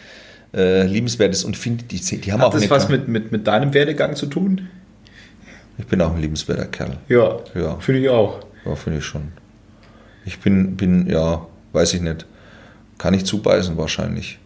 äh, 0.54 0.86
liebenswertes 0.86 1.46
und 1.46 1.58
finde 1.58 1.86
die, 1.86 2.00
die 2.00 2.32
haben 2.32 2.42
auch 2.42 2.54
Hat 2.54 2.62
das 2.62 2.70
was 2.70 2.90
mit, 2.90 3.08
mit, 3.08 3.32
mit 3.32 3.48
deinem 3.48 3.74
Werdegang 3.74 4.16
zu 4.16 4.28
tun? 4.28 4.68
Ich 5.78 5.86
bin 5.88 6.02
auch 6.02 6.14
ein 6.14 6.22
liebenswerter 6.22 6.66
Kerl. 6.66 6.98
Ja, 7.10 7.40
Ja. 7.56 7.78
finde 7.80 8.02
ich 8.02 8.10
auch. 8.10 8.40
Ja, 8.66 8.76
finde 8.76 9.00
ich 9.00 9.06
schon. 9.06 9.32
Ich 10.26 10.40
bin, 10.40 10.78
bin, 10.78 11.10
ja, 11.10 11.46
weiß 11.74 11.94
ich 11.96 12.02
nicht. 12.02 12.26
Kann 12.98 13.14
ich 13.14 13.26
zubeißen 13.26 13.76
wahrscheinlich. 13.78 14.40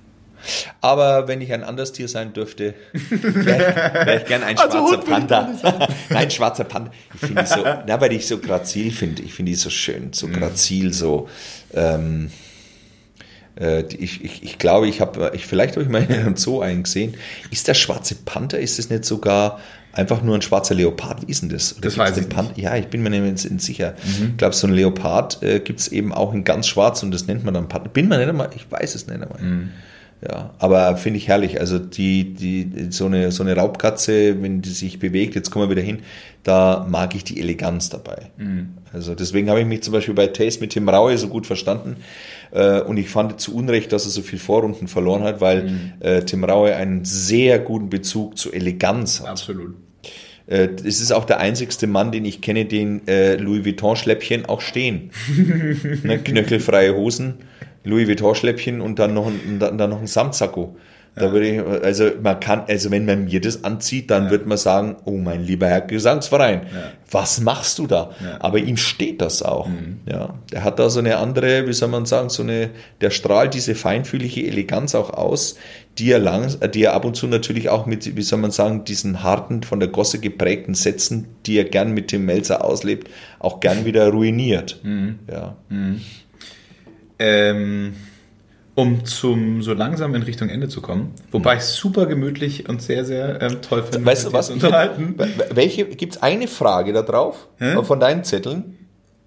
Aber 0.81 1.27
wenn 1.27 1.41
ich 1.41 1.51
ein 1.51 1.63
anderes 1.63 1.91
Tier 1.91 2.07
sein 2.07 2.31
dürfte, 2.31 2.73
wäre 2.93 4.05
wär 4.05 4.21
ich 4.21 4.25
gern 4.27 4.43
ein 4.43 4.57
Also 4.57 4.77
schwarzer 4.87 4.99
ich 5.03 5.09
Panda. 5.09 5.53
Nein, 6.09 6.31
schwarzer 6.31 6.63
Panda. 6.63 6.91
Ich 7.13 7.19
finde 7.19 7.43
die 7.43 7.47
so, 7.49 7.63
na, 7.85 7.99
weil 7.99 8.13
ich 8.13 8.25
so 8.25 8.37
grazil 8.37 8.91
finde. 8.91 9.21
Ich 9.23 9.33
finde 9.33 9.51
die 9.51 9.55
so 9.55 9.69
schön, 9.69 10.13
so 10.13 10.27
grazil, 10.27 10.93
so. 10.93 11.27
Ähm, 11.73 12.27
äh, 12.27 12.46
ich, 13.87 14.23
ich, 14.23 14.43
ich 14.43 14.57
glaube, 14.59 14.87
ich 14.87 15.01
habe, 15.01 15.31
ich, 15.33 15.45
vielleicht 15.45 15.75
habe 15.75 15.83
ich 15.83 15.89
mal 15.89 16.03
in 16.07 16.13
einem 16.13 16.37
Zoo 16.37 16.61
einen 16.61 16.83
gesehen. 16.83 17.15
Ist 17.51 17.67
der 17.67 17.73
schwarze 17.73 18.15
Panther, 18.15 18.59
ist 18.59 18.79
es 18.79 18.89
nicht 18.89 19.05
sogar 19.05 19.59
einfach 19.93 20.21
nur 20.21 20.35
ein 20.35 20.41
schwarzer 20.43 20.75
Leopard? 20.75 21.25
Wie 21.25 21.31
ist 21.31 21.41
denn 21.41 21.49
das? 21.49 21.73
Oder 21.73 21.81
Das 21.81 21.97
weiß 21.97 22.17
ich 22.17 22.25
Mhm. 22.25 22.29
Panther? 22.29 22.59
Ja, 22.59 22.75
ich 22.75 22.87
bin 22.87 23.01
mir 23.01 23.09
nicht 23.09 23.49
nicht 23.49 23.61
sicher. 23.61 23.95
Ich 24.05 24.37
glaube, 24.37 24.53
so 24.55 24.67
ein 24.67 24.73
Leopard 24.73 25.41
äh, 25.41 25.59
gibt 25.59 25.79
es 25.79 25.87
eben 25.87 26.13
auch 26.13 26.33
in 26.33 26.43
ganz 26.43 26.67
schwarz 26.67 27.01
und 27.03 27.11
das 27.11 27.25
nennt 27.27 27.43
man 27.43 27.53
dann 27.53 27.67
Panther. 27.67 27.89
Bin 27.89 28.07
mir 28.07 28.17
nicht 28.19 28.29
einmal, 28.29 28.49
ich 28.55 28.69
weiß 28.71 28.93
es 28.95 29.07
nicht 29.07 29.21
einmal. 29.21 29.41
Mhm. 29.41 29.71
Ja, 30.27 30.55
aber 30.57 30.97
finde 30.97 31.17
ich 31.17 31.27
herrlich. 31.27 31.59
Also 31.59 31.77
die, 31.77 32.33
die, 32.33 32.87
so 32.89 33.05
eine, 33.05 33.31
so 33.31 33.43
eine 33.43 33.55
Raubkatze, 33.55 34.41
wenn 34.41 34.63
die 34.63 34.69
sich 34.69 34.97
bewegt, 34.97 35.35
jetzt 35.35 35.51
kommen 35.51 35.69
wir 35.69 35.75
wieder 35.75 35.85
hin, 35.85 35.99
da 36.43 36.87
mag 36.89 37.13
ich 37.13 37.23
die 37.23 37.39
Eleganz 37.39 37.89
dabei. 37.89 38.31
Mhm. 38.37 38.69
Also 38.91 39.13
deswegen 39.13 39.47
habe 39.49 39.59
ich 39.59 39.67
mich 39.67 39.83
zum 39.83 39.93
Beispiel 39.93 40.15
bei 40.15 40.25
Taste 40.27 40.61
mit 40.61 40.71
Tim 40.71 40.89
Raue 40.89 41.15
so 41.19 41.27
gut 41.27 41.45
verstanden. 41.45 41.97
Äh, 42.51 42.81
Und 42.81 42.97
ich 42.97 43.09
fand 43.09 43.39
zu 43.39 43.53
Unrecht, 43.53 43.91
dass 43.93 44.05
er 44.05 44.11
so 44.11 44.23
viel 44.23 44.39
Vorrunden 44.39 44.87
verloren 44.87 45.21
hat, 45.23 45.39
weil 45.39 45.63
Mhm. 45.65 45.91
äh, 45.99 46.21
Tim 46.23 46.43
Raue 46.43 46.75
einen 46.75 47.05
sehr 47.05 47.59
guten 47.59 47.89
Bezug 47.89 48.39
zu 48.39 48.51
Eleganz 48.51 49.19
hat. 49.19 49.27
Absolut. 49.27 49.75
Äh, 50.47 50.69
Es 50.83 50.99
ist 50.99 51.11
auch 51.11 51.25
der 51.25 51.39
einzigste 51.41 51.85
Mann, 51.85 52.11
den 52.11 52.25
ich 52.25 52.41
kenne, 52.41 52.65
den 52.65 53.01
Louis 53.05 53.65
Vuitton-Schläppchen 53.65 54.45
auch 54.45 54.61
stehen. 54.61 55.11
ne, 56.03 56.17
knöchelfreie 56.17 56.95
Hosen, 56.95 57.35
Louis 57.87 58.07
Vuitton-Schläppchen 58.07 58.81
und 58.81 58.99
dann 58.99 59.13
noch 59.13 59.27
ein, 59.27 59.39
und 59.47 59.59
dann, 59.59 59.77
dann 59.77 59.89
noch 59.89 60.01
ein 60.01 60.07
Samtsacko. 60.07 60.75
Da 61.19 61.31
würde 61.31 61.47
ich, 61.47 61.83
also 61.83 62.11
man 62.21 62.39
kann, 62.39 62.63
also 62.67 62.91
wenn 62.91 63.05
man 63.05 63.25
mir 63.25 63.41
das 63.41 63.63
anzieht, 63.63 64.11
dann 64.11 64.29
wird 64.29 64.45
man 64.45 64.57
sagen, 64.57 64.97
oh 65.05 65.17
mein 65.17 65.43
lieber 65.43 65.67
Herr 65.67 65.81
Gesangsverein, 65.81 66.67
was 67.09 67.41
machst 67.41 67.79
du 67.79 67.87
da? 67.87 68.11
Aber 68.39 68.59
ihm 68.59 68.77
steht 68.77 69.19
das 69.21 69.41
auch. 69.41 69.67
Ja, 70.05 70.35
der 70.51 70.63
hat 70.63 70.77
da 70.77 70.91
so 70.91 70.99
eine 70.99 71.17
andere, 71.17 71.67
wie 71.67 71.73
soll 71.73 71.89
man 71.89 72.05
sagen, 72.05 72.29
so 72.29 72.43
eine, 72.43 72.69
der 73.01 73.09
strahlt 73.09 73.55
diese 73.55 73.73
feinfühlige 73.73 74.45
Eleganz 74.45 74.93
auch 74.93 75.09
aus, 75.09 75.55
die 75.97 76.11
er 76.11 76.19
lang, 76.19 76.55
die 76.71 76.83
er 76.83 76.93
ab 76.93 77.03
und 77.03 77.15
zu 77.15 77.25
natürlich 77.25 77.69
auch 77.69 77.87
mit, 77.87 78.15
wie 78.15 78.21
soll 78.21 78.37
man 78.37 78.51
sagen, 78.51 78.85
diesen 78.85 79.23
harten, 79.23 79.63
von 79.63 79.79
der 79.79 79.89
Gosse 79.89 80.19
geprägten 80.19 80.75
Sätzen, 80.75 81.29
die 81.47 81.57
er 81.57 81.63
gern 81.63 81.93
mit 81.93 82.09
Tim 82.09 82.25
Melzer 82.25 82.63
auslebt, 82.63 83.09
auch 83.39 83.59
gern 83.59 83.85
wieder 83.85 84.09
ruiniert. 84.09 84.79
Ja. 85.31 85.55
Ähm, 87.19 87.93
um 88.75 89.05
zum 89.05 89.63
so 89.63 89.73
langsam 89.73 90.13
in 90.13 90.21
Richtung 90.21 90.49
Ende 90.49 90.67
zu 90.67 90.81
kommen, 90.81 91.11
wobei 91.31 91.55
ich 91.55 91.63
super 91.63 92.05
gemütlich 92.05 92.69
und 92.69 92.79
sehr, 92.79 93.05
sehr 93.05 93.41
ähm, 93.41 93.61
toll 93.63 93.81
finde, 93.81 94.05
Weißt 94.05 94.27
du 94.27 94.33
was? 94.33 94.51
unterhalten. 94.51 95.15
Welche, 95.51 95.85
gibt 95.85 96.15
es 96.15 96.21
eine 96.21 96.47
Frage 96.47 96.93
da 96.93 97.01
drauf? 97.01 97.47
Hä? 97.57 97.81
Von 97.83 97.99
deinen 97.99 98.23
Zetteln? 98.23 98.77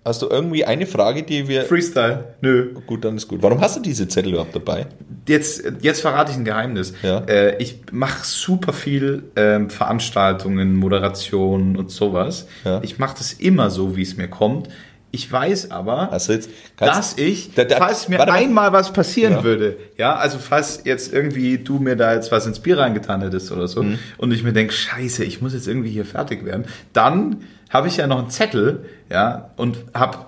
Hast 0.05 0.22
du 0.22 0.28
irgendwie 0.28 0.64
eine 0.64 0.86
Frage, 0.86 1.22
die 1.24 1.47
wir. 1.47 1.64
Freestyle. 1.64 2.34
Nö. 2.41 2.72
Gut, 2.86 3.05
dann 3.05 3.16
ist 3.16 3.28
gut. 3.28 3.43
Warum 3.43 3.61
hast 3.61 3.76
du 3.76 3.80
diese 3.80 4.09
Zettel 4.09 4.32
überhaupt 4.32 4.55
dabei? 4.55 4.86
Jetzt, 5.28 5.62
jetzt 5.82 6.01
verrate 6.01 6.30
ich 6.30 6.38
ein 6.38 6.45
Geheimnis. 6.47 6.95
Ja. 7.03 7.18
Äh, 7.28 7.61
ich 7.62 7.76
mache 7.93 8.24
super 8.24 8.72
viel 8.72 9.24
ähm, 9.36 9.68
Veranstaltungen, 9.68 10.74
Moderationen 10.76 11.76
und 11.76 11.91
sowas. 11.91 12.47
Ja. 12.64 12.80
Ich 12.82 12.99
mache 12.99 13.18
das 13.18 13.34
immer 13.34 13.68
so, 13.68 13.95
wie 13.95 14.03
es 14.03 14.16
mir 14.16 14.28
kommt. 14.28 14.68
Ich 15.12 15.30
weiß 15.30 15.72
aber, 15.72 16.12
Also 16.12 16.32
jetzt 16.32 16.50
dass 16.76 17.18
ich, 17.18 17.52
Da- 17.54 17.64
da- 17.64 17.76
falls 17.78 18.08
mir 18.08 18.18
warte 18.18 18.30
mal. 18.32 18.38
einmal 18.38 18.72
was 18.72 18.92
passieren 18.92 19.32
Ja. 19.34 19.44
würde, 19.44 19.76
ja, 19.98 20.14
also 20.14 20.38
falls 20.38 20.82
jetzt 20.84 21.12
irgendwie 21.12 21.58
du 21.58 21.78
mir 21.80 21.96
da 21.96 22.14
jetzt 22.14 22.30
was 22.30 22.46
ins 22.46 22.61
Bier 22.61 22.78
reingetan 22.78 23.20
hättest 23.20 23.50
oder 23.50 23.62
Mhm. 23.62 23.66
so 23.66 23.84
und 24.18 24.30
ich 24.32 24.44
mir 24.44 24.52
denke, 24.52 24.72
scheiße, 24.72 25.24
ich 25.24 25.42
muss 25.42 25.52
jetzt 25.52 25.66
irgendwie 25.66 25.90
hier 25.90 26.04
fertig 26.04 26.44
werden, 26.44 26.64
dann 26.92 27.42
habe 27.70 27.88
ich 27.88 27.96
ja 27.96 28.06
noch 28.06 28.18
einen 28.18 28.30
Zettel, 28.30 28.84
ja, 29.11 29.50
und 29.56 29.78
habe 29.94 30.18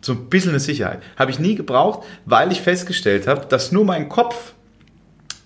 so 0.00 0.12
ein 0.12 0.28
bisschen 0.28 0.50
eine 0.50 0.60
Sicherheit. 0.60 0.98
Habe 1.16 1.30
ich 1.30 1.38
nie 1.38 1.54
gebraucht, 1.54 2.04
weil 2.26 2.50
ich 2.50 2.60
festgestellt 2.62 3.28
habe, 3.28 3.46
dass 3.46 3.70
nur 3.70 3.84
mein 3.84 4.08
Kopf 4.08 4.54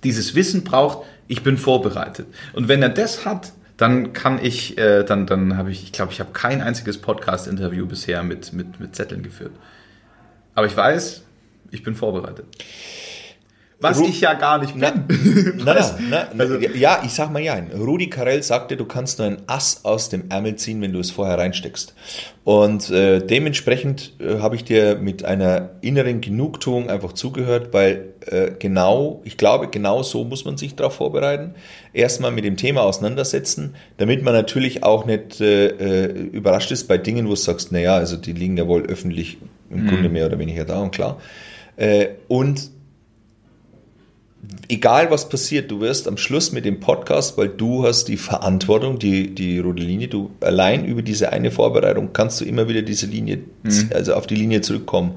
dieses 0.05 0.35
Wissen 0.35 0.65
braucht, 0.65 1.07
ich 1.29 1.43
bin 1.43 1.59
vorbereitet. 1.59 2.27
Und 2.55 2.69
wenn 2.69 2.81
er 2.83 2.89
das 2.89 3.25
hat, 3.27 3.53
dann 3.77 4.13
kann 4.13 4.43
ich, 4.43 4.79
äh, 4.79 5.05
dann, 5.05 5.27
dann 5.27 5.57
habe 5.57 5.71
ich, 5.71 5.83
ich 5.83 5.93
glaube, 5.93 6.13
ich 6.13 6.21
habe 6.21 6.33
kein 6.33 6.63
einziges 6.63 6.99
Podcast-Interview 6.99 7.87
bisher 7.87 8.23
mit, 8.23 8.53
mit, 8.53 8.81
mit 8.81 8.97
Zetteln 8.97 9.23
geführt. 9.23 9.53
Aber 10.55 10.67
ich 10.67 10.77
weiß, 10.77 11.23
ich 11.71 11.83
bin 11.83 11.95
vorbereitet. 11.95 12.47
Was 13.79 13.99
Ru 13.99 14.07
ich 14.09 14.23
ja 14.23 14.33
gar 14.33 14.59
nicht 14.59 14.73
bin. 14.73 14.83
na, 15.65 15.75
Weißt? 15.75 15.97
na, 16.09 16.29
na, 16.35 16.45
ja, 16.75 17.03
ich 17.05 17.13
sag 17.13 17.31
mal 17.31 17.43
ja. 17.43 17.61
Rudi 17.79 18.09
Carell 18.09 18.43
sagte, 18.43 18.75
du 18.75 18.87
kannst 18.87 19.19
nur 19.19 19.29
ein 19.29 19.43
Ass 19.47 19.81
aus 19.85 20.09
dem 20.09 20.31
Ärmel 20.31 20.57
ziehen, 20.57 20.81
wenn 20.81 20.95
du 20.95 20.99
es 20.99 21.11
vorher 21.11 21.37
reinsteckst. 21.37 21.95
Und 22.45 22.89
äh, 22.91 23.21
dementsprechend 23.21 24.15
äh, 24.19 24.39
habe 24.39 24.57
ich 24.57 24.65
dir 24.65 24.97
mit 24.97 25.27
einer 25.27 25.71
inneren 25.83 26.23
Genugtuung 26.23 26.89
einfach 26.89 27.13
zugehört, 27.13 27.75
weil 27.75 28.15
äh, 28.27 28.53
genau, 28.59 29.21
ich 29.25 29.37
glaube, 29.37 29.69
genau 29.69 30.03
so 30.03 30.25
muss 30.25 30.47
man 30.47 30.57
sich 30.57 30.75
darauf 30.75 30.95
vorbereiten. 30.95 31.55
Erstmal 31.93 32.31
mit 32.33 32.47
dem 32.47 32.57
Thema 32.57 32.81
auseinandersetzen, 32.81 33.75
damit 33.99 34.23
man 34.23 34.33
natürlich 34.33 34.85
auch 34.85 35.05
nicht 35.05 35.43
äh, 35.43 35.67
äh, 35.67 36.13
überrascht 36.13 36.71
ist 36.71 36.85
bei 36.89 36.97
Dingen, 36.97 37.27
wo 37.27 37.31
du 37.31 37.37
sagst, 37.37 37.73
naja, 37.73 37.95
also 37.95 38.17
die 38.17 38.33
liegen 38.33 38.57
ja 38.57 38.67
wohl 38.67 38.87
öffentlich 38.87 39.37
im 39.69 39.87
Grunde 39.87 40.09
mehr 40.09 40.27
oder 40.27 40.39
weniger 40.39 40.65
da 40.65 40.81
und 40.81 40.93
klar. 40.93 41.19
Äh, 41.77 42.09
und 42.29 42.71
egal 44.69 45.11
was 45.11 45.29
passiert, 45.29 45.71
du 45.71 45.81
wirst 45.81 46.09
am 46.09 46.17
Schluss 46.17 46.53
mit 46.53 46.65
dem 46.65 46.81
Podcast, 46.81 47.37
weil 47.39 47.49
du 47.49 47.87
hast 47.87 48.07
die 48.09 48.17
Verantwortung, 48.17 48.99
die, 48.99 49.35
die 49.35 49.59
rote 49.59 49.83
Linie, 49.83 50.09
du 50.09 50.31
allein 50.41 50.85
über 50.85 51.03
diese 51.03 51.33
eine 51.33 51.51
Vorbereitung 51.51 52.13
kannst 52.13 52.41
du 52.41 52.45
immer 52.45 52.69
wieder 52.69 52.83
diese 52.83 53.07
Linie, 53.07 53.41
also 53.95 54.15
auf 54.15 54.27
die 54.27 54.35
Linie 54.37 54.61
zurückkommen. 54.61 55.13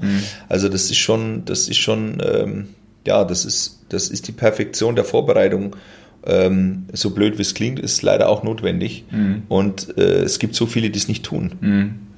Also 0.48 0.68
das 0.68 0.84
ist 0.84 0.98
schon, 0.98 1.44
das 1.44 1.68
ist 1.68 1.78
schon, 1.78 2.18
ähm, 2.24 2.68
ja, 3.06 3.24
das 3.24 3.44
ist, 3.44 3.80
das 3.88 4.08
ist 4.08 4.28
die 4.28 4.32
Perfektion 4.32 4.94
der 4.94 5.04
Vorbereitung. 5.04 5.76
Ähm, 6.22 6.84
so 6.92 7.10
blöd 7.10 7.38
wie 7.38 7.42
es 7.42 7.54
klingt, 7.54 7.80
ist 7.80 8.02
leider 8.02 8.28
auch 8.28 8.42
notwendig. 8.42 9.04
Und 9.48 9.96
äh, 9.96 10.22
es 10.22 10.38
gibt 10.38 10.54
so 10.54 10.66
viele, 10.66 10.90
die 10.90 10.98
es 10.98 11.08
nicht 11.08 11.24
tun. 11.24 11.52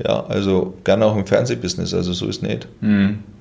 Ja, 0.04 0.26
also 0.26 0.74
gerne 0.82 1.06
auch 1.06 1.16
im 1.16 1.24
Fernsehbusiness, 1.26 1.94
also 1.94 2.12
so 2.12 2.26
ist 2.26 2.42
nicht. 2.42 2.66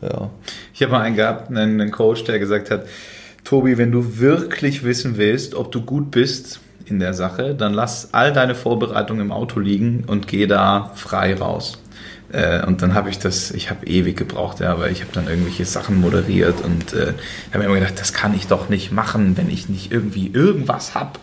Ja. 0.01 0.29
Ich 0.73 0.81
habe 0.83 0.91
mal 0.91 1.01
einen 1.01 1.15
gehabt, 1.15 1.49
einen, 1.49 1.81
einen 1.81 1.91
Coach, 1.91 2.23
der 2.25 2.37
gesagt 2.37 2.69
hat, 2.69 2.85
Tobi, 3.43 3.77
wenn 3.77 3.91
du 3.91 4.19
wirklich 4.19 4.83
wissen 4.83 5.17
willst, 5.17 5.55
ob 5.55 5.71
du 5.71 5.81
gut 5.81 6.11
bist 6.11 6.59
in 6.85 6.99
der 6.99 7.13
Sache, 7.13 7.55
dann 7.55 7.73
lass 7.73 8.13
all 8.13 8.33
deine 8.33 8.55
Vorbereitungen 8.55 9.25
im 9.25 9.31
Auto 9.31 9.59
liegen 9.59 10.03
und 10.07 10.27
geh 10.27 10.47
da 10.47 10.91
frei 10.95 11.35
raus. 11.35 11.79
Äh, 12.31 12.65
und 12.65 12.81
dann 12.81 12.93
habe 12.93 13.09
ich 13.09 13.19
das, 13.19 13.51
ich 13.51 13.69
habe 13.69 13.85
ewig 13.85 14.17
gebraucht, 14.17 14.59
ja, 14.59 14.79
weil 14.79 14.91
ich 14.91 15.01
habe 15.01 15.11
dann 15.13 15.27
irgendwelche 15.27 15.65
Sachen 15.65 15.99
moderiert 15.99 16.61
und 16.63 16.93
äh, 16.93 17.13
habe 17.49 17.59
mir 17.59 17.65
immer 17.65 17.75
gedacht, 17.75 17.99
das 17.99 18.13
kann 18.13 18.33
ich 18.33 18.47
doch 18.47 18.69
nicht 18.69 18.91
machen, 18.91 19.37
wenn 19.37 19.49
ich 19.49 19.69
nicht 19.69 19.91
irgendwie 19.91 20.31
irgendwas 20.31 20.95
hab. 20.95 21.19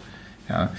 Ja. 0.48 0.70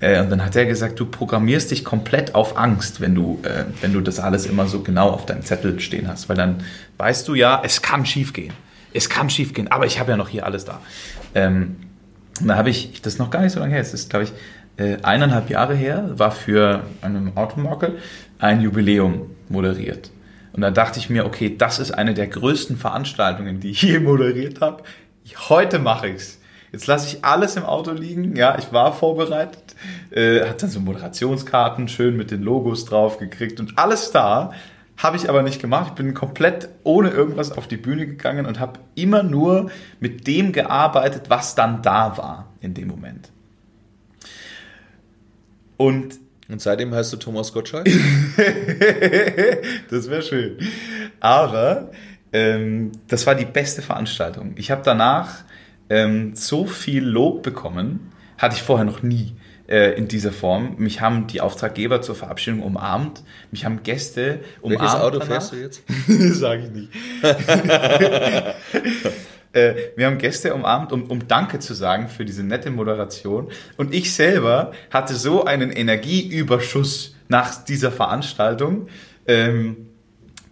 Äh, 0.00 0.20
und 0.20 0.30
dann 0.30 0.44
hat 0.44 0.56
er 0.56 0.66
gesagt, 0.66 0.98
du 1.00 1.06
programmierst 1.06 1.70
dich 1.70 1.84
komplett 1.84 2.34
auf 2.34 2.58
Angst, 2.58 3.00
wenn 3.00 3.14
du, 3.14 3.38
äh, 3.42 3.64
wenn 3.80 3.92
du 3.92 4.00
das 4.00 4.18
alles 4.18 4.46
immer 4.46 4.66
so 4.66 4.80
genau 4.80 5.10
auf 5.10 5.26
deinem 5.26 5.42
Zettel 5.42 5.78
stehen 5.80 6.08
hast, 6.08 6.28
weil 6.28 6.36
dann 6.36 6.62
weißt 6.98 7.26
du 7.28 7.34
ja, 7.34 7.62
es 7.64 7.80
kann 7.82 8.04
schief 8.04 8.32
gehen. 8.32 8.52
Es 8.92 9.08
kann 9.08 9.30
schief 9.30 9.54
gehen, 9.54 9.68
aber 9.68 9.86
ich 9.86 10.00
habe 10.00 10.10
ja 10.10 10.16
noch 10.16 10.28
hier 10.28 10.44
alles 10.44 10.64
da. 10.64 10.80
Ähm, 11.34 11.76
da 12.40 12.56
habe 12.56 12.70
ich, 12.70 13.02
das 13.02 13.14
ist 13.14 13.18
noch 13.18 13.30
gar 13.30 13.42
nicht 13.42 13.52
so 13.52 13.60
lange 13.60 13.72
her, 13.72 13.80
es 13.80 13.94
ist, 13.94 14.10
glaube 14.10 14.24
ich, 14.24 14.32
äh, 14.76 14.96
eineinhalb 15.02 15.50
Jahre 15.50 15.74
her, 15.74 16.10
war 16.14 16.32
für 16.32 16.84
einen 17.02 17.36
Automarke 17.36 17.96
ein 18.38 18.60
Jubiläum 18.60 19.30
moderiert. 19.48 20.10
Und 20.52 20.62
da 20.62 20.70
dachte 20.70 20.98
ich 20.98 21.10
mir, 21.10 21.26
okay, 21.26 21.54
das 21.56 21.78
ist 21.78 21.92
eine 21.92 22.14
der 22.14 22.26
größten 22.26 22.76
Veranstaltungen, 22.76 23.60
die 23.60 23.70
ich 23.70 23.82
je 23.82 23.98
moderiert 24.00 24.60
habe. 24.60 24.82
Heute 25.48 25.78
mache 25.78 26.08
ich's. 26.08 26.38
Jetzt 26.72 26.86
lasse 26.86 27.08
ich 27.08 27.24
alles 27.24 27.56
im 27.56 27.64
Auto 27.64 27.92
liegen. 27.92 28.36
Ja, 28.36 28.56
ich 28.58 28.72
war 28.72 28.92
vorbereitet. 28.92 29.74
Äh, 30.10 30.48
hat 30.48 30.62
dann 30.62 30.70
so 30.70 30.80
Moderationskarten 30.80 31.88
schön 31.88 32.16
mit 32.16 32.30
den 32.30 32.42
Logos 32.42 32.84
drauf 32.84 33.18
gekriegt 33.18 33.60
und 33.60 33.78
alles 33.78 34.12
da. 34.12 34.52
Habe 35.02 35.16
ich 35.16 35.30
aber 35.30 35.42
nicht 35.42 35.62
gemacht. 35.62 35.88
Ich 35.88 35.94
bin 35.94 36.12
komplett 36.12 36.68
ohne 36.84 37.08
irgendwas 37.08 37.52
auf 37.52 37.66
die 37.66 37.78
Bühne 37.78 38.06
gegangen 38.06 38.44
und 38.44 38.60
habe 38.60 38.80
immer 38.94 39.22
nur 39.22 39.70
mit 39.98 40.26
dem 40.26 40.52
gearbeitet, 40.52 41.30
was 41.30 41.54
dann 41.54 41.80
da 41.80 42.18
war 42.18 42.52
in 42.60 42.74
dem 42.74 42.88
Moment. 42.88 43.30
Und 45.78 46.20
Und 46.50 46.60
seitdem 46.60 46.94
heißt 46.94 47.12
du 47.14 47.16
Thomas 47.16 47.52
Gottschalk? 47.52 47.86
das 49.90 50.10
wäre 50.10 50.22
schön. 50.22 50.58
Aber 51.20 51.92
ähm, 52.32 52.92
das 53.08 53.26
war 53.26 53.34
die 53.34 53.46
beste 53.46 53.80
Veranstaltung. 53.80 54.52
Ich 54.56 54.70
habe 54.70 54.82
danach 54.84 55.44
ähm, 55.88 56.34
so 56.34 56.66
viel 56.66 57.04
Lob 57.04 57.42
bekommen, 57.42 58.12
hatte 58.36 58.56
ich 58.56 58.62
vorher 58.62 58.84
noch 58.84 59.02
nie 59.02 59.32
äh, 59.70 59.96
in 59.96 60.08
dieser 60.08 60.32
Form. 60.32 60.74
Mich 60.78 61.00
haben 61.00 61.26
die 61.26 61.40
Auftraggeber 61.40 62.02
zur 62.02 62.14
Verabschiedung 62.14 62.62
umarmt. 62.62 63.22
Mich 63.50 63.64
haben 63.64 63.82
Gäste 63.82 64.40
umarmt. 64.60 64.82
Welches 64.82 64.96
Auto 64.96 65.18
danach. 65.18 65.26
fährst 65.26 65.52
du 65.52 65.56
jetzt? 65.56 65.82
Sag 66.38 66.60
ich 66.60 66.70
nicht. 66.70 66.90
Äh, 69.52 69.74
wir 69.96 70.06
haben 70.06 70.18
Gäste 70.18 70.54
umarmt, 70.54 70.92
um, 70.92 71.10
um 71.10 71.26
Danke 71.26 71.58
zu 71.58 71.74
sagen 71.74 72.06
für 72.06 72.24
diese 72.24 72.44
nette 72.44 72.70
Moderation. 72.70 73.50
Und 73.76 73.92
ich 73.92 74.14
selber 74.14 74.70
hatte 74.92 75.16
so 75.16 75.44
einen 75.44 75.72
Energieüberschuss 75.72 77.16
nach 77.26 77.64
dieser 77.64 77.90
Veranstaltung, 77.90 78.86
ähm, 79.26 79.88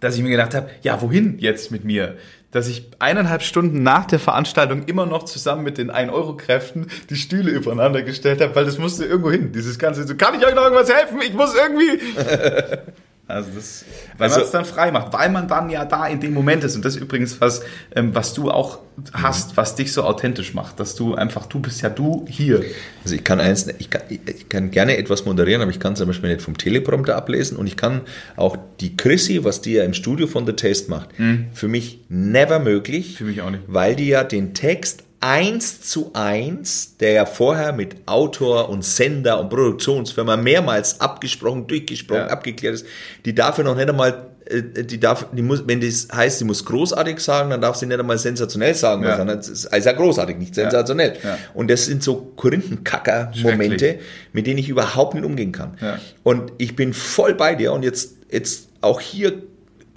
dass 0.01 0.17
ich 0.17 0.21
mir 0.21 0.31
gedacht 0.31 0.53
habe, 0.53 0.69
ja, 0.81 1.01
wohin 1.01 1.39
jetzt 1.39 1.71
mit 1.71 1.85
mir? 1.85 2.17
Dass 2.51 2.67
ich 2.67 2.89
eineinhalb 2.99 3.43
Stunden 3.43 3.83
nach 3.83 4.05
der 4.05 4.19
Veranstaltung 4.19 4.83
immer 4.85 5.05
noch 5.05 5.23
zusammen 5.23 5.63
mit 5.63 5.77
den 5.77 5.91
1-Euro-Kräften 5.91 6.87
die 7.09 7.15
Stühle 7.15 7.51
übereinander 7.51 8.01
gestellt 8.01 8.41
habe, 8.41 8.55
weil 8.55 8.65
das 8.65 8.77
musste 8.77 9.05
irgendwo 9.05 9.31
hin. 9.31 9.51
Dieses 9.51 9.77
ganze, 9.77 10.07
so, 10.07 10.15
kann 10.15 10.33
ich 10.39 10.45
euch 10.45 10.55
noch 10.55 10.63
irgendwas 10.63 10.91
helfen? 10.91 11.19
Ich 11.21 11.33
muss 11.33 11.53
irgendwie... 11.55 11.99
Also 13.29 13.49
das, 13.55 13.85
weil 14.17 14.25
Also- 14.25 14.37
man 14.39 14.45
es 14.45 14.51
dann 14.51 14.65
frei 14.65 14.91
macht, 14.91 15.13
weil 15.13 15.29
man 15.29 15.47
dann 15.47 15.69
ja 15.69 15.85
da 15.85 16.07
in 16.07 16.19
dem 16.19 16.33
Moment 16.33 16.63
ist. 16.63 16.75
Und 16.75 16.83
das 16.83 16.95
ist 16.95 17.01
übrigens 17.01 17.39
was, 17.39 17.61
ähm, 17.95 18.13
was 18.15 18.33
du 18.33 18.49
auch 18.51 18.79
hast, 19.13 19.55
was 19.55 19.75
dich 19.75 19.93
so 19.93 20.03
authentisch 20.03 20.53
macht, 20.53 20.79
dass 20.79 20.95
du 20.95 21.15
einfach, 21.15 21.45
du 21.45 21.59
bist 21.59 21.81
ja 21.81 21.89
du 21.89 22.25
hier. 22.27 22.63
Also 23.03 23.15
ich 23.15 23.23
kann 23.23 23.39
eins, 23.39 23.67
ich 23.77 23.89
kann, 23.89 24.01
ich 24.09 24.49
kann 24.49 24.71
gerne 24.71 24.97
etwas 24.97 25.25
moderieren, 25.25 25.61
aber 25.61 25.71
ich 25.71 25.79
kann 25.79 25.95
zum 25.95 26.07
Beispiel 26.07 26.29
nicht 26.29 26.41
vom 26.41 26.57
Teleprompter 26.57 27.15
ablesen 27.15 27.55
und 27.55 27.67
ich 27.67 27.77
kann 27.77 28.01
auch 28.35 28.57
die 28.81 28.97
Chrissy, 28.97 29.43
was 29.43 29.61
die 29.61 29.73
ja 29.73 29.83
im 29.83 29.93
Studio 29.93 30.27
von 30.27 30.45
The 30.45 30.53
Taste 30.53 30.89
macht, 30.89 31.09
für 31.53 31.67
mich 31.67 31.99
never 32.09 32.59
möglich. 32.59 33.11
Mhm. 33.13 33.15
Für 33.17 33.23
mich 33.25 33.41
auch 33.41 33.51
nicht. 33.51 33.63
Weil 33.67 33.95
die 33.95 34.07
ja 34.07 34.23
den 34.23 34.53
Text 34.53 35.03
eins 35.21 35.81
zu 35.81 36.11
eins, 36.13 36.95
der 36.97 37.11
ja 37.11 37.25
vorher 37.25 37.73
mit 37.73 37.95
Autor 38.07 38.69
und 38.69 38.85
Sender 38.85 39.39
und 39.39 39.49
Produktionsfirma 39.49 40.37
mehrmals 40.37 41.01
abgesprochen, 41.01 41.67
durchgesprochen, 41.67 42.21
Ja. 42.21 42.27
abgeklärt 42.27 42.75
ist, 42.75 42.85
die 43.25 43.35
dafür 43.35 43.65
noch 43.65 43.75
nicht 43.75 43.89
einmal, 43.89 44.27
äh, 44.45 44.83
die 44.83 44.97
darf, 44.99 45.27
die 45.33 45.41
muss, 45.41 45.67
wenn 45.67 45.81
das 45.81 46.07
heißt, 46.13 46.39
sie 46.39 46.45
muss 46.45 46.63
großartig 46.63 47.19
sagen, 47.19 47.49
dann 47.49 47.59
darf 47.59 47.75
sie 47.75 47.85
nicht 47.85 47.99
einmal 47.99 48.17
sensationell 48.17 48.73
sagen, 48.75 49.03
Ja. 49.03 49.17
sondern 49.17 49.39
es 49.39 49.49
ist 49.49 49.67
also 49.67 49.91
großartig, 49.91 50.37
nicht 50.37 50.55
sensationell. 50.55 51.17
Ja. 51.21 51.37
Und 51.53 51.69
das 51.69 51.85
sind 51.85 52.01
so 52.01 52.31
Korinthenkacker-Momente, 52.37 53.99
mit 54.33 54.47
denen 54.47 54.57
ich 54.59 54.69
überhaupt 54.69 55.15
nicht 55.15 55.25
umgehen 55.25 55.51
kann. 55.51 55.77
Ja. 55.81 55.99
Und 56.23 56.53
ich 56.57 56.75
bin 56.75 56.93
voll 56.93 57.33
bei 57.33 57.55
dir 57.55 57.73
und 57.73 57.83
jetzt, 57.83 58.13
jetzt 58.31 58.69
auch 58.81 59.01
hier 59.01 59.33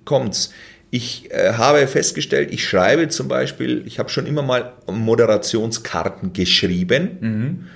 kommt's. 0.05 0.51
Ich 0.95 1.31
äh, 1.33 1.55
habe 1.55 1.87
festgestellt, 1.87 2.53
ich 2.53 2.69
schreibe 2.69 3.09
zum 3.09 3.27
Beispiel, 3.27 3.83
ich 3.87 3.99
habe 3.99 4.11
schon 4.11 4.27
immer 4.27 4.43
mal 4.43 4.75
Moderationskarten 4.87 6.35
geschrieben, 6.35 7.17
Mhm. 7.21 7.67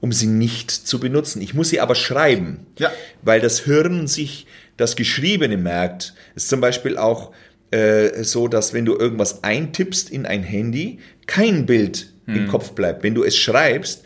um 0.00 0.10
sie 0.10 0.26
nicht 0.26 0.72
zu 0.72 0.98
benutzen. 0.98 1.40
Ich 1.40 1.54
muss 1.54 1.68
sie 1.68 1.78
aber 1.80 1.94
schreiben, 1.94 2.66
Ja. 2.80 2.90
weil 3.22 3.40
das 3.40 3.60
Hirn 3.60 4.08
sich 4.08 4.46
das 4.76 4.96
Geschriebene 4.96 5.56
merkt. 5.56 6.14
Es 6.34 6.42
ist 6.44 6.48
zum 6.50 6.60
Beispiel 6.60 6.98
auch 6.98 7.30
äh, 7.70 8.22
so, 8.24 8.46
dass 8.48 8.72
wenn 8.72 8.84
du 8.84 8.96
irgendwas 8.96 9.42
eintippst 9.44 10.10
in 10.10 10.26
ein 10.26 10.42
Handy, 10.42 10.98
kein 11.26 11.66
Bild 11.66 12.08
Mhm. 12.26 12.36
im 12.36 12.48
Kopf 12.48 12.72
bleibt. 12.72 13.02
Wenn 13.04 13.14
du 13.14 13.22
es 13.24 13.36
schreibst, 13.36 14.04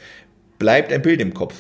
bleibt 0.58 0.92
ein 0.92 1.00
Bild 1.02 1.20
im 1.22 1.32
Kopf. 1.34 1.54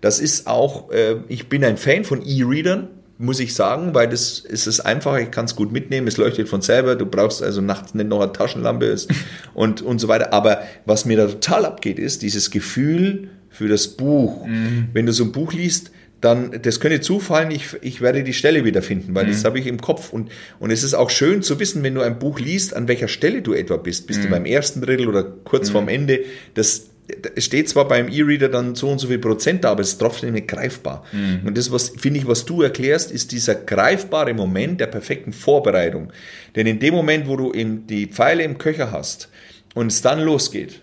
Das 0.00 0.18
ist 0.20 0.46
auch, 0.48 0.90
äh, 0.90 1.16
ich 1.28 1.48
bin 1.48 1.64
ein 1.64 1.76
Fan 1.76 2.02
von 2.04 2.20
E-Readern, 2.24 2.88
muss 3.18 3.40
ich 3.40 3.54
sagen, 3.54 3.94
weil 3.94 4.08
das 4.08 4.38
ist 4.38 4.68
es 4.68 4.80
einfach, 4.80 5.18
ich 5.18 5.30
kann 5.30 5.44
es 5.44 5.56
gut 5.56 5.72
mitnehmen, 5.72 6.06
es 6.06 6.16
leuchtet 6.16 6.48
von 6.48 6.62
selber, 6.62 6.94
du 6.94 7.04
brauchst 7.04 7.42
also 7.42 7.60
nachts 7.60 7.94
nicht 7.94 8.08
noch 8.08 8.20
eine 8.20 8.32
Taschenlampe 8.32 8.96
und, 9.54 9.82
und 9.82 9.98
so 9.98 10.08
weiter. 10.08 10.32
Aber 10.32 10.62
was 10.86 11.04
mir 11.04 11.16
da 11.16 11.26
total 11.26 11.66
abgeht, 11.66 11.98
ist 11.98 12.22
dieses 12.22 12.50
Gefühl 12.50 13.28
für 13.50 13.68
das 13.68 13.88
Buch. 13.88 14.46
Wenn 14.92 15.06
du 15.06 15.12
so 15.12 15.24
ein 15.24 15.32
Buch 15.32 15.52
liest, 15.52 15.90
dann, 16.20 16.50
das 16.62 16.80
könnte 16.80 17.00
zufallen, 17.00 17.50
ich, 17.50 17.76
ich 17.80 18.00
werde 18.00 18.24
die 18.24 18.32
Stelle 18.32 18.64
wiederfinden, 18.64 19.14
weil 19.14 19.26
das 19.26 19.44
habe 19.44 19.58
ich 19.58 19.66
im 19.66 19.80
Kopf. 19.80 20.12
Und, 20.12 20.30
und 20.58 20.70
es 20.70 20.82
ist 20.82 20.94
auch 20.94 21.10
schön 21.10 21.42
zu 21.42 21.60
wissen, 21.60 21.82
wenn 21.82 21.94
du 21.94 22.00
ein 22.00 22.18
Buch 22.18 22.40
liest, 22.40 22.74
an 22.74 22.88
welcher 22.88 23.08
Stelle 23.08 23.42
du 23.42 23.52
etwa 23.52 23.76
bist. 23.76 24.06
Bist 24.06 24.24
du 24.24 24.28
beim 24.28 24.44
ersten 24.44 24.80
Drittel 24.80 25.08
oder 25.08 25.22
kurz 25.22 25.70
vorm 25.70 25.88
Ende? 25.88 26.20
Das, 26.54 26.88
steht 27.38 27.68
zwar 27.68 27.88
beim 27.88 28.08
E-Reader 28.08 28.48
dann 28.48 28.74
so 28.74 28.90
und 28.90 28.98
so 28.98 29.08
viel 29.08 29.18
Prozent 29.18 29.64
da, 29.64 29.70
aber 29.70 29.80
es 29.80 29.90
ist 29.90 29.98
trotzdem 29.98 30.34
nicht 30.34 30.48
greifbar. 30.48 31.04
Und 31.46 31.56
das, 31.56 31.72
was, 31.72 31.90
finde 31.90 32.20
ich, 32.20 32.26
was 32.26 32.44
du 32.44 32.62
erklärst, 32.62 33.10
ist 33.10 33.32
dieser 33.32 33.54
greifbare 33.54 34.34
Moment 34.34 34.80
der 34.80 34.88
perfekten 34.88 35.32
Vorbereitung. 35.32 36.12
Denn 36.54 36.66
in 36.66 36.78
dem 36.78 36.94
Moment, 36.94 37.26
wo 37.26 37.36
du 37.36 37.50
in 37.50 37.86
die 37.86 38.06
Pfeile 38.06 38.42
im 38.42 38.58
Köcher 38.58 38.92
hast 38.92 39.30
und 39.74 39.86
es 39.88 40.02
dann 40.02 40.20
losgeht, 40.20 40.82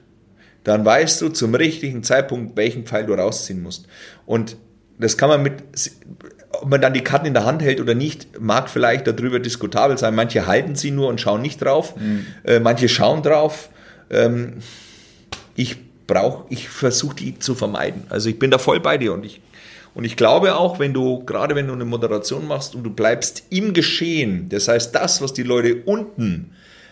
dann 0.63 0.83
weißt 0.83 1.21
du 1.21 1.29
zum 1.29 1.53
richtigen 1.53 2.01
Zeitpunkt, 2.01 2.57
welchen 2.57 2.85
Pfeil 2.85 3.05
du 3.05 3.13
rausziehen 3.13 3.61
musst. 3.61 3.87
Und 4.25 4.57
das 4.97 5.17
kann 5.17 5.29
man 5.29 5.43
mit, 5.43 5.53
ob 6.51 6.69
man 6.69 6.81
dann 6.81 6.93
die 6.93 7.03
Karten 7.03 7.27
in 7.27 7.33
der 7.33 7.45
Hand 7.45 7.61
hält 7.61 7.79
oder 7.79 7.93
nicht, 7.93 8.39
mag 8.39 8.69
vielleicht 8.69 9.05
darüber 9.05 9.39
diskutabel 9.39 9.97
sein. 9.97 10.15
Manche 10.15 10.47
halten 10.47 10.75
sie 10.75 10.89
nur 10.89 11.09
und 11.09 11.21
schauen 11.21 11.41
nicht 11.43 11.61
drauf, 11.61 11.93
äh, 12.45 12.59
manche 12.59 12.89
schauen 12.89 13.21
drauf. 13.21 13.69
ähm, 14.09 14.53
ich 15.55 15.77
brauche, 16.07 16.45
ich 16.49 16.69
versuche 16.69 17.15
die 17.15 17.39
zu 17.39 17.55
vermeiden. 17.55 18.03
Also 18.09 18.29
ich 18.29 18.39
bin 18.39 18.51
da 18.51 18.57
voll 18.57 18.79
bei 18.79 18.97
dir 18.97 19.13
und 19.13 19.25
ich 19.25 19.41
und 19.95 20.03
ich 20.03 20.17
glaube 20.17 20.55
auch, 20.55 20.77
wenn 20.77 20.93
du, 20.93 21.23
gerade 21.23 21.55
wenn 21.55 21.67
du 21.67 21.73
eine 21.73 21.85
Moderation 21.85 22.47
machst 22.47 22.75
und 22.75 22.83
du 22.83 22.89
bleibst 22.89 23.43
im 23.49 23.73
Geschehen, 23.73 24.49
das 24.49 24.67
heißt, 24.67 24.93
das, 24.93 25.21
was 25.21 25.31
die 25.31 25.43
Leute 25.43 25.83
unten 25.85 26.51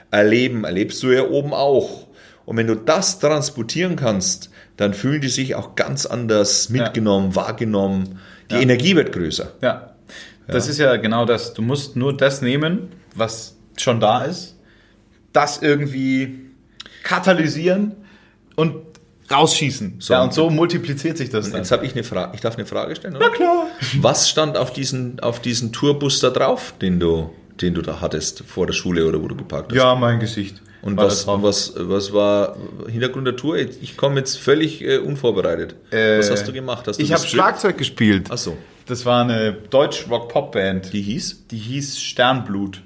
erleben, 0.10 0.64
erlebst 0.64 1.04
du 1.04 1.12
ja 1.12 1.28
oben 1.28 1.54
auch. 1.54 2.08
Und 2.46 2.56
wenn 2.56 2.68
du 2.68 2.76
das 2.76 3.20
transportieren 3.20 3.98
kannst, 3.98 4.52
dann 4.78 4.94
fühlen 4.94 5.20
die 5.20 5.28
sich 5.28 5.56
auch 5.56 5.76
ganz 5.76 6.06
anders 6.06 6.70
mitgenommen, 6.70 7.32
ja. 7.32 7.36
wahrgenommen. 7.36 8.20
Die 8.50 8.56
ja. 8.56 8.62
Energie 8.62 8.96
wird 8.96 9.12
größer. 9.12 9.52
Ja. 9.62 9.96
Das 10.48 10.66
ja. 10.68 10.72
ist 10.72 10.78
ja 10.78 10.96
genau 10.96 11.26
das. 11.26 11.54
Du 11.54 11.62
musst 11.62 11.98
nur 11.98 12.16
das 12.16 12.42
nehmen, 12.42 12.90
was 13.16 13.58
schon 13.76 14.00
da 14.00 14.24
ist, 14.24 14.56
das 15.34 15.62
irgendwie 15.62 16.40
katalysieren 17.04 17.94
und 18.56 18.76
rausschießen. 19.34 19.96
So, 20.00 20.14
ja, 20.14 20.24
und 20.24 20.34
so 20.34 20.50
multipliziert 20.50 21.18
sich 21.18 21.30
das 21.30 21.50
dann. 21.50 21.60
Jetzt 21.60 21.72
habe 21.72 21.86
ich 21.86 21.94
eine 21.94 22.04
Frage. 22.04 22.32
Ich 22.36 22.42
darf 22.42 22.56
eine 22.56 22.66
Frage 22.66 22.96
stellen, 22.96 23.16
oder? 23.16 23.28
Na 23.30 23.36
klar. 23.36 23.68
Was 24.00 24.30
stand 24.30 24.58
auf 24.58 24.72
diesen, 24.72 25.20
auf 25.20 25.42
diesen 25.42 25.72
Tourbus 25.72 26.20
da 26.20 26.30
drauf, 26.30 26.74
den 26.82 27.00
du, 27.00 27.30
den 27.62 27.74
du 27.74 27.82
da 27.82 28.02
hattest 28.02 28.44
vor 28.46 28.68
der 28.68 28.74
Schule 28.74 29.06
oder 29.08 29.22
wo 29.22 29.28
du 29.28 29.36
geparkt 29.36 29.72
hast? 29.72 29.78
Ja, 29.78 29.96
mein 29.96 30.20
Gesicht. 30.20 30.62
Und 30.82 30.98
was, 30.98 31.26
was, 31.28 31.74
was 31.78 32.12
war 32.12 32.58
Hintergrund 32.90 33.26
der 33.26 33.38
Tour? 33.38 33.56
Ich 33.56 33.96
komme 33.96 34.18
jetzt 34.18 34.38
völlig 34.38 34.82
äh, 34.82 34.98
unvorbereitet. 34.98 35.76
Äh, 35.92 36.20
was 36.20 36.30
hast 36.30 36.46
du 36.46 36.52
gemacht? 36.52 36.86
Hast 36.88 37.00
du 37.00 37.04
ich 37.04 37.14
habe 37.14 37.26
Schlagzeug 37.26 37.78
gespielt. 37.78 38.28
Ach 38.30 38.38
so. 38.38 38.58
Das 38.86 39.06
war 39.06 39.24
eine 39.24 39.54
Deutsch-Rock-Pop-Band. 39.54 40.92
Die 40.92 41.02
hieß? 41.02 41.48
Die 41.52 41.58
hieß 41.58 42.02
Sternblut. 42.02 42.82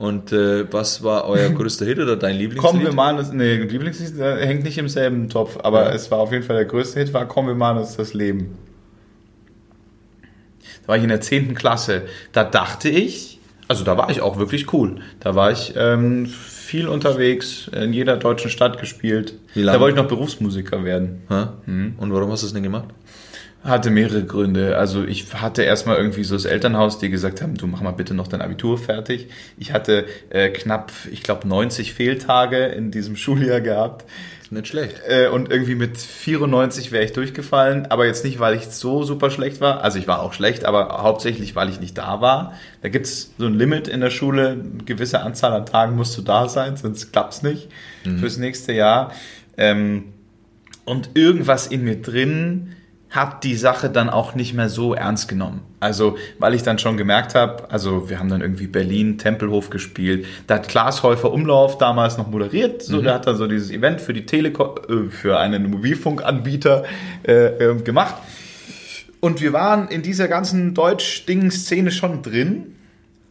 Und 0.00 0.32
äh, 0.32 0.64
was 0.72 1.02
war 1.02 1.26
euer 1.26 1.50
größter 1.54 1.84
Hit 1.84 1.98
oder 1.98 2.16
dein 2.16 2.34
Lieblingslied? 2.34 2.70
Kommen 2.70 2.82
wir 2.82 2.94
mal, 2.94 3.22
nee, 3.34 3.56
Lieblingslied 3.56 4.18
hängt 4.18 4.64
nicht 4.64 4.78
im 4.78 4.88
selben 4.88 5.28
Topf, 5.28 5.58
aber 5.62 5.90
ja. 5.90 5.94
es 5.94 6.10
war 6.10 6.20
auf 6.20 6.32
jeden 6.32 6.42
Fall 6.42 6.56
der 6.56 6.64
größte 6.64 7.00
Hit, 7.00 7.12
war 7.12 7.28
Kommen 7.28 7.48
wir 7.48 7.54
mal 7.54 7.76
uns 7.76 7.96
das 7.98 8.14
Leben. 8.14 8.56
Da 10.80 10.88
war 10.88 10.96
ich 10.96 11.02
in 11.02 11.10
der 11.10 11.20
10. 11.20 11.54
Klasse. 11.54 12.04
Da 12.32 12.44
dachte 12.44 12.88
ich, 12.88 13.40
also 13.68 13.84
da 13.84 13.98
war 13.98 14.08
ich 14.08 14.22
auch 14.22 14.38
wirklich 14.38 14.72
cool. 14.72 15.02
Da 15.20 15.34
war 15.34 15.52
ich 15.52 15.74
ähm, 15.76 16.24
viel 16.24 16.88
unterwegs, 16.88 17.70
in 17.70 17.92
jeder 17.92 18.16
deutschen 18.16 18.50
Stadt 18.50 18.80
gespielt. 18.80 19.34
Wie 19.52 19.60
lange? 19.60 19.76
Da 19.76 19.82
wollte 19.82 19.98
ich 19.98 20.02
noch 20.02 20.08
Berufsmusiker 20.08 20.82
werden. 20.82 21.24
Mhm. 21.66 21.96
Und 21.98 22.10
warum 22.10 22.30
hast 22.30 22.42
du 22.42 22.46
das 22.46 22.54
denn 22.54 22.62
gemacht? 22.62 22.88
Hatte 23.62 23.90
mehrere 23.90 24.24
Gründe. 24.24 24.78
Also 24.78 25.04
ich 25.04 25.34
hatte 25.34 25.62
erstmal 25.62 25.96
irgendwie 25.96 26.24
so 26.24 26.34
das 26.34 26.46
Elternhaus, 26.46 26.98
die 26.98 27.10
gesagt 27.10 27.42
haben, 27.42 27.56
du 27.56 27.66
mach 27.66 27.82
mal 27.82 27.90
bitte 27.90 28.14
noch 28.14 28.26
dein 28.26 28.40
Abitur 28.40 28.78
fertig. 28.78 29.28
Ich 29.58 29.74
hatte 29.74 30.06
äh, 30.30 30.48
knapp, 30.48 30.92
ich 31.10 31.22
glaube, 31.22 31.46
90 31.46 31.92
Fehltage 31.92 32.66
in 32.66 32.90
diesem 32.90 33.16
Schuljahr 33.16 33.60
gehabt. 33.60 34.06
Nicht 34.52 34.66
schlecht. 34.66 35.02
Äh, 35.06 35.28
und 35.28 35.50
irgendwie 35.50 35.74
mit 35.74 35.98
94 35.98 36.90
wäre 36.90 37.04
ich 37.04 37.12
durchgefallen, 37.12 37.86
aber 37.86 38.06
jetzt 38.06 38.24
nicht, 38.24 38.40
weil 38.40 38.56
ich 38.56 38.66
so 38.66 39.04
super 39.04 39.30
schlecht 39.30 39.60
war. 39.60 39.84
Also 39.84 39.98
ich 39.98 40.08
war 40.08 40.22
auch 40.22 40.32
schlecht, 40.32 40.64
aber 40.64 41.02
hauptsächlich, 41.02 41.54
weil 41.54 41.68
ich 41.68 41.80
nicht 41.80 41.98
da 41.98 42.20
war. 42.20 42.54
Da 42.82 42.88
gibt's 42.88 43.32
so 43.38 43.46
ein 43.46 43.54
Limit 43.54 43.86
in 43.88 44.00
der 44.00 44.10
Schule, 44.10 44.52
eine 44.52 44.84
gewisse 44.84 45.20
Anzahl 45.20 45.52
an 45.52 45.66
Tagen 45.66 45.94
musst 45.94 46.18
du 46.18 46.22
da 46.22 46.48
sein, 46.48 46.76
sonst 46.76 47.12
klappt's 47.12 47.42
nicht 47.42 47.68
mhm. 48.04 48.18
fürs 48.18 48.38
nächste 48.38 48.72
Jahr. 48.72 49.12
Ähm, 49.56 50.14
und 50.84 51.10
irgendwas 51.14 51.68
in 51.68 51.84
mir 51.84 52.02
drin 52.02 52.74
hat 53.10 53.42
die 53.42 53.56
Sache 53.56 53.90
dann 53.90 54.08
auch 54.08 54.34
nicht 54.34 54.54
mehr 54.54 54.68
so 54.68 54.94
ernst 54.94 55.28
genommen. 55.28 55.62
Also, 55.80 56.16
weil 56.38 56.54
ich 56.54 56.62
dann 56.62 56.78
schon 56.78 56.96
gemerkt 56.96 57.34
habe, 57.34 57.70
also 57.70 58.08
wir 58.08 58.18
haben 58.20 58.28
dann 58.28 58.40
irgendwie 58.40 58.68
Berlin, 58.68 59.18
Tempelhof 59.18 59.70
gespielt. 59.70 60.26
Da 60.46 60.56
hat 60.56 60.68
Klaas 60.68 61.02
Häufer 61.02 61.32
Umlauf 61.32 61.76
damals 61.78 62.18
noch 62.18 62.28
moderiert. 62.28 62.82
So, 62.82 62.98
mhm. 62.98 63.04
der 63.04 63.14
hat 63.14 63.26
dann 63.26 63.36
so 63.36 63.48
dieses 63.48 63.70
Event 63.70 64.00
für 64.00 64.12
die 64.12 64.26
Telekom, 64.26 64.76
äh, 64.88 65.10
für 65.10 65.38
einen 65.38 65.70
Mobilfunkanbieter 65.70 66.84
äh, 67.26 67.32
äh, 67.32 67.74
gemacht. 67.82 68.14
Und 69.18 69.40
wir 69.40 69.52
waren 69.52 69.88
in 69.88 70.02
dieser 70.02 70.28
ganzen 70.28 70.74
Deutsch-Ding-Szene 70.74 71.90
schon 71.90 72.22
drin. 72.22 72.76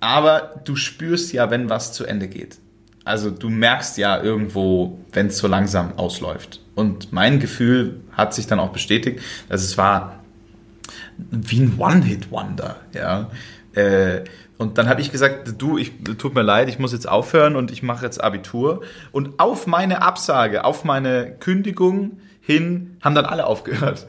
Aber 0.02 0.62
du 0.66 0.76
spürst 0.76 1.34
ja, 1.34 1.52
wenn 1.52 1.70
was 1.70 1.94
zu 1.94 2.06
Ende 2.06 2.28
geht. 2.28 2.58
Also 3.06 3.32
du 3.32 3.50
merkst 3.50 3.98
ja 3.98 4.22
irgendwo, 4.22 5.00
wenn 5.12 5.28
es 5.28 5.38
so 5.38 5.48
langsam 5.48 5.98
ausläuft. 5.98 6.62
Und 6.76 7.12
mein 7.12 7.40
Gefühl 7.40 8.02
hat 8.12 8.34
sich 8.34 8.48
dann 8.48 8.60
auch 8.60 8.70
bestätigt, 8.70 9.20
dass 9.48 9.64
es 9.64 9.78
war 9.78 10.20
wie 11.18 11.60
ein 11.60 11.76
One-Hit-Wonder. 11.78 12.78
Ja. 12.94 13.30
Äh, 13.74 14.24
und 14.58 14.78
dann 14.78 14.90
habe 14.90 15.00
ich 15.00 15.12
gesagt, 15.12 15.56
du, 15.58 15.78
ich 15.78 15.94
tut 16.18 16.36
mir 16.36 16.42
leid, 16.42 16.68
ich 16.68 16.80
muss 16.80 16.92
jetzt 16.92 17.08
aufhören 17.08 17.56
und 17.56 17.72
ich 17.72 17.82
mache 17.82 18.06
jetzt 18.06 18.22
Abitur. 18.22 18.82
Und 19.12 19.40
auf 19.40 19.68
meine 19.68 20.02
Absage, 20.02 20.66
auf 20.66 20.84
meine 20.84 21.32
Kündigung 21.40 22.20
hin 22.42 22.98
haben 23.02 23.16
dann 23.16 23.26
alle 23.26 23.46
aufgehört. 23.46 24.08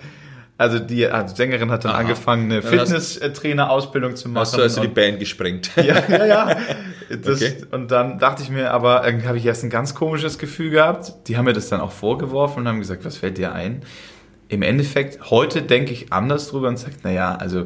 Also 0.60 0.78
die 0.78 1.06
also 1.06 1.34
Sängerin 1.34 1.70
hat 1.70 1.86
dann 1.86 1.92
Aha. 1.92 2.00
angefangen, 2.00 2.52
eine 2.52 2.60
Fitnesstrainer-Ausbildung 2.60 4.14
zu 4.14 4.28
machen. 4.28 4.42
Hast 4.42 4.58
du 4.58 4.60
also 4.60 4.82
die 4.82 4.88
Band 4.88 5.18
gesprengt? 5.18 5.70
Ja, 5.76 6.02
ja, 6.06 6.26
ja. 6.26 6.56
Das, 7.08 7.40
okay. 7.40 7.64
Und 7.70 7.90
dann 7.90 8.18
dachte 8.18 8.42
ich 8.42 8.50
mir, 8.50 8.70
aber 8.70 9.06
irgendwie 9.06 9.26
habe 9.26 9.38
ich 9.38 9.46
erst 9.46 9.64
ein 9.64 9.70
ganz 9.70 9.94
komisches 9.94 10.36
Gefühl 10.36 10.68
gehabt. 10.68 11.14
Die 11.28 11.38
haben 11.38 11.46
mir 11.46 11.54
das 11.54 11.70
dann 11.70 11.80
auch 11.80 11.92
vorgeworfen 11.92 12.60
und 12.60 12.68
haben 12.68 12.78
gesagt, 12.78 13.06
was 13.06 13.16
fällt 13.16 13.38
dir 13.38 13.54
ein? 13.54 13.84
Im 14.48 14.60
Endeffekt, 14.60 15.30
heute 15.30 15.62
denke 15.62 15.92
ich 15.92 16.12
anders 16.12 16.48
drüber 16.48 16.68
und 16.68 16.78
sage, 16.78 16.96
naja, 17.04 17.36
also 17.36 17.64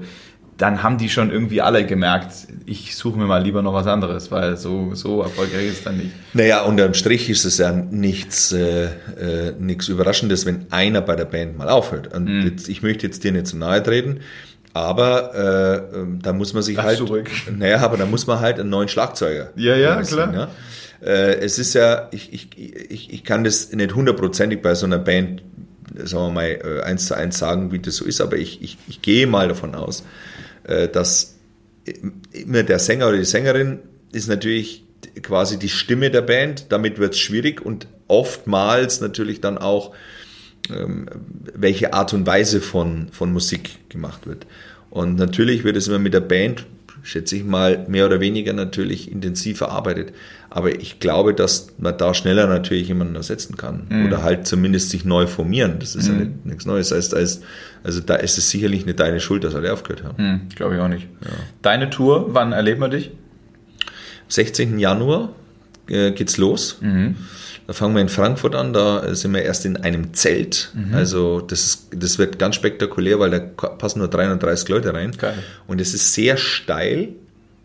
dann 0.56 0.82
haben 0.82 0.98
die 0.98 1.08
schon 1.08 1.30
irgendwie 1.30 1.60
alle 1.60 1.84
gemerkt, 1.84 2.32
ich 2.64 2.94
suche 2.94 3.18
mir 3.18 3.26
mal 3.26 3.42
lieber 3.42 3.62
noch 3.62 3.74
was 3.74 3.86
anderes, 3.86 4.30
weil 4.30 4.56
so, 4.56 4.94
so 4.94 5.22
erfolgreich 5.22 5.66
ist 5.66 5.78
es 5.78 5.84
dann 5.84 5.96
nicht. 5.96 6.10
Naja, 6.32 6.62
unterm 6.62 6.94
Strich 6.94 7.28
ist 7.28 7.44
es 7.44 7.58
ja 7.58 7.72
nichts, 7.72 8.52
äh, 8.52 8.84
äh, 8.84 9.52
nichts 9.58 9.88
Überraschendes, 9.88 10.46
wenn 10.46 10.66
einer 10.70 11.00
bei 11.00 11.16
der 11.16 11.24
Band 11.24 11.58
mal 11.58 11.68
aufhört. 11.68 12.14
Und 12.14 12.26
mm. 12.26 12.46
jetzt, 12.46 12.68
ich 12.68 12.82
möchte 12.82 13.06
jetzt 13.06 13.24
dir 13.24 13.32
nicht 13.32 13.48
zu 13.48 13.56
nahe 13.56 13.82
treten, 13.82 14.20
aber 14.74 15.34
äh, 15.92 15.98
ähm, 15.98 16.20
da 16.22 16.32
muss 16.32 16.52
man 16.52 16.62
sich 16.62 16.76
Lass 16.76 16.86
halt. 16.86 16.98
Zurück. 16.98 17.30
Naja, 17.56 17.78
aber 17.80 17.96
da 17.96 18.06
muss 18.06 18.26
man 18.26 18.40
halt 18.40 18.60
einen 18.60 18.70
neuen 18.70 18.88
Schlagzeuger. 18.88 19.50
Ja, 19.56 19.76
ja, 19.76 20.02
klar. 20.02 20.34
Ja? 20.34 20.48
Äh, 21.04 21.36
es 21.36 21.58
ist 21.58 21.74
ja, 21.74 22.08
ich, 22.12 22.32
ich, 22.32 22.48
ich, 22.56 23.12
ich 23.12 23.24
kann 23.24 23.44
das 23.44 23.72
nicht 23.72 23.94
hundertprozentig 23.94 24.62
bei 24.62 24.74
so 24.74 24.86
einer 24.86 24.98
Band, 24.98 25.42
sagen 25.96 26.26
wir 26.26 26.30
mal, 26.30 26.44
äh, 26.46 26.82
eins 26.82 27.06
zu 27.06 27.14
eins 27.16 27.38
sagen, 27.38 27.72
wie 27.72 27.78
das 27.78 27.96
so 27.96 28.04
ist, 28.04 28.20
aber 28.20 28.36
ich, 28.36 28.62
ich, 28.62 28.78
ich 28.88 29.02
gehe 29.02 29.26
mal 29.26 29.48
davon 29.48 29.74
aus, 29.74 30.04
dass 30.64 31.36
immer 32.32 32.62
der 32.62 32.78
Sänger 32.78 33.08
oder 33.08 33.18
die 33.18 33.24
Sängerin 33.24 33.80
ist 34.12 34.28
natürlich 34.28 34.84
quasi 35.22 35.58
die 35.58 35.68
Stimme 35.68 36.10
der 36.10 36.22
Band, 36.22 36.66
damit 36.70 36.98
wird 36.98 37.14
es 37.14 37.20
schwierig 37.20 37.60
und 37.64 37.86
oftmals 38.08 39.00
natürlich 39.00 39.40
dann 39.40 39.58
auch, 39.58 39.94
ähm, 40.70 41.06
welche 41.54 41.92
Art 41.92 42.14
und 42.14 42.26
Weise 42.26 42.60
von, 42.60 43.08
von 43.12 43.32
Musik 43.32 43.88
gemacht 43.90 44.26
wird. 44.26 44.46
Und 44.90 45.16
natürlich 45.16 45.64
wird 45.64 45.76
es 45.76 45.88
immer 45.88 45.98
mit 45.98 46.14
der 46.14 46.20
Band 46.20 46.66
schätze 47.04 47.36
ich 47.36 47.44
mal, 47.44 47.84
mehr 47.86 48.06
oder 48.06 48.18
weniger 48.18 48.52
natürlich 48.52 49.12
intensiv 49.12 49.58
verarbeitet. 49.58 50.12
Aber 50.50 50.74
ich 50.74 51.00
glaube, 51.00 51.34
dass 51.34 51.68
man 51.78 51.96
da 51.98 52.14
schneller 52.14 52.46
natürlich 52.46 52.88
jemanden 52.88 53.14
ersetzen 53.14 53.56
kann. 53.56 53.86
Mhm. 53.88 54.06
Oder 54.06 54.22
halt 54.22 54.46
zumindest 54.46 54.90
sich 54.90 55.04
neu 55.04 55.26
formieren. 55.26 55.78
Das 55.78 55.94
ist 55.94 56.08
mhm. 56.08 56.18
ja 56.18 56.24
nicht, 56.24 56.46
nichts 56.46 56.66
Neues. 56.66 56.88
Das 56.88 57.12
heißt, 57.12 57.42
also 57.82 58.00
da 58.00 58.14
ist 58.16 58.38
es 58.38 58.50
sicherlich 58.50 58.86
nicht 58.86 58.98
deine 58.98 59.20
Schuld, 59.20 59.44
dass 59.44 59.54
alle 59.54 59.72
aufgehört 59.72 60.04
haben. 60.04 60.22
Mhm, 60.22 60.40
glaube 60.54 60.76
ich 60.76 60.80
auch 60.80 60.88
nicht. 60.88 61.06
Ja. 61.22 61.30
Deine 61.62 61.90
Tour, 61.90 62.34
wann 62.34 62.52
erleben 62.52 62.80
wir 62.80 62.88
dich? 62.88 63.10
16. 64.28 64.78
Januar 64.78 65.30
äh, 65.88 66.12
geht's 66.12 66.38
los. 66.38 66.78
Mhm. 66.80 67.16
Da 67.66 67.72
fangen 67.72 67.94
wir 67.94 68.02
in 68.02 68.10
Frankfurt 68.10 68.54
an, 68.54 68.72
da 68.72 69.14
sind 69.14 69.32
wir 69.32 69.42
erst 69.42 69.64
in 69.64 69.78
einem 69.78 70.12
Zelt. 70.12 70.70
Mhm. 70.74 70.94
Also 70.94 71.40
das, 71.40 71.64
ist, 71.64 71.88
das 71.96 72.18
wird 72.18 72.38
ganz 72.38 72.56
spektakulär, 72.56 73.18
weil 73.18 73.30
da 73.30 73.38
passen 73.38 74.00
nur 74.00 74.08
330 74.08 74.68
Leute 74.68 74.92
rein. 74.92 75.12
Geil. 75.12 75.38
Und 75.66 75.80
es 75.80 75.94
ist 75.94 76.12
sehr 76.12 76.36
steil, 76.36 77.10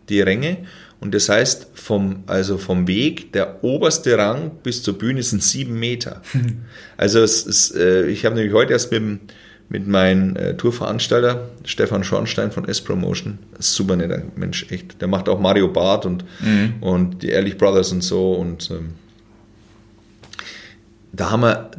die 0.08 0.22
Ränge. 0.22 0.58
Und 1.00 1.14
das 1.14 1.28
heißt, 1.28 1.68
vom, 1.74 2.24
also 2.26 2.58
vom 2.58 2.86
Weg, 2.86 3.32
der 3.32 3.64
oberste 3.64 4.16
Rang 4.16 4.52
bis 4.62 4.82
zur 4.82 4.98
Bühne 4.98 5.22
sind 5.22 5.42
sieben 5.42 5.78
Meter. 5.78 6.22
also 6.96 7.20
es 7.20 7.42
ist, 7.42 7.74
äh, 7.74 8.06
ich 8.06 8.24
habe 8.24 8.34
nämlich 8.34 8.52
heute 8.52 8.72
erst 8.72 8.92
mit, 8.92 9.20
mit 9.70 9.86
meinem 9.86 10.36
äh, 10.36 10.54
Tourveranstalter, 10.54 11.48
Stefan 11.64 12.04
Schornstein 12.04 12.52
von 12.52 12.68
S-Promotion, 12.68 13.38
super 13.58 13.96
netter 13.96 14.22
Mensch, 14.36 14.66
echt. 14.70 15.00
Der 15.00 15.08
macht 15.08 15.28
auch 15.28 15.40
Mario 15.40 15.68
Barth 15.68 16.04
und, 16.04 16.24
mhm. 16.40 16.74
und 16.80 17.22
die 17.22 17.28
Ehrlich 17.28 17.56
Brothers 17.56 17.92
und 17.92 18.02
so. 18.02 18.34
Und 18.34 18.70
ähm, 18.70 18.94
da 21.12 21.30
haben 21.30 21.42
wir 21.42 21.70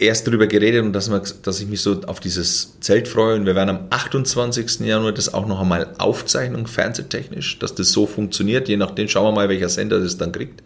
erst 0.00 0.26
darüber 0.26 0.46
geredet 0.46 0.82
und 0.82 0.92
dass, 0.92 1.10
wir, 1.10 1.22
dass 1.42 1.60
ich 1.60 1.66
mich 1.66 1.80
so 1.80 2.00
auf 2.06 2.20
dieses 2.20 2.78
Zelt 2.80 3.08
freue. 3.08 3.36
Und 3.36 3.46
wir 3.46 3.54
werden 3.54 3.70
am 3.70 3.86
28. 3.90 4.80
Januar 4.80 5.12
das 5.12 5.32
auch 5.32 5.46
noch 5.46 5.60
einmal 5.60 5.88
Aufzeichnung, 5.98 6.66
fernsehtechnisch, 6.66 7.58
dass 7.58 7.74
das 7.74 7.92
so 7.92 8.06
funktioniert. 8.06 8.68
Je 8.68 8.76
nachdem 8.76 9.08
schauen 9.08 9.26
wir 9.26 9.32
mal, 9.32 9.48
welcher 9.48 9.68
Sender 9.68 10.00
das 10.00 10.18
dann 10.18 10.32
kriegt. 10.32 10.62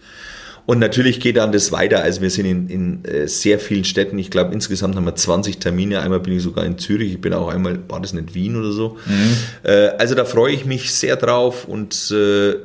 Und 0.66 0.80
natürlich 0.80 1.18
geht 1.20 1.38
dann 1.38 1.50
das 1.50 1.72
weiter. 1.72 2.02
Also 2.02 2.20
wir 2.20 2.28
sind 2.28 2.44
in, 2.44 2.68
in 2.68 3.04
äh, 3.06 3.26
sehr 3.26 3.58
vielen 3.58 3.84
Städten. 3.84 4.18
Ich 4.18 4.30
glaube, 4.30 4.52
insgesamt 4.52 4.96
haben 4.96 5.06
wir 5.06 5.14
20 5.14 5.58
Termine. 5.58 6.00
Einmal 6.00 6.20
bin 6.20 6.36
ich 6.36 6.42
sogar 6.42 6.66
in 6.66 6.76
Zürich. 6.76 7.12
Ich 7.12 7.20
bin 7.22 7.32
auch 7.32 7.48
einmal, 7.48 7.78
war 7.88 8.02
das 8.02 8.12
nicht 8.12 8.34
Wien 8.34 8.54
oder 8.54 8.72
so? 8.72 8.98
Mhm. 9.06 9.36
Äh, 9.62 9.88
also 9.98 10.14
da 10.14 10.26
freue 10.26 10.52
ich 10.52 10.66
mich 10.66 10.92
sehr 10.92 11.16
drauf. 11.16 11.66
Und 11.66 12.10
äh, 12.10 12.56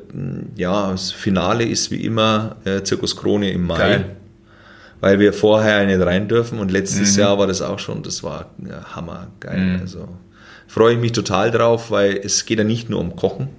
ja, 0.58 0.92
das 0.92 1.14
Finale 1.14 1.64
ist 1.64 1.92
wie 1.92 2.04
immer 2.04 2.58
Zirkus 2.84 3.16
Krone 3.16 3.52
im 3.52 3.68
Mai. 3.68 3.78
Geil 3.78 4.06
weil 5.04 5.20
wir 5.20 5.34
vorher 5.34 5.86
nicht 5.86 6.00
rein 6.00 6.30
dürfen 6.30 6.60
und 6.60 6.72
letztes 6.72 7.18
Jahr 7.18 7.38
war 7.38 7.46
das 7.46 7.62
auch 7.62 7.78
schon, 7.78 8.04
das 8.04 8.24
war 8.24 8.52
ja, 8.66 8.96
hammer 8.96 9.28
geil. 9.42 9.80
Also 9.82 10.08
freue 10.66 10.94
ich 10.94 11.00
mich 11.02 11.12
total 11.12 11.52
drauf, 11.52 11.92
weil 11.92 12.22
es 12.24 12.46
geht 12.46 12.58
ja 12.58 12.64
nicht 12.64 12.90
nur 12.90 13.02
um 13.02 13.18
Kochen. 13.18 13.50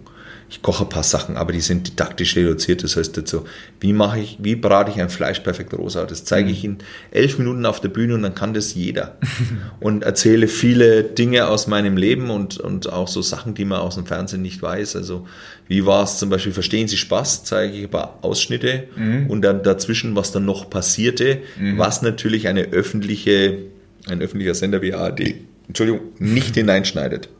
Ich 0.51 0.63
koche 0.63 0.85
ein 0.85 0.89
paar 0.89 1.03
Sachen, 1.03 1.37
aber 1.37 1.53
die 1.53 1.61
sind 1.61 1.89
didaktisch 1.89 2.37
reduziert. 2.37 2.85
Das 2.85 2.97
heißt 2.97 3.17
dazu, 3.17 3.45
wie 3.81 3.93
mache 3.93 4.21
ich, 4.21 4.39
wie 4.41 4.55
brate 4.55 4.91
ich 4.91 5.01
ein 5.01 5.09
Fleisch 5.09 5.41
perfekt 5.41 5.75
rosa? 5.75 6.05
Das 6.05 6.25
zeige 6.25 6.51
ich 6.51 6.65
in 6.65 6.79
elf 7.11 7.39
Minuten 7.39 7.67
auf 7.67 7.81
der 7.81 7.89
Bühne 7.89 8.15
und 8.15 8.23
dann 8.23 8.35
kann 8.35 8.55
das 8.55 8.75
jeder. 8.75 9.19
und 9.81 10.05
erzähle 10.05 10.47
viele 10.49 11.03
Dinge 11.03 11.49
aus 11.49 11.67
meinem 11.67 11.97
Leben 11.97 12.31
und, 12.31 12.59
und 12.59 12.93
auch 12.93 13.09
so 13.09 13.23
Sachen, 13.23 13.55
die 13.55 13.65
man 13.65 13.81
aus 13.81 13.97
dem 13.97 14.07
Fernsehen 14.07 14.43
nicht 14.43 14.63
weiß. 14.63 14.97
Also 14.97 15.27
wie 15.67 15.87
war 15.87 16.05
es 16.05 16.19
zum 16.19 16.29
Beispiel, 16.31 16.53
verstehen 16.53 16.89
Sie 16.89 16.97
Spaß? 16.99 17.45
Zeige 17.45 17.73
ich 17.77 17.85
ein 17.85 17.91
paar 17.91 18.19
Ausschnitte 18.23 18.85
und 19.29 19.43
dann 19.43 19.63
dazwischen, 19.63 20.15
was 20.15 20.31
dann 20.31 20.45
noch 20.45 20.69
passierte, 20.69 21.39
was 21.79 22.03
natürlich 22.03 22.49
eine 22.49 22.65
öffentliche, 22.73 23.59
ein 24.07 24.21
öffentlicher 24.21 24.55
Sender 24.55 24.83
wie 24.83 24.93
ARD, 24.93 25.35
Entschuldigung, 25.67 26.01
nicht 26.19 26.55
hineinschneidet. 26.55 27.31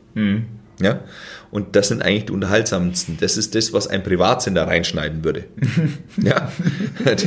Ja? 0.81 1.01
Und 1.55 1.77
das 1.77 1.87
sind 1.87 2.01
eigentlich 2.01 2.25
die 2.25 2.33
unterhaltsamsten. 2.33 3.15
Das 3.21 3.37
ist 3.37 3.55
das, 3.55 3.71
was 3.71 3.87
ein 3.87 4.03
Privatsender 4.03 4.67
reinschneiden 4.67 5.23
würde. 5.23 5.45
ja, 6.21 6.51
das 7.05 7.23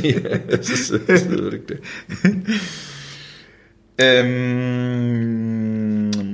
ist 0.69 0.93
das, 1.07 1.23
ist. 1.23 1.73
Ähm, 3.97 4.91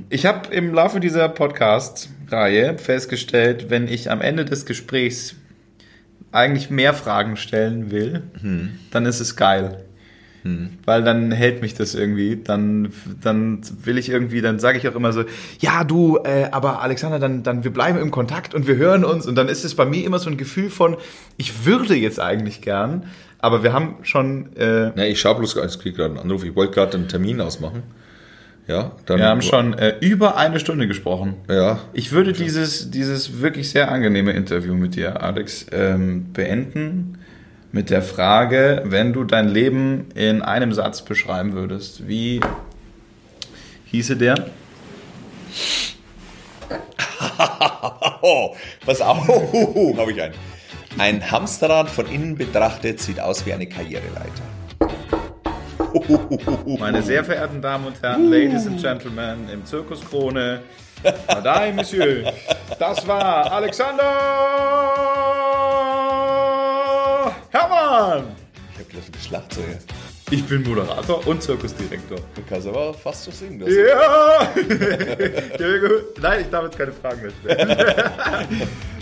ich 0.09 0.25
habe 0.25 0.53
im 0.53 0.73
Laufe 0.73 0.99
dieser 0.99 1.29
Podcast-Reihe 1.29 2.77
festgestellt, 2.77 3.69
wenn 3.69 3.87
ich 3.87 4.11
am 4.11 4.19
Ende 4.19 4.43
des 4.43 4.65
Gesprächs 4.65 5.35
eigentlich 6.33 6.69
mehr 6.69 6.93
Fragen 6.93 7.37
stellen 7.37 7.91
will, 7.91 8.23
dann 8.91 9.05
ist 9.05 9.21
es 9.21 9.37
geil. 9.37 9.84
Weil 10.85 11.03
dann 11.03 11.31
hält 11.31 11.61
mich 11.63 11.73
das 11.73 11.95
irgendwie. 11.95 12.39
Dann, 12.43 12.91
dann 13.21 13.61
will 13.83 13.97
ich 13.97 14.09
irgendwie, 14.09 14.41
dann 14.41 14.59
sage 14.59 14.77
ich 14.77 14.87
auch 14.87 14.95
immer 14.95 15.11
so, 15.11 15.23
ja 15.59 15.83
du, 15.83 16.19
äh, 16.23 16.49
aber 16.51 16.81
Alexander, 16.81 17.17
dann, 17.17 17.41
dann 17.41 17.63
wir 17.63 17.73
bleiben 17.73 17.99
im 17.99 18.11
Kontakt 18.11 18.53
und 18.53 18.67
wir 18.67 18.75
hören 18.75 19.03
uns. 19.03 19.25
Und 19.25 19.35
dann 19.35 19.49
ist 19.49 19.65
es 19.65 19.73
bei 19.73 19.85
mir 19.85 20.05
immer 20.05 20.19
so 20.19 20.29
ein 20.29 20.37
Gefühl 20.37 20.69
von, 20.69 20.97
ich 21.37 21.65
würde 21.65 21.95
jetzt 21.95 22.19
eigentlich 22.19 22.61
gern, 22.61 23.05
aber 23.39 23.63
wir 23.63 23.73
haben 23.73 23.95
schon, 24.03 24.55
äh, 24.55 24.91
Ja, 24.95 25.05
ich 25.05 25.19
schaue 25.19 25.35
bloß, 25.39 25.55
ich 25.55 25.79
kriege 25.79 25.95
gerade 25.95 26.11
einen 26.11 26.19
Anruf, 26.19 26.43
ich 26.43 26.55
wollte 26.55 26.73
gerade 26.75 26.95
einen 26.95 27.07
Termin 27.07 27.41
ausmachen. 27.41 27.81
Ja, 28.67 28.91
dann. 29.05 29.19
wir 29.19 29.27
haben 29.27 29.41
schon 29.41 29.73
äh, 29.73 29.95
über 29.99 30.37
eine 30.37 30.59
Stunde 30.59 30.87
gesprochen. 30.87 31.35
Ja, 31.49 31.79
Ich 31.93 32.11
würde 32.11 32.33
dieses, 32.33 32.89
dieses 32.89 33.41
wirklich 33.41 33.69
sehr 33.69 33.91
angenehme 33.91 34.31
Interview 34.31 34.73
mit 34.73 34.95
dir, 34.95 35.21
Alex, 35.21 35.67
ähm, 35.71 36.33
beenden 36.33 37.19
mit 37.75 37.89
der 37.89 38.01
Frage, 38.01 38.83
wenn 38.85 39.11
du 39.11 39.25
dein 39.25 39.49
Leben 39.49 40.07
in 40.15 40.41
einem 40.41 40.71
Satz 40.71 41.01
beschreiben 41.01 41.51
würdest, 41.53 42.07
wie 42.07 42.39
hieße 43.87 44.15
der? 44.15 44.35
Oh, 48.21 48.55
pass 48.83 49.01
auf, 49.01 49.27
habe 49.27 50.11
ich 50.11 50.21
einen. 50.21 50.33
Ein 50.97 51.29
Hamsterrad 51.29 51.89
von 51.89 52.07
innen 52.07 52.35
betrachtet 52.35 52.99
sieht 52.99 53.19
aus 53.19 53.45
wie 53.45 53.53
eine 53.53 53.67
Karriereleiter. 53.67 54.41
Meine 56.79 57.03
sehr 57.03 57.23
verehrten 57.23 57.61
Damen 57.61 57.85
und 57.85 58.01
Herren, 58.01 58.31
Ladies 58.31 58.65
and 58.65 58.81
Gentlemen, 58.81 59.47
im 59.53 59.63
Zirkus 59.65 60.03
Krone, 60.03 60.61
Madame, 61.27 61.73
Monsieur, 61.73 62.33
das 62.79 63.07
war 63.07 63.51
Alexander 63.51 65.15
Herrmann. 67.95 68.35
Ich 68.73 68.79
habe 68.79 68.89
gleich 68.89 69.11
das 69.11 69.25
Schlagzeuger. 69.25 69.79
Ich 70.31 70.43
bin 70.45 70.63
Moderator 70.63 71.25
und 71.27 71.41
Zirkusdirektor. 71.41 72.17
Du 72.35 72.41
kannst 72.49 72.67
aber 72.67 72.93
fast 72.93 73.23
so 73.23 73.31
singen. 73.31 73.59
Das 73.59 73.69
Ja! 73.69 74.53
Nein, 76.21 76.41
ich 76.41 76.49
darf 76.49 76.63
jetzt 76.65 76.77
keine 76.77 76.91
Fragen 76.91 77.21
mehr 77.21 77.31
stellen. 77.41 78.67